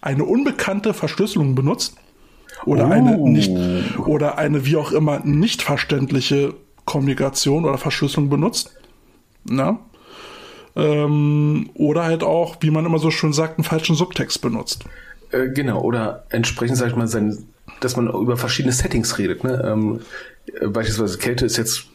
eine 0.00 0.24
unbekannte 0.24 0.94
Verschlüsselung 0.94 1.54
benutzt 1.54 1.94
oder 2.66 2.90
eine 2.90 3.16
Oh. 3.18 3.28
nicht 3.28 3.50
oder 3.98 4.38
eine 4.38 4.66
wie 4.66 4.76
auch 4.76 4.92
immer 4.92 5.20
nicht 5.20 5.62
verständliche 5.62 6.54
Kommunikation 6.84 7.64
oder 7.64 7.78
Verschlüsselung 7.78 8.28
benutzt. 8.28 8.74
Na? 9.44 9.78
Ähm, 10.76 11.70
oder 11.74 12.04
halt 12.04 12.22
auch, 12.22 12.56
wie 12.60 12.70
man 12.70 12.84
immer 12.84 12.98
so 12.98 13.10
schön 13.10 13.32
sagt, 13.32 13.58
einen 13.58 13.64
falschen 13.64 13.94
Subtext 13.94 14.40
benutzt. 14.40 14.84
Äh, 15.30 15.50
genau, 15.50 15.80
oder 15.80 16.24
entsprechend, 16.30 16.76
sag 16.76 16.88
ich 16.88 16.96
mal, 16.96 17.06
sein, 17.06 17.46
dass 17.80 17.96
man 17.96 18.08
über 18.08 18.36
verschiedene 18.36 18.72
Settings 18.72 19.18
redet. 19.18 19.44
Ne? 19.44 19.62
Ähm, 19.64 20.00
äh, 20.60 20.66
beispielsweise 20.66 21.18
Kälte 21.18 21.46
ist 21.46 21.56
jetzt 21.56 21.86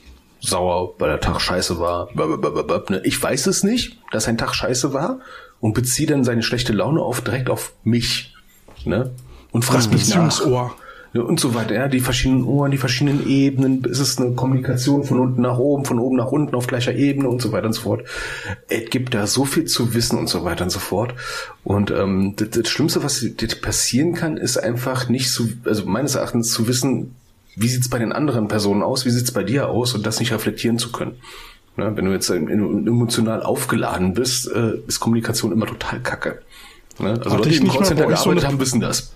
sauer, 0.41 0.95
weil 0.99 1.09
der 1.09 1.19
Tag 1.19 1.41
scheiße 1.41 1.79
war. 1.79 2.09
Ne? 2.13 3.01
Ich 3.03 3.21
weiß 3.21 3.47
es 3.47 3.63
nicht, 3.63 3.97
dass 4.11 4.27
ein 4.27 4.37
Tag 4.37 4.55
scheiße 4.55 4.93
war 4.93 5.19
und 5.59 5.73
beziehe 5.73 6.07
dann 6.07 6.23
seine 6.23 6.43
schlechte 6.43 6.73
Laune 6.73 7.01
auf 7.01 7.21
direkt 7.21 7.49
auf 7.49 7.73
mich. 7.83 8.33
Ne? 8.85 9.11
Und 9.51 9.65
frag 9.65 9.79
mich 9.91 10.07
nach. 10.09 10.25
Beziehungsohr. 10.25 10.75
Und 11.13 11.39
so 11.39 11.55
weiter, 11.55 11.73
ja, 11.73 11.87
die 11.87 12.01
verschiedenen 12.01 12.43
Ohren, 12.43 12.69
die 12.69 12.77
verschiedenen 12.77 13.27
Ebenen, 13.27 13.83
ist 13.83 13.99
es 13.99 14.19
eine 14.19 14.35
Kommunikation 14.35 15.03
von 15.03 15.19
unten 15.19 15.41
nach 15.41 15.57
oben, 15.57 15.83
von 15.83 15.97
oben 15.97 16.15
nach 16.15 16.31
unten 16.31 16.53
auf 16.53 16.67
gleicher 16.67 16.93
Ebene 16.93 17.27
und 17.27 17.41
so 17.41 17.51
weiter 17.51 17.65
und 17.65 17.73
so 17.73 17.81
fort. 17.81 18.03
Es 18.67 18.89
gibt 18.91 19.15
da 19.15 19.25
so 19.25 19.45
viel 19.45 19.65
zu 19.65 19.95
wissen 19.95 20.19
und 20.19 20.29
so 20.29 20.43
weiter 20.43 20.63
und 20.65 20.69
so 20.69 20.79
fort. 20.79 21.15
Und 21.63 21.89
ähm, 21.89 22.33
das, 22.35 22.51
das 22.51 22.69
Schlimmste, 22.69 23.03
was 23.03 23.21
dir 23.21 23.47
passieren 23.59 24.13
kann, 24.13 24.37
ist 24.37 24.57
einfach 24.57 25.09
nicht 25.09 25.31
zu, 25.31 25.49
also 25.65 25.85
meines 25.85 26.13
Erachtens 26.13 26.51
zu 26.51 26.67
wissen, 26.67 27.15
wie 27.55 27.67
sieht's 27.67 27.89
bei 27.89 27.97
den 27.97 28.13
anderen 28.13 28.47
Personen 28.47 28.83
aus, 28.83 29.05
wie 29.05 29.09
sieht's 29.09 29.31
bei 29.31 29.43
dir 29.43 29.69
aus 29.69 29.95
und 29.95 30.05
das 30.05 30.19
nicht 30.19 30.31
reflektieren 30.31 30.77
zu 30.77 30.91
können. 30.91 31.15
Ne, 31.75 31.91
wenn 31.95 32.05
du 32.05 32.11
jetzt 32.11 32.29
ähm, 32.29 32.49
emotional 32.87 33.41
aufgeladen 33.41 34.13
bist, 34.13 34.51
äh, 34.51 34.73
ist 34.87 34.99
Kommunikation 34.99 35.51
immer 35.51 35.65
total 35.65 36.01
kacke. 36.01 36.41
Ne? 36.99 37.11
Also 37.11 37.25
Hatte 37.25 37.35
Leute, 37.37 37.49
ich 37.49 37.59
die 37.59 37.65
im 37.67 37.71
Callcenter 37.71 38.03
bei 38.03 38.11
euch 38.11 38.17
so 38.19 38.23
gearbeitet 38.25 38.43
eine- 38.45 38.53
haben, 38.53 38.59
wissen 38.59 38.79
das. 38.81 39.11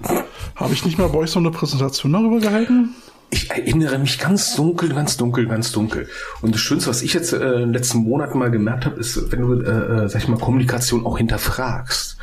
Habe 0.55 0.73
ich 0.73 0.85
nicht 0.85 0.97
mal 0.97 1.07
bei 1.09 1.19
euch 1.19 1.31
so 1.31 1.39
eine 1.39 1.51
Präsentation 1.51 2.13
darüber 2.13 2.39
gehalten? 2.39 2.89
Ich 3.31 3.49
erinnere 3.49 3.97
mich 3.97 4.19
ganz 4.19 4.55
dunkel, 4.55 4.89
ganz 4.89 5.17
dunkel, 5.17 5.47
ganz 5.47 5.71
dunkel. 5.71 6.07
Und 6.41 6.53
das 6.53 6.61
Schönste, 6.61 6.89
was 6.91 7.01
ich 7.01 7.13
jetzt 7.15 7.33
äh, 7.33 7.37
in 7.53 7.59
den 7.61 7.73
letzten 7.73 7.99
Monaten 7.99 8.37
mal 8.37 8.51
gemerkt 8.51 8.85
habe, 8.85 8.99
ist, 8.99 9.31
wenn 9.31 9.41
du, 9.41 9.53
äh, 9.61 10.03
äh, 10.05 10.07
sag 10.09 10.21
ich 10.21 10.27
mal, 10.27 10.37
Kommunikation 10.37 11.03
auch 11.05 11.17
hinterfragst. 11.17 12.17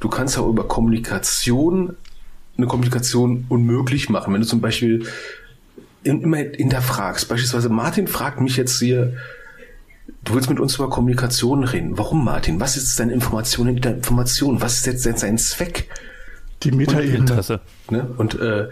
Du 0.00 0.08
kannst 0.08 0.36
ja 0.36 0.42
über 0.46 0.66
Kommunikation 0.66 1.96
eine 2.56 2.66
Kommunikation 2.66 3.44
unmöglich 3.50 4.08
machen. 4.08 4.32
Wenn 4.32 4.40
du 4.40 4.46
zum 4.46 4.60
Beispiel 4.62 5.06
immer 6.02 6.36
hinterfragst. 6.38 7.28
Beispielsweise 7.28 7.68
Martin 7.68 8.06
fragt 8.06 8.40
mich 8.40 8.56
jetzt 8.56 8.78
hier, 8.78 9.14
du 10.24 10.34
willst 10.34 10.48
mit 10.50 10.58
uns 10.60 10.76
über 10.76 10.90
Kommunikation 10.90 11.64
reden. 11.64 11.96
Warum, 11.98 12.24
Martin? 12.24 12.60
Was 12.60 12.76
ist 12.76 12.98
deine 12.98 13.12
Information 13.12 13.66
hinter 13.66 13.90
Information? 13.90 14.60
Was 14.60 14.78
ist 14.78 14.86
jetzt 15.04 15.20
sein 15.20 15.38
Zweck? 15.38 15.88
Die 16.62 16.72
Metaebene. 16.72 17.18
Interesse. 17.18 17.60
Ne? 17.90 18.08
Und, 18.16 18.34
äh, 18.40 18.68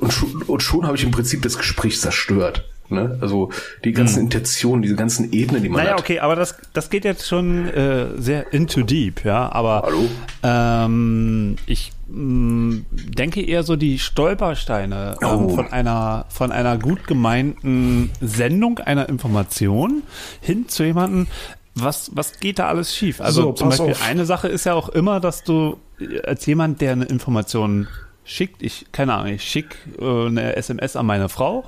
und 0.00 0.12
schon, 0.12 0.42
und 0.42 0.62
schon 0.62 0.86
habe 0.86 0.96
ich 0.96 1.04
im 1.04 1.10
Prinzip 1.10 1.42
das 1.42 1.58
Gespräch 1.58 2.00
zerstört. 2.00 2.64
Ne? 2.88 3.18
Also 3.20 3.50
die 3.84 3.92
ganzen 3.92 4.20
Intentionen, 4.20 4.82
diese 4.82 4.94
ganzen 4.94 5.32
Ebenen, 5.32 5.62
die 5.62 5.68
man 5.68 5.82
Naja, 5.82 5.94
hat. 5.94 6.00
okay, 6.00 6.20
aber 6.20 6.36
das, 6.36 6.54
das 6.72 6.88
geht 6.88 7.04
jetzt 7.04 7.26
schon 7.26 7.68
äh, 7.68 8.06
sehr 8.16 8.52
into 8.52 8.82
deep, 8.82 9.24
ja. 9.24 9.50
Aber 9.52 9.82
Hallo? 9.84 10.08
Ähm, 10.42 11.56
ich 11.66 11.92
mh, 12.08 12.82
denke 12.92 13.42
eher 13.42 13.62
so 13.62 13.76
die 13.76 13.98
Stolpersteine 13.98 15.16
ähm, 15.22 15.28
Oh. 15.28 15.48
von 15.50 15.72
einer 15.72 16.26
von 16.28 16.52
einer 16.52 16.78
gut 16.78 17.06
gemeinten 17.06 18.10
Sendung 18.20 18.78
einer 18.78 19.08
Information 19.08 20.02
hin 20.40 20.68
zu 20.68 20.84
jemandem. 20.84 21.26
was, 21.74 22.10
was 22.14 22.40
geht 22.40 22.58
da 22.58 22.68
alles 22.68 22.94
schief? 22.96 23.20
Also 23.20 23.42
So, 23.42 23.52
zum 23.52 23.68
Beispiel 23.70 23.90
auf. 23.92 24.02
eine 24.08 24.24
Sache 24.24 24.48
ist 24.48 24.64
ja 24.64 24.74
auch 24.74 24.88
immer, 24.88 25.20
dass 25.20 25.44
du 25.44 25.78
als 26.24 26.46
jemand, 26.46 26.80
der 26.80 26.92
eine 26.92 27.04
Information 27.04 27.86
schickt, 28.24 28.62
ich, 28.62 28.86
keine 28.92 29.14
Ahnung, 29.14 29.34
ich 29.34 29.42
schicke 29.44 29.76
äh, 30.00 30.26
eine 30.26 30.56
SMS 30.56 30.96
an 30.96 31.06
meine 31.06 31.28
Frau 31.28 31.64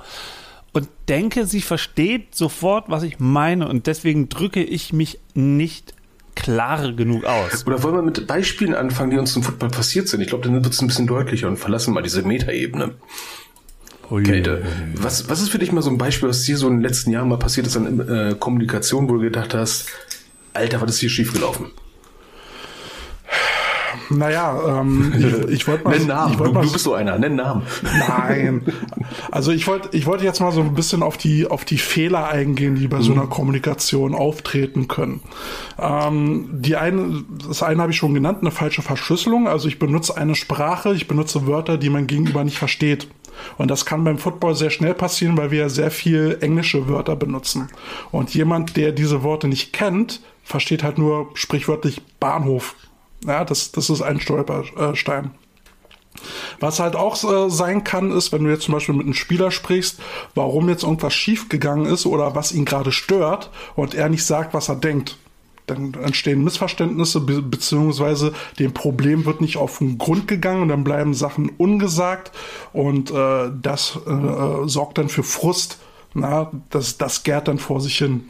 und 0.73 0.87
denke, 1.07 1.45
sie 1.45 1.61
versteht 1.61 2.35
sofort, 2.35 2.85
was 2.89 3.03
ich 3.03 3.19
meine 3.19 3.67
und 3.67 3.87
deswegen 3.87 4.29
drücke 4.29 4.63
ich 4.63 4.93
mich 4.93 5.19
nicht 5.35 5.93
klar 6.41 6.91
genug 6.93 7.25
aus. 7.25 7.65
Oder 7.65 7.83
wollen 7.83 7.95
wir 7.95 8.01
mit 8.01 8.27
Beispielen 8.27 8.73
anfangen, 8.73 9.11
die 9.11 9.17
uns 9.17 9.35
im 9.35 9.43
Football 9.43 9.69
passiert 9.69 10.07
sind? 10.07 10.21
Ich 10.21 10.27
glaube, 10.27 10.45
dann 10.45 10.63
wird 10.63 10.73
es 10.73 10.81
ein 10.81 10.87
bisschen 10.87 11.07
deutlicher 11.07 11.47
und 11.47 11.57
verlassen 11.57 11.93
mal 11.93 12.01
diese 12.03 12.23
Metaebene. 12.23 12.95
Kälte. 14.23 14.63
Was, 14.95 15.29
was 15.29 15.39
ist 15.41 15.49
für 15.49 15.59
dich 15.59 15.71
mal 15.71 15.83
so 15.83 15.91
ein 15.91 15.99
Beispiel, 15.99 16.29
was 16.29 16.41
dir 16.41 16.57
so 16.57 16.67
in 16.67 16.77
den 16.77 16.81
letzten 16.81 17.11
Jahren 17.11 17.29
mal 17.29 17.37
passiert 17.37 17.67
ist 17.67 17.77
an 17.77 17.99
äh, 17.99 18.35
Kommunikation, 18.39 19.07
wo 19.07 19.13
du 19.13 19.19
gedacht 19.19 19.53
hast, 19.53 19.89
Alter, 20.53 20.81
was 20.81 20.91
ist 20.91 20.99
hier 20.99 21.09
schiefgelaufen? 21.09 21.67
Naja, 24.09 24.79
ähm, 24.81 25.13
ich, 25.17 25.53
ich 25.53 25.67
wollte 25.67 25.83
mal, 25.83 25.97
Nenn 25.97 26.07
Namen. 26.07 26.37
Du, 26.37 26.51
mal 26.51 26.63
du 26.63 26.71
bist 26.71 26.83
so 26.83 26.93
einer. 26.93 27.17
Nenn 27.17 27.35
Namen. 27.35 27.63
Nein. 28.07 28.61
Also 29.31 29.51
ich 29.51 29.67
wollte 29.67 29.89
ich 29.95 30.05
wollte 30.05 30.23
jetzt 30.23 30.39
mal 30.39 30.51
so 30.51 30.61
ein 30.61 30.73
bisschen 30.73 31.03
auf 31.03 31.17
die 31.17 31.47
auf 31.47 31.65
die 31.65 31.77
Fehler 31.77 32.29
eingehen, 32.29 32.75
die 32.75 32.87
bei 32.87 33.01
so 33.01 33.11
einer 33.11 33.27
Kommunikation 33.27 34.15
auftreten 34.15 34.87
können. 34.87 35.21
Ähm, 35.77 36.49
die 36.51 36.75
eine 36.75 37.23
das 37.47 37.63
eine 37.63 37.81
habe 37.81 37.91
ich 37.91 37.97
schon 37.97 38.13
genannt, 38.13 38.39
eine 38.41 38.51
falsche 38.51 38.81
Verschlüsselung. 38.81 39.47
Also 39.47 39.67
ich 39.67 39.79
benutze 39.79 40.17
eine 40.17 40.35
Sprache, 40.35 40.93
ich 40.93 41.07
benutze 41.07 41.47
Wörter, 41.47 41.77
die 41.77 41.89
mein 41.89 42.07
Gegenüber 42.07 42.43
nicht 42.43 42.57
versteht. 42.57 43.07
Und 43.57 43.71
das 43.71 43.85
kann 43.85 44.03
beim 44.03 44.17
Football 44.17 44.55
sehr 44.55 44.69
schnell 44.69 44.93
passieren, 44.93 45.37
weil 45.37 45.51
wir 45.51 45.69
sehr 45.69 45.91
viel 45.91 46.37
englische 46.41 46.87
Wörter 46.89 47.15
benutzen. 47.15 47.69
Und 48.11 48.33
jemand, 48.33 48.75
der 48.77 48.91
diese 48.91 49.23
Worte 49.23 49.47
nicht 49.47 49.73
kennt, 49.73 50.21
versteht 50.43 50.83
halt 50.83 50.97
nur 50.97 51.29
sprichwörtlich 51.35 52.01
Bahnhof. 52.19 52.75
Ja, 53.25 53.43
das, 53.43 53.71
das 53.71 53.89
ist 53.89 54.01
ein 54.01 54.19
Stolperstein. 54.19 55.31
Was 56.59 56.79
halt 56.79 56.95
auch 56.95 57.23
äh, 57.23 57.49
sein 57.49 57.83
kann, 57.83 58.11
ist, 58.11 58.31
wenn 58.31 58.43
du 58.43 58.49
jetzt 58.49 58.63
zum 58.63 58.73
Beispiel 58.73 58.95
mit 58.95 59.05
einem 59.05 59.13
Spieler 59.13 59.51
sprichst, 59.51 59.99
warum 60.35 60.69
jetzt 60.69 60.83
irgendwas 60.83 61.13
schiefgegangen 61.13 61.85
ist 61.85 62.05
oder 62.05 62.35
was 62.35 62.51
ihn 62.51 62.65
gerade 62.65 62.91
stört 62.91 63.51
und 63.75 63.93
er 63.93 64.09
nicht 64.09 64.25
sagt, 64.25 64.53
was 64.53 64.69
er 64.69 64.75
denkt. 64.75 65.17
Dann 65.67 65.93
entstehen 65.93 66.43
Missverständnisse, 66.43 67.21
be 67.21 67.41
beziehungsweise 67.43 68.33
dem 68.57 68.73
Problem 68.73 69.25
wird 69.25 69.39
nicht 69.39 69.57
auf 69.57 69.77
den 69.77 69.99
Grund 69.99 70.27
gegangen 70.27 70.63
und 70.63 70.69
dann 70.69 70.83
bleiben 70.83 71.13
Sachen 71.13 71.49
ungesagt 71.57 72.31
und 72.73 73.11
äh, 73.11 73.51
das 73.61 73.99
äh, 74.07 74.11
äh, 74.11 74.67
sorgt 74.67 74.97
dann 74.97 75.09
für 75.09 75.23
Frust. 75.23 75.77
Na, 76.15 76.49
das, 76.71 76.97
das 76.97 77.23
gärt 77.23 77.47
dann 77.47 77.59
vor 77.59 77.81
sich 77.81 77.97
hin. 77.99 78.29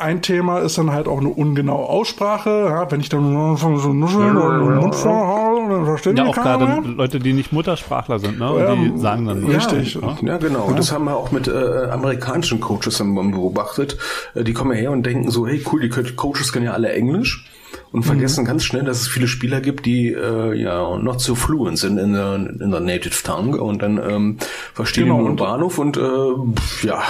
Ein 0.00 0.22
Thema 0.22 0.58
ist 0.60 0.78
dann 0.78 0.90
halt 0.92 1.06
auch 1.08 1.18
eine 1.20 1.28
ungenaue 1.28 1.86
Aussprache. 1.88 2.66
Ja, 2.70 2.90
wenn 2.90 3.00
ich 3.00 3.08
dann 3.10 3.56
so 3.56 3.68
nuscheln 3.92 4.36
und 4.36 4.58
den 4.60 4.74
Mund 4.80 4.94
vorhaue, 4.94 5.68
dann 5.68 5.84
versteht 5.84 6.16
Ja, 6.16 6.24
mich 6.24 6.32
auch 6.38 6.42
gerade 6.42 6.66
mehr. 6.66 6.82
Leute, 6.84 7.18
die 7.20 7.32
nicht 7.32 7.52
Muttersprachler 7.52 8.18
sind, 8.18 8.38
ne? 8.38 8.50
Und 8.50 8.60
Ja, 8.60 8.74
die 8.74 8.98
sagen 8.98 9.26
dann 9.26 9.44
richtig. 9.44 9.94
Ja, 10.00 10.16
Ja, 10.22 10.36
genau. 10.38 10.64
Und 10.64 10.78
das 10.78 10.90
haben 10.90 11.04
wir 11.04 11.16
auch 11.16 11.30
mit 11.32 11.48
äh, 11.48 11.88
amerikanischen 11.90 12.60
Coaches 12.60 12.98
beobachtet. 12.98 13.98
Äh, 14.34 14.42
die 14.44 14.52
kommen 14.54 14.72
her 14.72 14.90
und 14.90 15.04
denken 15.04 15.30
so, 15.30 15.46
hey 15.46 15.62
cool, 15.70 15.80
die 15.82 15.88
Co- 15.90 16.00
Coaches 16.16 16.52
können 16.52 16.64
ja 16.64 16.72
alle 16.72 16.92
Englisch 16.92 17.46
und 17.92 18.04
vergessen 18.04 18.44
ganz 18.44 18.62
schnell, 18.62 18.84
dass 18.84 19.00
es 19.00 19.08
viele 19.08 19.26
Spieler 19.26 19.60
gibt, 19.60 19.84
die 19.84 20.12
äh, 20.12 20.54
ja 20.54 20.96
not 20.98 21.20
so 21.20 21.34
fluent 21.34 21.78
sind 21.78 21.98
in 21.98 22.12
der, 22.12 22.34
in 22.36 22.70
der 22.70 22.80
native 22.80 23.22
tongue 23.22 23.60
und 23.60 23.82
dann 23.82 23.98
ähm, 23.98 24.38
verstehen 24.74 25.06
Genau, 25.06 25.24
den 25.24 25.36
Bahnhof 25.36 25.78
und 25.78 25.96
äh, 25.96 26.86
ja, 26.86 27.02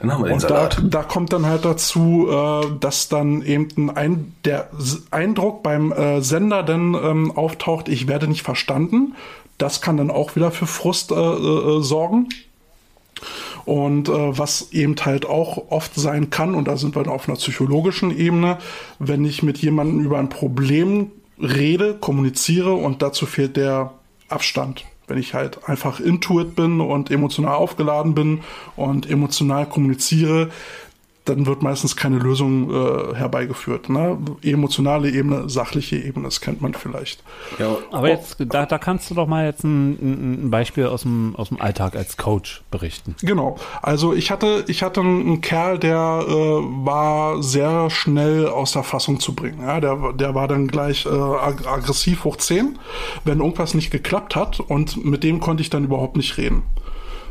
dann 0.00 0.12
haben 0.12 0.22
wir 0.22 0.28
den 0.28 0.34
Und 0.34 0.42
da, 0.44 0.48
Salat. 0.48 0.82
da 0.84 1.02
kommt 1.02 1.32
dann 1.32 1.46
halt 1.46 1.64
dazu, 1.64 2.28
äh, 2.30 2.66
dass 2.80 3.08
dann 3.08 3.42
eben 3.42 3.90
ein, 3.90 4.34
der 4.44 4.68
Eindruck 5.10 5.62
beim 5.62 5.92
äh, 5.92 6.20
Sender 6.20 6.62
dann 6.62 6.94
ähm, 6.94 7.30
auftaucht, 7.30 7.88
ich 7.88 8.06
werde 8.06 8.28
nicht 8.28 8.42
verstanden. 8.42 9.14
Das 9.58 9.80
kann 9.80 9.96
dann 9.96 10.10
auch 10.10 10.36
wieder 10.36 10.50
für 10.50 10.66
Frust 10.66 11.12
äh, 11.12 11.14
äh, 11.14 11.82
sorgen. 11.82 12.28
Und 13.66 14.08
äh, 14.08 14.38
was 14.38 14.72
eben 14.72 14.94
halt 15.04 15.26
auch 15.26 15.70
oft 15.70 15.94
sein 15.96 16.30
kann, 16.30 16.54
und 16.54 16.68
da 16.68 16.76
sind 16.76 16.94
wir 16.94 17.06
auf 17.10 17.28
einer 17.28 17.36
psychologischen 17.36 18.16
Ebene, 18.16 18.58
wenn 18.98 19.24
ich 19.24 19.42
mit 19.42 19.58
jemandem 19.58 20.00
über 20.00 20.18
ein 20.18 20.28
Problem 20.28 21.10
rede, 21.40 21.94
kommuniziere 21.94 22.72
und 22.72 23.02
dazu 23.02 23.26
fehlt 23.26 23.56
der 23.56 23.92
Abstand. 24.28 24.84
Wenn 25.08 25.18
ich 25.18 25.34
halt 25.34 25.68
einfach 25.68 26.00
intuit 26.00 26.56
bin 26.56 26.80
und 26.80 27.10
emotional 27.10 27.54
aufgeladen 27.54 28.14
bin 28.14 28.40
und 28.74 29.08
emotional 29.08 29.68
kommuniziere, 29.68 30.50
dann 31.26 31.46
wird 31.46 31.62
meistens 31.62 31.96
keine 31.96 32.18
Lösung 32.18 32.70
äh, 32.70 33.14
herbeigeführt. 33.14 33.88
Ne? 33.88 34.18
Emotionale 34.42 35.10
Ebene, 35.10 35.48
sachliche 35.48 35.96
Ebene, 35.96 36.24
das 36.24 36.40
kennt 36.40 36.62
man 36.62 36.74
vielleicht. 36.74 37.22
Ja, 37.58 37.76
Aber 37.90 38.08
jetzt, 38.08 38.36
da, 38.38 38.66
da 38.66 38.78
kannst 38.78 39.10
du 39.10 39.14
doch 39.14 39.26
mal 39.26 39.44
jetzt 39.44 39.64
ein, 39.64 39.92
ein 39.92 40.46
ein 40.46 40.50
Beispiel 40.50 40.86
aus 40.86 41.02
dem, 41.02 41.34
aus 41.36 41.48
dem 41.48 41.60
Alltag 41.60 41.96
als 41.96 42.16
Coach 42.16 42.62
berichten. 42.70 43.14
Genau. 43.22 43.56
Also 43.82 44.14
ich 44.14 44.30
hatte, 44.30 44.64
ich 44.68 44.82
hatte 44.82 45.00
einen 45.00 45.40
Kerl, 45.40 45.78
der 45.78 46.24
äh, 46.26 46.32
war 46.32 47.42
sehr 47.42 47.90
schnell 47.90 48.46
aus 48.46 48.72
der 48.72 48.82
Fassung 48.82 49.20
zu 49.20 49.34
bringen. 49.34 49.60
Ja, 49.60 49.80
der, 49.80 50.12
der 50.12 50.34
war 50.34 50.48
dann 50.48 50.68
gleich 50.68 51.06
äh, 51.06 51.08
ag 51.08 51.66
aggressiv 51.66 52.24
hoch 52.24 52.36
10, 52.36 52.78
wenn 53.24 53.40
irgendwas 53.40 53.74
nicht 53.74 53.90
geklappt 53.90 54.36
hat 54.36 54.60
und 54.60 55.04
mit 55.04 55.24
dem 55.24 55.40
konnte 55.40 55.62
ich 55.62 55.70
dann 55.70 55.84
überhaupt 55.84 56.16
nicht 56.16 56.36
reden. 56.38 56.62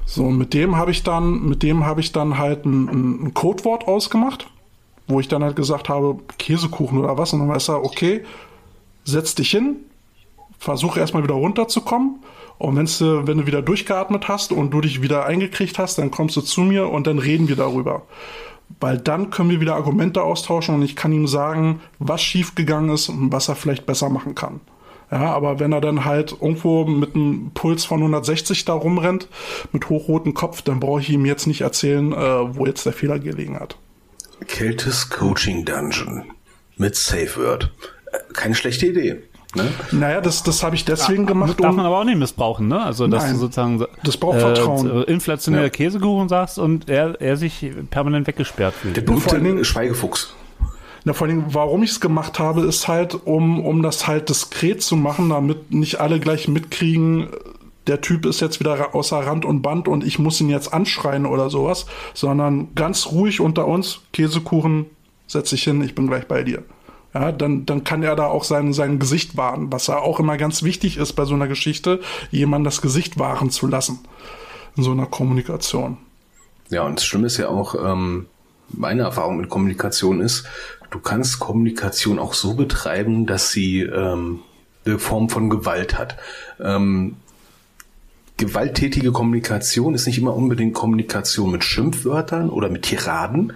So, 0.05 0.29
mit 0.29 0.53
dem 0.53 0.77
habe 0.77 0.91
ich 0.91 1.03
dann, 1.03 1.47
mit 1.47 1.63
dem 1.63 1.85
habe 1.85 1.99
ich 1.99 2.11
dann 2.11 2.37
halt 2.37 2.65
ein, 2.65 3.25
ein, 3.25 3.33
Codewort 3.33 3.87
ausgemacht, 3.87 4.47
wo 5.07 5.19
ich 5.19 5.27
dann 5.27 5.43
halt 5.43 5.55
gesagt 5.55 5.89
habe, 5.89 6.17
Käsekuchen 6.37 6.99
oder 6.99 7.17
was, 7.17 7.33
und 7.33 7.39
dann 7.39 7.49
weiß 7.49 7.69
er, 7.69 7.83
okay, 7.83 8.23
setz 9.03 9.33
dich 9.35 9.49
hin, 9.49 9.77
versuch 10.59 10.97
erstmal 10.97 11.23
wieder 11.23 11.33
runterzukommen. 11.33 12.19
Und 12.57 12.77
wenn's, 12.77 12.99
du, 12.99 13.27
wenn 13.27 13.39
du 13.39 13.47
wieder 13.47 13.61
durchgeatmet 13.61 14.27
hast 14.27 14.51
und 14.51 14.71
du 14.71 14.79
dich 14.79 15.01
wieder 15.01 15.25
eingekriegt 15.25 15.77
hast, 15.77 15.97
dann 15.97 16.11
kommst 16.11 16.37
du 16.37 16.41
zu 16.41 16.61
mir 16.61 16.89
und 16.89 17.07
dann 17.07 17.19
reden 17.19 17.47
wir 17.47 17.55
darüber. 17.55 18.03
Weil 18.79 18.97
dann 18.97 19.29
können 19.29 19.49
wir 19.49 19.59
wieder 19.59 19.75
Argumente 19.75 20.23
austauschen 20.23 20.75
und 20.75 20.81
ich 20.81 20.95
kann 20.95 21.11
ihm 21.11 21.27
sagen, 21.27 21.81
was 21.99 22.21
schiefgegangen 22.21 22.91
ist 22.91 23.09
und 23.09 23.31
was 23.31 23.49
er 23.49 23.55
vielleicht 23.55 23.85
besser 23.85 24.09
machen 24.09 24.35
kann. 24.35 24.61
Ja, 25.11 25.33
aber 25.33 25.59
wenn 25.59 25.71
er 25.71 25.81
dann 25.81 26.03
halt 26.05 26.31
irgendwo 26.41 26.85
mit 26.85 27.15
einem 27.15 27.51
Puls 27.53 27.85
von 27.85 27.99
160 27.99 28.65
da 28.65 28.73
rumrennt, 28.73 29.27
mit 29.71 29.87
hochrotem 29.89 30.33
Kopf, 30.33 30.61
dann 30.63 30.79
brauche 30.79 31.01
ich 31.01 31.09
ihm 31.09 31.25
jetzt 31.25 31.45
nicht 31.45 31.61
erzählen, 31.61 32.11
äh, 32.11 32.55
wo 32.55 32.65
jetzt 32.65 32.85
der 32.85 32.93
Fehler 32.93 33.19
gelegen 33.19 33.59
hat. 33.59 33.77
Keltis 34.47 35.09
Coaching 35.09 35.63
Dungeon 35.65 36.23
mit 36.77 36.95
Safe 36.95 37.29
Word. 37.37 37.71
Äh, 38.11 38.17
Keine 38.33 38.55
schlechte 38.55 38.87
Idee. 38.87 39.21
Ne? 39.55 39.69
Naja, 39.91 40.19
das, 40.19 40.43
das 40.43 40.63
habe 40.63 40.75
ich 40.75 40.83
deswegen 40.83 41.25
gemacht, 41.25 41.57
Darf 41.61 41.69
um, 41.69 41.77
man 41.77 41.85
aber 41.85 41.99
auch 41.99 42.03
nicht 42.03 42.17
missbrauchen, 42.17 42.67
ne? 42.67 42.81
Also, 42.83 43.07
dass 43.07 43.23
Nein. 43.23 43.33
du 43.35 43.39
sozusagen 43.39 43.85
Das 44.03 44.17
braucht 44.17 44.39
Vertrauen. 44.39 44.89
äh, 44.89 45.03
inflationelle 45.03 45.65
Ja. 45.65 45.69
Käsekuchen 45.69 46.27
sagst 46.27 46.59
und 46.59 46.89
er, 46.89 47.21
er 47.21 47.37
sich 47.37 47.65
permanent 47.89 48.27
weggesperrt 48.27 48.73
fühlt. 48.73 48.97
Der 48.97 49.03
Dingen- 49.03 49.63
Schweigefuchs. 49.63 50.33
Na, 51.05 51.13
vor 51.13 51.27
allem, 51.27 51.53
warum 51.53 51.83
ich 51.83 51.91
es 51.91 51.99
gemacht 51.99 52.39
habe, 52.39 52.61
ist 52.61 52.87
halt, 52.87 53.13
um, 53.25 53.63
um 53.63 53.83
das 53.83 54.07
halt 54.07 54.27
diskret 54.29 54.81
zu 54.81 54.95
machen, 54.95 55.29
damit 55.29 55.71
nicht 55.71 56.01
alle 56.01 56.19
gleich 56.19 56.47
mitkriegen, 56.47 57.29
der 57.85 58.01
Typ 58.01 58.25
ist 58.25 58.41
jetzt 58.41 58.59
wieder 58.59 58.95
außer 58.95 59.17
Rand 59.17 59.45
und 59.45 59.61
Band 59.61 59.87
und 59.87 60.03
ich 60.03 60.17
muss 60.17 60.41
ihn 60.41 60.49
jetzt 60.49 60.73
anschreien 60.73 61.27
oder 61.27 61.51
sowas, 61.51 61.85
sondern 62.15 62.73
ganz 62.73 63.11
ruhig 63.11 63.39
unter 63.39 63.67
uns, 63.67 64.01
Käsekuchen, 64.13 64.87
setz 65.27 65.51
dich 65.51 65.63
hin, 65.63 65.83
ich 65.83 65.93
bin 65.93 66.07
gleich 66.07 66.27
bei 66.27 66.43
dir. 66.43 66.63
Ja, 67.13 67.31
dann, 67.31 67.67
dann 67.67 67.83
kann 67.83 68.01
er 68.01 68.15
da 68.15 68.25
auch 68.25 68.43
sein, 68.43 68.73
sein 68.73 68.97
Gesicht 68.97 69.37
wahren, 69.37 69.71
was 69.71 69.87
ja 69.87 69.99
auch 69.99 70.19
immer 70.19 70.37
ganz 70.37 70.63
wichtig 70.63 70.97
ist 70.97 71.13
bei 71.13 71.25
so 71.25 71.35
einer 71.35 71.47
Geschichte, 71.47 72.01
jemand 72.31 72.65
das 72.65 72.81
Gesicht 72.81 73.19
wahren 73.19 73.51
zu 73.51 73.67
lassen. 73.67 73.99
In 74.75 74.83
so 74.83 74.91
einer 74.91 75.05
Kommunikation. 75.05 75.97
Ja, 76.69 76.83
und 76.83 76.97
das 76.97 77.05
Schlimme 77.05 77.27
ist 77.27 77.37
ja 77.37 77.47
auch, 77.47 77.75
ähm, 77.75 78.25
meine 78.69 79.03
Erfahrung 79.03 79.37
mit 79.37 79.49
Kommunikation 79.49 80.19
ist, 80.19 80.45
du 80.95 81.01
kannst 81.01 81.39
Kommunikation 81.39 82.19
auch 82.19 82.33
so 82.33 82.53
betreiben, 82.53 83.25
dass 83.25 83.51
sie 83.51 83.81
ähm, 83.81 84.39
eine 84.85 84.97
Form 84.97 85.27
von 85.29 85.49
Gewalt 85.49 85.97
hat. 85.97 86.15
Ähm, 86.57 87.17
gewalttätige 88.37 89.11
Kommunikation 89.11 89.93
ist 89.93 90.07
nicht 90.07 90.17
immer 90.17 90.33
unbedingt 90.33 90.73
Kommunikation 90.73 91.51
mit 91.51 91.65
Schimpfwörtern 91.65 92.49
oder 92.49 92.69
mit 92.69 92.83
Tiraden, 92.83 93.51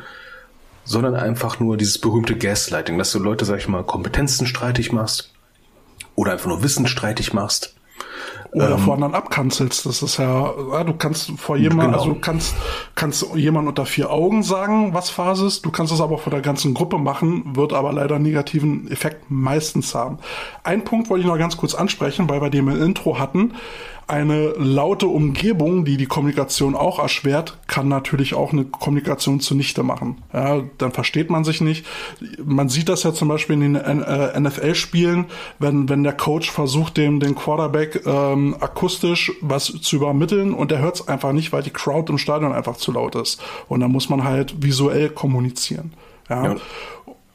sondern 0.84 1.16
einfach 1.16 1.62
nur 1.62 1.78
dieses 1.78 1.98
berühmte 1.98 2.36
Gaslighting, 2.36 2.98
dass 2.98 3.14
du 3.14 3.20
Leute, 3.20 3.46
sag 3.46 3.60
ich 3.60 3.70
mal, 3.70 3.86
Kompetenzen 3.86 4.46
streitig 4.46 4.92
machst 4.92 5.32
oder 6.16 6.34
einfach 6.34 6.48
nur 6.48 6.62
Wissen 6.62 6.88
streitig 6.88 7.32
machst. 7.32 7.79
Oder 8.52 8.80
vor 8.80 8.96
anderen 8.96 9.14
abkanzelst. 9.14 9.86
Das 9.86 10.02
ist 10.02 10.18
ja, 10.18 10.52
ja 10.72 10.84
du 10.84 10.94
kannst 10.94 11.32
vor 11.38 11.56
jemand, 11.56 11.90
Genau. 11.90 11.98
also 12.00 12.14
du 12.14 12.20
kannst, 12.20 12.56
kannst 12.96 13.26
jemand 13.36 13.68
unter 13.68 13.86
vier 13.86 14.10
Augen 14.10 14.42
sagen, 14.42 14.94
was 14.94 15.10
Phase 15.10 15.46
ist. 15.46 15.66
Du 15.66 15.72
kannst 15.72 15.94
es 15.94 16.02
aber 16.02 16.18
vor 16.18 16.32
der 16.32 16.42
ganzen 16.42 16.74
Gruppe 16.74 16.98
machen, 16.98 17.56
wird 17.56 17.74
aber 17.74 17.94
leider 17.94 18.16
einen 18.16 18.24
negativen 18.24 18.90
Effekt 18.92 19.30
meistens 19.30 19.94
haben. 19.94 20.18
Ein 20.64 20.84
Punkt 20.84 21.10
wollte 21.10 21.22
ich 21.22 21.28
noch 21.28 21.38
ganz 21.38 21.58
kurz 21.58 21.76
ansprechen, 21.76 22.28
weil 22.30 22.42
wir 22.42 22.50
den 22.50 22.68
im 22.68 22.82
Intro 22.82 23.20
hatten. 23.20 23.54
Eine 24.10 24.54
laute 24.58 25.08
Umgebung, 25.08 25.86
die 25.86 25.98
die 25.98 26.08
Kommunikation 26.08 26.76
auch 26.76 27.00
erschwert, 27.00 27.60
kann 27.68 27.88
natürlich 27.88 28.34
auch 28.34 28.52
eine 28.52 28.66
Kommunikation 28.66 29.40
zunichte 29.40 29.84
machen. 29.84 30.18
Ja, 30.34 30.64
dann 30.78 30.92
versteht 30.92 31.30
man 31.30 31.44
sich 31.44 31.62
nicht. 31.62 31.86
Man 32.44 32.70
sieht 32.70 32.90
das 32.90 33.04
ja 33.04 33.14
zum 33.14 33.28
Beispiel 33.28 33.62
in 33.62 33.76
den 33.76 33.76
äh, 33.76 34.40
NFL-Spielen, 34.40 35.26
wenn, 35.60 35.90
wenn 35.90 36.04
der 36.04 36.14
Coach 36.14 36.52
versucht, 36.52 36.98
dem 36.98 37.20
den 37.20 37.36
Quarterback 37.36 38.02
ähm, 38.06 38.56
akustisch 38.60 39.32
was 39.42 39.66
zu 39.66 39.98
übermitteln 39.98 40.54
und 40.54 40.72
der 40.72 40.80
hört 40.80 40.96
es 40.96 41.08
einfach 41.08 41.32
nicht, 41.32 41.54
weil 41.54 41.64
die 41.64 41.70
Crowd 41.70 42.12
im 42.12 42.18
Stadion 42.18 42.52
einfach 42.52 42.78
zu 42.78 42.92
laut 42.92 43.16
ist. 43.16 43.40
Und 43.68 43.82
dann 43.82 43.92
muss 43.92 44.10
man 44.10 44.24
halt 44.24 44.64
visuell 44.64 45.10
kommunizieren. 45.10 45.94
Ja. 46.30 46.46
ja. 46.46 46.56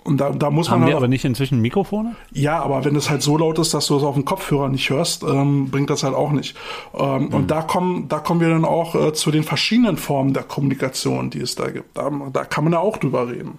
Und 0.05 0.19
da, 0.19 0.31
da 0.31 0.51
muss 0.51 0.69
Haben 0.69 0.81
man. 0.81 0.83
Haben 0.83 0.95
halt 0.95 0.97
aber 0.97 1.09
nicht 1.09 1.25
inzwischen 1.25 1.61
Mikrofone? 1.61 2.15
Ja, 2.31 2.63
aber 2.63 2.85
wenn 2.85 2.95
es 2.95 3.09
halt 3.09 3.23
so 3.23 3.39
laut 3.39 3.59
ist, 3.59 3.73
dass 3.73 3.87
du 3.87 3.97
es 3.97 4.03
auf 4.03 4.15
dem 4.15 4.27
Kopfhörer 4.27 4.69
nicht 4.69 4.91
hörst, 4.91 5.23
ähm, 5.23 5.71
bringt 5.71 5.89
das 5.89 6.03
halt 6.03 6.15
auch 6.15 6.31
nicht. 6.31 6.57
Ähm, 6.95 7.25
mhm. 7.25 7.35
Und 7.35 7.51
da 7.51 7.63
kommen, 7.63 8.07
da 8.09 8.19
kommen 8.19 8.41
wir 8.41 8.51
dann 8.51 8.67
auch 8.67 8.95
äh, 8.95 9.15
zu 9.15 9.31
den 9.31 9.45
verschiedenen 9.45 9.97
Formen 9.97 10.35
der 10.35 10.43
Kommunikation, 10.43 11.31
die 11.31 11.41
es 11.41 11.55
da 11.55 11.71
gibt. 11.71 11.97
Da, 11.97 12.11
da 12.33 12.45
kann 12.45 12.65
man 12.65 12.75
ja 12.75 12.81
auch 12.81 12.99
drüber 12.99 13.29
reden. 13.29 13.59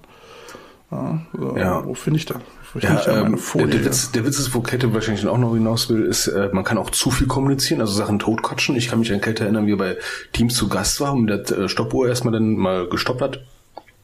Ja, 0.92 1.20
äh, 1.34 1.60
ja. 1.60 1.86
Wo 1.86 1.96
finde 1.96 2.20
ich 2.20 2.26
da? 2.28 2.36
Ja, 2.80 3.08
ähm, 3.08 3.40
der, 3.56 3.86
Witz, 3.86 4.12
der 4.12 4.26
Witz 4.26 4.38
ist, 4.38 4.54
wo 4.54 4.60
Kette 4.60 4.94
wahrscheinlich 4.94 5.26
auch 5.26 5.38
noch 5.38 5.54
hinaus 5.54 5.90
will, 5.90 6.04
ist, 6.04 6.28
äh, 6.28 6.50
man 6.52 6.66
kann 6.66 6.78
auch 6.78 6.90
zu 6.90 7.10
viel 7.10 7.26
kommunizieren, 7.26 7.80
also 7.80 7.94
Sachen 7.94 8.20
totquatschen. 8.20 8.76
Ich 8.76 8.90
kann 8.90 9.00
mich 9.00 9.14
an 9.14 9.22
Kette 9.22 9.46
erinnern, 9.46 9.66
wie 9.66 9.74
er 9.74 9.78
bei 9.78 9.98
Teams 10.34 10.56
zu 10.56 10.68
Gast 10.68 11.00
war 11.00 11.14
und 11.14 11.28
der 11.28 11.50
äh, 11.50 11.70
Stoppuhr 11.70 12.10
erstmal 12.10 12.34
dann 12.34 12.56
mal 12.56 12.88
gestoppt 12.88 13.22
hat, 13.22 13.40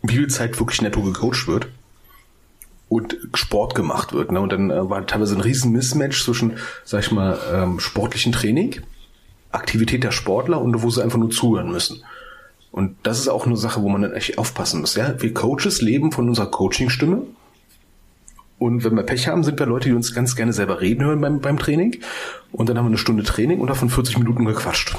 wie 0.02 0.16
viel 0.16 0.28
Zeit 0.30 0.58
wirklich 0.60 0.82
netto 0.82 1.02
gecoacht 1.02 1.48
wird 1.48 1.68
und 2.92 3.18
Sport 3.36 3.74
gemacht 3.74 4.12
wird. 4.12 4.34
Ne? 4.34 4.42
Und 4.42 4.52
dann 4.52 4.70
äh, 4.70 4.90
war 4.90 5.08
teilweise 5.08 5.36
ein 5.36 5.42
riesen 5.42 5.72
Mismatch 5.72 6.26
zwischen, 6.26 6.58
sag 6.84 7.00
ich 7.00 7.12
mal, 7.14 7.40
ähm, 7.54 7.80
sportlichen 7.80 8.34
Training, 8.34 8.82
Aktivität 9.50 10.04
der 10.04 10.12
Sportler 10.12 10.60
und 10.60 10.84
wo 10.84 10.90
sie 10.90 11.02
einfach 11.02 11.18
nur 11.18 11.30
zuhören 11.30 11.72
müssen. 11.72 12.04
Und 12.70 12.98
das 13.04 13.18
ist 13.18 13.30
auch 13.30 13.46
eine 13.46 13.56
Sache, 13.56 13.82
wo 13.82 13.88
man 13.88 14.02
dann 14.02 14.12
echt 14.12 14.38
aufpassen 14.38 14.82
muss. 14.82 14.96
Ja? 14.96 15.22
Wir 15.22 15.34
Coaches 15.34 15.82
leben 15.82 16.12
von 16.12 16.28
unserer 16.28 16.52
Coachingstimme. 16.52 17.22
Und 18.60 18.84
wenn 18.84 18.96
wir 18.96 19.04
Pech 19.04 19.30
haben, 19.30 19.46
sind 19.46 19.58
wir 19.58 19.68
Leute, 19.68 19.88
die 19.88 19.96
uns 19.96 20.14
ganz 20.14 20.36
gerne 20.36 20.52
selber 20.52 20.82
reden 20.82 21.06
hören 21.06 21.22
beim, 21.22 21.40
beim 21.40 21.60
Training. 21.60 22.02
Und 22.52 22.68
dann 22.68 22.78
haben 22.78 22.86
wir 22.86 22.90
eine 22.90 22.98
Stunde 22.98 23.24
Training 23.24 23.62
und 23.62 23.68
davon 23.68 23.90
40 23.90 24.18
Minuten 24.18 24.44
gequatscht. 24.44 24.98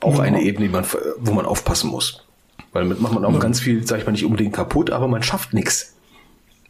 Auch 0.00 0.16
ja. 0.16 0.22
eine 0.22 0.40
Ebene, 0.40 0.70
man, 0.70 0.86
wo 1.18 1.34
man 1.34 1.44
aufpassen 1.44 1.90
muss. 1.90 2.26
Weil 2.72 2.84
damit 2.84 3.00
macht 3.00 3.12
man 3.12 3.24
auch 3.24 3.32
ja. 3.32 3.38
ganz 3.38 3.60
viel, 3.60 3.86
sag 3.86 4.00
ich 4.00 4.06
mal, 4.06 4.12
nicht 4.12 4.24
unbedingt 4.24 4.54
kaputt, 4.54 4.90
aber 4.90 5.08
man 5.08 5.22
schafft 5.22 5.52
nichts. 5.52 5.96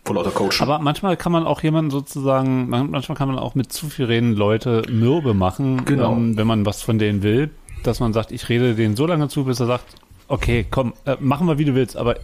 Vor 0.05 0.17
lauter 0.17 0.33
Coach. 0.33 0.61
Aber 0.61 0.81
manchmal 0.81 1.17
kann 1.17 1.31
man 1.31 1.47
auch 1.47 1.63
jemanden 1.63 1.93
sozusagen, 1.93 2.69
manchmal 2.69 3.17
kann 3.17 3.29
man 3.29 3.39
auch 3.39 3.55
mit 3.55 3.73
zu 3.73 3.89
viel 3.89 4.07
reden 4.07 4.35
Leute 4.35 4.83
mürbe 4.91 5.33
machen, 5.33 5.85
genau. 5.85 6.13
ähm, 6.13 6.37
wenn 6.37 6.47
man 6.47 6.67
was 6.67 6.83
von 6.83 6.99
denen 6.99 7.23
will, 7.23 7.51
dass 7.85 8.01
man 8.01 8.13
sagt, 8.13 8.33
ich 8.33 8.49
rede 8.49 8.75
denen 8.75 8.97
so 8.97 9.07
lange 9.07 9.29
zu, 9.29 9.45
bis 9.45 9.61
er 9.61 9.67
sagt, 9.67 9.85
okay, 10.27 10.67
komm, 10.69 10.95
äh, 11.05 11.17
machen 11.21 11.47
wir 11.47 11.59
wie 11.59 11.65
du 11.65 11.75
willst, 11.75 11.97
aber 11.97 12.17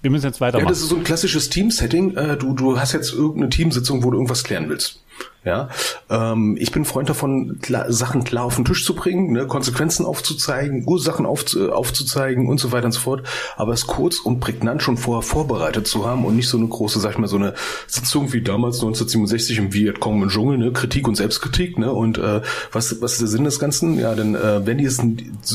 wir 0.00 0.10
müssen 0.10 0.26
jetzt 0.26 0.40
weitermachen. 0.40 0.66
Ja, 0.66 0.70
das 0.70 0.80
ist 0.80 0.88
so 0.88 0.96
ein 0.96 1.04
klassisches 1.04 1.50
Team-Setting. 1.50 2.16
Äh, 2.16 2.36
du, 2.38 2.54
du 2.54 2.78
hast 2.78 2.92
jetzt 2.92 3.12
irgendeine 3.12 3.50
Teamsitzung, 3.50 4.02
wo 4.02 4.10
du 4.10 4.16
irgendwas 4.16 4.44
klären 4.44 4.70
willst. 4.70 5.02
Ja, 5.42 5.70
ähm, 6.10 6.58
ich 6.60 6.70
bin 6.70 6.84
Freund 6.84 7.08
davon, 7.08 7.60
klar, 7.62 7.90
Sachen 7.90 8.24
klar 8.24 8.44
auf 8.44 8.56
den 8.56 8.66
Tisch 8.66 8.84
zu 8.84 8.94
bringen, 8.94 9.32
ne, 9.32 9.46
Konsequenzen 9.46 10.04
aufzuzeigen, 10.04 10.84
Ursachen 10.86 11.24
auf, 11.24 11.44
aufzuzeigen 11.56 12.46
und 12.46 12.60
so 12.60 12.72
weiter 12.72 12.86
und 12.86 12.92
so 12.92 13.00
fort. 13.00 13.22
Aber 13.56 13.72
es 13.72 13.86
kurz 13.86 14.18
und 14.18 14.40
prägnant 14.40 14.82
schon 14.82 14.98
vorher 14.98 15.22
vorbereitet 15.22 15.86
zu 15.86 16.06
haben 16.06 16.26
und 16.26 16.36
nicht 16.36 16.48
so 16.48 16.58
eine 16.58 16.68
große, 16.68 17.00
sag 17.00 17.12
ich 17.12 17.18
mal, 17.18 17.26
so 17.26 17.36
eine 17.36 17.54
Sitzung 17.86 18.34
wie 18.34 18.42
damals 18.42 18.76
1967 18.76 19.56
im 19.56 19.72
Vietcong 19.72 20.22
im 20.22 20.28
Dschungel, 20.28 20.58
ne, 20.58 20.72
Kritik 20.72 21.08
und 21.08 21.14
Selbstkritik, 21.14 21.78
ne, 21.78 21.90
und 21.90 22.18
äh, 22.18 22.42
was, 22.72 23.00
was 23.00 23.12
ist 23.12 23.22
der 23.22 23.28
Sinn 23.28 23.44
des 23.44 23.58
Ganzen? 23.58 23.98
Ja, 23.98 24.14
denn 24.14 24.34
äh, 24.34 24.66
wenn 24.66 24.76
die 24.76 24.84
es 24.84 24.98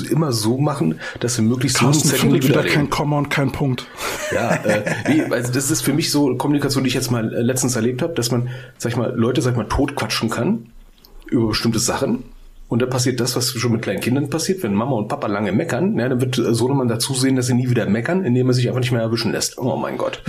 immer 0.09 0.31
so 0.31 0.57
machen, 0.57 0.99
dass 1.19 1.35
sie 1.35 1.43
möglichst 1.43 1.77
Carsten 1.77 2.09
findet 2.09 2.47
wieder 2.47 2.63
kein 2.63 2.89
Komma 2.89 3.19
und 3.19 3.29
kein 3.29 3.51
Punkt. 3.51 3.85
Ja, 4.33 4.55
äh, 4.55 4.83
nee, 5.09 5.23
also 5.29 5.51
das 5.51 5.69
ist 5.69 5.81
für 5.83 5.93
mich 5.93 6.09
so 6.09 6.35
Kommunikation, 6.37 6.83
die 6.83 6.87
ich 6.87 6.95
jetzt 6.95 7.11
mal 7.11 7.31
äh, 7.31 7.41
letztens 7.41 7.75
erlebt 7.75 8.01
habe, 8.01 8.15
dass 8.15 8.31
man, 8.31 8.49
sag 8.79 8.91
ich 8.91 8.97
mal, 8.97 9.13
Leute, 9.15 9.43
sag 9.43 9.51
ich 9.51 9.57
mal, 9.57 9.67
totquatschen 9.75 10.29
kann 10.29 10.67
über 11.27 11.49
bestimmte 11.49 11.79
Sachen. 11.79 12.23
Und 12.67 12.81
dann 12.81 12.89
passiert 12.89 13.19
das, 13.19 13.35
was 13.35 13.51
schon 13.51 13.73
mit 13.73 13.83
kleinen 13.83 13.99
Kindern 13.99 14.27
passiert, 14.29 14.63
wenn 14.63 14.73
Mama 14.73 14.93
und 14.93 15.07
Papa 15.07 15.27
lange 15.27 15.51
meckern, 15.51 15.99
ja, 15.99 16.09
dann 16.09 16.19
wird 16.19 16.35
Sohnemann 16.35 16.87
dazu 16.87 17.13
sehen, 17.13 17.35
dass 17.35 17.45
sie 17.45 17.53
nie 17.53 17.69
wieder 17.69 17.87
meckern, 17.87 18.25
indem 18.25 18.47
er 18.47 18.53
sich 18.53 18.67
einfach 18.67 18.79
nicht 18.79 18.91
mehr 18.91 19.01
erwischen 19.01 19.31
lässt. 19.31 19.59
Oh 19.59 19.75
mein 19.75 19.99
Gott. 19.99 20.23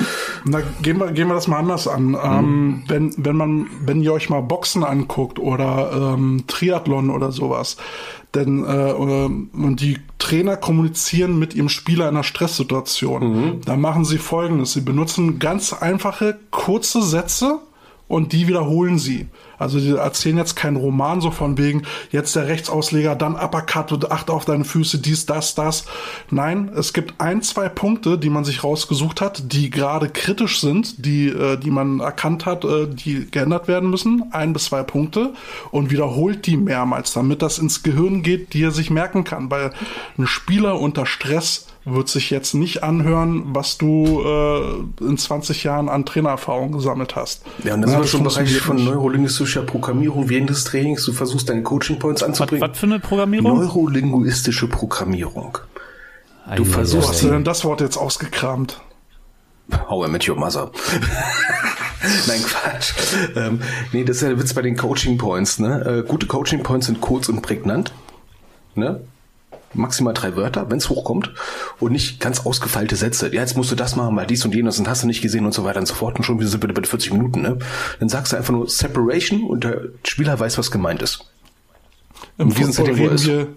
Na, 0.45 0.61
gehen 0.83 0.99
wir, 0.99 1.13
gehen 1.13 1.29
wir 1.29 1.35
das 1.35 1.49
mal 1.49 1.59
anders 1.59 1.89
an. 1.89 2.09
Mhm. 2.09 2.19
Ähm, 2.23 2.85
wenn, 2.89 3.15
wenn 3.17 3.37
man, 3.37 3.67
wenn 3.87 4.03
ihr 4.03 4.13
euch 4.13 4.29
mal 4.29 4.43
Boxen 4.43 4.85
anguckt 4.85 5.39
oder 5.39 6.15
ähm, 6.15 6.45
Triathlon 6.47 7.09
oder 7.09 7.33
sowas, 7.33 7.79
denn 8.35 8.65
äh, 8.65 8.93
und 8.93 9.81
die 9.81 9.99
Trainer 10.19 10.59
kommunizieren 10.59 11.39
mit 11.39 11.55
ihrem 11.55 11.71
Spieler 11.71 12.05
in 12.05 12.17
einer 12.17 12.23
Stresssituation. 12.23 13.23
Mhm. 13.23 13.61
Da 13.65 13.77
machen 13.77 14.05
sie 14.05 14.19
folgendes. 14.19 14.75
Sie 14.75 14.83
benutzen 14.83 15.39
ganz 15.39 15.73
einfache, 15.73 16.37
kurze 16.51 17.01
Sätze 17.01 17.61
und 18.09 18.33
die 18.33 18.47
wiederholen 18.47 18.99
sie. 18.99 19.29
Also 19.59 19.81
die 19.81 19.97
erzählen 19.97 20.37
jetzt 20.37 20.55
keinen 20.55 20.77
Roman 20.77 21.21
so 21.21 21.31
von 21.31 21.59
wegen, 21.59 21.83
jetzt 22.11 22.37
der 22.37 22.47
Rechtsausleger, 22.47 23.17
dann 23.17 23.35
Uppercut 23.35 23.91
und 23.93 24.11
acht 24.11 24.31
auf 24.31 24.45
deine 24.45 24.65
Füße, 24.65 24.99
dies, 24.99 25.27
das, 25.27 25.55
das. 25.55 25.87
Nein, 26.31 26.71
es 26.77 26.93
gibt 26.93 27.15
ein, 27.19 27.43
zwei 27.43 27.69
Punkte, 27.69 28.19
die 28.19 28.31
man 28.31 28.45
sich 28.45 28.63
rausgesucht 28.63 29.21
hat, 29.21 29.53
die 29.53 29.71
gerade 29.71 30.09
kritisch 30.09 30.61
sind, 30.61 31.05
die, 31.05 31.29
äh, 31.29 31.57
die 31.57 31.71
man 31.71 32.01
erkannt 32.01 32.47
hat, 32.47 32.65
äh, 32.65 32.87
die 32.87 33.31
geändert 33.31 33.67
werden 33.67 33.91
müssen. 33.91 34.25
Ein 34.31 34.53
bis 34.53 34.67
zwei 34.67 34.83
Punkte 34.83 35.33
und 35.71 35.91
wiederholt 35.91 36.47
die 36.47 36.57
mehrmals, 36.57 37.13
damit 37.13 37.43
das 37.43 37.59
ins 37.59 37.83
Gehirn 37.83 38.23
geht, 38.23 38.53
die 38.53 38.63
er 38.63 38.71
sich 38.73 38.91
merken 38.91 39.25
kann. 39.25 39.51
Weil 39.51 39.73
ein 40.19 40.27
Spieler 40.27 40.81
unter 40.81 41.07
Stress 41.07 41.67
wird 41.87 42.09
sich 42.09 42.31
jetzt 42.31 42.53
nicht 42.53 42.83
anhören, 42.83 43.55
was 43.55 43.79
du 43.79 44.21
äh, 44.21 45.05
in 45.05 45.17
20 45.17 45.63
Jahren 45.63 45.89
an 45.89 46.05
Trainererfahrung 46.05 46.73
gesammelt 46.73 47.15
hast. 47.15 47.45
Ja, 47.63 47.75
und 47.75 47.83
das 47.83 47.93
ja, 47.93 48.01
ist 48.01 48.11
schon 48.11 48.25
Bereich 48.25 48.59
von 48.59 48.85
neurolinguistischer 48.85 49.63
Programmierung 49.63 50.29
während 50.29 50.51
des 50.51 50.65
Trainings. 50.65 51.05
Du 51.05 51.13
versuchst 51.13 51.49
deine 51.49 51.63
Coaching 51.63 52.01
Points 52.01 52.25
anzubringen. 52.25 52.63
Was, 52.63 52.71
was 52.71 52.79
für 52.79 52.87
eine 52.87 52.99
Programmierung? 52.99 53.59
Neurolinguistische 53.59 54.67
Programmierung. 54.67 55.59
Du 56.57 56.63
Ei, 56.63 56.67
versuchst. 56.67 57.07
Wo 57.07 57.11
hast 57.11 57.23
du 57.23 57.31
denn 57.31 57.45
das 57.45 57.65
Wort 57.65 57.81
jetzt 57.81 57.97
ausgekramt? 57.97 58.81
How 59.89 60.09
I 60.09 60.11
Met 60.11 60.29
Your 60.29 60.37
Mother. 60.37 60.71
Nein, 62.27 62.41
Quatsch. 62.43 62.95
Ähm, 63.37 63.61
nee, 63.93 64.05
das 64.05 64.17
ist 64.17 64.23
ja 64.23 64.29
der 64.29 64.39
Witz 64.41 64.55
bei 64.55 64.63
den 64.63 64.77
Coaching 64.77 65.19
Points. 65.19 65.61
Ne? 65.61 66.05
Äh, 66.05 66.09
gute 66.09 66.27
Coaching 66.27 66.63
Points 66.65 66.87
sind 66.87 67.01
kurz 67.01 67.29
und 67.29 67.43
prägnant. 67.43 67.93
Ne? 68.75 69.01
Maximal 69.77 70.15
drei 70.15 70.37
Wörter, 70.37 70.71
wenn 70.71 70.79
es 70.79 70.89
hochkommt 70.89 71.33
und 71.81 71.93
nicht 71.93 72.21
ganz 72.21 72.45
ausgefeilte 72.45 72.97
Sätze. 72.97 73.33
Ja, 73.35 73.41
jetzt 73.41 73.57
musst 73.57 73.71
du 73.71 73.77
das 73.77 73.97
machen, 73.97 74.15
mal 74.15 74.27
dies 74.27 74.45
und 74.45 74.55
jenes 74.55 74.79
und 74.79 74.89
hast 74.89 75.03
du 75.03 75.07
nicht 75.07 75.23
gesehen 75.23 75.47
und 75.47 75.53
so 75.53 75.65
weiter 75.65 75.81
und 75.81 75.87
so 75.87 75.95
fort 75.95 76.17
und 76.17 76.25
schon 76.25 76.41
sind 76.41 76.63
wir 76.63 76.73
bei 76.73 76.83
40 76.83 77.13
Minuten. 77.13 77.43
Ne? 77.43 77.59
Dann 78.01 78.09
sagst 78.09 78.33
du 78.33 78.37
einfach 78.37 78.53
nur 78.53 78.69
Separation 78.69 79.45
und 79.45 79.65
der 79.65 79.81
Spieler 80.05 80.39
weiß, 80.39 80.59
was 80.59 80.71
gemeint 80.71 81.03
ist. 81.03 81.31
Im 82.39 82.51
Football, 82.51 82.95
reden 82.95 83.25
wir, 83.25 83.49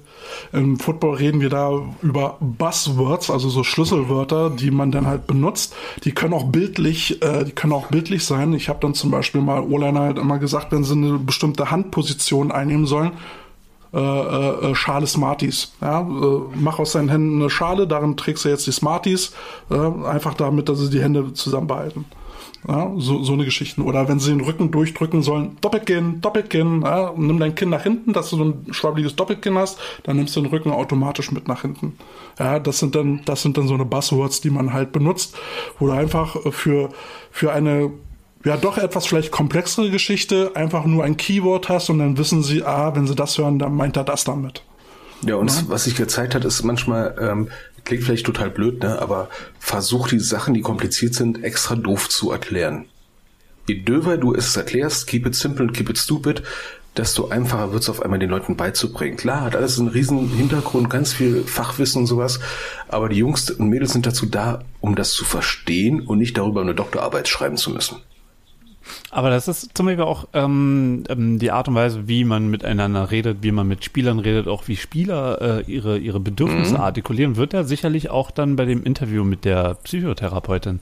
Im 0.54 0.80
Football 0.80 1.16
reden 1.16 1.42
wir 1.42 1.50
da 1.50 1.72
über 2.02 2.38
Buzzwords, 2.40 3.30
also 3.30 3.50
so 3.50 3.64
Schlüsselwörter, 3.64 4.50
die 4.50 4.72
man 4.72 4.92
dann 4.92 5.06
halt 5.06 5.28
benutzt. 5.28 5.76
Die 6.06 6.14
können 6.14 6.34
auch 6.34 6.46
bildlich, 6.46 7.22
äh, 7.22 7.44
die 7.44 7.52
können 7.52 7.74
auch 7.74 7.88
bildlich 7.88 8.26
sein. 8.26 8.54
Ich 8.54 8.70
habe 8.70 8.80
dann 8.80 8.94
zum 8.94 9.12
Beispiel 9.12 9.42
mal 9.42 9.62
O-Liner 9.62 10.00
halt 10.02 10.18
immer 10.18 10.40
gesagt, 10.40 10.72
wenn 10.72 10.84
sie 10.84 10.94
eine 10.94 11.20
bestimmte 11.20 11.72
Handposition 11.72 12.52
einnehmen 12.52 12.86
sollen, 12.86 13.12
äh, 13.94 14.00
äh, 14.00 14.76
Schale 14.76 15.08
Smarties. 15.08 15.74
Ja? 15.82 16.02
Äh, 16.02 16.42
mach 16.56 16.80
aus 16.80 16.94
deinen 16.94 17.10
Händen 17.10 17.42
eine 17.42 17.50
Schale, 17.50 17.88
darin 17.88 18.18
trägst 18.18 18.46
du 18.46 18.50
jetzt 18.50 18.68
die 18.68 18.72
Smarties, 18.72 19.34
äh, 19.70 19.76
einfach 20.06 20.34
damit, 20.36 20.70
dass 20.70 20.80
sie 20.80 20.90
die 20.90 21.02
Hände 21.02 21.34
zusammenbehalten. 21.34 22.06
Ja, 22.68 22.92
so, 22.98 23.24
so 23.24 23.34
eine 23.34 23.46
Geschichte. 23.46 23.82
Oder 23.82 24.10
wenn 24.10 24.20
sie 24.20 24.32
den 24.32 24.42
Rücken 24.42 24.70
durchdrücken 24.70 25.24
sollen, 25.24 25.56
Doppelkinn, 25.62 26.20
Doppelkinn, 26.20 26.82
ja, 26.82 27.14
nimm 27.16 27.40
dein 27.40 27.56
Kinn 27.56 27.70
nach 27.70 27.84
hinten, 27.84 28.12
dass 28.12 28.30
du 28.30 28.36
so 28.36 28.44
ein 28.44 28.66
schwabbeliges 28.72 29.16
Doppelkinn 29.16 29.58
hast, 29.58 29.80
dann 30.04 30.18
nimmst 30.18 30.36
du 30.36 30.42
den 30.42 30.50
Rücken 30.50 30.72
automatisch 30.72 31.32
mit 31.32 31.48
nach 31.48 31.62
hinten. 31.62 31.98
Ja, 32.38 32.60
das 32.60 32.80
sind 32.80 32.96
dann, 32.96 33.22
das 33.24 33.44
sind 33.44 33.58
dann 33.58 33.70
so 33.70 33.76
eine 33.76 33.86
Buzzwords, 33.86 34.42
die 34.42 34.50
man 34.50 34.74
halt 34.74 34.92
benutzt, 34.92 35.38
wo 35.80 35.88
du 35.88 35.94
einfach 35.94 36.36
für, 36.52 36.90
für 37.32 37.54
eine 37.54 37.92
ja 38.46 38.58
doch 38.58 38.78
etwas 38.78 39.06
vielleicht 39.06 39.32
komplexere 39.32 39.90
Geschichte 39.90 40.52
einfach 40.56 40.86
nur 40.86 41.04
ein 41.04 41.18
Keyword 41.18 41.70
hast 41.70 41.90
und 41.90 42.00
dann 42.00 42.18
wissen 42.18 42.44
sie, 42.44 42.64
ah, 42.64 42.96
wenn 42.96 43.08
sie 43.08 43.16
das 43.16 43.38
hören, 43.38 43.60
dann 43.60 43.76
meint 43.76 43.98
er 43.98 44.04
das 44.04 44.24
damit. 44.24 44.64
Ja, 45.26 45.36
und 45.36 45.52
ja? 45.52 45.64
was 45.68 45.84
sich 45.84 45.96
gezeigt 45.96 46.36
hat, 46.36 46.46
ist 46.46 46.64
manchmal, 46.64 47.16
ähm, 47.20 47.50
klingt 47.84 48.04
vielleicht 48.04 48.26
total 48.26 48.50
blöd, 48.50 48.82
ne, 48.82 49.02
aber 49.02 49.30
versuch 49.60 50.08
die 50.08 50.20
Sachen, 50.20 50.54
die 50.54 50.62
kompliziert 50.62 51.14
sind, 51.14 51.44
extra 51.44 51.76
doof 51.76 52.08
zu 52.08 52.32
erklären. 52.32 52.86
Je 53.68 53.82
döver 53.82 54.18
du 54.18 54.34
es 54.34 54.56
erklärst, 54.56 55.08
keep 55.08 55.28
it 55.28 55.36
simple 55.36 55.66
and 55.66 55.76
keep 55.76 55.90
it 55.90 55.98
stupid, 55.98 56.42
desto 56.96 57.28
einfacher 57.30 57.72
wird 57.72 57.84
es 57.84 57.90
auf 57.90 58.02
einmal 58.02 58.20
den 58.20 58.30
Leuten 58.30 58.56
beizubringen. 58.56 59.18
Klar, 59.18 59.42
hat 59.42 59.56
alles 59.56 59.78
einen 59.78 59.90
riesen 59.90 60.30
Hintergrund, 60.30 60.90
ganz 60.90 61.14
viel 61.14 61.44
Fachwissen 61.44 62.02
und 62.02 62.08
sowas, 62.08 62.40
aber 62.88 63.10
die 63.10 63.18
Jungs 63.18 63.52
und 63.52 63.70
Mädels 63.70 63.94
sind 63.94 64.06
dazu 64.06 64.26
da, 64.26 64.64
um 64.80 64.96
das 64.96 65.12
zu 65.12 65.26
verstehen 65.26 66.02
und 66.02 66.18
nicht 66.18 66.38
darüber 66.38 66.62
eine 66.62 66.74
Doktorarbeit 66.74 67.28
schreiben 67.28 67.58
zu 67.58 67.72
müssen. 67.72 67.98
Aber 69.12 69.30
das 69.30 69.48
ist 69.48 69.76
zum 69.76 69.86
Beispiel 69.86 70.06
auch 70.06 70.28
ähm, 70.34 71.04
ähm, 71.10 71.40
die 71.40 71.52
Art 71.52 71.68
und 71.68 71.76
Weise, 71.76 72.08
wie 72.08 72.24
man 72.24 72.50
miteinander 72.50 73.12
redet, 73.12 73.38
wie 73.42 73.52
man 73.52 73.68
mit 73.68 73.84
Spielern 73.84 74.20
redet, 74.20 74.48
auch 74.48 74.68
wie 74.68 74.76
Spieler 74.76 75.42
äh, 75.68 75.72
ihre, 75.72 75.98
ihre 75.98 76.20
Bedürfnisse 76.20 76.76
mhm. 76.76 76.82
artikulieren, 76.82 77.36
wird 77.36 77.54
ja 77.54 77.64
sicherlich 77.64 78.10
auch 78.10 78.32
dann 78.32 78.56
bei 78.56 78.66
dem 78.66 78.84
Interview 78.84 79.24
mit 79.24 79.46
der 79.46 79.76
Psychotherapeutin 79.76 80.80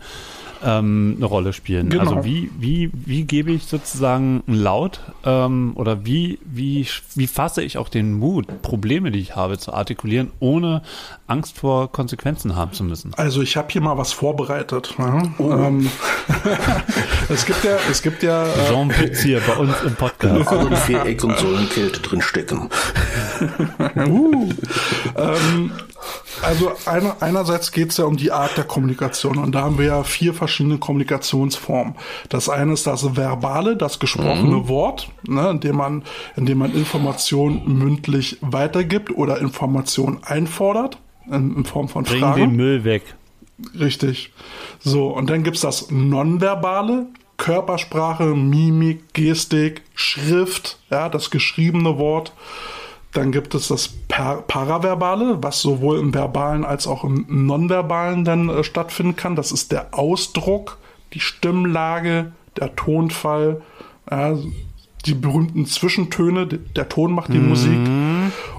ähm, 0.64 1.16
eine 1.18 1.26
Rolle 1.26 1.54
spielen. 1.54 1.90
Genau. 1.90 2.04
Also 2.04 2.26
wie, 2.26 2.52
wie, 2.58 2.92
wie 2.94 3.24
gebe 3.24 3.52
ich 3.52 3.66
sozusagen 3.66 4.44
einen 4.48 4.58
Laut 4.58 5.02
ähm, 5.24 5.74
oder 5.76 6.06
wie, 6.06 6.40
wie, 6.44 6.88
wie 7.16 7.28
fasse 7.28 7.64
ich 7.64 7.78
auch 7.78 7.90
den 7.90 8.14
Mut, 8.14 8.62
Probleme, 8.62 9.12
die 9.12 9.20
ich 9.20 9.36
habe, 9.36 9.58
zu 9.58 9.74
artikulieren, 9.74 10.32
ohne 10.40 10.82
Angst 11.28 11.58
vor 11.58 11.92
Konsequenzen 11.92 12.56
haben 12.56 12.74
zu 12.74 12.84
müssen? 12.84 13.14
Also 13.16 13.42
ich 13.42 13.58
habe 13.58 13.68
hier 13.72 13.82
mal 13.82 13.98
was 13.98 14.12
vorbereitet. 14.12 14.96
Ne? 14.98 15.34
Oh. 15.38 15.52
Ähm, 15.52 15.90
es 17.30 17.46
gibt 17.46 17.64
ja, 17.64 17.78
es 17.90 18.02
gibt 18.02 18.24
ja. 18.24 18.46
Äh, 18.46 18.70
Jean 18.70 18.88
Pitz 18.90 19.22
hier 19.22 19.42
bei 19.42 19.56
uns 19.56 19.74
im 19.86 19.96
Podcast. 19.96 20.48
Also 20.48 20.76
Viereck 20.76 21.24
und 21.24 21.36
Kälte 21.70 22.02
drin 22.02 22.22
stecken. 22.22 22.70
uh, 23.96 24.50
ähm, 25.18 25.72
also 26.42 26.72
einer, 26.86 27.18
einerseits 27.22 27.72
geht 27.72 27.92
es 27.92 27.98
ja 27.98 28.06
um 28.06 28.18
die 28.18 28.32
Art 28.32 28.58
der 28.58 28.64
Kommunikation 28.64 29.38
und 29.38 29.54
da 29.54 29.62
haben 29.62 29.78
wir 29.78 29.86
ja 29.86 30.04
vier 30.04 30.34
verschiedene 30.34 30.78
Kommunikationsformen. 30.78 31.96
Das 32.30 32.50
eine 32.50 32.74
ist 32.74 32.88
das 32.88 33.16
verbale, 33.16 33.76
das 33.78 34.00
gesprochene 34.00 34.58
mhm. 34.58 34.68
Wort, 34.68 35.10
ne, 35.28 35.50
in 35.50 35.60
dem 35.60 35.76
man, 35.78 36.04
in 36.36 36.46
dem 36.46 36.60
man 36.60 36.74
Informationen 36.74 37.64
mündlich 37.66 38.38
weitergibt 38.42 39.12
oder 39.12 39.40
Informationen 39.40 40.20
einfordert 40.24 40.98
in, 41.32 41.56
in 41.58 41.66
Form 41.66 41.90
von 41.90 42.04
Bring 42.04 42.20
Fragen. 42.20 42.34
Bring 42.34 42.50
den 42.50 42.56
Müll 42.56 42.84
weg. 42.84 43.16
Richtig. 43.80 44.32
So, 44.80 45.08
und 45.08 45.30
dann 45.30 45.44
gibt's 45.44 45.62
das 45.62 45.90
Nonverbale, 45.90 47.08
Körpersprache, 47.38 48.36
Mimik, 48.36 49.14
Gestik, 49.14 49.84
Schrift, 49.96 50.80
ja, 50.90 51.10
das 51.10 51.30
geschriebene 51.30 51.98
Wort. 51.98 52.34
Dann 53.14 53.32
gibt 53.32 53.56
es 53.56 53.70
das 53.70 53.88
Paraverbale, 53.88 55.42
was 55.42 55.62
sowohl 55.62 56.00
im 56.00 56.14
verbalen 56.14 56.66
als 56.66 56.88
auch 56.88 57.04
im 57.04 57.26
nonverbalen 57.28 58.26
dann 58.26 58.50
äh, 58.50 58.64
stattfinden 58.64 59.16
kann. 59.16 59.36
Das 59.36 59.52
ist 59.52 59.72
der 59.72 59.94
Ausdruck, 59.94 60.78
die 61.14 61.20
Stimmlage, 61.20 62.32
der 62.58 62.76
Tonfall, 62.76 63.62
äh, 64.10 64.36
die 65.06 65.14
berühmten 65.14 65.66
Zwischentöne. 65.66 66.48
Der 66.48 66.90
Ton 66.90 67.14
macht 67.14 67.34
die 67.34 67.40
mhm. 67.40 67.50
Musik. 67.50 67.80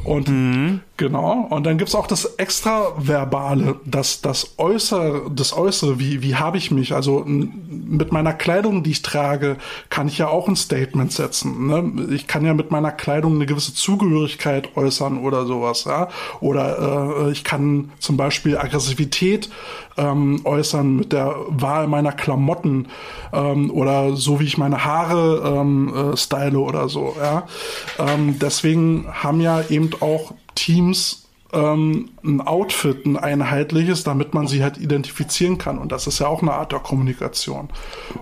Und 0.05 0.29
mhm. 0.29 0.81
Genau. 0.99 1.47
Und 1.49 1.65
dann 1.65 1.79
gibt's 1.79 1.95
auch 1.95 2.09
das 2.09 2.25
Extraverbale, 2.25 3.77
das, 3.85 4.21
das 4.21 4.55
Äußere, 4.59 5.31
das 5.31 5.57
Äußere, 5.57 6.01
wie, 6.01 6.23
wie 6.23 6.35
habe 6.35 6.59
ich 6.59 6.73
mich? 6.73 6.93
Also 6.93 7.23
mit 7.25 8.11
meiner 8.11 8.33
Kleidung, 8.33 8.83
die 8.83 8.91
ich 8.91 9.03
trage, 9.03 9.59
kann 9.91 10.09
ich 10.09 10.19
ja 10.19 10.27
auch 10.27 10.49
ein 10.49 10.57
Statement 10.57 11.13
setzen. 11.13 11.69
Ne? 11.69 12.13
Ich 12.13 12.27
kann 12.27 12.45
ja 12.45 12.53
mit 12.53 12.73
meiner 12.73 12.91
Kleidung 12.91 13.37
eine 13.37 13.47
gewisse 13.47 13.75
Zugehörigkeit 13.75 14.77
äußern 14.77 15.19
oder 15.19 15.47
sowas. 15.47 15.85
Ja? 15.85 16.09
Oder 16.41 17.27
äh, 17.29 17.31
ich 17.31 17.45
kann 17.45 17.93
zum 18.01 18.17
Beispiel 18.17 18.59
Aggressivität 18.59 19.51
ähm, 19.97 20.41
äußern 20.43 20.97
mit 20.97 21.13
der 21.13 21.37
Wahl 21.47 21.87
meiner 21.87 22.11
Klamotten 22.11 22.89
ähm, 23.33 23.71
oder 23.71 24.17
so 24.17 24.41
wie 24.41 24.47
ich 24.47 24.59
meine 24.59 24.85
Haare 24.85 25.61
ähm, 25.61 25.95
äh, 25.95 26.17
style 26.17 26.59
oder 26.59 26.89
so. 26.89 27.15
Ja? 27.21 27.47
Ähm, 28.01 28.41
deswegen 28.41 29.07
haben 29.13 29.41
ja 29.41 29.63
eben 29.69 29.91
auch 30.01 30.33
Teams 30.59 31.29
ähm, 31.53 32.11
ein 32.23 32.41
Outfit, 32.41 33.07
ein 33.07 33.17
einheitliches, 33.17 34.05
damit 34.05 34.35
man 34.35 34.47
sie 34.47 34.63
halt 34.63 34.77
identifizieren 34.79 35.57
kann. 35.57 35.79
Und 35.79 35.93
das 35.93 36.07
ist 36.07 36.19
ja 36.19 36.27
auch 36.27 36.43
eine 36.43 36.53
Art 36.53 36.73
der 36.73 36.81
Kommunikation. 36.81 37.69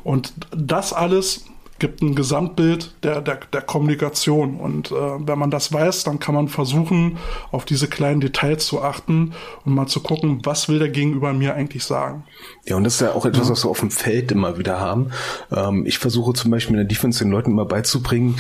Und 0.05 0.33
das 0.51 0.93
alles 0.93 1.45
gibt 1.79 2.01
ein 2.01 2.15
Gesamtbild 2.15 2.95
der, 3.03 3.21
der, 3.21 3.41
der 3.53 3.61
Kommunikation. 3.61 4.57
Und 4.57 4.93
äh, 4.93 4.95
wenn 4.95 5.39
man 5.39 5.51
das 5.51 5.73
weiß, 5.73 6.05
dann 6.05 6.19
kann 6.19 6.35
man 6.35 6.49
versuchen, 6.49 7.19
auf 7.51 7.65
diese 7.65 7.89
kleinen 7.89 8.21
Details 8.21 8.67
zu 8.67 8.83
achten 8.83 9.33
und 9.65 9.75
mal 9.75 9.87
zu 9.87 10.01
gucken, 10.01 10.41
was 10.45 10.69
will 10.69 10.79
der 10.79 10.89
Gegenüber 10.89 11.33
mir 11.33 11.55
eigentlich 11.55 11.85
sagen. 11.85 12.25
Ja, 12.65 12.77
und 12.77 12.85
das 12.85 12.95
ist 12.95 13.01
ja 13.01 13.13
auch 13.13 13.27
etwas, 13.27 13.51
was 13.51 13.65
wir 13.65 13.71
auf 13.71 13.81
dem 13.81 13.91
Feld 13.91 14.33
immer 14.33 14.57
wieder 14.57 14.81
haben. 14.81 15.11
Ähm, 15.51 15.85
ich 15.85 15.99
versuche 15.99 16.33
zum 16.33 16.51
Beispiel 16.51 16.75
in 16.75 16.79
der 16.79 16.89
Defense 16.89 17.23
den 17.23 17.31
Leuten 17.31 17.51
immer 17.51 17.67
beizubringen, 17.67 18.37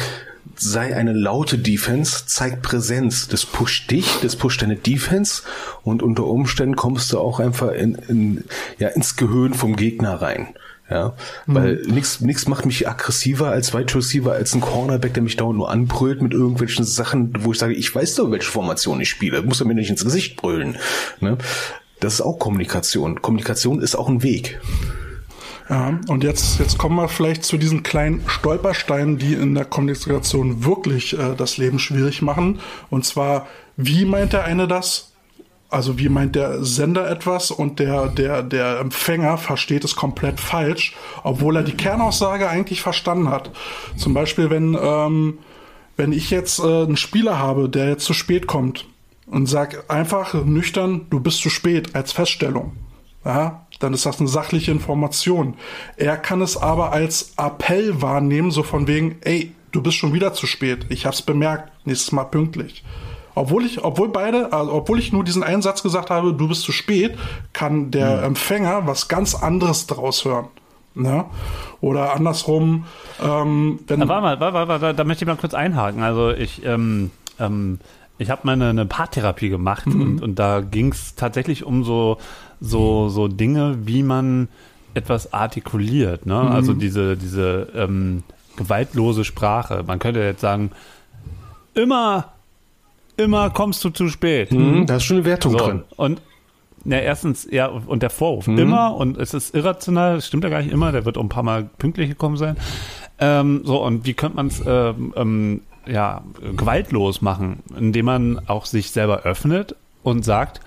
sei 0.54 0.94
eine 0.96 1.12
laute 1.12 1.58
Defense, 1.58 2.26
zeigt 2.26 2.62
Präsenz. 2.62 3.28
Das 3.28 3.44
pusht 3.44 3.90
dich, 3.90 4.18
das 4.22 4.36
pusht 4.36 4.62
deine 4.62 4.76
Defense 4.76 5.42
und 5.82 6.02
unter 6.02 6.24
Umständen 6.24 6.76
kommst 6.76 7.12
du 7.12 7.18
auch 7.18 7.40
einfach 7.40 7.72
in, 7.72 7.94
in, 8.08 8.44
ja, 8.78 8.88
ins 8.88 9.16
Gehirn 9.16 9.54
vom 9.54 9.76
Gegner 9.76 10.22
rein. 10.22 10.54
Ja, 10.88 11.16
weil 11.46 11.82
mhm. 11.84 11.94
nichts 11.94 12.20
nix 12.20 12.46
macht 12.46 12.64
mich 12.64 12.88
aggressiver 12.88 13.50
als 13.50 13.74
Wide 13.74 13.92
Receiver, 13.92 14.32
als 14.32 14.54
ein 14.54 14.60
Cornerback, 14.60 15.14
der 15.14 15.22
mich 15.24 15.36
dauernd 15.36 15.58
nur 15.58 15.68
anbrüllt 15.68 16.22
mit 16.22 16.32
irgendwelchen 16.32 16.84
Sachen, 16.84 17.32
wo 17.40 17.50
ich 17.50 17.58
sage, 17.58 17.74
ich 17.74 17.92
weiß 17.92 18.14
doch, 18.14 18.30
welche 18.30 18.48
Formation 18.48 19.00
ich 19.00 19.10
spiele. 19.10 19.42
Muss 19.42 19.60
er 19.60 19.66
mir 19.66 19.74
nicht 19.74 19.90
ins 19.90 20.04
Gesicht 20.04 20.36
brüllen. 20.36 20.76
Ne? 21.18 21.38
Das 21.98 22.14
ist 22.14 22.20
auch 22.20 22.38
Kommunikation. 22.38 23.20
Kommunikation 23.20 23.80
ist 23.82 23.96
auch 23.96 24.08
ein 24.08 24.22
Weg. 24.22 24.60
Ja, 25.68 25.98
und 26.06 26.22
jetzt, 26.22 26.60
jetzt 26.60 26.78
kommen 26.78 26.96
wir 26.96 27.08
vielleicht 27.08 27.44
zu 27.44 27.58
diesen 27.58 27.82
kleinen 27.82 28.22
Stolpersteinen, 28.28 29.18
die 29.18 29.34
in 29.34 29.54
der 29.54 29.64
Kommunikation 29.64 30.64
wirklich 30.64 31.18
äh, 31.18 31.34
das 31.36 31.56
Leben 31.56 31.78
schwierig 31.78 32.22
machen. 32.22 32.60
Und 32.88 33.04
zwar, 33.04 33.48
wie 33.76 34.04
meint 34.04 34.32
der 34.32 34.44
eine 34.44 34.68
das? 34.68 35.12
Also 35.68 35.98
wie 35.98 36.08
meint 36.08 36.36
der 36.36 36.64
Sender 36.64 37.10
etwas 37.10 37.50
und 37.50 37.80
der, 37.80 38.06
der, 38.06 38.44
der 38.44 38.78
Empfänger 38.78 39.36
versteht 39.36 39.82
es 39.84 39.96
komplett 39.96 40.38
falsch, 40.38 40.94
obwohl 41.24 41.56
er 41.56 41.64
die 41.64 41.76
Kernaussage 41.76 42.48
eigentlich 42.48 42.82
verstanden 42.82 43.30
hat. 43.30 43.50
Zum 43.96 44.14
Beispiel, 44.14 44.48
wenn, 44.48 44.78
ähm, 44.80 45.38
wenn 45.96 46.12
ich 46.12 46.30
jetzt 46.30 46.60
äh, 46.60 46.62
einen 46.62 46.96
Spieler 46.96 47.40
habe, 47.40 47.68
der 47.68 47.88
jetzt 47.88 48.04
zu 48.04 48.14
spät 48.14 48.46
kommt 48.46 48.86
und 49.26 49.46
sag 49.46 49.90
einfach 49.90 50.34
nüchtern, 50.34 51.06
du 51.10 51.18
bist 51.18 51.40
zu 51.40 51.50
spät 51.50 51.96
als 51.96 52.12
Feststellung. 52.12 52.76
Ja, 53.24 53.65
dann 53.78 53.94
ist 53.94 54.06
das 54.06 54.20
eine 54.20 54.28
sachliche 54.28 54.70
Information. 54.70 55.54
Er 55.96 56.16
kann 56.16 56.40
es 56.40 56.56
aber 56.56 56.92
als 56.92 57.34
Appell 57.36 58.00
wahrnehmen, 58.02 58.50
so 58.50 58.62
von 58.62 58.86
wegen, 58.86 59.16
ey, 59.22 59.52
du 59.72 59.82
bist 59.82 59.96
schon 59.96 60.12
wieder 60.12 60.32
zu 60.32 60.46
spät. 60.46 60.86
Ich 60.88 61.06
hab's 61.06 61.22
bemerkt, 61.22 61.70
nächstes 61.86 62.12
Mal 62.12 62.24
pünktlich. 62.24 62.82
Obwohl 63.34 63.66
ich, 63.66 63.84
obwohl 63.84 64.08
beide, 64.08 64.52
also 64.54 64.72
obwohl 64.72 64.98
ich 64.98 65.12
nur 65.12 65.22
diesen 65.22 65.42
einen 65.42 65.60
Satz 65.60 65.82
gesagt 65.82 66.08
habe, 66.08 66.32
du 66.32 66.48
bist 66.48 66.62
zu 66.62 66.72
spät, 66.72 67.18
kann 67.52 67.90
der 67.90 68.18
mhm. 68.18 68.24
Empfänger 68.24 68.86
was 68.86 69.08
ganz 69.08 69.34
anderes 69.34 69.86
draus 69.86 70.24
hören. 70.24 70.46
Ne? 70.94 71.26
Oder 71.82 72.14
andersrum, 72.14 72.86
ähm, 73.22 73.80
wenn. 73.86 74.00
Na, 74.00 74.08
warte 74.08 74.22
mal, 74.22 74.40
warte, 74.40 74.68
warte, 74.68 74.94
da 74.94 75.04
möchte 75.04 75.24
ich 75.24 75.28
mal 75.28 75.36
kurz 75.36 75.52
einhaken. 75.52 76.02
Also 76.02 76.30
ich, 76.30 76.64
ähm, 76.64 77.10
ähm, 77.38 77.78
ich 78.16 78.30
habe 78.30 78.40
mal 78.44 78.54
eine, 78.54 78.70
eine 78.70 78.86
Paartherapie 78.86 79.50
gemacht 79.50 79.86
mhm. 79.86 80.00
und, 80.00 80.22
und 80.22 80.38
da 80.38 80.62
ging 80.62 80.92
es 80.92 81.14
tatsächlich 81.14 81.64
um 81.64 81.84
so, 81.84 82.16
so, 82.60 83.08
so 83.08 83.28
Dinge, 83.28 83.78
wie 83.84 84.02
man 84.02 84.48
etwas 84.94 85.32
artikuliert. 85.32 86.26
Ne? 86.26 86.34
Mhm. 86.34 86.48
Also 86.48 86.72
diese, 86.72 87.16
diese 87.16 87.68
ähm, 87.74 88.22
gewaltlose 88.56 89.24
Sprache. 89.24 89.84
Man 89.86 89.98
könnte 89.98 90.20
jetzt 90.20 90.40
sagen, 90.40 90.70
immer, 91.74 92.32
immer 93.16 93.50
kommst 93.50 93.84
du 93.84 93.90
zu 93.90 94.08
spät. 94.08 94.50
Mhm, 94.52 94.86
da 94.86 94.96
ist 94.96 95.04
schon 95.04 95.18
eine 95.18 95.26
Wertung 95.26 95.52
so, 95.52 95.58
drin. 95.58 95.84
Und 95.96 96.20
ja, 96.84 96.98
erstens, 96.98 97.46
ja, 97.50 97.66
und 97.66 98.02
der 98.02 98.10
Vorwurf. 98.10 98.46
Mhm. 98.46 98.58
Immer, 98.58 98.94
und 98.94 99.18
es 99.18 99.34
ist 99.34 99.54
irrational, 99.54 100.16
das 100.16 100.26
stimmt 100.26 100.44
ja 100.44 100.50
gar 100.50 100.62
nicht 100.62 100.72
immer, 100.72 100.92
der 100.92 101.04
wird 101.04 101.18
auch 101.18 101.22
ein 101.22 101.28
paar 101.28 101.42
Mal 101.42 101.68
pünktlich 101.78 102.08
gekommen 102.08 102.36
sein. 102.36 102.56
Ähm, 103.18 103.62
so, 103.64 103.82
und 103.82 104.06
wie 104.06 104.14
könnte 104.14 104.36
man 104.36 104.46
es 104.48 104.62
ähm, 104.66 105.12
ähm, 105.16 105.60
ja, 105.86 106.22
gewaltlos 106.56 107.22
machen, 107.22 107.62
indem 107.78 108.06
man 108.06 108.40
auch 108.48 108.66
sich 108.66 108.90
selber 108.90 109.22
öffnet 109.22 109.74
und 110.02 110.24
sagt, 110.24 110.60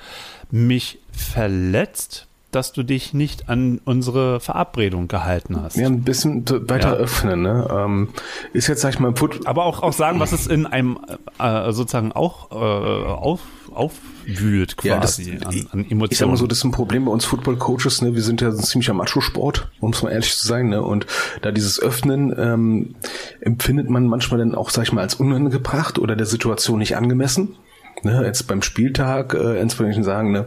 mich 0.51 0.99
verletzt, 1.11 2.27
dass 2.51 2.73
du 2.73 2.83
dich 2.83 3.13
nicht 3.13 3.47
an 3.47 3.79
unsere 3.85 4.39
Verabredung 4.39 5.07
gehalten 5.07 5.61
hast. 5.61 5.77
Ja, 5.77 5.85
ein 5.85 6.01
bisschen 6.01 6.45
weiter 6.67 6.93
ja. 6.93 6.95
öffnen, 6.95 7.43
ne? 7.43 7.67
Ähm, 7.71 8.09
ist 8.53 8.67
jetzt, 8.67 8.81
sag 8.81 8.93
ich 8.93 8.99
mal, 8.99 9.11
Put 9.11 9.45
Aber 9.45 9.65
auch, 9.65 9.83
auch 9.83 9.93
sagen, 9.93 10.19
was 10.19 10.31
es 10.31 10.47
in 10.47 10.65
einem 10.65 10.97
äh, 11.37 11.71
sozusagen 11.71 12.11
auch 12.11 12.49
äh, 12.51 12.55
auf, 12.55 13.41
aufwühlt 13.71 14.77
quasi 14.77 15.33
ja, 15.33 15.37
das, 15.37 15.45
an, 15.45 15.67
an 15.71 15.79
Emotionen. 15.81 16.07
Ich 16.11 16.17
sag 16.17 16.27
mal 16.27 16.37
so, 16.37 16.47
das 16.47 16.59
ist 16.59 16.63
ein 16.63 16.71
Problem 16.71 17.05
bei 17.05 17.11
uns 17.11 17.25
Football-Coaches, 17.25 18.01
ne? 18.01 18.15
Wir 18.15 18.23
sind 18.23 18.41
ja 18.41 18.47
ein 18.47 18.57
ziemlicher 18.57 18.93
Macho-Sport, 18.93 19.69
um 19.79 19.91
es 19.91 20.01
mal 20.01 20.11
ehrlich 20.11 20.35
zu 20.35 20.47
sein, 20.47 20.69
ne? 20.69 20.81
Und 20.81 21.05
da 21.43 21.51
dieses 21.51 21.79
Öffnen 21.79 22.33
ähm, 22.35 22.95
empfindet 23.41 23.91
man 23.91 24.07
manchmal 24.07 24.39
dann 24.39 24.55
auch, 24.55 24.71
sag 24.71 24.83
ich 24.83 24.91
mal, 24.91 25.01
als 25.01 25.15
unangebracht 25.15 25.99
oder 25.99 26.15
der 26.15 26.25
Situation 26.25 26.79
nicht 26.79 26.97
angemessen. 26.97 27.57
Ne? 28.03 28.23
Jetzt 28.25 28.47
beim 28.47 28.61
Spieltag 28.61 29.33
äh, 29.33 29.59
entsprechend 29.59 30.05
sagen, 30.05 30.31
ne? 30.31 30.45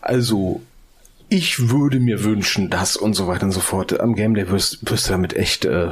Also 0.00 0.62
ich 1.28 1.68
würde 1.68 2.00
mir 2.00 2.24
wünschen, 2.24 2.70
dass 2.70 2.96
und 2.96 3.14
so 3.14 3.26
weiter 3.26 3.44
und 3.44 3.52
so 3.52 3.60
fort. 3.60 4.00
Am 4.00 4.14
Game 4.14 4.34
Day 4.34 4.48
wirst, 4.48 4.90
wirst 4.90 5.08
du 5.08 5.12
damit 5.12 5.34
echt 5.34 5.64
äh, 5.64 5.90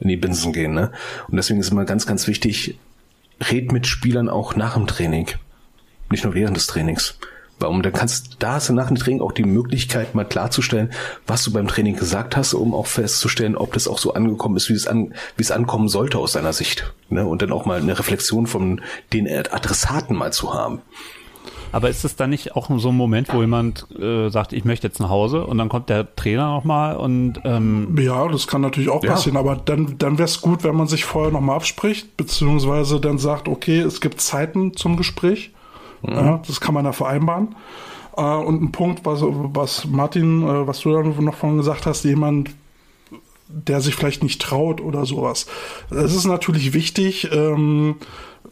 in 0.00 0.08
die 0.08 0.16
Binsen 0.16 0.52
gehen, 0.52 0.74
ne? 0.74 0.92
Und 1.28 1.36
deswegen 1.36 1.60
ist 1.60 1.70
immer 1.70 1.84
ganz, 1.84 2.06
ganz 2.06 2.26
wichtig, 2.26 2.78
red 3.50 3.72
mit 3.72 3.86
Spielern 3.86 4.28
auch 4.28 4.54
nach 4.54 4.74
dem 4.74 4.86
Training. 4.86 5.28
Nicht 6.10 6.24
nur 6.24 6.34
während 6.34 6.56
des 6.56 6.66
Trainings. 6.66 7.18
Warum? 7.60 7.82
Dann 7.82 7.92
kannst 7.92 8.36
da 8.38 8.54
hast 8.54 8.68
du 8.68 8.72
nach 8.72 8.88
dem 8.88 8.96
Training 8.96 9.20
auch 9.20 9.32
die 9.32 9.44
Möglichkeit, 9.44 10.14
mal 10.14 10.24
klarzustellen, 10.24 10.90
was 11.26 11.44
du 11.44 11.52
beim 11.52 11.66
Training 11.66 11.96
gesagt 11.96 12.36
hast, 12.36 12.54
um 12.54 12.74
auch 12.74 12.86
festzustellen, 12.86 13.56
ob 13.56 13.72
das 13.72 13.88
auch 13.88 13.98
so 13.98 14.14
angekommen 14.14 14.56
ist, 14.56 14.68
wie 14.68 14.74
es 14.74 14.86
an, 14.86 15.14
wie 15.36 15.42
es 15.42 15.50
ankommen 15.50 15.88
sollte 15.88 16.18
aus 16.18 16.32
deiner 16.32 16.52
Sicht. 16.52 16.92
Ne? 17.08 17.26
Und 17.26 17.42
dann 17.42 17.52
auch 17.52 17.66
mal 17.66 17.80
eine 17.80 17.98
Reflexion 17.98 18.46
von 18.46 18.80
den 19.12 19.28
Adressaten 19.28 20.16
mal 20.16 20.32
zu 20.32 20.54
haben. 20.54 20.82
Aber 21.72 21.90
ist 21.90 22.04
es 22.04 22.16
dann 22.16 22.30
nicht 22.30 22.56
auch 22.56 22.70
so 22.78 22.88
ein 22.88 22.96
Moment, 22.96 23.32
wo 23.32 23.40
jemand 23.40 23.86
äh, 23.98 24.30
sagt, 24.30 24.52
ich 24.52 24.64
möchte 24.64 24.86
jetzt 24.86 25.00
nach 25.00 25.10
Hause 25.10 25.44
und 25.44 25.58
dann 25.58 25.68
kommt 25.68 25.88
der 25.90 26.14
Trainer 26.16 26.50
nochmal 26.50 26.96
und 26.96 27.40
ähm 27.44 27.96
Ja, 28.00 28.26
das 28.28 28.46
kann 28.46 28.60
natürlich 28.60 28.88
auch 28.88 29.04
Ja. 29.04 29.12
passieren, 29.12 29.36
aber 29.36 29.56
dann, 29.56 29.96
dann 29.98 30.18
wäre 30.18 30.28
es 30.28 30.40
gut, 30.40 30.64
wenn 30.64 30.76
man 30.76 30.86
sich 30.86 31.04
vorher 31.04 31.32
nochmal 31.32 31.56
abspricht, 31.56 32.16
beziehungsweise 32.16 33.00
dann 33.00 33.18
sagt, 33.18 33.48
okay, 33.48 33.80
es 33.80 34.00
gibt 34.00 34.20
Zeiten 34.20 34.74
zum 34.76 34.96
Gespräch. 34.96 35.52
Ja, 36.02 36.40
das 36.46 36.60
kann 36.60 36.74
man 36.74 36.84
da 36.84 36.92
vereinbaren. 36.92 37.54
Äh, 38.16 38.22
und 38.22 38.62
ein 38.62 38.72
Punkt, 38.72 39.04
was, 39.04 39.20
was 39.22 39.86
Martin, 39.86 40.42
äh, 40.42 40.66
was 40.66 40.80
du 40.80 40.92
dann 40.92 41.24
noch 41.24 41.34
von 41.34 41.56
gesagt 41.58 41.86
hast, 41.86 42.04
jemand, 42.04 42.50
der 43.48 43.80
sich 43.80 43.94
vielleicht 43.94 44.22
nicht 44.22 44.42
traut 44.42 44.80
oder 44.80 45.06
sowas. 45.06 45.46
Es 45.90 46.14
ist 46.14 46.26
natürlich 46.26 46.74
wichtig, 46.74 47.28
ähm, 47.32 47.96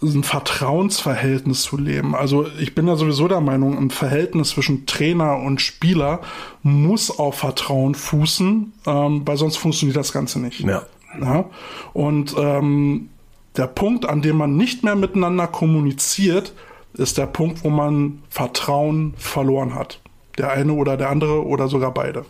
ein 0.02 0.22
Vertrauensverhältnis 0.22 1.62
zu 1.62 1.78
leben. 1.78 2.14
Also 2.14 2.46
ich 2.58 2.74
bin 2.74 2.86
ja 2.86 2.96
sowieso 2.96 3.28
der 3.28 3.40
Meinung, 3.40 3.78
ein 3.78 3.90
Verhältnis 3.90 4.50
zwischen 4.50 4.86
Trainer 4.86 5.36
und 5.36 5.60
Spieler 5.60 6.20
muss 6.62 7.18
auf 7.18 7.36
Vertrauen 7.36 7.94
fußen, 7.94 8.72
ähm, 8.86 9.22
weil 9.24 9.36
sonst 9.36 9.56
funktioniert 9.56 9.96
das 9.96 10.12
Ganze 10.12 10.40
nicht. 10.40 10.60
Ja. 10.60 10.82
Ja? 11.20 11.46
Und 11.92 12.34
ähm, 12.38 13.08
der 13.56 13.66
Punkt, 13.66 14.06
an 14.06 14.22
dem 14.22 14.36
man 14.36 14.56
nicht 14.56 14.84
mehr 14.84 14.96
miteinander 14.96 15.46
kommuniziert, 15.46 16.52
ist 16.98 17.18
der 17.18 17.26
Punkt, 17.26 17.64
wo 17.64 17.70
man 17.70 18.22
Vertrauen 18.28 19.14
verloren 19.16 19.74
hat. 19.74 20.00
Der 20.38 20.50
eine 20.50 20.72
oder 20.72 20.96
der 20.96 21.10
andere 21.10 21.46
oder 21.46 21.68
sogar 21.68 21.92
beide. 21.92 22.24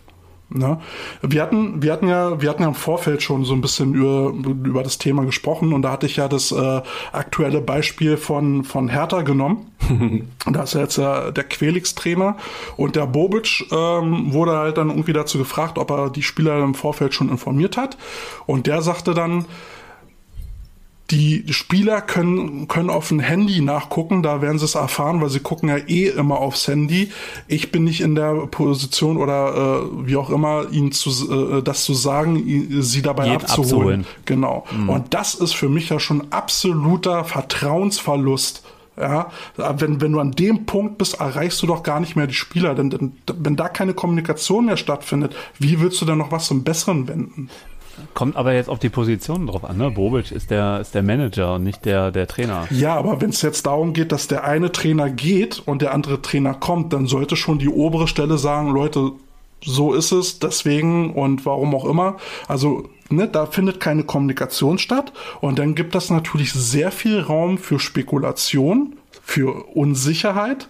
Ne? 0.49 0.79
Wir 1.23 1.43
hatten, 1.43 1.83
wir 1.83 1.93
hatten 1.93 2.07
ja, 2.07 2.41
wir 2.41 2.49
hatten 2.49 2.63
ja 2.63 2.69
im 2.69 2.75
Vorfeld 2.77 3.21
schon 3.21 3.45
so 3.45 3.53
ein 3.53 3.61
bisschen 3.61 3.95
über, 3.95 4.33
über 4.65 4.85
das 4.85 4.99
Thema 4.99 5.25
gesprochen 5.25 5.73
und 5.73 5.83
da 5.83 5.91
hatte 5.91 6.07
ich 6.07 6.17
ja 6.17 6.29
das 6.29 6.53
äh, 6.53 6.83
aktuelle 7.11 7.61
Beispiel 7.61 8.17
von, 8.17 8.63
von 8.63 8.89
Hertha 8.89 9.23
genommen. 9.23 9.73
da 10.47 10.63
ist 10.63 10.75
ja 10.75 10.83
jetzt 10.83 10.99
äh, 10.99 11.33
der 11.33 11.45
Quelix-Trainer 11.45 12.37
und 12.77 12.95
der 12.95 13.07
Bobic 13.07 13.67
ähm, 13.73 14.33
wurde 14.33 14.53
halt 14.57 14.79
dann 14.79 14.91
irgendwie 14.91 15.13
dazu 15.13 15.39
gefragt, 15.39 15.79
ob 15.79 15.91
er 15.91 16.11
die 16.11 16.23
Spieler 16.23 16.63
im 16.63 16.75
Vorfeld 16.75 17.13
schon 17.13 17.29
informiert 17.29 17.77
hat. 17.77 17.97
Und 18.47 18.69
der 18.69 18.83
sagte 18.83 19.15
dann, 19.15 19.47
die 21.11 21.45
Spieler 21.53 22.01
können, 22.01 22.67
können 22.67 22.91
auf 22.91 23.11
ein 23.11 23.21
Handy 23.21 23.61
nachgucken, 23.61 24.23
da 24.23 24.43
werden 24.43 24.59
sie 24.59 24.65
es 24.65 24.75
erfahren, 24.75 25.21
weil 25.21 25.29
sie 25.29 25.41
gucken 25.41 25.69
ja 25.69 25.77
eh 25.77 26.09
immer 26.09 26.39
aufs 26.39 26.67
Handy. 26.67 27.13
Ich 27.47 27.71
bin 27.71 27.85
nicht 27.85 28.01
in 28.01 28.15
der 28.17 28.35
Position 28.47 29.17
oder 29.17 29.85
äh, 29.85 30.07
wie 30.07 30.17
auch 30.17 30.31
immer, 30.31 30.67
ihnen 30.71 30.91
zu, 30.91 31.59
äh, 31.59 31.63
das 31.63 31.85
zu 31.85 31.95
sagen, 31.95 32.43
sie 32.83 33.03
dabei 33.03 33.27
Jeden 33.27 33.37
abzuholen. 33.37 33.67
abzuholen. 34.01 34.07
Genau. 34.25 34.65
Und 34.89 35.15
das 35.15 35.35
ist 35.35 35.55
für 35.55 35.69
mich 35.69 35.91
ja 35.91 36.01
schon 36.01 36.33
absoluter 36.33 37.25
Vertrauensverlust. 37.25 38.65
Ja, 38.99 39.31
wenn, 39.57 40.01
wenn 40.01 40.13
du 40.13 40.21
an 40.21 40.33
dem 40.33 40.65
Punkt 40.65 40.97
bist, 40.97 41.21
erreichst 41.21 41.63
du 41.63 41.67
doch 41.67 41.83
gar 41.83 42.01
nicht 42.01 42.17
mehr 42.17 42.27
die 42.27 42.33
Spieler. 42.33 42.75
Denn, 42.75 42.89
denn 42.89 43.13
wenn 43.27 43.55
da 43.55 43.69
keine 43.69 43.93
Kommunikation 43.93 44.65
mehr 44.65 44.79
stattfindet, 44.79 45.37
wie 45.59 45.81
willst 45.83 46.01
du 46.01 46.07
dann 46.07 46.17
noch 46.17 46.33
was 46.33 46.47
zum 46.47 46.65
Besseren 46.65 47.07
wenden? 47.07 47.51
Kommt 48.15 48.37
aber 48.37 48.53
jetzt 48.55 48.69
auf 48.69 48.79
die 48.79 48.89
Position 48.89 49.47
drauf 49.47 49.65
an. 49.65 49.77
Ne? 49.77 49.91
Bobic 49.91 50.31
ist 50.33 50.51
der, 50.51 50.81
ist 50.81 50.95
der 50.95 51.03
Manager 51.03 51.55
und 51.55 51.65
nicht 51.65 51.85
der, 51.85 52.11
der 52.11 52.27
Trainer. 52.27 52.67
Ja, 52.71 52.97
aber 52.97 53.21
wenn 53.21 53.31
es 53.31 53.43
jetzt 53.43 53.67
darum 53.67 53.93
geht, 53.93 54.13
dass 54.13 54.29
der 54.29 54.45
eine 54.45 54.73
Trainer 54.73 55.11
geht 55.11 55.63
und 55.65 55.83
der 55.83 55.93
andere 55.93 56.23
Trainer 56.23 56.55
kommt, 56.55 56.93
dann 56.93 57.07
sollte 57.07 57.37
schon 57.37 57.59
die 57.59 57.69
obere 57.69 58.09
Stelle 58.09 58.39
sagen, 58.39 58.71
Leute, 58.71 59.13
so 59.65 59.95
ist 59.95 60.13
es, 60.13 60.39
deswegen 60.39 61.13
und 61.15 61.47
warum 61.47 61.75
auch 61.75 61.85
immer. 61.85 62.17
Also, 62.49 62.89
ne, 63.09 63.29
da 63.29 63.47
findet 63.47 63.81
keine 63.81 64.05
Kommunikation 64.05 64.79
statt 64.79 65.13
und 65.41 65.59
dann 65.59 65.75
gibt 65.75 65.95
das 65.95 66.11
natürlich 66.11 66.53
sehr 66.53 66.91
viel 66.91 67.21
Raum 67.21 67.59
für 67.59 67.79
Spekulation, 67.79 68.97
für 69.23 69.67
Unsicherheit 69.75 70.69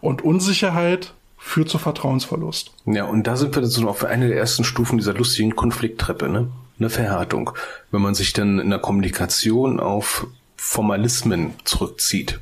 und 0.00 0.22
Unsicherheit 0.22 1.14
führt 1.46 1.68
zu 1.68 1.78
Vertrauensverlust. 1.78 2.72
Ja, 2.86 3.04
und 3.04 3.26
da 3.28 3.36
sind 3.36 3.54
wir 3.54 3.62
dann 3.62 3.70
so 3.70 3.88
auf 3.88 4.04
eine 4.04 4.28
der 4.28 4.36
ersten 4.36 4.64
Stufen 4.64 4.98
dieser 4.98 5.14
lustigen 5.14 5.54
Konflikttreppe, 5.54 6.28
ne? 6.28 6.48
Eine 6.78 6.90
Verhärtung. 6.90 7.52
Wenn 7.92 8.02
man 8.02 8.14
sich 8.14 8.32
dann 8.32 8.58
in 8.58 8.68
der 8.68 8.80
Kommunikation 8.80 9.78
auf 9.80 10.26
Formalismen 10.56 11.54
zurückzieht. 11.64 12.40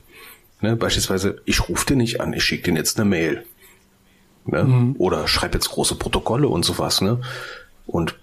Ne? 0.63 0.75
Beispielsweise, 0.75 1.41
ich 1.45 1.69
rufe 1.69 1.87
den 1.87 1.99
nicht 1.99 2.21
an, 2.21 2.33
ich 2.33 2.43
schicke 2.43 2.65
den 2.65 2.77
jetzt 2.77 2.99
eine 2.99 3.09
Mail. 3.09 3.45
Ne? 4.47 4.95
Oder 4.99 5.29
schreibe 5.29 5.55
jetzt 5.55 5.69
große 5.69 5.97
Protokolle 5.97 6.49
und 6.49 6.65
sowas, 6.65 7.01
ne? 7.01 7.21
Und 7.87 8.17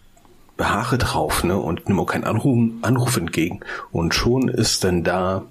beharre 0.57 0.97
drauf, 0.97 1.43
ne? 1.43 1.57
Und 1.57 1.87
nimm 1.87 1.99
auch 1.99 2.07
keinen 2.07 2.25
Anruf, 2.25 2.57
Anruf 2.81 3.15
entgegen. 3.15 3.61
Und 3.91 4.13
schon 4.13 4.49
ist 4.49 4.83
dann 4.83 5.03
da, 5.03 5.43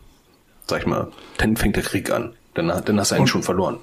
sag 0.66 0.80
ich 0.80 0.86
mal, 0.86 1.08
dann 1.38 1.56
fängt 1.56 1.76
der 1.76 1.84
Krieg 1.84 2.10
an. 2.10 2.34
Dann, 2.54 2.66
dann 2.84 2.98
hast 3.00 3.12
du 3.12 3.14
eigentlich 3.14 3.30
schon 3.30 3.44
verloren. 3.44 3.78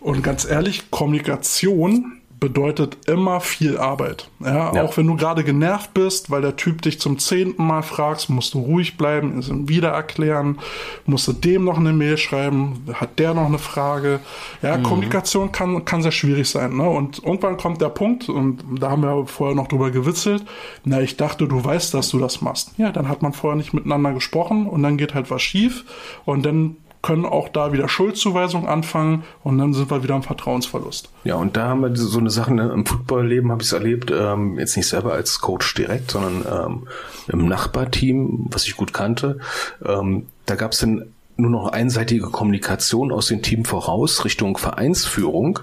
Und 0.00 0.22
ganz 0.22 0.44
ehrlich, 0.44 0.90
Kommunikation 0.90 2.20
bedeutet 2.40 2.96
immer 3.06 3.40
viel 3.40 3.76
Arbeit. 3.76 4.30
Ja, 4.40 4.74
Ja. 4.74 4.82
auch 4.82 4.96
wenn 4.96 5.06
du 5.06 5.14
gerade 5.14 5.44
genervt 5.44 5.92
bist, 5.92 6.30
weil 6.30 6.40
der 6.40 6.56
Typ 6.56 6.80
dich 6.80 6.98
zum 6.98 7.18
zehnten 7.18 7.66
Mal 7.66 7.82
fragst, 7.82 8.30
musst 8.30 8.54
du 8.54 8.60
ruhig 8.60 8.96
bleiben, 8.96 9.38
es 9.38 9.50
ihm 9.50 9.68
wieder 9.68 9.90
erklären, 9.90 10.58
musst 11.04 11.28
du 11.28 11.34
dem 11.34 11.64
noch 11.64 11.76
eine 11.76 11.92
Mail 11.92 12.16
schreiben, 12.16 12.82
hat 12.94 13.18
der 13.18 13.34
noch 13.34 13.44
eine 13.44 13.58
Frage. 13.58 14.20
Ja, 14.62 14.78
Kommunikation 14.78 15.52
kann, 15.52 15.84
kann 15.84 16.00
sehr 16.00 16.12
schwierig 16.12 16.48
sein. 16.48 16.78
Ne? 16.78 16.88
Und 16.88 17.22
irgendwann 17.22 17.58
kommt 17.58 17.82
der 17.82 17.90
Punkt, 17.90 18.30
und 18.30 18.64
da 18.80 18.90
haben 18.90 19.02
wir 19.02 19.26
vorher 19.26 19.54
noch 19.54 19.68
drüber 19.68 19.90
gewitzelt, 19.90 20.42
na, 20.82 21.02
ich 21.02 21.18
dachte, 21.18 21.46
du 21.46 21.62
weißt, 21.62 21.92
dass 21.92 22.08
du 22.08 22.18
das 22.18 22.40
machst. 22.40 22.72
Ja, 22.78 22.90
dann 22.90 23.08
hat 23.08 23.20
man 23.20 23.34
vorher 23.34 23.58
nicht 23.58 23.74
miteinander 23.74 24.14
gesprochen 24.14 24.66
und 24.66 24.82
dann 24.82 24.96
geht 24.96 25.14
halt 25.14 25.30
was 25.30 25.42
schief 25.42 25.84
und 26.24 26.46
dann 26.46 26.76
können 27.02 27.24
auch 27.24 27.48
da 27.48 27.72
wieder 27.72 27.88
Schuldzuweisungen 27.88 28.68
anfangen 28.68 29.24
und 29.42 29.58
dann 29.58 29.72
sind 29.72 29.90
wir 29.90 30.02
wieder 30.02 30.14
am 30.14 30.22
Vertrauensverlust. 30.22 31.10
Ja, 31.24 31.36
und 31.36 31.56
da 31.56 31.68
haben 31.68 31.82
wir 31.82 31.96
so 31.96 32.18
eine 32.18 32.30
Sache, 32.30 32.52
ne, 32.52 32.70
im 32.72 32.84
Footballleben 32.84 33.50
habe 33.50 33.62
ich 33.62 33.68
es 33.68 33.72
erlebt, 33.72 34.10
ähm, 34.10 34.58
jetzt 34.58 34.76
nicht 34.76 34.88
selber 34.88 35.12
als 35.12 35.40
Coach 35.40 35.74
direkt, 35.74 36.10
sondern 36.10 36.44
ähm, 36.46 36.88
im 37.28 37.46
Nachbarteam, 37.46 38.46
was 38.50 38.66
ich 38.66 38.76
gut 38.76 38.92
kannte. 38.92 39.38
Ähm, 39.84 40.26
da 40.46 40.56
gab 40.56 40.72
es 40.72 40.80
dann 40.80 41.12
nur 41.36 41.50
noch 41.50 41.68
einseitige 41.68 42.26
Kommunikation 42.26 43.12
aus 43.12 43.28
dem 43.28 43.42
Team 43.42 43.64
voraus 43.64 44.24
Richtung 44.24 44.58
Vereinsführung. 44.58 45.60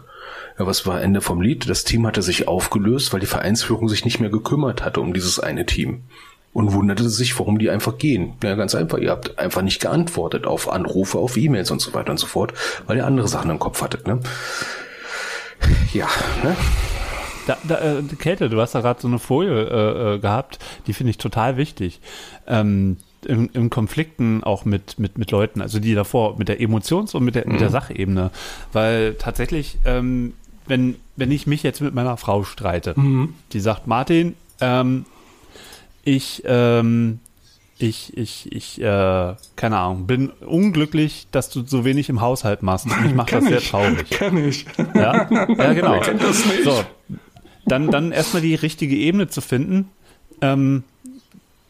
Ja, 0.57 0.65
was 0.65 0.87
war 0.87 1.01
Ende 1.01 1.21
vom 1.21 1.39
Lied? 1.39 1.69
Das 1.69 1.83
Team 1.83 2.07
hatte 2.07 2.23
sich 2.23 2.47
aufgelöst, 2.47 3.13
weil 3.13 3.19
die 3.19 3.27
Vereinsführung 3.27 3.87
sich 3.89 4.05
nicht 4.05 4.19
mehr 4.19 4.31
gekümmert 4.31 4.83
hatte 4.83 5.01
um 5.01 5.13
dieses 5.13 5.39
eine 5.39 5.67
Team. 5.67 6.03
Und 6.53 6.73
wunderte 6.73 7.07
sich, 7.09 7.37
warum 7.39 7.59
die 7.59 7.69
einfach 7.69 7.99
gehen. 7.99 8.33
Ja, 8.41 8.55
ganz 8.55 8.73
einfach. 8.73 8.97
Ihr 8.97 9.11
habt 9.11 9.37
einfach 9.37 9.61
nicht 9.61 9.79
geantwortet 9.79 10.47
auf 10.47 10.71
Anrufe, 10.71 11.19
auf 11.19 11.37
E-Mails 11.37 11.69
und 11.69 11.81
so 11.81 11.93
weiter 11.93 12.09
und 12.09 12.17
so 12.17 12.25
fort, 12.25 12.53
weil 12.87 12.97
ihr 12.97 13.05
andere 13.05 13.27
Sachen 13.27 13.51
im 13.51 13.59
Kopf 13.59 13.81
hattet. 13.81 14.07
Ne? 14.07 14.19
Ja, 15.93 16.07
ne? 16.43 16.55
Da, 17.45 17.57
da, 17.63 17.79
äh, 17.79 18.03
Kälte, 18.19 18.49
du 18.49 18.59
hast 18.59 18.75
da 18.75 18.81
gerade 18.81 19.01
so 19.01 19.07
eine 19.07 19.19
Folie 19.19 19.67
äh, 19.69 20.15
äh, 20.15 20.19
gehabt, 20.19 20.59
die 20.85 20.93
finde 20.93 21.11
ich 21.11 21.17
total 21.17 21.57
wichtig. 21.57 22.01
Ähm, 22.45 22.97
im, 23.25 23.49
im 23.53 23.69
Konflikten 23.69 24.43
auch 24.43 24.65
mit, 24.65 24.99
mit, 24.99 25.17
mit 25.17 25.31
Leuten, 25.31 25.61
also 25.61 25.79
die 25.79 25.95
davor, 25.95 26.37
mit 26.37 26.49
der 26.49 26.59
Emotions- 26.59 27.15
und 27.15 27.23
mit 27.23 27.35
der, 27.35 27.47
mit 27.47 27.61
der 27.61 27.69
Sachebene. 27.69 28.31
Weil 28.73 29.15
tatsächlich, 29.15 29.77
ähm, 29.85 30.33
wenn, 30.65 30.95
wenn 31.15 31.31
ich 31.31 31.47
mich 31.47 31.63
jetzt 31.63 31.81
mit 31.81 31.93
meiner 31.93 32.17
Frau 32.17 32.43
streite, 32.43 32.95
die 33.53 33.59
sagt, 33.59 33.87
Martin, 33.87 34.35
ähm, 34.59 35.05
ich, 36.07 36.41
ähm, 36.45 37.19
ich, 37.79 38.15
ich, 38.17 38.51
ich, 38.51 38.81
äh, 38.81 39.35
keine 39.55 39.77
Ahnung, 39.77 40.07
bin 40.07 40.29
unglücklich, 40.29 41.27
dass 41.31 41.49
du 41.49 41.65
so 41.65 41.83
wenig 41.83 42.07
im 42.09 42.21
Haushalt 42.21 42.63
machst. 42.63 42.85
Und 42.85 43.01
mich 43.03 43.13
macht 43.13 43.31
das 43.33 43.43
sehr 43.43 43.57
ich. 43.57 43.69
traurig. 43.69 44.09
Kenn 44.09 44.37
ich. 44.37 44.65
Ja, 44.95 45.29
ja 45.29 45.73
genau. 45.73 45.99
kennt 46.01 46.23
das 46.23 46.45
nicht? 46.45 46.63
So, 46.63 46.83
dann, 47.65 47.91
dann 47.91 48.11
erstmal 48.13 48.41
die 48.41 48.55
richtige 48.55 48.95
Ebene 48.95 49.27
zu 49.27 49.41
finden, 49.41 49.89
ähm, 50.41 50.83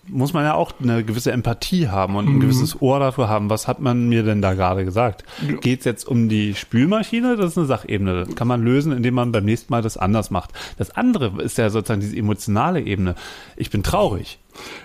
muss 0.10 0.34
man 0.34 0.44
ja 0.44 0.54
auch 0.54 0.72
eine 0.82 1.04
gewisse 1.04 1.32
Empathie 1.32 1.88
haben 1.90 2.16
und 2.16 2.28
ein 2.28 2.36
Mhm. 2.36 2.40
gewisses 2.42 2.82
Ohr 2.82 3.00
dafür 3.00 3.28
haben. 3.30 3.50
Was 3.50 3.68
hat 3.68 3.80
man 3.82 4.08
mir 4.10 4.24
denn 4.24 4.42
da 4.42 4.54
gerade 4.54 4.86
gesagt? 4.86 5.24
Geht 5.62 5.80
es 5.80 5.86
jetzt 5.86 6.08
um 6.08 6.30
die 6.30 6.56
Spülmaschine? 6.56 7.36
Das 7.36 7.52
ist 7.52 7.58
eine 7.58 7.68
Sachebene. 7.68 8.26
Das 8.26 8.36
kann 8.36 8.48
man 8.48 8.64
lösen, 8.64 8.92
indem 8.92 9.16
man 9.16 9.32
beim 9.32 9.46
nächsten 9.46 9.72
Mal 9.72 9.82
das 9.82 9.98
anders 9.98 10.32
macht. 10.32 10.52
Das 10.78 10.92
andere 10.92 11.42
ist 11.42 11.58
ja 11.58 11.70
sozusagen 11.70 12.02
diese 12.02 12.16
emotionale 12.16 12.82
Ebene. 12.82 13.16
Ich 13.56 13.70
bin 13.70 13.84
traurig. 13.84 14.40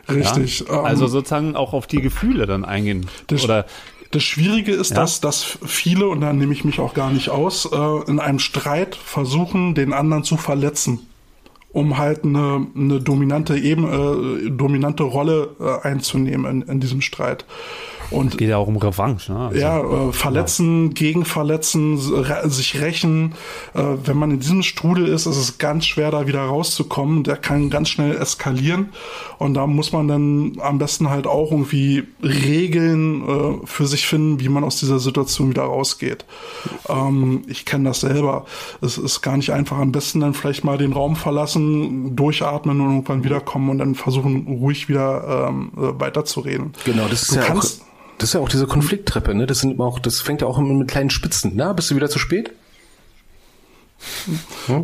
Richtig. 0.08 0.60
Ja? 0.68 0.80
Ähm, 0.80 0.84
Also 0.84 1.06
sozusagen 1.06 1.56
auch 1.56 1.72
auf 1.72 1.86
die 1.86 2.00
Gefühle 2.02 2.46
dann 2.46 2.64
eingehen. 2.64 3.06
Das- 3.28 3.44
Oder 3.44 3.66
Das 4.14 4.22
Schwierige 4.24 4.72
ist, 4.72 4.90
Ja. 4.90 4.96
dass, 4.96 5.22
dass 5.22 5.42
viele, 5.64 6.06
und 6.06 6.20
da 6.20 6.34
nehme 6.34 6.52
ich 6.52 6.66
mich 6.66 6.80
auch 6.80 6.92
gar 6.92 7.10
nicht 7.10 7.30
aus, 7.30 7.64
äh, 7.72 8.10
in 8.10 8.20
einem 8.20 8.40
Streit 8.40 8.94
versuchen, 8.94 9.74
den 9.74 9.94
anderen 9.94 10.22
zu 10.22 10.36
verletzen, 10.36 10.98
um 11.72 11.98
halt 11.98 12.24
eine, 12.24 12.66
eine 12.76 13.00
dominante, 13.00 13.56
Eben, 13.56 13.84
äh, 13.84 14.50
dominante 14.50 15.02
Rolle 15.02 15.56
äh, 15.60 15.86
einzunehmen 15.86 16.62
in, 16.62 16.68
in 16.68 16.80
diesem 16.80 17.00
Streit. 17.00 17.44
Und 18.12 18.38
Geht 18.38 18.48
ja 18.50 18.56
auch 18.58 18.66
um 18.66 18.76
Revanche, 18.76 19.32
ne? 19.32 19.38
Also, 19.48 19.58
ja, 19.60 19.80
äh, 20.08 20.12
verletzen, 20.12 20.94
gegenverletzen, 20.94 21.98
re- 21.98 22.48
sich 22.50 22.80
rächen. 22.80 23.32
Äh, 23.74 23.82
wenn 24.04 24.16
man 24.16 24.30
in 24.30 24.40
diesem 24.40 24.62
Strudel 24.62 25.06
ist, 25.08 25.26
ist 25.26 25.36
es 25.36 25.58
ganz 25.58 25.86
schwer, 25.86 26.10
da 26.10 26.26
wieder 26.26 26.40
rauszukommen. 26.42 27.24
Der 27.24 27.36
kann 27.36 27.70
ganz 27.70 27.88
schnell 27.88 28.16
eskalieren. 28.16 28.90
Und 29.38 29.54
da 29.54 29.66
muss 29.66 29.92
man 29.92 30.08
dann 30.08 30.52
am 30.60 30.78
besten 30.78 31.10
halt 31.10 31.26
auch 31.26 31.50
irgendwie 31.50 32.04
Regeln 32.22 33.22
äh, 33.62 33.66
für 33.66 33.86
sich 33.86 34.06
finden, 34.06 34.40
wie 34.40 34.48
man 34.48 34.64
aus 34.64 34.78
dieser 34.78 34.98
Situation 34.98 35.50
wieder 35.50 35.62
rausgeht. 35.62 36.24
Ähm, 36.88 37.42
ich 37.46 37.64
kenne 37.64 37.88
das 37.88 38.00
selber. 38.00 38.44
Es 38.80 38.98
ist 38.98 39.22
gar 39.22 39.36
nicht 39.36 39.50
einfach. 39.50 39.78
Am 39.78 39.92
besten 39.92 40.20
dann 40.20 40.34
vielleicht 40.34 40.64
mal 40.64 40.78
den 40.78 40.92
Raum 40.92 41.16
verlassen, 41.16 42.14
durchatmen 42.16 42.80
und 42.80 42.86
irgendwann 42.90 43.24
wiederkommen 43.24 43.70
und 43.70 43.78
dann 43.78 43.94
versuchen, 43.94 44.46
ruhig 44.46 44.88
wieder 44.88 45.48
ähm, 45.48 45.72
äh, 45.76 46.00
weiterzureden. 46.00 46.72
Genau, 46.84 47.08
das 47.08 47.22
ist 47.22 47.32
Du 47.32 47.36
ja 47.36 47.42
kannst- 47.42 47.80
auch, 47.82 47.86
das 48.18 48.30
ist 48.30 48.34
ja 48.34 48.40
auch 48.40 48.48
diese 48.48 48.66
Konflikttreppe, 48.66 49.34
ne? 49.34 49.46
Das 49.46 49.60
sind 49.60 49.78
auch, 49.80 49.98
das 49.98 50.20
fängt 50.20 50.42
ja 50.42 50.46
auch 50.46 50.58
immer 50.58 50.74
mit 50.74 50.88
kleinen 50.88 51.10
Spitzen. 51.10 51.52
Na, 51.54 51.72
bist 51.72 51.90
du 51.90 51.96
wieder 51.96 52.10
zu 52.10 52.18
spät? 52.18 52.52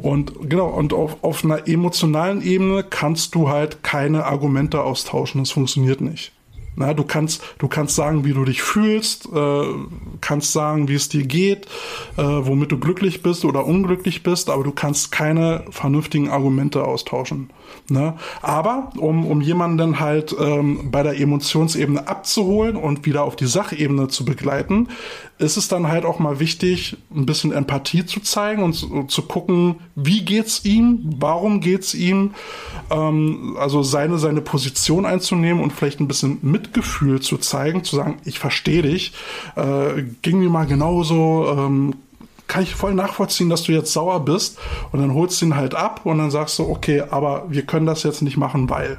Und 0.03 0.49
genau, 0.49 0.69
und 0.69 0.93
auf, 0.93 1.23
auf 1.23 1.45
einer 1.45 1.67
emotionalen 1.67 2.43
Ebene 2.43 2.85
kannst 2.85 3.35
du 3.35 3.49
halt 3.49 3.83
keine 3.83 4.25
Argumente 4.25 4.83
austauschen. 4.83 5.43
Das 5.43 5.51
funktioniert 5.51 6.01
nicht. 6.01 6.33
Na, 6.81 6.95
du 6.95 7.03
kannst, 7.03 7.43
du 7.59 7.67
kannst 7.67 7.97
sagen, 7.97 8.25
wie 8.25 8.33
du 8.33 8.45
dich 8.45 8.63
fühlst, 8.63 9.29
äh, 9.35 9.65
kannst 10.21 10.53
sagen, 10.53 10.87
wie 10.87 10.95
es 10.95 11.09
dir 11.09 11.27
geht, 11.27 11.67
äh, 12.17 12.23
womit 12.23 12.71
du 12.71 12.79
glücklich 12.79 13.21
bist 13.21 13.45
oder 13.45 13.67
unglücklich 13.67 14.23
bist, 14.23 14.49
aber 14.49 14.63
du 14.63 14.71
kannst 14.71 15.11
keine 15.11 15.65
vernünftigen 15.71 16.31
Argumente 16.31 16.85
austauschen. 16.85 17.51
Ne? 17.89 18.15
Aber 18.43 18.93
um, 18.97 19.27
um 19.27 19.41
jemanden 19.41 19.99
halt 19.99 20.37
ähm, 20.39 20.93
bei 20.93 21.03
der 21.03 21.19
Emotionsebene 21.19 22.07
abzuholen 22.07 22.77
und 22.77 23.05
wieder 23.05 23.25
auf 23.25 23.35
die 23.35 23.47
Sachebene 23.47 24.07
zu 24.07 24.25
begleiten, 24.25 24.87
ist 25.39 25.57
es 25.57 25.69
dann 25.69 25.89
halt 25.89 26.05
auch 26.05 26.19
mal 26.19 26.41
wichtig, 26.41 26.97
ein 27.15 27.27
bisschen 27.27 27.53
Empathie 27.53 28.05
zu 28.05 28.21
zeigen 28.21 28.63
und 28.63 28.73
zu, 28.73 29.05
zu 29.05 29.23
gucken, 29.23 29.77
wie 29.95 30.25
geht's 30.25 30.65
ihm, 30.65 31.15
warum 31.19 31.61
geht's 31.61 31.95
ihm, 31.95 32.35
ähm, 32.91 33.57
also 33.59 33.83
seine 33.83 34.19
seine 34.19 34.41
Position 34.41 35.07
einzunehmen 35.07 35.63
und 35.63 35.73
vielleicht 35.73 36.01
ein 36.01 36.09
bisschen 36.09 36.39
Mitgefühl 36.43 37.21
zu 37.21 37.39
zeigen, 37.39 37.85
zu 37.85 37.97
sagen, 37.97 38.19
ich 38.25 38.39
verstehe 38.39 38.83
dich, 38.83 39.13
äh, 39.57 40.03
ging 40.23 40.41
mir 40.41 40.51
mal 40.51 40.67
genauso, 40.67 41.47
ähm, 41.57 41.95
kann 42.49 42.63
ich 42.63 42.75
voll 42.75 42.95
nachvollziehen, 42.95 43.51
dass 43.51 43.63
du 43.65 43.73
jetzt 43.73 43.93
sauer 43.93 44.25
bist 44.25 44.59
und 44.91 45.01
dann 45.01 45.15
holst 45.15 45.41
du 45.41 45.47
ihn 45.47 45.57
halt 45.57 45.75
ab 45.75 46.01
und 46.05 46.19
dann 46.19 46.31
sagst 46.31 46.59
du, 46.59 46.69
okay, 46.69 47.03
aber 47.03 47.45
wir 47.49 47.63
können 47.63 47.87
das 47.87 48.03
jetzt 48.03 48.23
nicht 48.23 48.37
machen, 48.37 48.69
weil. 48.69 48.99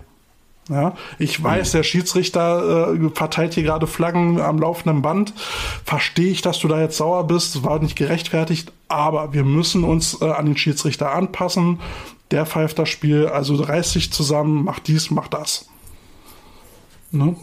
Ja, 0.70 0.94
ich 1.18 1.44
weiß, 1.44 1.72
der 1.72 1.82
Schiedsrichter 1.82 2.94
äh, 2.94 3.10
verteilt 3.16 3.56
hier 3.56 3.64
gerade 3.64 3.88
Flaggen 3.88 4.40
am 4.40 4.60
laufenden 4.60 5.02
Band. 5.02 5.34
Verstehe 5.84 6.30
ich, 6.30 6.44
dass 6.44 6.60
du 6.60 6.68
da 6.68 6.80
jetzt 6.80 6.98
sauer 6.98 7.26
bist, 7.26 7.64
war 7.64 7.80
nicht 7.80 7.96
gerechtfertigt, 7.96 8.72
aber 8.88 9.34
wir 9.34 9.44
müssen 9.44 9.84
uns 9.84 10.22
äh, 10.22 10.30
an 10.30 10.46
den 10.46 10.58
Schiedsrichter 10.58 11.12
anpassen. 11.12 11.80
Der 12.30 12.46
pfeift 12.46 12.78
das 12.78 12.90
Spiel, 12.90 13.26
also 13.26 13.56
reiß 13.56 13.94
dich 13.94 14.14
zusammen, 14.14 14.64
mach 14.64 14.78
dies, 14.78 15.10
mach 15.10 15.28
das. 15.28 15.68
Ne? 17.12 17.36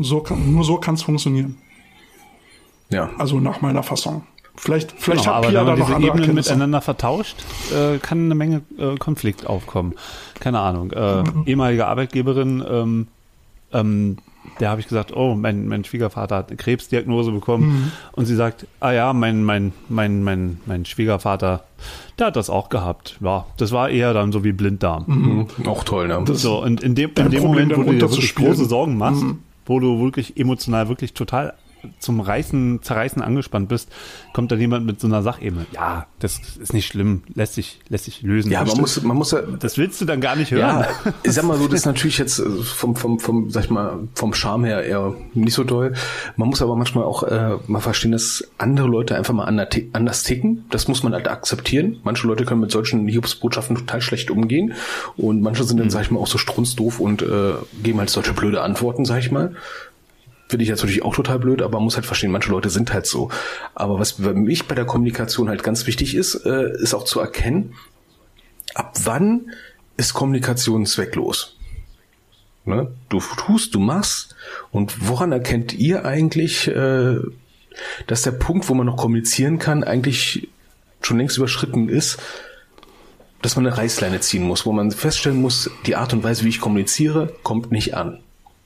So 0.00 0.20
kann, 0.20 0.50
nur 0.50 0.64
so 0.64 0.78
kann 0.78 0.94
es 0.94 1.02
funktionieren. 1.02 1.58
Ja. 2.88 3.10
Also 3.18 3.40
nach 3.40 3.60
meiner 3.60 3.82
Fassung. 3.82 4.26
Vielleicht, 4.56 4.92
vielleicht 4.96 5.24
Genau, 5.24 5.36
hat 5.36 5.44
aber 5.44 5.48
Pia 5.48 5.60
wenn 5.60 5.66
da 5.66 5.70
man 5.72 5.78
noch 5.78 5.96
diese 5.96 6.06
Ebenen 6.08 6.34
miteinander 6.34 6.80
vertauscht, 6.82 7.36
äh, 7.74 7.98
kann 7.98 8.26
eine 8.26 8.34
Menge 8.34 8.62
äh, 8.78 8.96
Konflikt 8.96 9.46
aufkommen. 9.46 9.94
Keine 10.40 10.60
Ahnung. 10.60 10.92
Äh, 10.92 11.22
Mhm. 11.22 11.42
ehemalige 11.46 11.86
Arbeitgeberin, 11.86 12.62
ähm, 12.68 13.06
ähm, 13.72 14.18
der 14.60 14.70
habe 14.70 14.80
ich 14.80 14.88
gesagt, 14.88 15.16
oh, 15.16 15.34
mein, 15.34 15.68
mein 15.68 15.84
Schwiegervater 15.84 16.36
hat 16.36 16.48
eine 16.48 16.56
Krebsdiagnose 16.56 17.30
bekommen. 17.32 17.64
Mhm. 17.68 17.92
Und 18.12 18.26
sie 18.26 18.34
sagt, 18.34 18.66
ah 18.80 18.90
ja, 18.92 19.12
mein, 19.12 19.42
mein, 19.44 19.72
mein, 19.88 20.22
mein, 20.22 20.60
mein 20.66 20.84
Schwiegervater, 20.84 21.62
der 22.18 22.26
hat 22.26 22.36
das 22.36 22.50
auch 22.50 22.68
gehabt. 22.68 23.16
Ja, 23.20 23.46
das 23.56 23.72
war 23.72 23.88
eher 23.88 24.12
dann 24.12 24.32
so 24.32 24.44
wie 24.44 24.52
Blinddarm. 24.52 25.04
Mhm. 25.06 25.66
Auch 25.66 25.84
toll, 25.84 26.08
ne? 26.08 26.22
Das- 26.26 26.42
So, 26.42 26.62
und 26.62 26.82
in 26.82 26.94
dem, 26.94 27.10
in 27.16 27.30
dem 27.30 27.42
Problem 27.42 27.68
Moment, 27.68 27.76
wo 27.76 27.82
du 27.84 27.92
dir 27.92 28.00
wirklich 28.02 28.34
große 28.34 28.66
Sorgen 28.66 28.98
machst, 28.98 29.22
Mhm. 29.22 29.38
wo 29.64 29.80
du 29.80 30.00
wirklich 30.02 30.36
emotional 30.36 30.88
wirklich 30.88 31.14
total 31.14 31.54
zum 31.98 32.20
Reißen, 32.20 32.80
Zerreißen 32.82 33.22
angespannt 33.22 33.68
bist, 33.68 33.90
kommt 34.32 34.52
dann 34.52 34.60
jemand 34.60 34.86
mit 34.86 35.00
so 35.00 35.06
einer 35.06 35.22
Sachebene. 35.22 35.66
Ja, 35.72 36.06
das 36.18 36.40
ist 36.60 36.72
nicht 36.72 36.86
schlimm, 36.86 37.22
lässt 37.34 37.54
sich, 37.54 37.80
lässt 37.88 38.04
sich 38.04 38.22
lösen. 38.22 38.50
ja, 38.52 38.64
man 38.64 38.76
muss, 38.78 39.02
man 39.02 39.16
muss 39.16 39.32
ja, 39.32 39.42
das 39.42 39.78
willst 39.78 40.00
du 40.00 40.04
dann 40.04 40.20
gar 40.20 40.36
nicht 40.36 40.50
hören. 40.50 40.80
Ja, 40.80 40.88
ich 41.22 41.32
sag 41.32 41.44
mal 41.44 41.58
so, 41.58 41.66
das 41.68 41.80
ist 41.80 41.86
natürlich 41.86 42.18
jetzt 42.18 42.38
äh, 42.38 42.44
vom, 42.62 42.96
vom, 42.96 43.18
vom, 43.18 43.50
sag 43.50 43.64
ich 43.64 43.70
mal, 43.70 44.00
vom 44.14 44.34
Charme 44.34 44.64
her 44.66 44.84
eher 44.84 45.14
nicht 45.34 45.54
so 45.54 45.64
doll. 45.64 45.92
Man 46.36 46.48
muss 46.48 46.62
aber 46.62 46.76
manchmal 46.76 47.04
auch 47.04 47.22
äh, 47.24 47.56
mal 47.66 47.80
verstehen, 47.80 48.12
dass 48.12 48.44
andere 48.58 48.86
Leute 48.88 49.16
einfach 49.16 49.34
mal 49.34 49.44
ander- 49.44 49.68
anders 49.92 50.22
ticken. 50.22 50.64
Das 50.70 50.88
muss 50.88 51.02
man 51.02 51.12
halt 51.12 51.28
akzeptieren. 51.28 51.98
Manche 52.04 52.26
Leute 52.26 52.44
können 52.44 52.60
mit 52.60 52.70
solchen 52.70 53.06
Hiobsbotschaften 53.08 53.76
total 53.76 54.00
schlecht 54.00 54.30
umgehen 54.30 54.74
und 55.16 55.40
manche 55.42 55.64
sind 55.64 55.78
dann, 55.80 55.90
sag 55.90 56.02
ich 56.02 56.10
mal, 56.10 56.20
auch 56.20 56.26
so 56.26 56.38
strunzdoof 56.38 57.00
und 57.00 57.22
äh, 57.22 57.54
geben 57.82 57.98
halt 57.98 58.10
solche 58.10 58.32
blöde 58.32 58.62
Antworten, 58.62 59.04
sag 59.04 59.18
ich 59.20 59.30
mal. 59.30 59.54
Finde 60.52 60.64
ich 60.64 60.68
natürlich 60.68 61.02
auch 61.02 61.14
total 61.14 61.38
blöd, 61.38 61.62
aber 61.62 61.78
man 61.78 61.84
muss 61.84 61.94
halt 61.94 62.04
verstehen, 62.04 62.30
manche 62.30 62.50
Leute 62.50 62.68
sind 62.68 62.92
halt 62.92 63.06
so. 63.06 63.30
Aber 63.74 63.98
was 63.98 64.12
für 64.12 64.34
mich 64.34 64.68
bei 64.68 64.74
der 64.74 64.84
Kommunikation 64.84 65.48
halt 65.48 65.62
ganz 65.62 65.86
wichtig 65.86 66.14
ist, 66.14 66.34
äh, 66.44 66.70
ist 66.74 66.92
auch 66.92 67.04
zu 67.04 67.20
erkennen, 67.20 67.72
ab 68.74 68.92
wann 69.02 69.50
ist 69.96 70.12
Kommunikation 70.12 70.84
zwecklos? 70.84 71.56
Ne? 72.66 72.92
Du 73.08 73.18
tust, 73.38 73.74
du 73.74 73.80
machst. 73.80 74.36
Und 74.70 75.08
woran 75.08 75.32
erkennt 75.32 75.72
ihr 75.72 76.04
eigentlich, 76.04 76.68
äh, 76.68 77.16
dass 78.06 78.20
der 78.20 78.32
Punkt, 78.32 78.68
wo 78.68 78.74
man 78.74 78.84
noch 78.84 78.98
kommunizieren 78.98 79.58
kann, 79.58 79.84
eigentlich 79.84 80.50
schon 81.00 81.16
längst 81.16 81.38
überschritten 81.38 81.88
ist, 81.88 82.18
dass 83.40 83.56
man 83.56 83.66
eine 83.66 83.78
Reißleine 83.78 84.20
ziehen 84.20 84.42
muss, 84.42 84.66
wo 84.66 84.72
man 84.72 84.90
feststellen 84.90 85.40
muss, 85.40 85.70
die 85.86 85.96
Art 85.96 86.12
und 86.12 86.22
Weise, 86.24 86.44
wie 86.44 86.50
ich 86.50 86.60
kommuniziere, 86.60 87.32
kommt 87.42 87.72
nicht 87.72 87.94
an. 87.94 88.22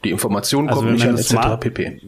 Die 0.07 0.13
Information 0.13 0.69
Also 0.69 0.83
kommt 0.83 0.93
wenn 0.93 0.95
nicht 0.95 1.09
an, 1.09 1.17
etc. 1.17 1.29
Smart- 1.29 1.61
pp. 1.61 2.01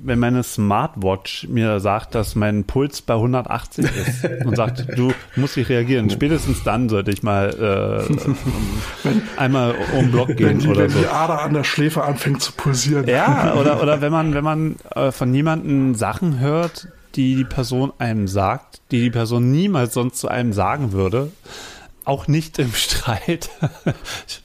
Wenn 0.00 0.20
meine 0.20 0.42
Smartwatch 0.44 1.48
mir 1.48 1.80
sagt, 1.80 2.14
dass 2.14 2.34
mein 2.36 2.64
Puls 2.64 3.02
bei 3.02 3.14
180 3.14 3.84
ist 3.84 4.24
und 4.46 4.56
sagt, 4.56 4.86
du 4.96 5.12
musst 5.36 5.56
dich 5.56 5.68
reagieren, 5.68 6.08
spätestens 6.08 6.62
dann 6.62 6.88
sollte 6.88 7.10
ich 7.10 7.22
mal 7.24 8.06
äh, 8.08 9.08
einmal 9.36 9.74
um 9.98 10.10
Block 10.12 10.28
wenn 10.28 10.36
gehen 10.36 10.58
die, 10.60 10.68
oder 10.68 10.82
wenn 10.82 10.90
so. 10.90 11.00
die 11.00 11.06
Ader 11.08 11.42
an 11.42 11.52
der 11.54 11.64
Schläfe 11.64 12.04
anfängt 12.04 12.40
zu 12.40 12.52
pulsieren. 12.52 13.06
Ja, 13.08 13.54
oder, 13.60 13.82
oder 13.82 14.00
wenn 14.00 14.12
man, 14.12 14.32
wenn 14.34 14.44
man 14.44 14.76
äh, 14.94 15.10
von 15.10 15.34
jemandem 15.34 15.94
Sachen 15.96 16.38
hört, 16.38 16.88
die 17.16 17.34
die 17.34 17.44
Person 17.44 17.92
einem 17.98 18.28
sagt, 18.28 18.80
die 18.92 19.00
die 19.00 19.10
Person 19.10 19.50
niemals 19.50 19.94
sonst 19.94 20.20
zu 20.20 20.28
einem 20.28 20.52
sagen 20.52 20.92
würde, 20.92 21.32
auch 22.04 22.28
nicht 22.28 22.58
im 22.60 22.72
Streit, 22.72 23.50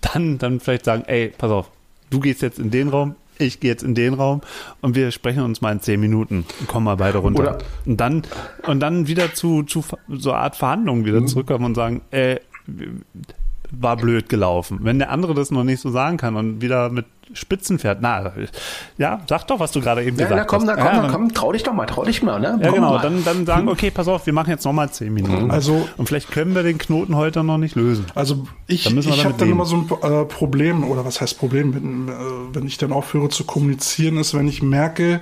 dann, 0.01 0.39
dann 0.39 0.59
vielleicht 0.59 0.85
sagen, 0.85 1.03
ey, 1.05 1.31
pass 1.37 1.51
auf, 1.51 1.69
du 2.13 2.19
gehst 2.19 2.41
jetzt 2.41 2.59
in 2.59 2.71
den 2.71 2.89
Raum, 2.89 3.15
ich 3.39 3.59
gehe 3.59 3.71
jetzt 3.71 3.83
in 3.83 3.95
den 3.95 4.13
Raum 4.13 4.41
und 4.81 4.95
wir 4.95 5.11
sprechen 5.11 5.43
uns 5.43 5.61
mal 5.61 5.71
in 5.71 5.81
zehn 5.81 5.99
Minuten 5.99 6.45
und 6.59 6.67
kommen 6.67 6.85
mal 6.85 6.97
beide 6.97 7.17
runter. 7.17 7.41
Oder- 7.41 7.57
und 7.85 7.97
dann, 7.97 8.23
und 8.67 8.79
dann 8.79 9.07
wieder 9.07 9.33
zu, 9.33 9.63
zu 9.63 9.83
so 10.09 10.31
einer 10.31 10.39
Art 10.39 10.55
Verhandlungen 10.55 11.05
wieder 11.05 11.25
zurückkommen 11.25 11.65
und 11.65 11.75
sagen, 11.75 12.01
äh, 12.11 12.39
war 13.79 13.97
blöd 13.97 14.29
gelaufen. 14.29 14.79
Wenn 14.81 14.99
der 14.99 15.09
andere 15.09 15.33
das 15.33 15.51
noch 15.51 15.63
nicht 15.63 15.81
so 15.81 15.89
sagen 15.89 16.17
kann 16.17 16.35
und 16.35 16.61
wieder 16.61 16.89
mit 16.89 17.05
Spitzen 17.33 17.79
fährt, 17.79 17.99
na, 18.01 18.33
ja, 18.97 19.21
sag 19.27 19.47
doch, 19.47 19.59
was 19.59 19.71
du 19.71 19.81
gerade 19.81 20.03
eben 20.03 20.17
Ja, 20.19 20.25
gesagt 20.27 20.39
na 20.41 20.45
komm, 20.45 20.67
hast. 20.69 20.75
na 20.77 20.83
komm, 20.83 20.95
ja, 20.95 21.01
na 21.01 21.09
komm, 21.11 21.33
trau 21.33 21.51
dich 21.51 21.63
doch 21.63 21.73
mal, 21.73 21.85
trau 21.87 22.03
dich 22.03 22.21
mal, 22.21 22.39
ne? 22.39 22.59
Ja, 22.61 22.67
Komm 22.67 22.75
genau, 22.75 22.91
mal. 22.91 23.01
dann, 23.01 23.23
dann 23.23 23.45
sagen, 23.45 23.69
okay, 23.69 23.89
pass 23.91 24.07
auf, 24.07 24.25
wir 24.25 24.33
machen 24.33 24.51
jetzt 24.51 24.65
nochmal 24.65 24.91
zehn 24.91 25.13
Minuten. 25.13 25.49
Also- 25.49 25.87
und 25.97 26.07
vielleicht 26.07 26.29
können 26.31 26.53
wir 26.53 26.61
den 26.63 26.77
Knoten 26.77 27.15
heute 27.15 27.43
noch 27.43 27.57
nicht 27.57 27.75
lösen. 27.75 28.05
Also 28.13 28.45
ich, 28.67 28.83
Dann 28.83 28.97
ich 28.99 29.25
habe 29.25 29.35
dann 29.37 29.49
immer 29.49 29.65
so 29.65 29.77
ein 29.77 29.89
äh, 30.11 30.25
Problem, 30.25 30.83
oder 30.83 31.05
was 31.05 31.21
heißt 31.21 31.39
Problem, 31.39 31.73
wenn, 31.73 32.07
äh, 32.09 32.11
wenn 32.53 32.67
ich 32.67 32.77
dann 32.77 32.91
aufhöre 32.91 33.29
zu 33.29 33.45
kommunizieren, 33.45 34.17
ist, 34.17 34.35
wenn 34.35 34.47
ich 34.47 34.61
merke, 34.61 35.21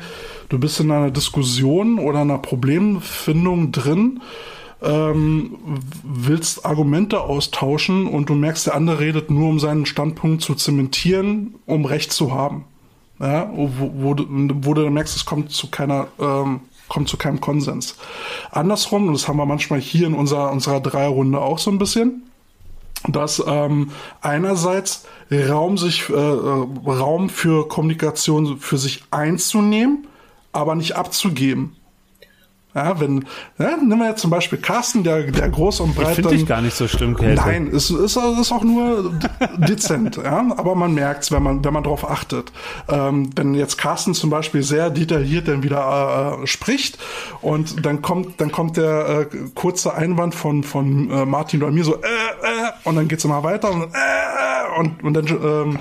du 0.49 0.59
bist 0.59 0.79
in 0.79 0.91
einer 0.91 1.11
Diskussion 1.11 1.97
oder 1.99 2.19
einer 2.21 2.39
Problemfindung 2.39 3.71
drin, 3.71 4.21
ähm, 4.81 5.57
willst 6.03 6.65
Argumente 6.65 7.21
austauschen 7.21 8.07
und 8.07 8.29
du 8.29 8.35
merkst, 8.35 8.67
der 8.67 8.75
andere 8.75 8.99
redet 8.99 9.29
nur, 9.29 9.49
um 9.49 9.59
seinen 9.59 9.85
Standpunkt 9.85 10.41
zu 10.41 10.55
zementieren, 10.55 11.55
um 11.65 11.85
Recht 11.85 12.11
zu 12.11 12.33
haben. 12.33 12.65
Ja, 13.19 13.51
wo, 13.55 13.91
wo, 13.95 14.13
du- 14.15 14.25
wo 14.63 14.73
du 14.73 14.89
merkst, 14.89 15.15
es 15.15 15.25
kommt 15.25 15.51
zu 15.51 15.69
keiner, 15.69 16.07
ähm, 16.19 16.61
kommt 16.87 17.07
zu 17.07 17.17
keinem 17.17 17.39
Konsens. 17.39 17.95
Andersrum, 18.51 19.07
und 19.07 19.13
das 19.13 19.27
haben 19.27 19.37
wir 19.37 19.45
manchmal 19.45 19.79
hier 19.79 20.07
in 20.07 20.15
unserer, 20.15 20.51
unserer 20.51 20.79
Dreierrunde 20.79 21.39
auch 21.39 21.59
so 21.59 21.69
ein 21.69 21.77
bisschen, 21.77 22.23
dass 23.07 23.41
ähm, 23.45 23.91
einerseits 24.21 25.05
Raum 25.31 25.77
sich 25.77 26.09
äh, 26.09 26.13
äh, 26.13 26.67
Raum 26.87 27.29
für 27.29 27.67
Kommunikation 27.67 28.57
für 28.57 28.77
sich 28.77 29.03
einzunehmen, 29.11 30.07
aber 30.51 30.73
nicht 30.75 30.95
abzugeben. 30.95 31.75
Ja, 32.73 32.99
wenn, 33.01 33.25
ja, 33.57 33.75
nehmen 33.75 33.99
wir 33.99 34.09
jetzt 34.09 34.21
zum 34.21 34.31
Beispiel 34.31 34.57
Carsten, 34.57 35.03
der, 35.03 35.23
der 35.23 35.49
groß 35.49 35.81
und 35.81 35.93
breit 35.93 36.15
Finde 36.15 36.35
ich 36.35 36.45
gar 36.45 36.61
nicht 36.61 36.75
so 36.75 36.87
schlimm, 36.87 37.17
Kälte. 37.17 37.41
Nein, 37.41 37.67
es 37.67 37.91
ist, 37.91 38.15
ist 38.15 38.51
auch 38.51 38.63
nur 38.63 39.13
dezent, 39.57 40.15
ja, 40.15 40.45
aber 40.55 40.75
man 40.75 40.93
merkt's, 40.93 41.33
wenn 41.33 41.43
man, 41.43 41.65
wenn 41.65 41.73
man 41.73 41.83
drauf 41.83 42.09
achtet. 42.09 42.53
Ähm, 42.87 43.29
wenn 43.35 43.55
jetzt 43.55 43.77
Carsten 43.77 44.13
zum 44.13 44.29
Beispiel 44.29 44.63
sehr 44.63 44.89
detailliert 44.89 45.49
dann 45.49 45.63
wieder 45.63 46.39
äh, 46.41 46.47
spricht 46.47 46.97
und 47.41 47.85
dann 47.85 48.01
kommt, 48.01 48.39
dann 48.39 48.53
kommt 48.53 48.77
der 48.77 49.27
äh, 49.31 49.37
kurze 49.53 49.93
Einwand 49.93 50.33
von, 50.33 50.63
von 50.63 51.09
äh, 51.11 51.25
Martin 51.25 51.61
oder 51.63 51.73
mir 51.73 51.83
so, 51.83 51.95
äh, 51.95 51.97
äh, 51.97 52.71
und 52.85 52.95
dann 52.95 53.09
geht's 53.09 53.25
immer 53.25 53.43
weiter 53.43 53.69
und, 53.71 53.83
äh, 53.83 53.85
äh, 53.85 54.79
und, 54.79 55.03
und 55.03 55.13
dann, 55.13 55.27
ähm, 55.27 55.79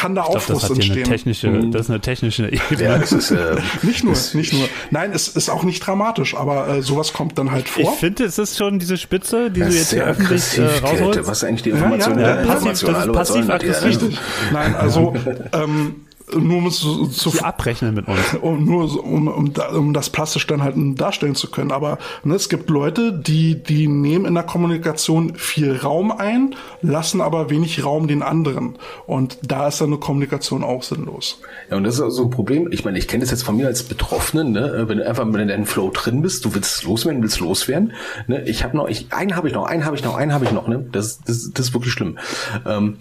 kann 0.00 0.14
da 0.14 0.22
Ich 0.22 0.26
glaub, 0.28 0.36
Aufruhr 0.38 0.54
das, 0.60 0.64
hat 0.64 0.68
hier 0.70 0.92
eine 0.92 1.00
entstehen. 1.00 1.04
technische, 1.34 1.70
das 1.70 1.80
ist 1.82 1.90
eine 1.90 2.00
technische 2.00 2.46
Ebene. 2.48 2.82
Ja, 2.82 2.98
das 2.98 3.12
ist, 3.12 3.30
äh, 3.30 3.56
Nicht 3.82 4.04
nur, 4.04 4.14
nicht 4.34 4.52
nur. 4.52 4.68
Nein, 4.90 5.12
es 5.12 5.28
ist 5.28 5.50
auch 5.50 5.62
nicht 5.62 5.80
dramatisch, 5.86 6.34
aber 6.34 6.68
äh, 6.68 6.82
sowas 6.82 7.12
kommt 7.12 7.38
dann 7.38 7.50
halt 7.50 7.66
Ich 7.76 7.84
vor. 7.84 7.92
finde, 7.96 8.24
es 8.24 8.38
ist 8.38 8.56
schon 8.56 8.78
diese 8.78 8.96
Spitze, 8.96 9.50
die 9.50 9.60
das 9.60 9.68
du 9.70 9.74
jetzt 9.76 9.90
hier 9.90 9.98
sehr 9.98 10.06
öffentlich 10.06 10.58
äh, 10.58 10.78
rausholst. 10.78 11.26
Was 11.26 11.38
ist 11.38 11.44
eigentlich 11.44 11.62
die 11.62 11.70
Information 11.70 12.18
ja, 12.18 12.34
der 12.36 12.44
ja, 12.46 12.54
passiv- 12.54 12.70
Information? 12.82 13.12
das 13.12 13.30
ist 13.30 13.36
passiv-aggressiv. 13.46 14.20
Nein, 14.52 14.74
also 14.74 15.14
ähm, 15.52 15.96
nur 16.38 16.58
um 16.58 16.66
es 16.66 16.80
zu, 16.80 17.06
zu 17.06 17.42
abrechnen 17.42 17.94
mit 17.94 18.08
uns. 18.08 18.18
um, 18.40 18.64
nur 18.64 19.04
um, 19.04 19.28
um, 19.28 19.52
um 19.74 19.92
das 19.92 20.10
plastisch 20.10 20.46
dann 20.46 20.62
halt 20.62 20.74
darstellen 21.00 21.34
zu 21.34 21.50
können. 21.50 21.72
Aber 21.72 21.98
ne, 22.24 22.34
es 22.34 22.48
gibt 22.48 22.70
Leute, 22.70 23.12
die, 23.12 23.62
die 23.62 23.88
nehmen 23.88 24.24
in 24.24 24.34
der 24.34 24.42
Kommunikation 24.42 25.34
viel 25.34 25.76
Raum 25.76 26.12
ein, 26.12 26.54
lassen 26.82 27.20
aber 27.20 27.50
wenig 27.50 27.84
Raum 27.84 28.08
den 28.08 28.22
anderen. 28.22 28.76
Und 29.06 29.38
da 29.42 29.68
ist 29.68 29.80
dann 29.80 29.88
eine 29.88 29.98
Kommunikation 29.98 30.64
auch 30.64 30.82
sinnlos. 30.82 31.40
Ja, 31.70 31.76
und 31.76 31.84
das 31.84 31.94
ist 31.94 32.00
auch 32.00 32.10
so 32.10 32.24
ein 32.24 32.30
Problem. 32.30 32.68
Ich 32.70 32.84
meine, 32.84 32.98
ich 32.98 33.08
kenne 33.08 33.22
das 33.22 33.30
jetzt 33.30 33.42
von 33.42 33.56
mir 33.56 33.66
als 33.66 33.82
Betroffenen, 33.82 34.52
ne? 34.52 34.84
wenn 34.86 34.98
du 34.98 35.08
einfach 35.08 35.26
in 35.26 35.48
deinem 35.48 35.66
Flow 35.66 35.90
drin 35.90 36.22
bist, 36.22 36.44
du 36.44 36.54
willst 36.54 36.84
loswerden, 36.84 37.22
willst 37.22 37.40
loswerden. 37.40 37.92
Ne? 38.26 38.42
Ich 38.46 38.64
habe 38.64 38.76
noch, 38.76 38.88
ich, 38.88 39.12
einen 39.12 39.36
habe 39.36 39.48
ich 39.48 39.54
noch, 39.54 39.66
einen 39.66 39.84
habe 39.84 39.96
ich 39.96 40.04
noch, 40.04 40.16
einen 40.16 40.32
habe 40.32 40.44
ich 40.44 40.52
noch. 40.52 40.68
Ne? 40.68 40.84
Das, 40.92 41.20
das, 41.20 41.50
das 41.52 41.66
ist 41.66 41.74
wirklich 41.74 41.92
schlimm. 41.92 42.18
Ähm, 42.66 42.98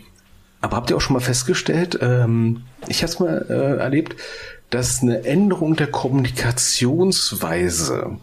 aber 0.61 0.77
habt 0.77 0.90
ihr 0.90 0.98
auch 0.98 1.02
schon 1.02 1.14
mal 1.14 1.22
festgestellt, 1.22 1.99
ähm, 2.02 2.64
ich 2.88 3.02
habe 3.02 3.11
es 3.11 3.19
mal 3.19 3.45
äh, 3.49 3.80
erlebt, 3.80 4.15
dass 4.69 5.02
eine 5.02 5.26
Änderung 5.26 5.76
der 5.76 5.88
Kommunikationsweise 5.88 8.18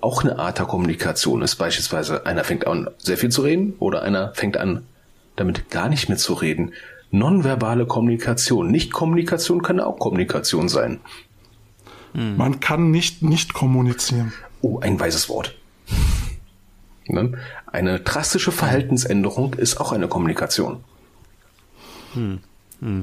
auch 0.00 0.24
eine 0.24 0.38
Art 0.38 0.58
der 0.58 0.66
Kommunikation 0.66 1.42
ist. 1.42 1.56
Beispielsweise 1.56 2.26
einer 2.26 2.44
fängt 2.44 2.66
an, 2.66 2.88
sehr 2.98 3.18
viel 3.18 3.30
zu 3.30 3.42
reden 3.42 3.74
oder 3.78 4.02
einer 4.02 4.34
fängt 4.34 4.56
an, 4.56 4.86
damit 5.36 5.70
gar 5.70 5.88
nicht 5.88 6.08
mehr 6.08 6.18
zu 6.18 6.34
reden. 6.34 6.72
Nonverbale 7.10 7.86
Kommunikation. 7.86 8.70
Nicht 8.70 8.92
Kommunikation 8.92 9.62
kann 9.62 9.80
auch 9.80 9.98
Kommunikation 9.98 10.68
sein. 10.68 11.00
Man 12.12 12.60
kann 12.60 12.90
nicht 12.90 13.22
nicht 13.22 13.52
kommunizieren. 13.52 14.32
Oh, 14.62 14.78
ein 14.80 14.98
weises 14.98 15.28
Wort. 15.28 15.54
Ne? 17.08 17.38
Eine 17.70 18.00
drastische 18.00 18.50
Verhaltensänderung 18.50 19.54
ist 19.54 19.80
auch 19.80 19.92
eine 19.92 20.08
Kommunikation. 20.08 20.82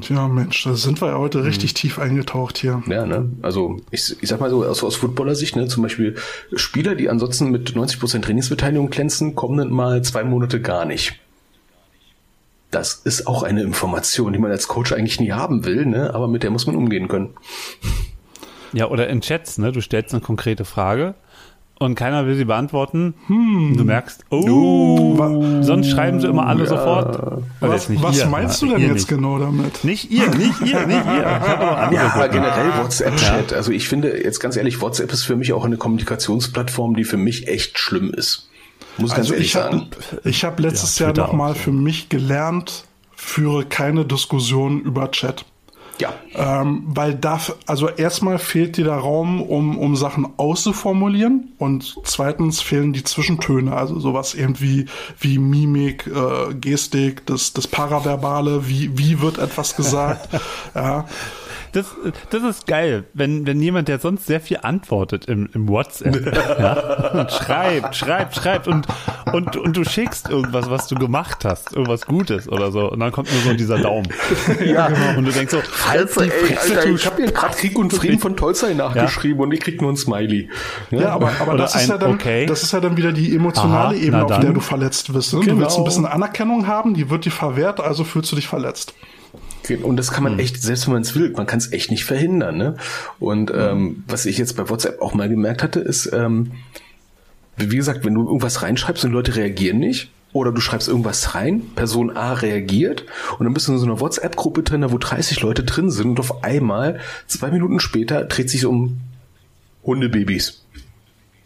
Tja, 0.02 0.28
Mensch, 0.28 0.64
da 0.64 0.76
sind 0.76 1.02
wir 1.02 1.10
ja 1.10 1.18
heute 1.18 1.44
richtig 1.44 1.74
tief 1.74 1.98
eingetaucht 1.98 2.60
hier. 2.60 2.84
Ja, 2.88 3.08
ne? 3.08 3.32
Also 3.42 3.78
ich, 3.90 4.22
ich 4.22 4.30
sag 4.30 4.40
mal 4.40 4.52
so 4.52 4.64
aus, 4.64 4.84
aus 4.84 4.96
Footballer-Sicht, 4.98 5.56
ne? 5.56 5.68
zum 5.68 5.82
Beispiel 5.82 6.16
Spieler, 6.56 6.94
die 6.94 7.10
ansonsten 7.10 7.50
mit 7.50 7.72
90% 7.72 8.22
Trainingsbeteiligung 8.22 8.92
glänzen, 8.92 9.34
kommen 9.34 9.58
dann 9.58 9.72
mal 9.72 10.04
zwei 10.04 10.24
Monate 10.24 10.62
gar 10.62 10.86
nicht. 10.86 11.20
Das 12.70 12.94
ist 12.94 13.26
auch 13.26 13.42
eine 13.42 13.64
Information, 13.64 14.32
die 14.34 14.40
man 14.40 14.52
als 14.52 14.68
Coach 14.68 14.94
eigentlich 14.94 15.20
nie 15.20 15.32
haben 15.32 15.66
will, 15.66 15.88
ne? 15.88 16.14
aber 16.14 16.28
mit 16.28 16.44
der 16.44 16.52
muss 16.52 16.68
man 16.68 16.76
umgehen 16.76 17.08
können. 17.08 17.32
Ja, 18.74 18.90
oder 18.90 19.08
in 19.08 19.22
Chats, 19.22 19.58
ne? 19.58 19.72
Du 19.72 19.82
stellst 19.82 20.14
eine 20.14 20.22
konkrete 20.22 20.66
Frage 20.66 21.16
und 21.84 21.96
keiner 21.96 22.26
will 22.26 22.36
sie 22.36 22.46
beantworten. 22.46 23.14
Du 23.28 23.84
merkst, 23.84 24.26
oh, 24.30 25.16
sonst 25.62 25.90
schreiben 25.92 26.20
sie 26.20 26.28
immer 26.28 26.48
alle 26.48 26.66
sofort. 26.66 27.16
Also 27.62 27.74
Was, 27.74 27.90
nicht 27.90 28.02
was 28.04 28.18
ihr, 28.20 28.26
meinst 28.28 28.62
du 28.62 28.66
ja, 28.68 28.74
denn 28.74 28.82
jetzt 28.88 28.94
nicht. 28.96 29.08
genau 29.08 29.40
damit? 29.40 29.84
Nicht 29.84 30.12
ihr, 30.12 30.30
nicht 30.30 30.62
ihr, 30.62 30.86
nicht 30.88 31.06
ihr. 31.06 31.26
Habe 31.26 31.96
Ja, 31.96 32.14
aber 32.14 32.30
generell 32.30 32.72
WhatsApp-Chat. 32.82 33.54
Also 33.54 33.72
ich 33.72 33.88
finde, 33.88 34.22
jetzt 34.24 34.40
ganz 34.40 34.56
ehrlich, 34.58 34.82
WhatsApp 34.82 35.12
ist 35.12 35.24
für 35.24 35.36
mich 35.36 35.54
auch 35.54 35.66
eine 35.66 35.78
Kommunikationsplattform, 35.78 36.96
die 36.96 37.04
für 37.04 37.18
mich 37.18 37.48
echt 37.48 37.78
schlimm 37.80 38.12
ist. 38.14 38.50
Muss 38.98 39.12
ich 39.12 39.16
ganz 39.16 39.28
Also 39.28 39.34
ehrlich 39.34 39.48
ich 39.48 39.56
habe 39.56 39.78
sagen. 39.78 39.90
ich 40.24 40.44
hab 40.46 40.60
letztes 40.60 41.00
Ja, 41.00 41.06
Jahr 41.08 41.14
Twitter 41.14 41.28
noch 41.28 41.34
mal 41.34 41.52
auch 41.52 41.56
so. 41.56 41.62
für 41.62 41.72
mich 41.72 42.10
gelernt, 42.10 42.86
führe 43.16 43.66
keine 43.66 44.06
Diskussion 44.06 44.82
über 44.82 45.10
Chat. 45.12 45.46
Ja. 46.00 46.14
Ähm, 46.34 46.84
weil 46.88 47.14
da, 47.14 47.40
also 47.68 47.88
erstmal 47.88 48.40
fehlt 48.40 48.78
dir 48.78 48.86
der 48.86 48.96
Raum, 48.96 49.42
um, 49.42 49.78
um 49.78 49.96
Sachen 49.96 50.28
auszuformulieren 50.38 51.54
und 51.60 51.96
zweitens 52.04 52.62
fehlen 52.62 52.94
die 52.94 53.04
Zwischentöne, 53.04 53.76
also 53.76 54.00
sowas 54.00 54.34
irgendwie 54.34 54.88
wie 55.20 55.38
Mimik, 55.38 56.08
äh, 56.08 56.54
Gestik, 56.56 57.26
das, 57.28 57.54
das 57.54 57.68
Paraverbale, 57.68 58.68
wie, 58.68 58.98
wie 58.98 59.22
wird 59.22 59.38
etwas 59.38 59.76
gesagt, 59.76 60.30
ja. 60.76 61.06
Das, 61.74 61.88
das 62.30 62.44
ist 62.44 62.68
geil, 62.68 63.04
wenn, 63.14 63.46
wenn 63.48 63.60
jemand, 63.62 63.88
der 63.88 64.00
sonst 64.00 64.28
sehr 64.28 64.40
viel 64.40 64.60
antwortet 64.62 65.26
im, 65.26 65.50
im 65.54 65.68
WhatsApp, 65.68 66.34
ja, 66.60 67.10
und 67.20 67.32
schreibt, 67.32 67.96
schreibt, 67.96 68.36
schreibt 68.36 68.68
und, 68.68 68.88
und, 69.34 69.58
und 69.58 69.76
du 69.76 69.84
schickst 69.84 70.30
irgendwas, 70.30 70.70
was 70.70 70.88
du 70.88 70.96
gemacht 70.96 71.44
hast, 71.46 71.74
irgendwas 71.74 72.06
Gutes 72.06 72.48
oder 72.48 72.72
so, 72.72 72.92
und 72.92 73.00
dann 73.00 73.12
kommt 73.12 73.32
nur 73.34 73.42
so 73.42 73.54
dieser 73.54 73.80
Daumen. 73.80 74.08
Ja. 74.64 74.88
Und 75.18 75.26
du 75.26 75.32
denkst 75.32 75.52
so, 75.52 75.62
halt 75.88 76.02
Alter, 76.02 76.24
die 76.24 76.30
ey, 76.30 76.56
Fresse, 76.56 76.76
Alter, 76.78 76.90
du 76.90 76.96
ich 76.96 77.06
habe 77.06 77.24
hier 77.24 77.32
gerade 77.32 77.56
Krieg 77.56 77.78
und 77.78 77.92
Frieden 77.92 78.20
von 78.20 78.36
Tolstoi 78.38 78.74
nachgeschrieben 78.76 79.42
und 79.42 79.52
ich 79.52 79.60
krieg 79.60 79.82
nur 79.82 79.92
ein 79.92 79.98
Smiley. 79.98 80.50
Ja, 80.92 81.10
aber, 81.10 81.32
aber 81.40 81.54
Oder 81.54 81.64
das 81.64 81.76
ist 81.76 81.90
ja 81.90 81.98
dann, 81.98 82.12
Okay. 82.14 82.46
das 82.46 82.64
ist 82.64 82.72
ja 82.72 82.80
dann 82.80 82.96
wieder 82.98 83.12
die 83.12 83.36
emotionale 83.36 83.96
Aha, 83.96 84.04
Ebene, 84.04 84.26
auf 84.26 84.40
der 84.40 84.54
du 84.54 84.60
verletzt 84.60 85.12
bist. 85.12 85.34
Ne? 85.34 85.40
Du 85.40 85.46
Genau. 85.46 85.60
willst 85.62 85.78
ein 85.78 85.84
bisschen 85.84 86.06
Anerkennung 86.06 86.68
haben, 86.68 86.94
die 86.94 87.10
wird 87.10 87.26
dir 87.26 87.32
verwehrt, 87.32 87.80
also 87.80 88.04
fühlst 88.04 88.32
du 88.32 88.36
dich 88.36 88.48
verletzt. 88.48 88.94
Und 89.84 89.98
das 89.98 90.10
Hm. 90.10 90.14
kann 90.14 90.24
man 90.24 90.40
echt, 90.40 90.62
selbst 90.62 90.88
wenn 90.88 90.94
man 90.94 91.02
es 91.04 91.16
will, 91.16 91.32
man 91.32 91.46
kann 91.46 91.60
es 91.60 91.72
echt 91.72 91.92
nicht 91.92 92.06
verhindern. 92.06 92.58
Ne? 92.58 92.76
Und 93.20 93.52
ähm, 93.56 94.04
was 94.08 94.26
ich 94.26 94.38
jetzt 94.38 94.56
bei 94.58 94.70
WhatsApp 94.70 95.02
auch 95.02 95.14
mal 95.14 95.30
gemerkt 95.30 95.64
hatte, 95.64 95.80
ist, 95.80 96.12
ähm, 96.14 96.52
wie 97.58 97.76
gesagt, 97.76 98.04
wenn 98.04 98.14
du 98.14 98.26
irgendwas 98.26 98.62
reinschreibst 98.62 99.06
und 99.06 99.12
Leute 99.12 99.36
reagieren 99.36 99.80
nicht, 99.80 100.10
oder 100.34 100.52
du 100.52 100.60
schreibst 100.60 100.88
irgendwas 100.88 101.36
rein, 101.36 101.62
Person 101.76 102.18
A 102.18 102.34
reagiert 102.34 103.06
und 103.38 103.46
dann 103.46 103.54
bist 103.54 103.68
du 103.68 103.74
in 103.74 103.78
so 103.78 103.86
einer 103.86 104.00
WhatsApp-Gruppe 104.00 104.64
drin, 104.64 104.82
da 104.82 104.92
wo 104.92 104.98
30 104.98 105.40
Leute 105.42 105.64
drin 105.64 105.92
sind 105.92 106.10
und 106.10 106.20
auf 106.20 106.44
einmal, 106.44 107.00
zwei 107.28 107.52
Minuten 107.52 107.80
später, 107.80 108.26
dreht 108.26 108.50
sich 108.50 108.66
um 108.66 109.00
Hundebabys. 109.84 110.63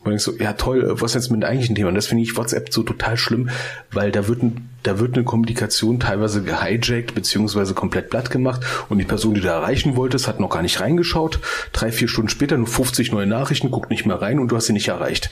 Und 0.08 0.16
ich 0.16 0.22
so, 0.22 0.34
ja 0.38 0.54
toll, 0.54 0.86
was 1.02 1.12
ist 1.12 1.16
jetzt 1.16 1.32
mit 1.32 1.42
dem 1.42 1.50
eigentlichen 1.50 1.76
Thema? 1.76 1.90
Und 1.90 1.96
das 1.96 2.08
finde 2.08 2.24
ich 2.24 2.38
WhatsApp 2.38 2.74
so 2.74 2.84
total 2.84 3.18
schlimm, 3.18 3.50
weil 3.92 4.12
da 4.12 4.28
wird, 4.28 4.44
ein, 4.44 4.70
da 4.84 5.00
wird 5.00 5.16
eine 5.16 5.24
Kommunikation 5.24 6.00
teilweise 6.00 6.44
gehijackt, 6.44 7.14
beziehungsweise 7.14 7.74
komplett 7.74 8.10
platt 8.10 8.32
gemacht 8.32 8.62
und 8.90 8.98
die 8.98 9.06
Person, 9.06 9.34
die 9.34 9.42
du 9.42 9.48
erreichen 9.48 9.96
wolltest, 9.96 10.28
hat 10.28 10.40
noch 10.40 10.50
gar 10.50 10.62
nicht 10.62 10.80
reingeschaut. 10.80 11.40
Drei, 11.74 11.92
vier 11.92 12.08
Stunden 12.08 12.30
später 12.30 12.58
nur 12.58 12.68
50 12.68 13.12
neue 13.12 13.28
Nachrichten, 13.28 13.72
guckt 13.72 13.90
nicht 13.90 14.06
mehr 14.06 14.22
rein 14.22 14.40
und 14.40 14.50
du 14.50 14.56
hast 14.56 14.68
sie 14.68 14.74
nicht 14.74 14.88
erreicht. 14.88 15.30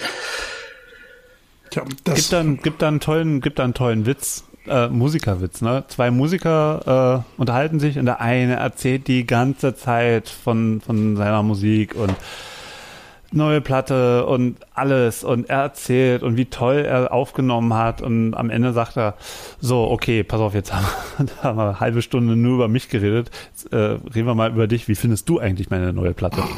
Tja, 1.70 1.84
das, 2.04 2.16
Gibt 2.16 2.34
dann, 2.34 2.58
gibt 2.58 2.82
dann 2.82 2.96
einen 2.96 3.00
tollen, 3.00 3.42
gibt 3.42 3.60
dann 3.60 3.66
einen 3.66 3.74
tollen 3.74 4.06
Witz, 4.06 4.44
äh, 4.68 4.88
Musikerwitz, 4.88 5.62
ne? 5.62 5.84
Zwei 5.88 6.12
Musiker 6.12 7.24
äh, 7.38 7.40
unterhalten 7.40 7.80
sich 7.80 7.98
und 8.00 8.06
der 8.06 8.22
eine 8.22 8.56
erzählt 8.56 9.08
die 9.08 9.26
ganze 9.26 9.76
Zeit 9.76 10.30
von, 10.30 10.82
von 10.82 11.16
seiner 11.18 11.44
Musik 11.44 11.96
und 11.96 12.14
neue 13.36 13.62
Platte 13.62 14.26
und 14.26 14.58
alles 14.74 15.24
und 15.24 15.50
er 15.50 15.62
erzählt 15.62 16.24
und 16.24 16.38
wie 16.38 16.46
toll 16.46 16.78
er 16.78 17.14
aufgenommen 17.14 17.74
hat 17.74 18.02
und 18.02 18.34
am 18.34 18.50
Ende 18.50 18.74
sagt 18.74 18.98
er 18.98 19.16
so, 19.60 19.90
okay, 19.90 20.24
pass 20.24 20.40
auf, 20.40 20.54
jetzt 20.54 20.74
haben 20.74 20.86
wir, 21.18 21.44
haben 21.44 21.58
wir 21.58 21.64
eine 21.64 21.80
halbe 21.80 22.02
Stunde 22.02 22.36
nur 22.36 22.56
über 22.56 22.68
mich 22.68 22.90
geredet, 22.90 23.32
jetzt, 23.52 23.72
äh, 23.74 23.78
reden 23.78 24.28
wir 24.28 24.36
mal 24.36 24.52
über 24.52 24.68
dich, 24.68 24.88
wie 24.88 24.96
findest 24.96 25.30
du 25.30 25.40
eigentlich 25.40 25.70
meine 25.70 25.94
neue 25.94 26.14
Platte? 26.14 26.44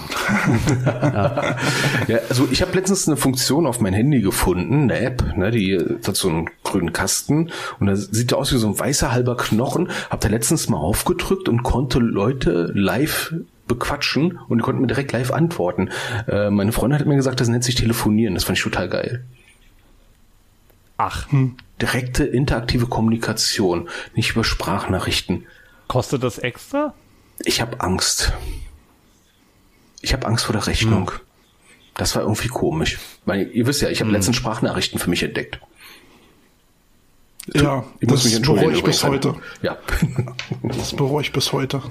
Ja, 2.07 2.19
also 2.29 2.47
ich 2.51 2.61
habe 2.61 2.73
letztens 2.73 3.07
eine 3.07 3.17
Funktion 3.17 3.65
auf 3.65 3.79
mein 3.79 3.93
Handy 3.93 4.21
gefunden, 4.21 4.83
eine 4.83 4.99
App, 4.99 5.35
ne, 5.35 5.51
die 5.51 5.77
hat 5.77 6.15
so 6.15 6.29
einen 6.29 6.49
grünen 6.63 6.93
Kasten 6.93 7.51
und 7.79 7.87
da 7.87 7.95
sieht 7.95 8.33
aus 8.33 8.53
wie 8.53 8.57
so 8.57 8.67
ein 8.67 8.79
weißer 8.79 9.11
halber 9.11 9.35
Knochen. 9.37 9.89
Hab 10.09 10.21
da 10.21 10.29
letztens 10.29 10.69
mal 10.69 10.77
aufgedrückt 10.77 11.49
und 11.49 11.63
konnte 11.63 11.99
Leute 11.99 12.71
live 12.73 13.33
bequatschen 13.67 14.39
und 14.47 14.57
die 14.59 14.63
konnten 14.63 14.81
mir 14.81 14.87
direkt 14.87 15.11
live 15.11 15.31
antworten. 15.31 15.89
Äh, 16.27 16.49
meine 16.49 16.71
Freundin 16.71 16.99
hat 16.99 17.07
mir 17.07 17.15
gesagt, 17.15 17.39
das 17.39 17.47
nennt 17.47 17.63
sich 17.63 17.75
Telefonieren. 17.75 18.33
Das 18.35 18.43
fand 18.45 18.57
ich 18.57 18.63
total 18.63 18.89
geil. 18.89 19.25
Ach, 20.97 21.27
Direkte 21.81 22.23
interaktive 22.23 22.87
Kommunikation, 22.87 23.87
nicht 24.15 24.31
über 24.31 24.43
Sprachnachrichten. 24.43 25.45
kostet 25.87 26.23
das 26.23 26.39
extra? 26.39 26.93
Ich 27.45 27.61
habe 27.61 27.81
Angst. 27.81 28.33
Ich 30.01 30.13
habe 30.13 30.25
Angst 30.25 30.45
vor 30.45 30.53
der 30.53 30.65
Rechnung. 30.65 31.11
Das 31.93 32.15
war 32.15 32.23
irgendwie 32.23 32.47
komisch. 32.47 32.97
Weil 33.25 33.49
ihr 33.53 33.67
wisst 33.67 33.81
ja, 33.81 33.89
ich 33.89 34.01
habe 34.01 34.09
letztens 34.11 34.37
Sprachnachrichten 34.37 34.99
für 34.99 35.09
mich 35.09 35.21
entdeckt. 35.21 35.59
ja, 37.53 37.83
Ich 37.99 38.07
muss 38.07 38.21
das 38.21 38.25
mich 38.25 38.35
entschuldigen. 38.35 38.67
bereue 38.69 38.77
ich 38.79 38.83
bis 38.83 39.03
heute. 39.03 39.35
Ja. 39.61 39.77
Das 40.63 40.95
bereue 40.95 41.21
ich 41.21 41.31
bis 41.31 41.53
heute. 41.53 41.81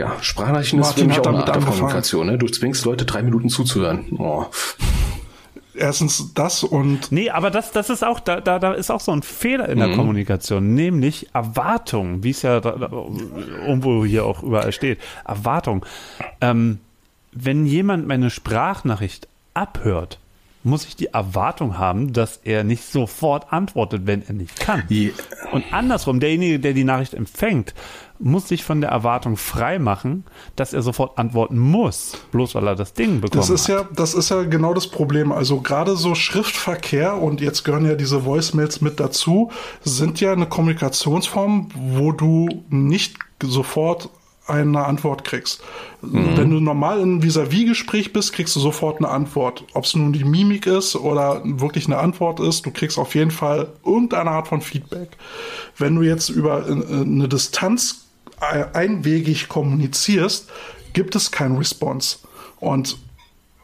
Ja, 0.00 0.16
Sprachnachrichten 0.22 0.80
ist 0.80 0.94
für 0.98 1.04
mich 1.04 1.18
auch 1.20 1.26
eine 1.26 1.38
Art 1.46 1.48
der. 1.54 1.62
Kommunikation. 1.62 2.26
Ne? 2.26 2.38
Du 2.38 2.46
zwingst 2.46 2.86
Leute 2.86 3.04
drei 3.04 3.22
Minuten 3.22 3.50
zuzuhören. 3.50 4.06
Oh. 4.18 4.46
Erstens 5.74 6.32
das 6.34 6.64
und 6.64 7.12
Nee, 7.12 7.28
aber 7.30 7.50
das, 7.50 7.70
das 7.72 7.90
ist 7.90 8.02
auch, 8.02 8.18
da, 8.18 8.40
da, 8.40 8.58
da 8.58 8.72
ist 8.72 8.90
auch 8.90 9.00
so 9.00 9.12
ein 9.12 9.22
Fehler 9.22 9.68
in 9.68 9.78
der 9.78 9.90
Kommunikation, 9.94 10.74
nämlich 10.74 11.28
Erwartung, 11.34 12.22
wie 12.24 12.30
es 12.30 12.42
ja 12.42 12.60
da, 12.60 12.72
da, 12.72 12.88
irgendwo 13.66 14.04
hier 14.06 14.24
auch 14.24 14.42
überall 14.42 14.72
steht. 14.72 14.98
Erwartung. 15.26 15.84
Ähm, 16.40 16.78
wenn 17.32 17.66
jemand 17.66 18.06
meine 18.08 18.30
Sprachnachricht 18.30 19.28
abhört, 19.54 20.18
muss 20.64 20.86
ich 20.86 20.96
die 20.96 21.06
Erwartung 21.06 21.78
haben, 21.78 22.12
dass 22.12 22.40
er 22.42 22.64
nicht 22.64 22.84
sofort 22.84 23.52
antwortet, 23.52 24.02
wenn 24.06 24.22
er 24.26 24.34
nicht 24.34 24.58
kann. 24.60 24.82
Je- 24.88 25.12
Und 25.52 25.64
andersrum, 25.72 26.20
derjenige, 26.20 26.58
der 26.58 26.72
die 26.72 26.84
Nachricht 26.84 27.14
empfängt, 27.14 27.74
muss 28.20 28.48
sich 28.48 28.64
von 28.64 28.80
der 28.80 28.90
Erwartung 28.90 29.36
frei 29.36 29.78
machen, 29.78 30.24
dass 30.56 30.72
er 30.72 30.82
sofort 30.82 31.18
antworten 31.18 31.58
muss, 31.58 32.12
bloß 32.32 32.54
weil 32.54 32.66
er 32.68 32.76
das 32.76 32.92
Ding 32.92 33.20
bekommen 33.20 33.40
das 33.40 33.50
ist 33.50 33.68
hat. 33.68 33.68
ja, 33.68 33.88
das 33.94 34.14
ist 34.14 34.30
ja 34.30 34.42
genau 34.42 34.74
das 34.74 34.86
Problem. 34.86 35.32
Also 35.32 35.60
gerade 35.60 35.96
so 35.96 36.14
Schriftverkehr 36.14 37.20
und 37.20 37.40
jetzt 37.40 37.64
gehören 37.64 37.86
ja 37.86 37.94
diese 37.94 38.24
Voicemails 38.24 38.80
mit 38.80 39.00
dazu, 39.00 39.50
sind 39.82 40.20
ja 40.20 40.32
eine 40.32 40.46
Kommunikationsform, 40.46 41.68
wo 41.74 42.12
du 42.12 42.64
nicht 42.68 43.16
sofort 43.42 44.10
eine 44.50 44.84
Antwort 44.84 45.24
kriegst. 45.24 45.62
Wenn 46.02 46.50
du 46.50 46.60
normal 46.60 47.00
in 47.00 47.22
Vis-à-vis-Gespräch 47.22 48.12
bist, 48.12 48.32
kriegst 48.32 48.56
du 48.56 48.60
sofort 48.60 48.98
eine 48.98 49.08
Antwort. 49.08 49.64
Ob 49.74 49.84
es 49.84 49.94
nun 49.94 50.12
die 50.12 50.24
Mimik 50.24 50.66
ist 50.66 50.96
oder 50.96 51.42
wirklich 51.44 51.86
eine 51.86 51.98
Antwort 51.98 52.40
ist, 52.40 52.66
du 52.66 52.70
kriegst 52.70 52.98
auf 52.98 53.14
jeden 53.14 53.30
Fall 53.30 53.68
irgendeine 53.84 54.30
Art 54.30 54.48
von 54.48 54.60
Feedback. 54.60 55.10
Wenn 55.78 55.94
du 55.94 56.02
jetzt 56.02 56.28
über 56.30 56.68
äh, 56.68 56.72
eine 56.72 57.28
Distanz 57.28 57.92
äh, 57.92 58.09
einwegig 58.40 59.48
kommunizierst, 59.48 60.48
gibt 60.92 61.14
es 61.14 61.30
keinen 61.30 61.56
Response. 61.56 62.18
Und 62.58 62.98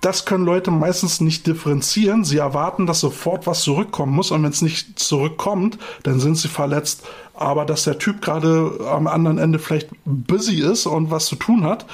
das 0.01 0.25
können 0.25 0.45
Leute 0.45 0.71
meistens 0.71 1.21
nicht 1.21 1.47
differenzieren. 1.47 2.25
Sie 2.25 2.39
erwarten, 2.39 2.87
dass 2.87 3.01
sofort 3.01 3.47
was 3.47 3.63
zurückkommen 3.63 4.13
muss 4.13 4.31
und 4.31 4.43
wenn 4.43 4.51
es 4.51 4.63
nicht 4.63 4.99
zurückkommt, 4.99 5.79
dann 6.03 6.21
sind 6.21 6.37
sie 6.37 6.49
verletzt. 6.49 7.05
Aber 7.35 7.65
dass 7.65 7.85
der 7.85 7.99
Typ 7.99 8.23
gerade 8.23 8.79
am 8.89 9.07
anderen 9.07 9.39
Ende 9.39 9.59
vielleicht 9.59 9.89
busy 10.05 10.61
ist 10.61 10.87
und 10.87 11.11
was 11.11 11.27
zu 11.27 11.37
tun 11.37 11.65
hat, 11.65 11.87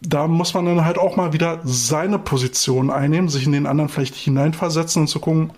da 0.00 0.26
muss 0.26 0.52
man 0.52 0.66
dann 0.66 0.84
halt 0.84 0.98
auch 0.98 1.16
mal 1.16 1.32
wieder 1.32 1.60
seine 1.64 2.18
Position 2.18 2.90
einnehmen, 2.90 3.28
sich 3.28 3.46
in 3.46 3.52
den 3.52 3.66
anderen 3.66 3.88
vielleicht 3.88 4.14
hineinversetzen 4.14 5.02
und 5.02 5.08
zu 5.08 5.20
gucken, 5.20 5.52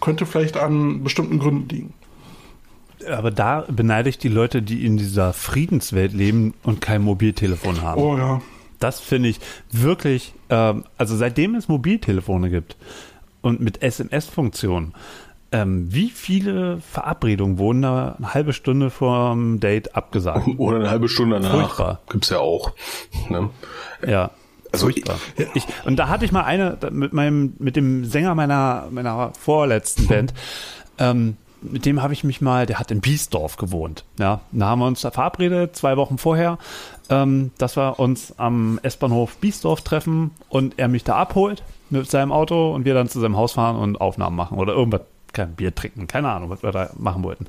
könnte 0.00 0.26
vielleicht 0.26 0.56
an 0.56 1.02
bestimmten 1.02 1.38
Gründen 1.38 1.68
liegen. 1.68 1.94
Aber 3.10 3.30
da 3.30 3.64
beneide 3.68 4.08
ich 4.08 4.18
die 4.18 4.28
Leute, 4.28 4.62
die 4.62 4.84
in 4.84 4.96
dieser 4.96 5.32
Friedenswelt 5.32 6.12
leben 6.12 6.54
und 6.62 6.80
kein 6.80 7.02
Mobiltelefon 7.02 7.82
haben. 7.82 8.00
Oh 8.00 8.16
ja. 8.16 8.40
Das 8.78 9.00
finde 9.00 9.28
ich 9.28 9.40
wirklich, 9.70 10.34
ähm, 10.50 10.84
also 10.96 11.16
seitdem 11.16 11.54
es 11.54 11.68
Mobiltelefone 11.68 12.50
gibt 12.50 12.76
und 13.40 13.60
mit 13.60 13.82
SMS-Funktion, 13.82 14.94
ähm, 15.50 15.92
wie 15.92 16.10
viele 16.10 16.78
Verabredungen 16.80 17.58
wurden 17.58 17.82
da 17.82 18.16
eine 18.18 18.34
halbe 18.34 18.52
Stunde 18.52 18.90
vorm 18.90 19.60
Date 19.60 19.96
abgesagt? 19.96 20.46
Oder 20.58 20.76
eine 20.76 20.90
halbe 20.90 21.08
Stunde 21.08 21.40
danach. 21.40 21.52
Furchtbar. 21.52 22.00
Gibt's 22.10 22.28
ja 22.30 22.38
auch. 22.38 22.72
Ne? 23.30 23.50
Ja. 24.06 24.30
Also 24.70 24.86
Furchtbar. 24.86 25.18
Ich, 25.54 25.66
und 25.86 25.96
da 25.96 26.08
hatte 26.08 26.26
ich 26.26 26.32
mal 26.32 26.44
eine 26.44 26.76
mit 26.90 27.14
meinem, 27.14 27.54
mit 27.58 27.76
dem 27.76 28.04
Sänger 28.04 28.34
meiner, 28.34 28.88
meiner 28.90 29.32
vorletzten 29.32 30.06
Band, 30.06 30.34
ähm, 30.98 31.38
mit 31.62 31.86
dem 31.86 32.02
habe 32.02 32.12
ich 32.12 32.24
mich 32.24 32.40
mal, 32.40 32.66
der 32.66 32.78
hat 32.78 32.90
in 32.90 33.00
Biesdorf 33.00 33.56
gewohnt. 33.56 34.04
Ja, 34.18 34.40
da 34.52 34.66
haben 34.66 34.80
wir 34.80 34.86
uns 34.86 35.00
verabredet, 35.00 35.76
zwei 35.76 35.96
Wochen 35.96 36.18
vorher, 36.18 36.58
ähm, 37.10 37.50
dass 37.58 37.76
wir 37.76 37.98
uns 37.98 38.34
am 38.38 38.78
S-Bahnhof 38.82 39.36
Biesdorf 39.36 39.82
treffen 39.82 40.30
und 40.48 40.78
er 40.78 40.88
mich 40.88 41.04
da 41.04 41.16
abholt 41.16 41.62
mit 41.90 42.10
seinem 42.10 42.32
Auto 42.32 42.74
und 42.74 42.84
wir 42.84 42.94
dann 42.94 43.08
zu 43.08 43.20
seinem 43.20 43.36
Haus 43.36 43.52
fahren 43.52 43.76
und 43.76 44.00
Aufnahmen 44.00 44.36
machen 44.36 44.58
oder 44.58 44.74
irgendwas, 44.74 45.02
kein 45.32 45.54
Bier 45.54 45.74
trinken, 45.74 46.06
keine 46.06 46.30
Ahnung, 46.30 46.50
was 46.50 46.62
wir 46.62 46.72
da 46.72 46.90
machen 46.96 47.22
wollten. 47.22 47.46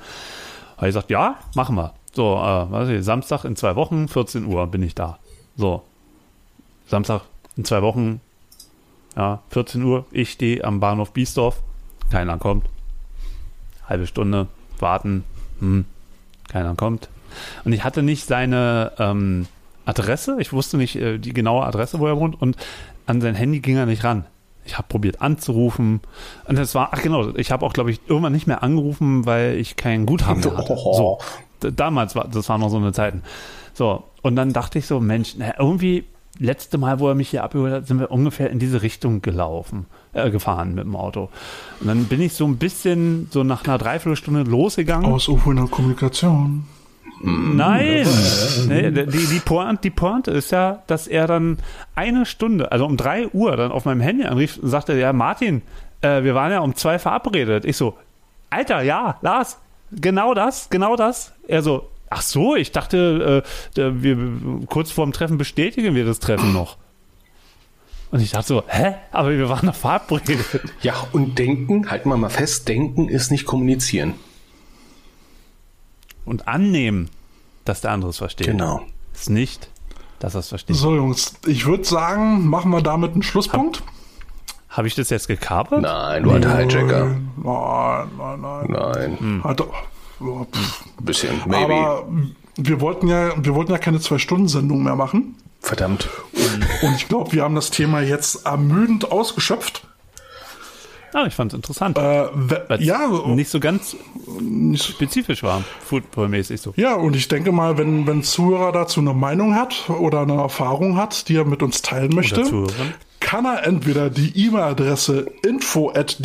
Habe 0.77 0.87
ich 0.87 0.93
gesagt, 0.93 1.09
ja, 1.09 1.35
machen 1.55 1.75
wir. 1.75 1.93
So, 2.13 2.35
äh, 2.35 2.71
weiß 2.71 2.89
ich, 2.89 3.03
Samstag 3.03 3.43
in 3.45 3.55
zwei 3.55 3.75
Wochen, 3.75 4.07
14 4.07 4.45
Uhr 4.45 4.65
bin 4.67 4.81
ich 4.81 4.95
da. 4.95 5.19
So, 5.55 5.83
Samstag 6.87 7.21
in 7.57 7.65
zwei 7.65 7.81
Wochen, 7.81 8.21
ja, 9.15 9.41
14 9.49 9.83
Uhr, 9.83 10.05
ich 10.11 10.31
stehe 10.31 10.63
am 10.63 10.79
Bahnhof 10.79 11.11
Biesdorf, 11.11 11.61
keiner 12.09 12.37
kommt. 12.37 12.65
Halbe 13.89 14.07
Stunde 14.07 14.47
warten, 14.79 15.23
hm, 15.59 15.85
keiner 16.47 16.75
kommt. 16.75 17.09
Und 17.63 17.73
ich 17.73 17.83
hatte 17.83 18.03
nicht 18.03 18.25
seine 18.25 18.91
ähm, 18.97 19.47
Adresse, 19.85 20.37
ich 20.39 20.53
wusste 20.53 20.77
nicht 20.77 20.95
äh, 20.95 21.17
die 21.17 21.33
genaue 21.33 21.65
Adresse, 21.65 21.99
wo 21.99 22.07
er 22.07 22.19
wohnt, 22.19 22.41
und 22.41 22.55
an 23.05 23.21
sein 23.21 23.35
Handy 23.35 23.59
ging 23.59 23.77
er 23.77 23.85
nicht 23.85 24.03
ran. 24.03 24.25
Ich 24.65 24.77
habe 24.77 24.87
probiert 24.87 25.21
anzurufen 25.21 25.99
und 26.45 26.57
das 26.57 26.75
war, 26.75 26.89
ach 26.91 27.01
genau, 27.01 27.29
ich 27.35 27.51
habe 27.51 27.65
auch, 27.65 27.73
glaube 27.73 27.89
ich, 27.89 28.01
irgendwann 28.07 28.33
nicht 28.33 28.45
mehr 28.45 28.61
angerufen, 28.61 29.25
weil 29.25 29.55
ich 29.55 29.75
kein 29.75 30.05
Guthaben 30.05 30.41
mehr 30.41 30.57
hatte. 30.57 30.75
So, 30.75 31.17
damals 31.71 32.15
war, 32.15 32.27
das 32.27 32.47
waren 32.49 32.61
noch 32.61 32.69
so 32.69 32.77
eine 32.77 32.93
Zeiten. 32.93 33.23
So, 33.73 34.03
und 34.21 34.35
dann 34.35 34.53
dachte 34.53 34.77
ich 34.77 34.85
so, 34.85 34.99
Mensch, 34.99 35.35
na, 35.37 35.57
irgendwie, 35.57 36.05
letzte 36.39 36.77
Mal, 36.77 36.99
wo 36.99 37.09
er 37.09 37.15
mich 37.15 37.29
hier 37.29 37.43
abgeholt 37.43 37.73
hat, 37.73 37.87
sind 37.87 37.99
wir 37.99 38.11
ungefähr 38.11 38.49
in 38.49 38.59
diese 38.59 38.81
Richtung 38.81 39.21
gelaufen, 39.21 39.85
äh, 40.13 40.31
gefahren 40.31 40.73
mit 40.73 40.85
dem 40.85 40.95
Auto. 40.95 41.29
Und 41.81 41.87
dann 41.87 42.05
bin 42.05 42.21
ich 42.21 42.33
so 42.33 42.45
ein 42.45 42.57
bisschen, 42.57 43.27
so 43.31 43.43
nach 43.43 43.65
einer 43.65 43.77
Dreiviertelstunde 43.77 44.43
losgegangen. 44.43 45.05
Ausufernder 45.05 45.67
Kommunikation. 45.67 46.65
Nein! 47.21 48.07
Nee, 48.67 48.91
die, 48.91 49.05
die, 49.05 49.39
Pointe, 49.43 49.81
die 49.83 49.89
Pointe 49.89 50.31
ist 50.31 50.51
ja, 50.51 50.83
dass 50.87 51.05
er 51.05 51.27
dann 51.27 51.57
eine 51.93 52.25
Stunde, 52.25 52.71
also 52.71 52.85
um 52.85 52.95
drei 52.95 53.27
Uhr, 53.27 53.57
dann 53.57 53.71
auf 53.71 53.83
meinem 53.83 53.99
Handy 53.99 54.23
anrief 54.23 54.57
und 54.57 54.69
sagte, 54.69 54.97
ja, 54.97 55.11
Martin, 55.11 55.61
äh, 56.01 56.23
wir 56.23 56.33
waren 56.33 56.51
ja 56.51 56.59
um 56.59 56.75
zwei 56.75 56.97
verabredet. 56.97 57.65
Ich 57.65 57.75
so, 57.75 57.97
Alter, 58.49 58.81
ja, 58.81 59.17
Lars, 59.21 59.57
genau 59.91 60.33
das, 60.33 60.69
genau 60.69 60.95
das. 60.95 61.33
Er 61.47 61.61
so, 61.61 61.89
ach 62.09 62.21
so, 62.21 62.55
ich 62.55 62.71
dachte, 62.71 63.43
äh, 63.75 63.81
wir, 64.01 64.17
kurz 64.67 64.91
vorm 64.91 65.13
Treffen 65.13 65.37
bestätigen 65.37 65.95
wir 65.95 66.05
das 66.05 66.19
Treffen 66.19 66.53
noch. 66.53 66.77
Und 68.11 68.21
ich 68.21 68.31
dachte 68.31 68.47
so, 68.47 68.63
hä? 68.67 68.95
Aber 69.11 69.29
wir 69.31 69.49
waren 69.49 69.67
doch 69.67 69.75
verabredet. 69.75 70.45
Ja, 70.81 70.95
und 71.11 71.37
denken, 71.37 71.89
halten 71.91 72.09
wir 72.09 72.17
mal 72.17 72.29
fest, 72.29 72.67
denken 72.67 73.07
ist 73.07 73.31
nicht 73.31 73.45
kommunizieren. 73.45 74.15
Und 76.25 76.47
annehmen, 76.47 77.09
dass 77.65 77.81
der 77.81 77.91
andere 77.91 78.09
es 78.09 78.17
versteht. 78.17 78.47
Genau. 78.47 78.81
Ist 79.13 79.29
nicht, 79.29 79.69
dass 80.19 80.35
er 80.35 80.39
es 80.39 80.49
versteht. 80.49 80.75
So, 80.75 80.95
Jungs, 80.95 81.33
ich 81.45 81.65
würde 81.65 81.83
sagen, 81.83 82.47
machen 82.47 82.71
wir 82.71 82.81
damit 82.81 83.13
einen 83.13 83.23
Schlusspunkt. 83.23 83.83
Habe 84.69 84.87
ich 84.87 84.95
das 84.95 85.09
jetzt 85.09 85.27
gekapert? 85.27 85.81
Nein, 85.81 86.23
du 86.23 86.31
alter 86.31 86.57
Hijacker. 86.57 87.05
Nein, 87.37 88.09
nein, 88.17 88.41
nein. 88.41 89.17
Nein, 89.19 89.43
Hat, 89.43 89.61
oh, 89.61 89.73
pff. 90.19 90.85
ein 90.99 91.05
bisschen, 91.05 91.41
maybe. 91.45 91.73
Aber 91.73 92.07
wir 92.55 92.81
wollten 92.81 93.07
ja, 93.07 93.33
wir 93.37 93.55
wollten 93.55 93.71
ja 93.71 93.77
keine 93.77 93.99
Zwei-Stunden-Sendung 93.99 94.83
mehr 94.83 94.95
machen. 94.95 95.35
Verdammt. 95.61 96.09
Und 96.81 96.95
ich 96.95 97.07
glaube, 97.07 97.31
wir 97.33 97.43
haben 97.43 97.55
das 97.55 97.69
Thema 97.69 98.01
jetzt 98.01 98.45
ermüdend 98.45 99.11
ausgeschöpft. 99.11 99.83
Ah, 101.13 101.25
ich 101.25 101.33
fand 101.33 101.53
es 101.53 101.55
interessant. 101.55 101.97
Äh, 101.97 102.27
ja, 102.79 103.07
nicht 103.25 103.49
so 103.49 103.59
ganz 103.59 103.95
spezifisch 104.75 105.41
war, 105.41 105.63
footballmäßig 105.83 106.61
so. 106.61 106.73
ja, 106.75 106.93
und 106.95 107.15
ich 107.15 107.27
denke 107.27 107.51
mal, 107.51 107.77
wenn, 107.77 108.05
wenn 108.05 108.21
Zuhörer 108.23 108.71
dazu 108.71 108.99
eine 108.99 109.13
Meinung 109.13 109.55
hat 109.55 109.89
oder 109.89 110.21
eine 110.21 110.35
Erfahrung 110.35 110.97
hat, 110.97 111.27
die 111.27 111.35
er 111.35 111.45
mit 111.45 111.63
uns 111.63 111.81
teilen 111.81 112.13
möchte, 112.13 112.67
kann 113.19 113.45
er 113.45 113.65
entweder 113.65 114.09
die 114.09 114.45
E-Mail-Adresse 114.45 115.31
info 115.43 115.89
at 115.89 116.19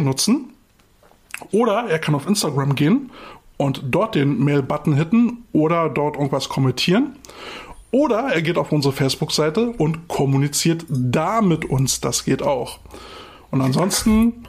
nutzen 0.00 0.52
oder 1.52 1.86
er 1.88 1.98
kann 1.98 2.14
auf 2.14 2.26
Instagram 2.26 2.74
gehen 2.74 3.10
und 3.56 3.82
dort 3.90 4.14
den 4.14 4.38
Mail-Button 4.42 4.94
hitten 4.94 5.44
oder 5.52 5.88
dort 5.88 6.16
irgendwas 6.16 6.48
kommentieren. 6.48 7.16
Oder 7.92 8.28
er 8.32 8.42
geht 8.42 8.56
auf 8.56 8.72
unsere 8.72 8.94
Facebook-Seite 8.94 9.70
und 9.70 10.08
kommuniziert 10.08 10.86
da 10.88 11.42
mit 11.42 11.64
uns. 11.64 12.00
Das 12.00 12.24
geht 12.24 12.42
auch. 12.42 12.78
Und 13.50 13.60
ansonsten 13.60 14.46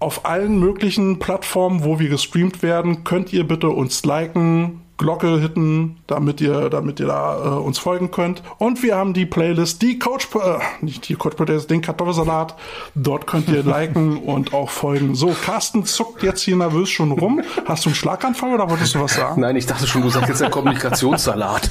auf 0.00 0.24
allen 0.24 0.58
möglichen 0.58 1.18
Plattformen, 1.18 1.84
wo 1.84 1.98
wir 1.98 2.08
gestreamt 2.08 2.62
werden, 2.62 3.04
könnt 3.04 3.32
ihr 3.32 3.46
bitte 3.46 3.68
uns 3.68 4.04
liken, 4.04 4.80
Glocke 5.00 5.40
hitten, 5.40 5.96
damit 6.06 6.42
ihr, 6.42 6.68
damit 6.68 7.00
ihr 7.00 7.06
da 7.06 7.36
äh, 7.42 7.48
uns 7.58 7.78
folgen 7.78 8.10
könnt. 8.10 8.42
Und 8.58 8.82
wir 8.82 8.96
haben 8.96 9.14
die 9.14 9.24
Playlist, 9.24 9.80
die 9.80 9.98
Coach, 9.98 10.28
äh, 10.34 10.58
nicht 10.84 11.08
die 11.08 11.14
Coach 11.14 11.36
Potatoes, 11.36 11.66
den 11.66 11.80
Kartoffelsalat. 11.80 12.54
Dort 12.94 13.26
könnt 13.26 13.48
ihr 13.48 13.62
liken 13.62 14.18
und 14.22 14.52
auch 14.52 14.68
folgen. 14.68 15.14
So, 15.14 15.34
Carsten 15.42 15.86
zuckt 15.86 16.22
jetzt 16.22 16.42
hier 16.42 16.54
nervös 16.54 16.90
schon 16.90 17.12
rum. 17.12 17.40
Hast 17.64 17.86
du 17.86 17.88
einen 17.88 17.94
Schlaganfall 17.94 18.52
oder 18.52 18.68
wolltest 18.68 18.94
du 18.94 19.00
was 19.00 19.14
sagen? 19.14 19.40
Nein, 19.40 19.56
ich 19.56 19.64
dachte 19.64 19.86
schon, 19.86 20.02
du 20.02 20.10
sagst 20.10 20.28
jetzt 20.28 20.42
der 20.42 20.50
Kommunikationssalat. 20.50 21.70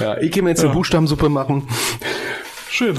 ja, 0.00 0.18
ich 0.18 0.32
gehe 0.32 0.42
mir 0.42 0.48
jetzt 0.48 0.64
eine 0.64 0.72
Buchstabensuppe 0.72 1.28
machen. 1.28 1.68
Schön. 2.68 2.98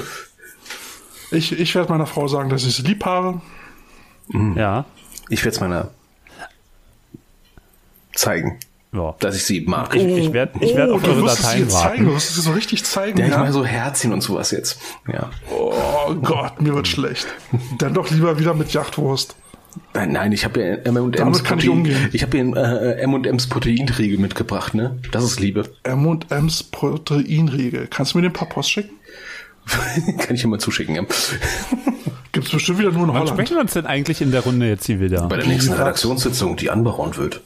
Ich, 1.31 1.51
ich 1.51 1.75
werde 1.75 1.91
meiner 1.91 2.05
Frau 2.05 2.30
sagen, 2.30 2.49
dass 2.49 2.63
ich 2.63 2.73
sie 2.77 2.84
lieb 2.84 3.03
habe. 3.03 3.41
Ja. 4.55 4.85
Ich 5.27 5.43
werde 5.43 5.55
es 5.55 5.59
meiner 5.59 5.89
zeigen, 8.15 8.60
Ja. 8.94 9.15
dass 9.19 9.35
ich 9.35 9.44
sie 9.45 9.61
mag. 9.61 9.95
Ich, 9.95 10.03
ich 10.03 10.34
werde 10.34 10.53
ich 10.64 10.76
werd 10.76 10.91
oh, 10.91 10.95
auf 10.95 11.03
du 11.03 11.11
eure 11.11 11.26
Dateien 11.27 11.68
zeigen, 11.68 11.68
du 11.68 11.73
warten. 11.73 12.15
wirst 12.15 12.30
es 12.30 12.35
dir 12.35 12.41
so 12.41 12.52
richtig 12.52 12.84
zeigen. 12.84 13.18
Ja, 13.19 13.26
ich 13.26 13.31
Ja, 13.31 13.38
meine 13.40 13.53
so 13.53 13.65
Herzchen 13.65 14.14
und 14.14 14.22
sowas 14.22 14.52
jetzt. 14.52 14.80
Ja. 15.11 15.30
Oh 15.52 16.14
Gott, 16.15 16.61
mir 16.61 16.73
wird 16.76 16.88
schlecht. 16.88 17.27
Dann 17.80 17.94
doch 17.94 18.10
lieber 18.10 18.40
wieder 18.40 18.53
mit 18.53 18.72
Yachtwurst. 18.73 19.35
Nein, 19.95 20.11
nein, 20.11 20.31
ich 20.31 20.45
habe 20.45 20.60
ja 20.61 20.76
M&M's 20.76 21.18
Damit 21.18 21.44
kann 21.44 21.57
ich 21.57 21.65
Protein- 21.65 21.69
umgehen. 21.69 22.10
Ich 22.14 22.22
habe 22.22 22.38
hier 22.38 22.56
äh, 22.56 23.02
M&M's 23.02 23.48
Proteinriegel 23.48 24.19
mitgebracht, 24.19 24.76
ne? 24.76 24.99
Das 25.11 25.23
ist 25.23 25.40
Liebe. 25.40 25.64
M&M's 25.81 26.61
Proteinriegel. 26.64 27.88
Kannst 27.88 28.14
du 28.14 28.19
mir 28.19 28.22
den 28.22 28.34
per 28.34 28.45
Post 28.45 28.69
schicken? 28.72 28.91
kann 30.19 30.35
ich 30.35 30.41
dir 30.44 30.48
mal 30.48 30.60
zuschicken. 30.60 30.94
Ja. 30.95 31.02
Gibt's 32.34 32.52
bestimmt 32.52 32.80
wieder 32.80 32.91
nur 32.91 33.02
in 33.03 33.07
Wann 33.10 33.14
Holland. 33.15 33.30
sprechen 33.30 33.56
wir 33.56 33.61
uns 33.61 33.73
denn 33.73 33.85
eigentlich 33.88 34.22
in 34.22 34.31
der 34.31 34.41
Runde 34.41 34.68
jetzt 34.68 34.85
hier 34.85 34.99
wieder? 34.99 35.27
Bei 35.27 35.38
der 35.38 35.48
nächsten 35.48 35.72
was? 35.72 35.80
Redaktionssitzung, 35.80 36.56
die 36.56 36.69
anberaumt 36.69 37.18
wird. 37.18 37.41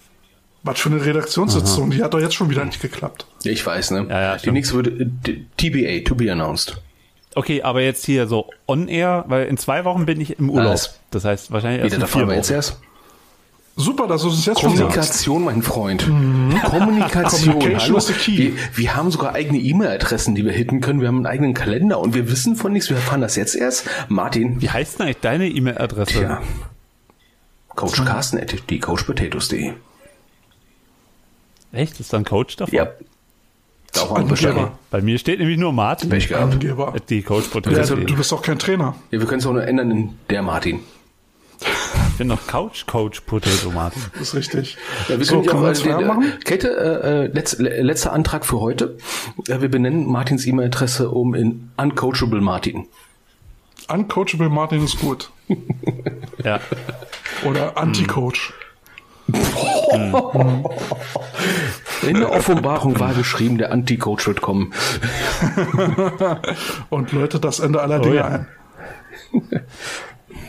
Was 0.67 0.79
für 0.79 0.89
eine 0.89 1.03
Redaktionssitzung, 1.03 1.89
die 1.89 2.03
hat 2.03 2.13
doch 2.13 2.19
jetzt 2.19 2.35
schon 2.35 2.49
wieder 2.49 2.63
nicht 2.65 2.81
geklappt. 2.81 3.25
Ich 3.43 3.65
weiß, 3.65 3.91
ne? 3.91 4.05
Ja, 4.09 4.21
ja, 4.21 4.33
die 4.33 4.39
stimmt. 4.39 4.53
nächste 4.53 4.83
d- 4.83 5.45
TBA, 5.57 6.07
to 6.07 6.15
be 6.15 6.31
announced. 6.31 6.77
Okay, 7.35 7.61
aber 7.61 7.81
jetzt 7.81 8.05
hier 8.05 8.27
so 8.27 8.49
on 8.67 8.87
air, 8.87 9.25
weil 9.27 9.45
in 9.47 9.57
zwei 9.57 9.85
Wochen 9.85 10.05
bin 10.05 10.19
ich 10.19 10.39
im 10.39 10.49
Urlaub. 10.49 10.73
Was? 10.73 10.99
Das 11.11 11.23
heißt 11.23 11.51
wahrscheinlich 11.51 11.81
erst 11.83 11.95
Wieder, 11.95 12.01
da 12.01 12.07
fahren 12.07 12.27
wir 12.27 12.35
jetzt 12.35 12.51
erst. 12.51 12.77
Super, 13.79 14.07
dass 14.07 14.23
du 14.23 14.29
es 14.29 14.43
jetzt. 14.43 14.59
Kommunikation, 14.59 15.43
mein 15.43 15.61
Freund. 15.61 16.01
Kommunikation. 16.03 17.59
Communication 17.59 17.95
Hallo. 18.01 18.37
Wir, 18.37 18.53
wir 18.73 18.95
haben 18.95 19.11
sogar 19.11 19.35
eigene 19.35 19.59
E-Mail-Adressen, 19.59 20.33
die 20.33 20.43
wir 20.43 20.51
hitten 20.51 20.81
können. 20.81 20.99
Wir 20.99 21.09
haben 21.09 21.17
einen 21.17 21.27
eigenen 21.27 21.53
Kalender 21.53 21.99
und 21.99 22.15
wir 22.15 22.27
wissen 22.31 22.55
von 22.55 22.73
nichts. 22.73 22.89
Wir 22.89 22.95
erfahren 22.97 23.21
das 23.21 23.35
jetzt 23.35 23.55
erst. 23.55 23.87
Martin. 24.09 24.59
Wie 24.59 24.69
heißt 24.71 24.97
denn 24.97 25.05
eigentlich 25.05 25.19
deine 25.21 25.47
E-Mail-Adresse? 25.47 26.21
Ja. 26.23 26.41
Coach 27.75 28.03
Carsten 28.03 28.39
at 28.39 28.55
die 28.71 28.79
coachpotatoes.de. 28.79 29.73
Echt? 31.71 31.99
Ist 31.99 32.13
da 32.13 32.17
ein 32.17 32.25
Coach 32.25 32.55
davon? 32.55 32.73
Ja. 32.75 32.87
Wir 33.93 34.11
Angeber. 34.15 34.77
Bei 34.91 35.01
mir 35.01 35.17
steht 35.17 35.39
nämlich 35.39 35.57
nur 35.57 35.73
Martin. 35.73 36.09
Pech 36.09 36.27
gehabt. 36.27 36.53
Angeber. 36.53 36.93
Die 37.09 37.23
Coach 37.23 37.45
Ja, 37.45 37.51
Potatoes. 37.51 37.89
du 37.89 38.15
bist 38.15 38.31
doch 38.31 38.41
kein 38.41 38.59
Trainer. 38.59 38.95
Ja, 39.11 39.19
wir 39.19 39.25
können 39.27 39.39
es 39.39 39.45
auch 39.47 39.53
nur 39.53 39.65
ändern 39.65 39.89
in 39.91 40.09
der 40.29 40.43
Martin. 40.43 40.81
Ich 41.59 42.17
bin 42.19 42.27
noch 42.27 42.45
Couch 42.45 42.85
Coach 42.85 43.21
Potato 43.21 43.71
Martin. 43.71 44.03
Das 44.13 44.29
ist 44.29 44.35
richtig. 44.35 44.77
Ja, 45.09 45.17
wir 45.17 45.25
so, 45.25 45.41
können 45.41 45.65
auch, 45.65 45.83
wir 45.83 45.85
Werbung 45.85 46.07
machen? 46.07 46.33
Käthe, 46.43 46.67
äh, 46.69 47.25
äh, 47.25 47.27
letz, 47.27 47.57
le- 47.57 47.81
letzter 47.81 48.13
Antrag 48.13 48.45
für 48.45 48.59
heute. 48.59 48.97
Wir 49.45 49.57
benennen 49.69 50.05
Martins 50.07 50.45
E-Mail-Adresse 50.45 51.09
um 51.09 51.33
in 51.33 51.71
Uncoachable 51.77 52.41
Martin. 52.41 52.85
Uncoachable 53.89 54.49
Martin 54.49 54.83
ist 54.83 54.99
gut. 54.99 55.31
Ja. 56.43 56.59
Oder 57.45 57.77
Anti-Coach. 57.77 58.53
In 62.07 62.15
der 62.15 62.31
Offenbarung 62.31 62.99
war 62.99 63.13
geschrieben, 63.13 63.57
der 63.57 63.71
Anti-Coach 63.71 64.27
wird 64.27 64.41
kommen. 64.41 64.73
Und 66.89 67.11
läutet 67.11 67.43
das 67.43 67.59
Ende 67.59 67.81
aller 67.81 67.99
Dinge 67.99 68.15
ja. 68.15 68.25
ein. 68.25 68.47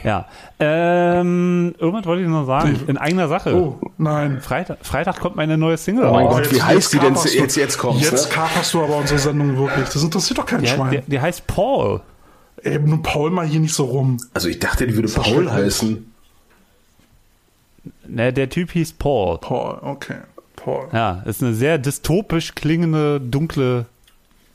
Ja. 0.04 0.26
Ähm, 0.60 1.74
irgendwas 1.78 2.06
wollte 2.06 2.22
ich 2.22 2.28
noch 2.28 2.46
sagen. 2.46 2.78
In 2.86 2.96
eigener 2.98 3.26
Sache. 3.28 3.54
Oh, 3.54 3.80
nein. 3.96 4.40
Freitag, 4.40 4.78
Freitag 4.82 5.18
kommt 5.18 5.34
meine 5.36 5.58
neue 5.58 5.76
Single 5.76 6.06
Oh 6.06 6.12
mein 6.12 6.26
raus. 6.26 6.36
Gott, 6.36 6.52
wie 6.54 6.62
heißt 6.62 6.92
die 6.92 6.98
denn 6.98 7.14
kaperst 7.14 7.34
jetzt- 7.34 7.56
du- 7.56 7.60
jetzt 7.60 7.78
kommt's, 7.78 8.02
Jetzt 8.08 8.28
ne? 8.28 8.34
kaperst 8.34 8.74
du 8.74 8.82
aber 8.84 8.96
unsere 8.96 9.18
Sendung 9.18 9.56
wirklich. 9.58 9.88
Das 9.88 10.02
interessiert 10.02 10.38
doch 10.38 10.46
kein 10.46 10.60
Die, 10.60 10.68
Schwein. 10.68 10.90
die, 10.90 11.00
die 11.10 11.20
heißt 11.20 11.46
Paul. 11.48 12.00
Ey, 12.62 12.78
nun 12.78 13.02
Paul 13.02 13.30
mal 13.30 13.46
hier 13.46 13.60
nicht 13.60 13.74
so 13.74 13.84
rum. 13.86 14.18
Also 14.34 14.48
ich 14.48 14.58
dachte, 14.60 14.86
die 14.86 14.94
würde 14.94 15.08
Paul 15.08 15.50
heißen. 15.50 16.12
Ne, 18.08 18.32
der 18.32 18.48
Typ 18.48 18.72
hieß 18.72 18.94
Paul. 18.94 19.38
Paul, 19.38 19.78
okay. 19.82 20.16
Paul. 20.56 20.88
Ja, 20.92 21.22
ist 21.26 21.42
eine 21.42 21.54
sehr 21.54 21.78
dystopisch 21.78 22.54
klingende, 22.54 23.20
dunkle 23.20 23.86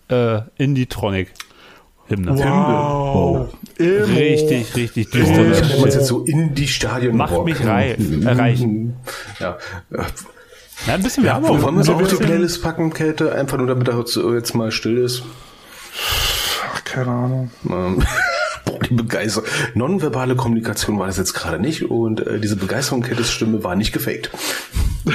äh, 0.09 0.39
Indie-Tronic-Hymne. 0.57 2.37
Wow. 2.37 3.49
Emo. 3.79 4.03
Richtig, 4.05 4.75
richtig 4.75 5.05
Ich 5.05 5.11
düster. 5.11 5.33
stelle 5.55 5.81
mir 5.81 5.83
jetzt 5.85 6.05
so 6.07 6.23
in 6.25 6.53
die 6.55 6.67
Stadion 6.67 7.15
Macht 7.17 7.43
mich 7.45 7.65
rei 7.65 7.95
erreichen. 8.25 8.95
Ja. 9.39 9.57
Ja, 10.87 10.93
ein 10.95 11.03
bisschen 11.03 11.23
ja, 11.23 11.33
Werbung. 11.41 11.59
wo 11.59 11.63
wollen 11.63 11.75
wir 11.75 11.81
es 11.81 11.89
Ein 11.89 11.95
auf 11.95 12.01
die 12.01 12.09
bisschen- 12.09 12.25
Playlist 12.25 12.61
packen, 12.63 12.91
Käthe? 12.93 13.31
Einfach 13.33 13.57
nur, 13.57 13.67
damit 13.67 13.87
er 13.87 13.97
jetzt 13.99 14.15
jetzt 14.17 14.53
mal 14.55 14.71
still 14.71 14.97
ist. 14.97 15.23
Ach, 16.73 16.83
keine 16.83 17.11
Ahnung. 17.11 17.51
Begeisterung. 18.95 19.47
Nonverbale 19.73 20.35
Kommunikation 20.35 20.97
war 20.99 21.07
das 21.07 21.17
jetzt 21.17 21.33
gerade 21.33 21.59
nicht 21.59 21.83
und 21.89 22.25
äh, 22.25 22.39
diese 22.39 22.55
Begeisterung 22.55 23.01
Käthes 23.01 23.31
Stimme 23.31 23.63
war 23.63 23.75
nicht 23.75 23.93
gefaked. 23.93 24.29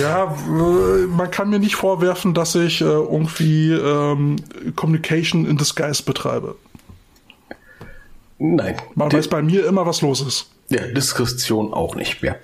Ja, 0.00 0.24
äh, 0.24 1.06
man 1.06 1.30
kann 1.30 1.50
mir 1.50 1.58
nicht 1.58 1.76
vorwerfen, 1.76 2.34
dass 2.34 2.54
ich 2.54 2.80
äh, 2.80 2.84
irgendwie 2.84 3.72
ähm, 3.72 4.36
Communication 4.76 5.46
in 5.46 5.56
Disguise 5.56 6.02
betreibe. 6.02 6.56
Nein. 8.38 8.76
Man 8.94 9.12
weiß 9.12 9.28
bei 9.28 9.42
mir 9.42 9.66
immer, 9.66 9.86
was 9.86 10.00
los 10.02 10.20
ist. 10.20 10.50
ja, 10.68 10.86
Diskretion 10.88 11.72
auch 11.72 11.94
nicht 11.94 12.22
mehr. 12.22 12.36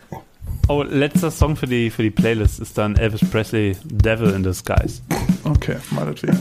Oh, 0.68 0.82
letzter 0.82 1.30
Song 1.30 1.56
für 1.56 1.66
die, 1.66 1.90
für 1.90 2.02
die 2.02 2.10
Playlist 2.10 2.60
ist 2.60 2.78
dann 2.78 2.96
Elvis 2.96 3.28
Presley, 3.28 3.76
Devil 3.84 4.30
in 4.30 4.42
Disguise. 4.42 5.02
Okay, 5.44 5.76
meinetwegen. 5.90 6.38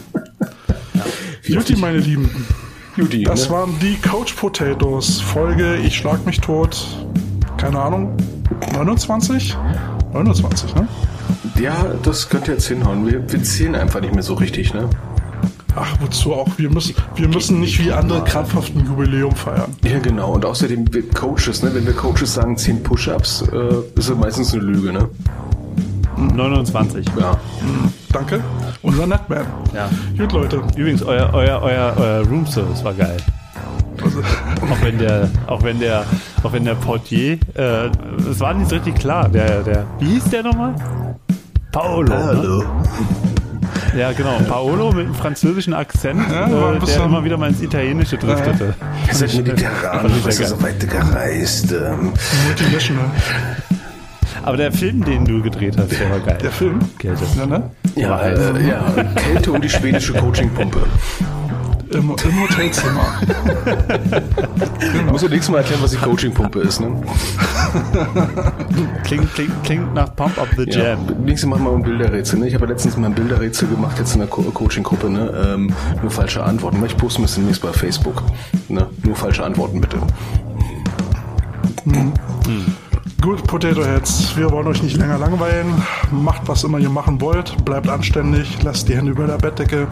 Juti, 1.44 1.76
meine 1.76 1.98
Lieben. 1.98 2.30
Judy, 2.96 3.24
Das 3.24 3.46
ne? 3.50 3.56
waren 3.56 3.80
die 3.80 3.96
Coach 3.96 4.34
Potatoes. 4.34 5.22
Folge 5.22 5.78
Ich 5.78 5.96
schlag 5.98 6.26
mich 6.26 6.40
tot. 6.42 6.86
Keine 7.58 7.80
Ahnung. 7.80 8.16
29? 8.74 9.56
29, 10.14 10.76
ne? 10.76 10.88
Ja, 11.60 11.94
das 12.04 12.30
könnte 12.30 12.52
jetzt 12.52 12.68
hinhauen. 12.68 13.06
Wir, 13.08 13.32
wir 13.32 13.44
zählen 13.44 13.76
einfach 13.76 14.02
nicht 14.02 14.14
mehr 14.14 14.24
so 14.24 14.34
richtig, 14.34 14.74
ne? 14.74 14.90
Ach, 15.76 15.96
wozu 16.02 16.34
auch? 16.34 16.50
Wir 16.58 16.70
müssen, 16.70 16.96
wir 17.16 17.28
müssen 17.28 17.60
nicht 17.60 17.84
wie 17.84 17.92
andere 17.92 18.24
krampfhaft 18.24 18.76
ein 18.76 18.86
Jubiläum 18.86 19.36
feiern. 19.36 19.74
Ja, 19.84 20.00
genau. 20.00 20.34
Und 20.34 20.44
außerdem, 20.46 20.86
Coaches, 21.14 21.62
ne? 21.64 21.74
Wenn 21.74 21.86
wir 21.86 21.94
Coaches 21.94 22.34
sagen 22.34 22.58
10 22.58 22.84
Push-Ups, 22.84 23.44
äh, 23.54 24.00
ist 24.00 24.10
das 24.10 24.18
meistens 24.18 24.54
eine 24.54 24.64
Lüge, 24.64 24.92
ne? 24.92 25.10
29. 26.20 27.06
Ja. 27.20 27.38
Danke. 28.12 28.42
Unser 28.82 29.08
Netman. 29.08 29.46
Ja. 29.74 29.90
Gut, 30.18 30.32
Leute. 30.32 30.62
Übrigens, 30.76 31.04
euer, 31.04 31.30
euer, 31.34 31.62
euer, 31.62 31.94
euer 31.98 32.26
Room 32.28 32.46
Service 32.46 32.84
war 32.84 32.94
geil. 32.94 33.18
Auch 34.62 34.82
wenn 34.82 34.98
der, 34.98 35.30
auch 35.48 35.62
wenn 35.62 35.80
der, 35.80 36.06
auch 36.42 36.54
wenn 36.54 36.64
der 36.64 36.76
Portier, 36.76 37.38
äh, 37.56 37.88
es 38.30 38.40
war 38.40 38.54
nicht 38.54 38.70
so 38.70 38.76
richtig 38.76 38.96
klar. 38.96 39.28
Der, 39.28 39.62
der, 39.62 39.86
wie 40.00 40.06
hieß 40.06 40.24
der 40.26 40.44
nochmal? 40.44 40.74
Paolo. 41.74 42.16
Ne? 42.34 42.64
Ja, 43.98 44.12
genau. 44.14 44.38
Paolo 44.48 44.92
mit 44.92 45.06
einem 45.06 45.16
französischen 45.16 45.74
Akzent, 45.74 46.22
Ja, 46.32 46.48
äh, 46.48 46.80
der 46.80 47.06
immer 47.06 47.24
wieder 47.24 47.38
mal 47.38 47.50
ins 47.50 47.62
Italienische 47.62 48.18
driftete. 48.18 48.74
Ihr 49.08 49.14
seid 49.16 49.36
mediterran, 49.36 50.02
Fand 50.02 50.18
ich 50.18 50.26
was 50.26 50.40
ist 50.40 50.50
so 50.50 50.62
weit 50.62 50.90
gereist? 50.90 51.72
Ähm, 51.72 52.14
Multinational. 52.46 53.06
Aber 54.44 54.58
der 54.58 54.72
Film, 54.72 55.04
den 55.04 55.26
du 55.26 55.42
gedreht 55.42 55.76
hast, 55.78 55.92
der 55.92 56.10
war 56.10 56.20
geil. 56.20 56.38
Der 56.42 56.52
Film? 56.52 56.80
Kälte. 56.98 57.24
Ja, 57.38 57.46
ne? 57.46 57.72
ja, 57.96 58.18
heiß. 58.20 58.40
äh, 58.40 58.68
ja, 58.68 58.84
Kälte 59.16 59.52
und 59.52 59.64
die 59.64 59.70
schwedische 59.70 60.14
Coachingpumpe. 60.14 60.80
Im, 61.92 62.02
im 62.02 62.42
Hotelzimmer. 62.42 63.02
Ich 64.80 65.06
muss 65.12 65.24
ja 65.24 65.28
nächstes 65.30 65.50
Mal 65.50 65.58
erklären, 65.60 65.82
was 65.82 65.90
die 65.90 65.98
Coachingpumpe 65.98 66.60
ist, 66.60 66.80
ne? 66.80 66.92
Klingt, 69.04 69.34
klingt, 69.34 69.64
klingt 69.64 69.94
nach 69.96 70.16
Pump 70.16 70.38
Up 70.40 70.50
the 70.56 70.70
Ja, 70.70 70.90
Jam. 70.90 71.00
nächstes 71.26 71.50
Mal 71.50 71.58
machen 71.58 71.72
wir 71.72 71.78
ein 71.78 71.84
Bilderrätsel. 71.84 72.40
Ne? 72.40 72.48
Ich 72.48 72.54
habe 72.54 72.66
ja 72.66 72.72
letztens 72.74 72.96
mal 72.96 73.08
ein 73.08 73.16
Bilderrätsel 73.16 73.68
gemacht, 73.70 73.98
jetzt 73.98 74.14
in 74.14 74.20
der 74.20 74.28
Co 74.28 74.44
Coaching-Gruppe. 74.44 75.10
Ne? 75.10 75.34
Ähm, 75.56 75.74
nur 76.02 76.12
falsche 76.12 76.44
Antworten. 76.44 76.84
Ich 76.86 76.96
poste 76.96 77.24
das 77.24 77.34
demnächst 77.36 77.64
bei 77.64 77.74
Facebook. 77.74 78.22
Ne? 78.68 78.86
Nur 79.04 79.16
falsche 79.16 79.44
Antworten, 79.44 79.82
bitte. 79.82 79.98
Gut, 83.22 83.46
Potato 83.48 83.84
Heads, 83.84 84.36
wir 84.38 84.50
wollen 84.50 84.68
euch 84.68 84.82
nicht 84.82 84.96
länger 84.98 85.18
langweilen. 85.18 85.74
Macht, 86.12 86.44
was 86.48 86.64
immer 86.64 86.80
ihr 86.80 86.90
machen 86.90 87.20
wollt. 87.20 87.54
Bleibt 87.66 87.90
anständig, 87.90 88.58
lasst 88.64 88.88
die 88.88 88.96
Hände 88.96 89.12
über 89.12 89.28
der 89.28 89.38
Bettdecke. 89.38 89.88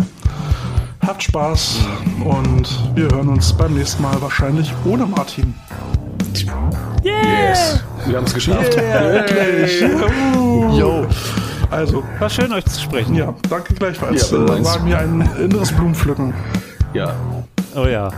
Habt 1.05 1.23
Spaß 1.23 1.79
und 2.23 2.67
wir 2.95 3.09
hören 3.11 3.27
uns 3.29 3.51
beim 3.53 3.73
nächsten 3.73 4.01
Mal 4.01 4.21
wahrscheinlich 4.21 4.73
ohne 4.85 5.05
Martin. 5.05 5.53
Yes! 7.03 7.83
Wir 8.05 8.17
haben 8.17 8.25
es 8.25 8.33
geschafft. 8.33 8.75
Yo, 10.77 11.05
Also, 11.69 12.03
war 12.19 12.29
schön 12.29 12.51
euch 12.53 12.65
zu 12.65 12.81
sprechen. 12.81 13.15
ja, 13.15 13.33
danke 13.49 13.73
gleichfalls. 13.73 14.31
Ja, 14.31 14.37
äh, 14.37 14.63
war 14.65 14.79
mir 14.79 14.99
ein 14.99 15.29
inneres 15.39 15.71
Blumenpflücken. 15.73 16.33
Ja. 16.93 17.13
Oh 17.75 17.85
ja. 17.85 18.09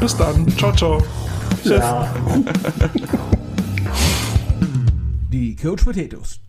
Bis 0.00 0.16
dann. 0.16 0.46
Ciao, 0.58 0.72
ciao. 0.72 1.02
Tschüss. 1.62 1.80
the 5.30 5.54
coach 5.54 5.84
potatoes. 5.84 6.40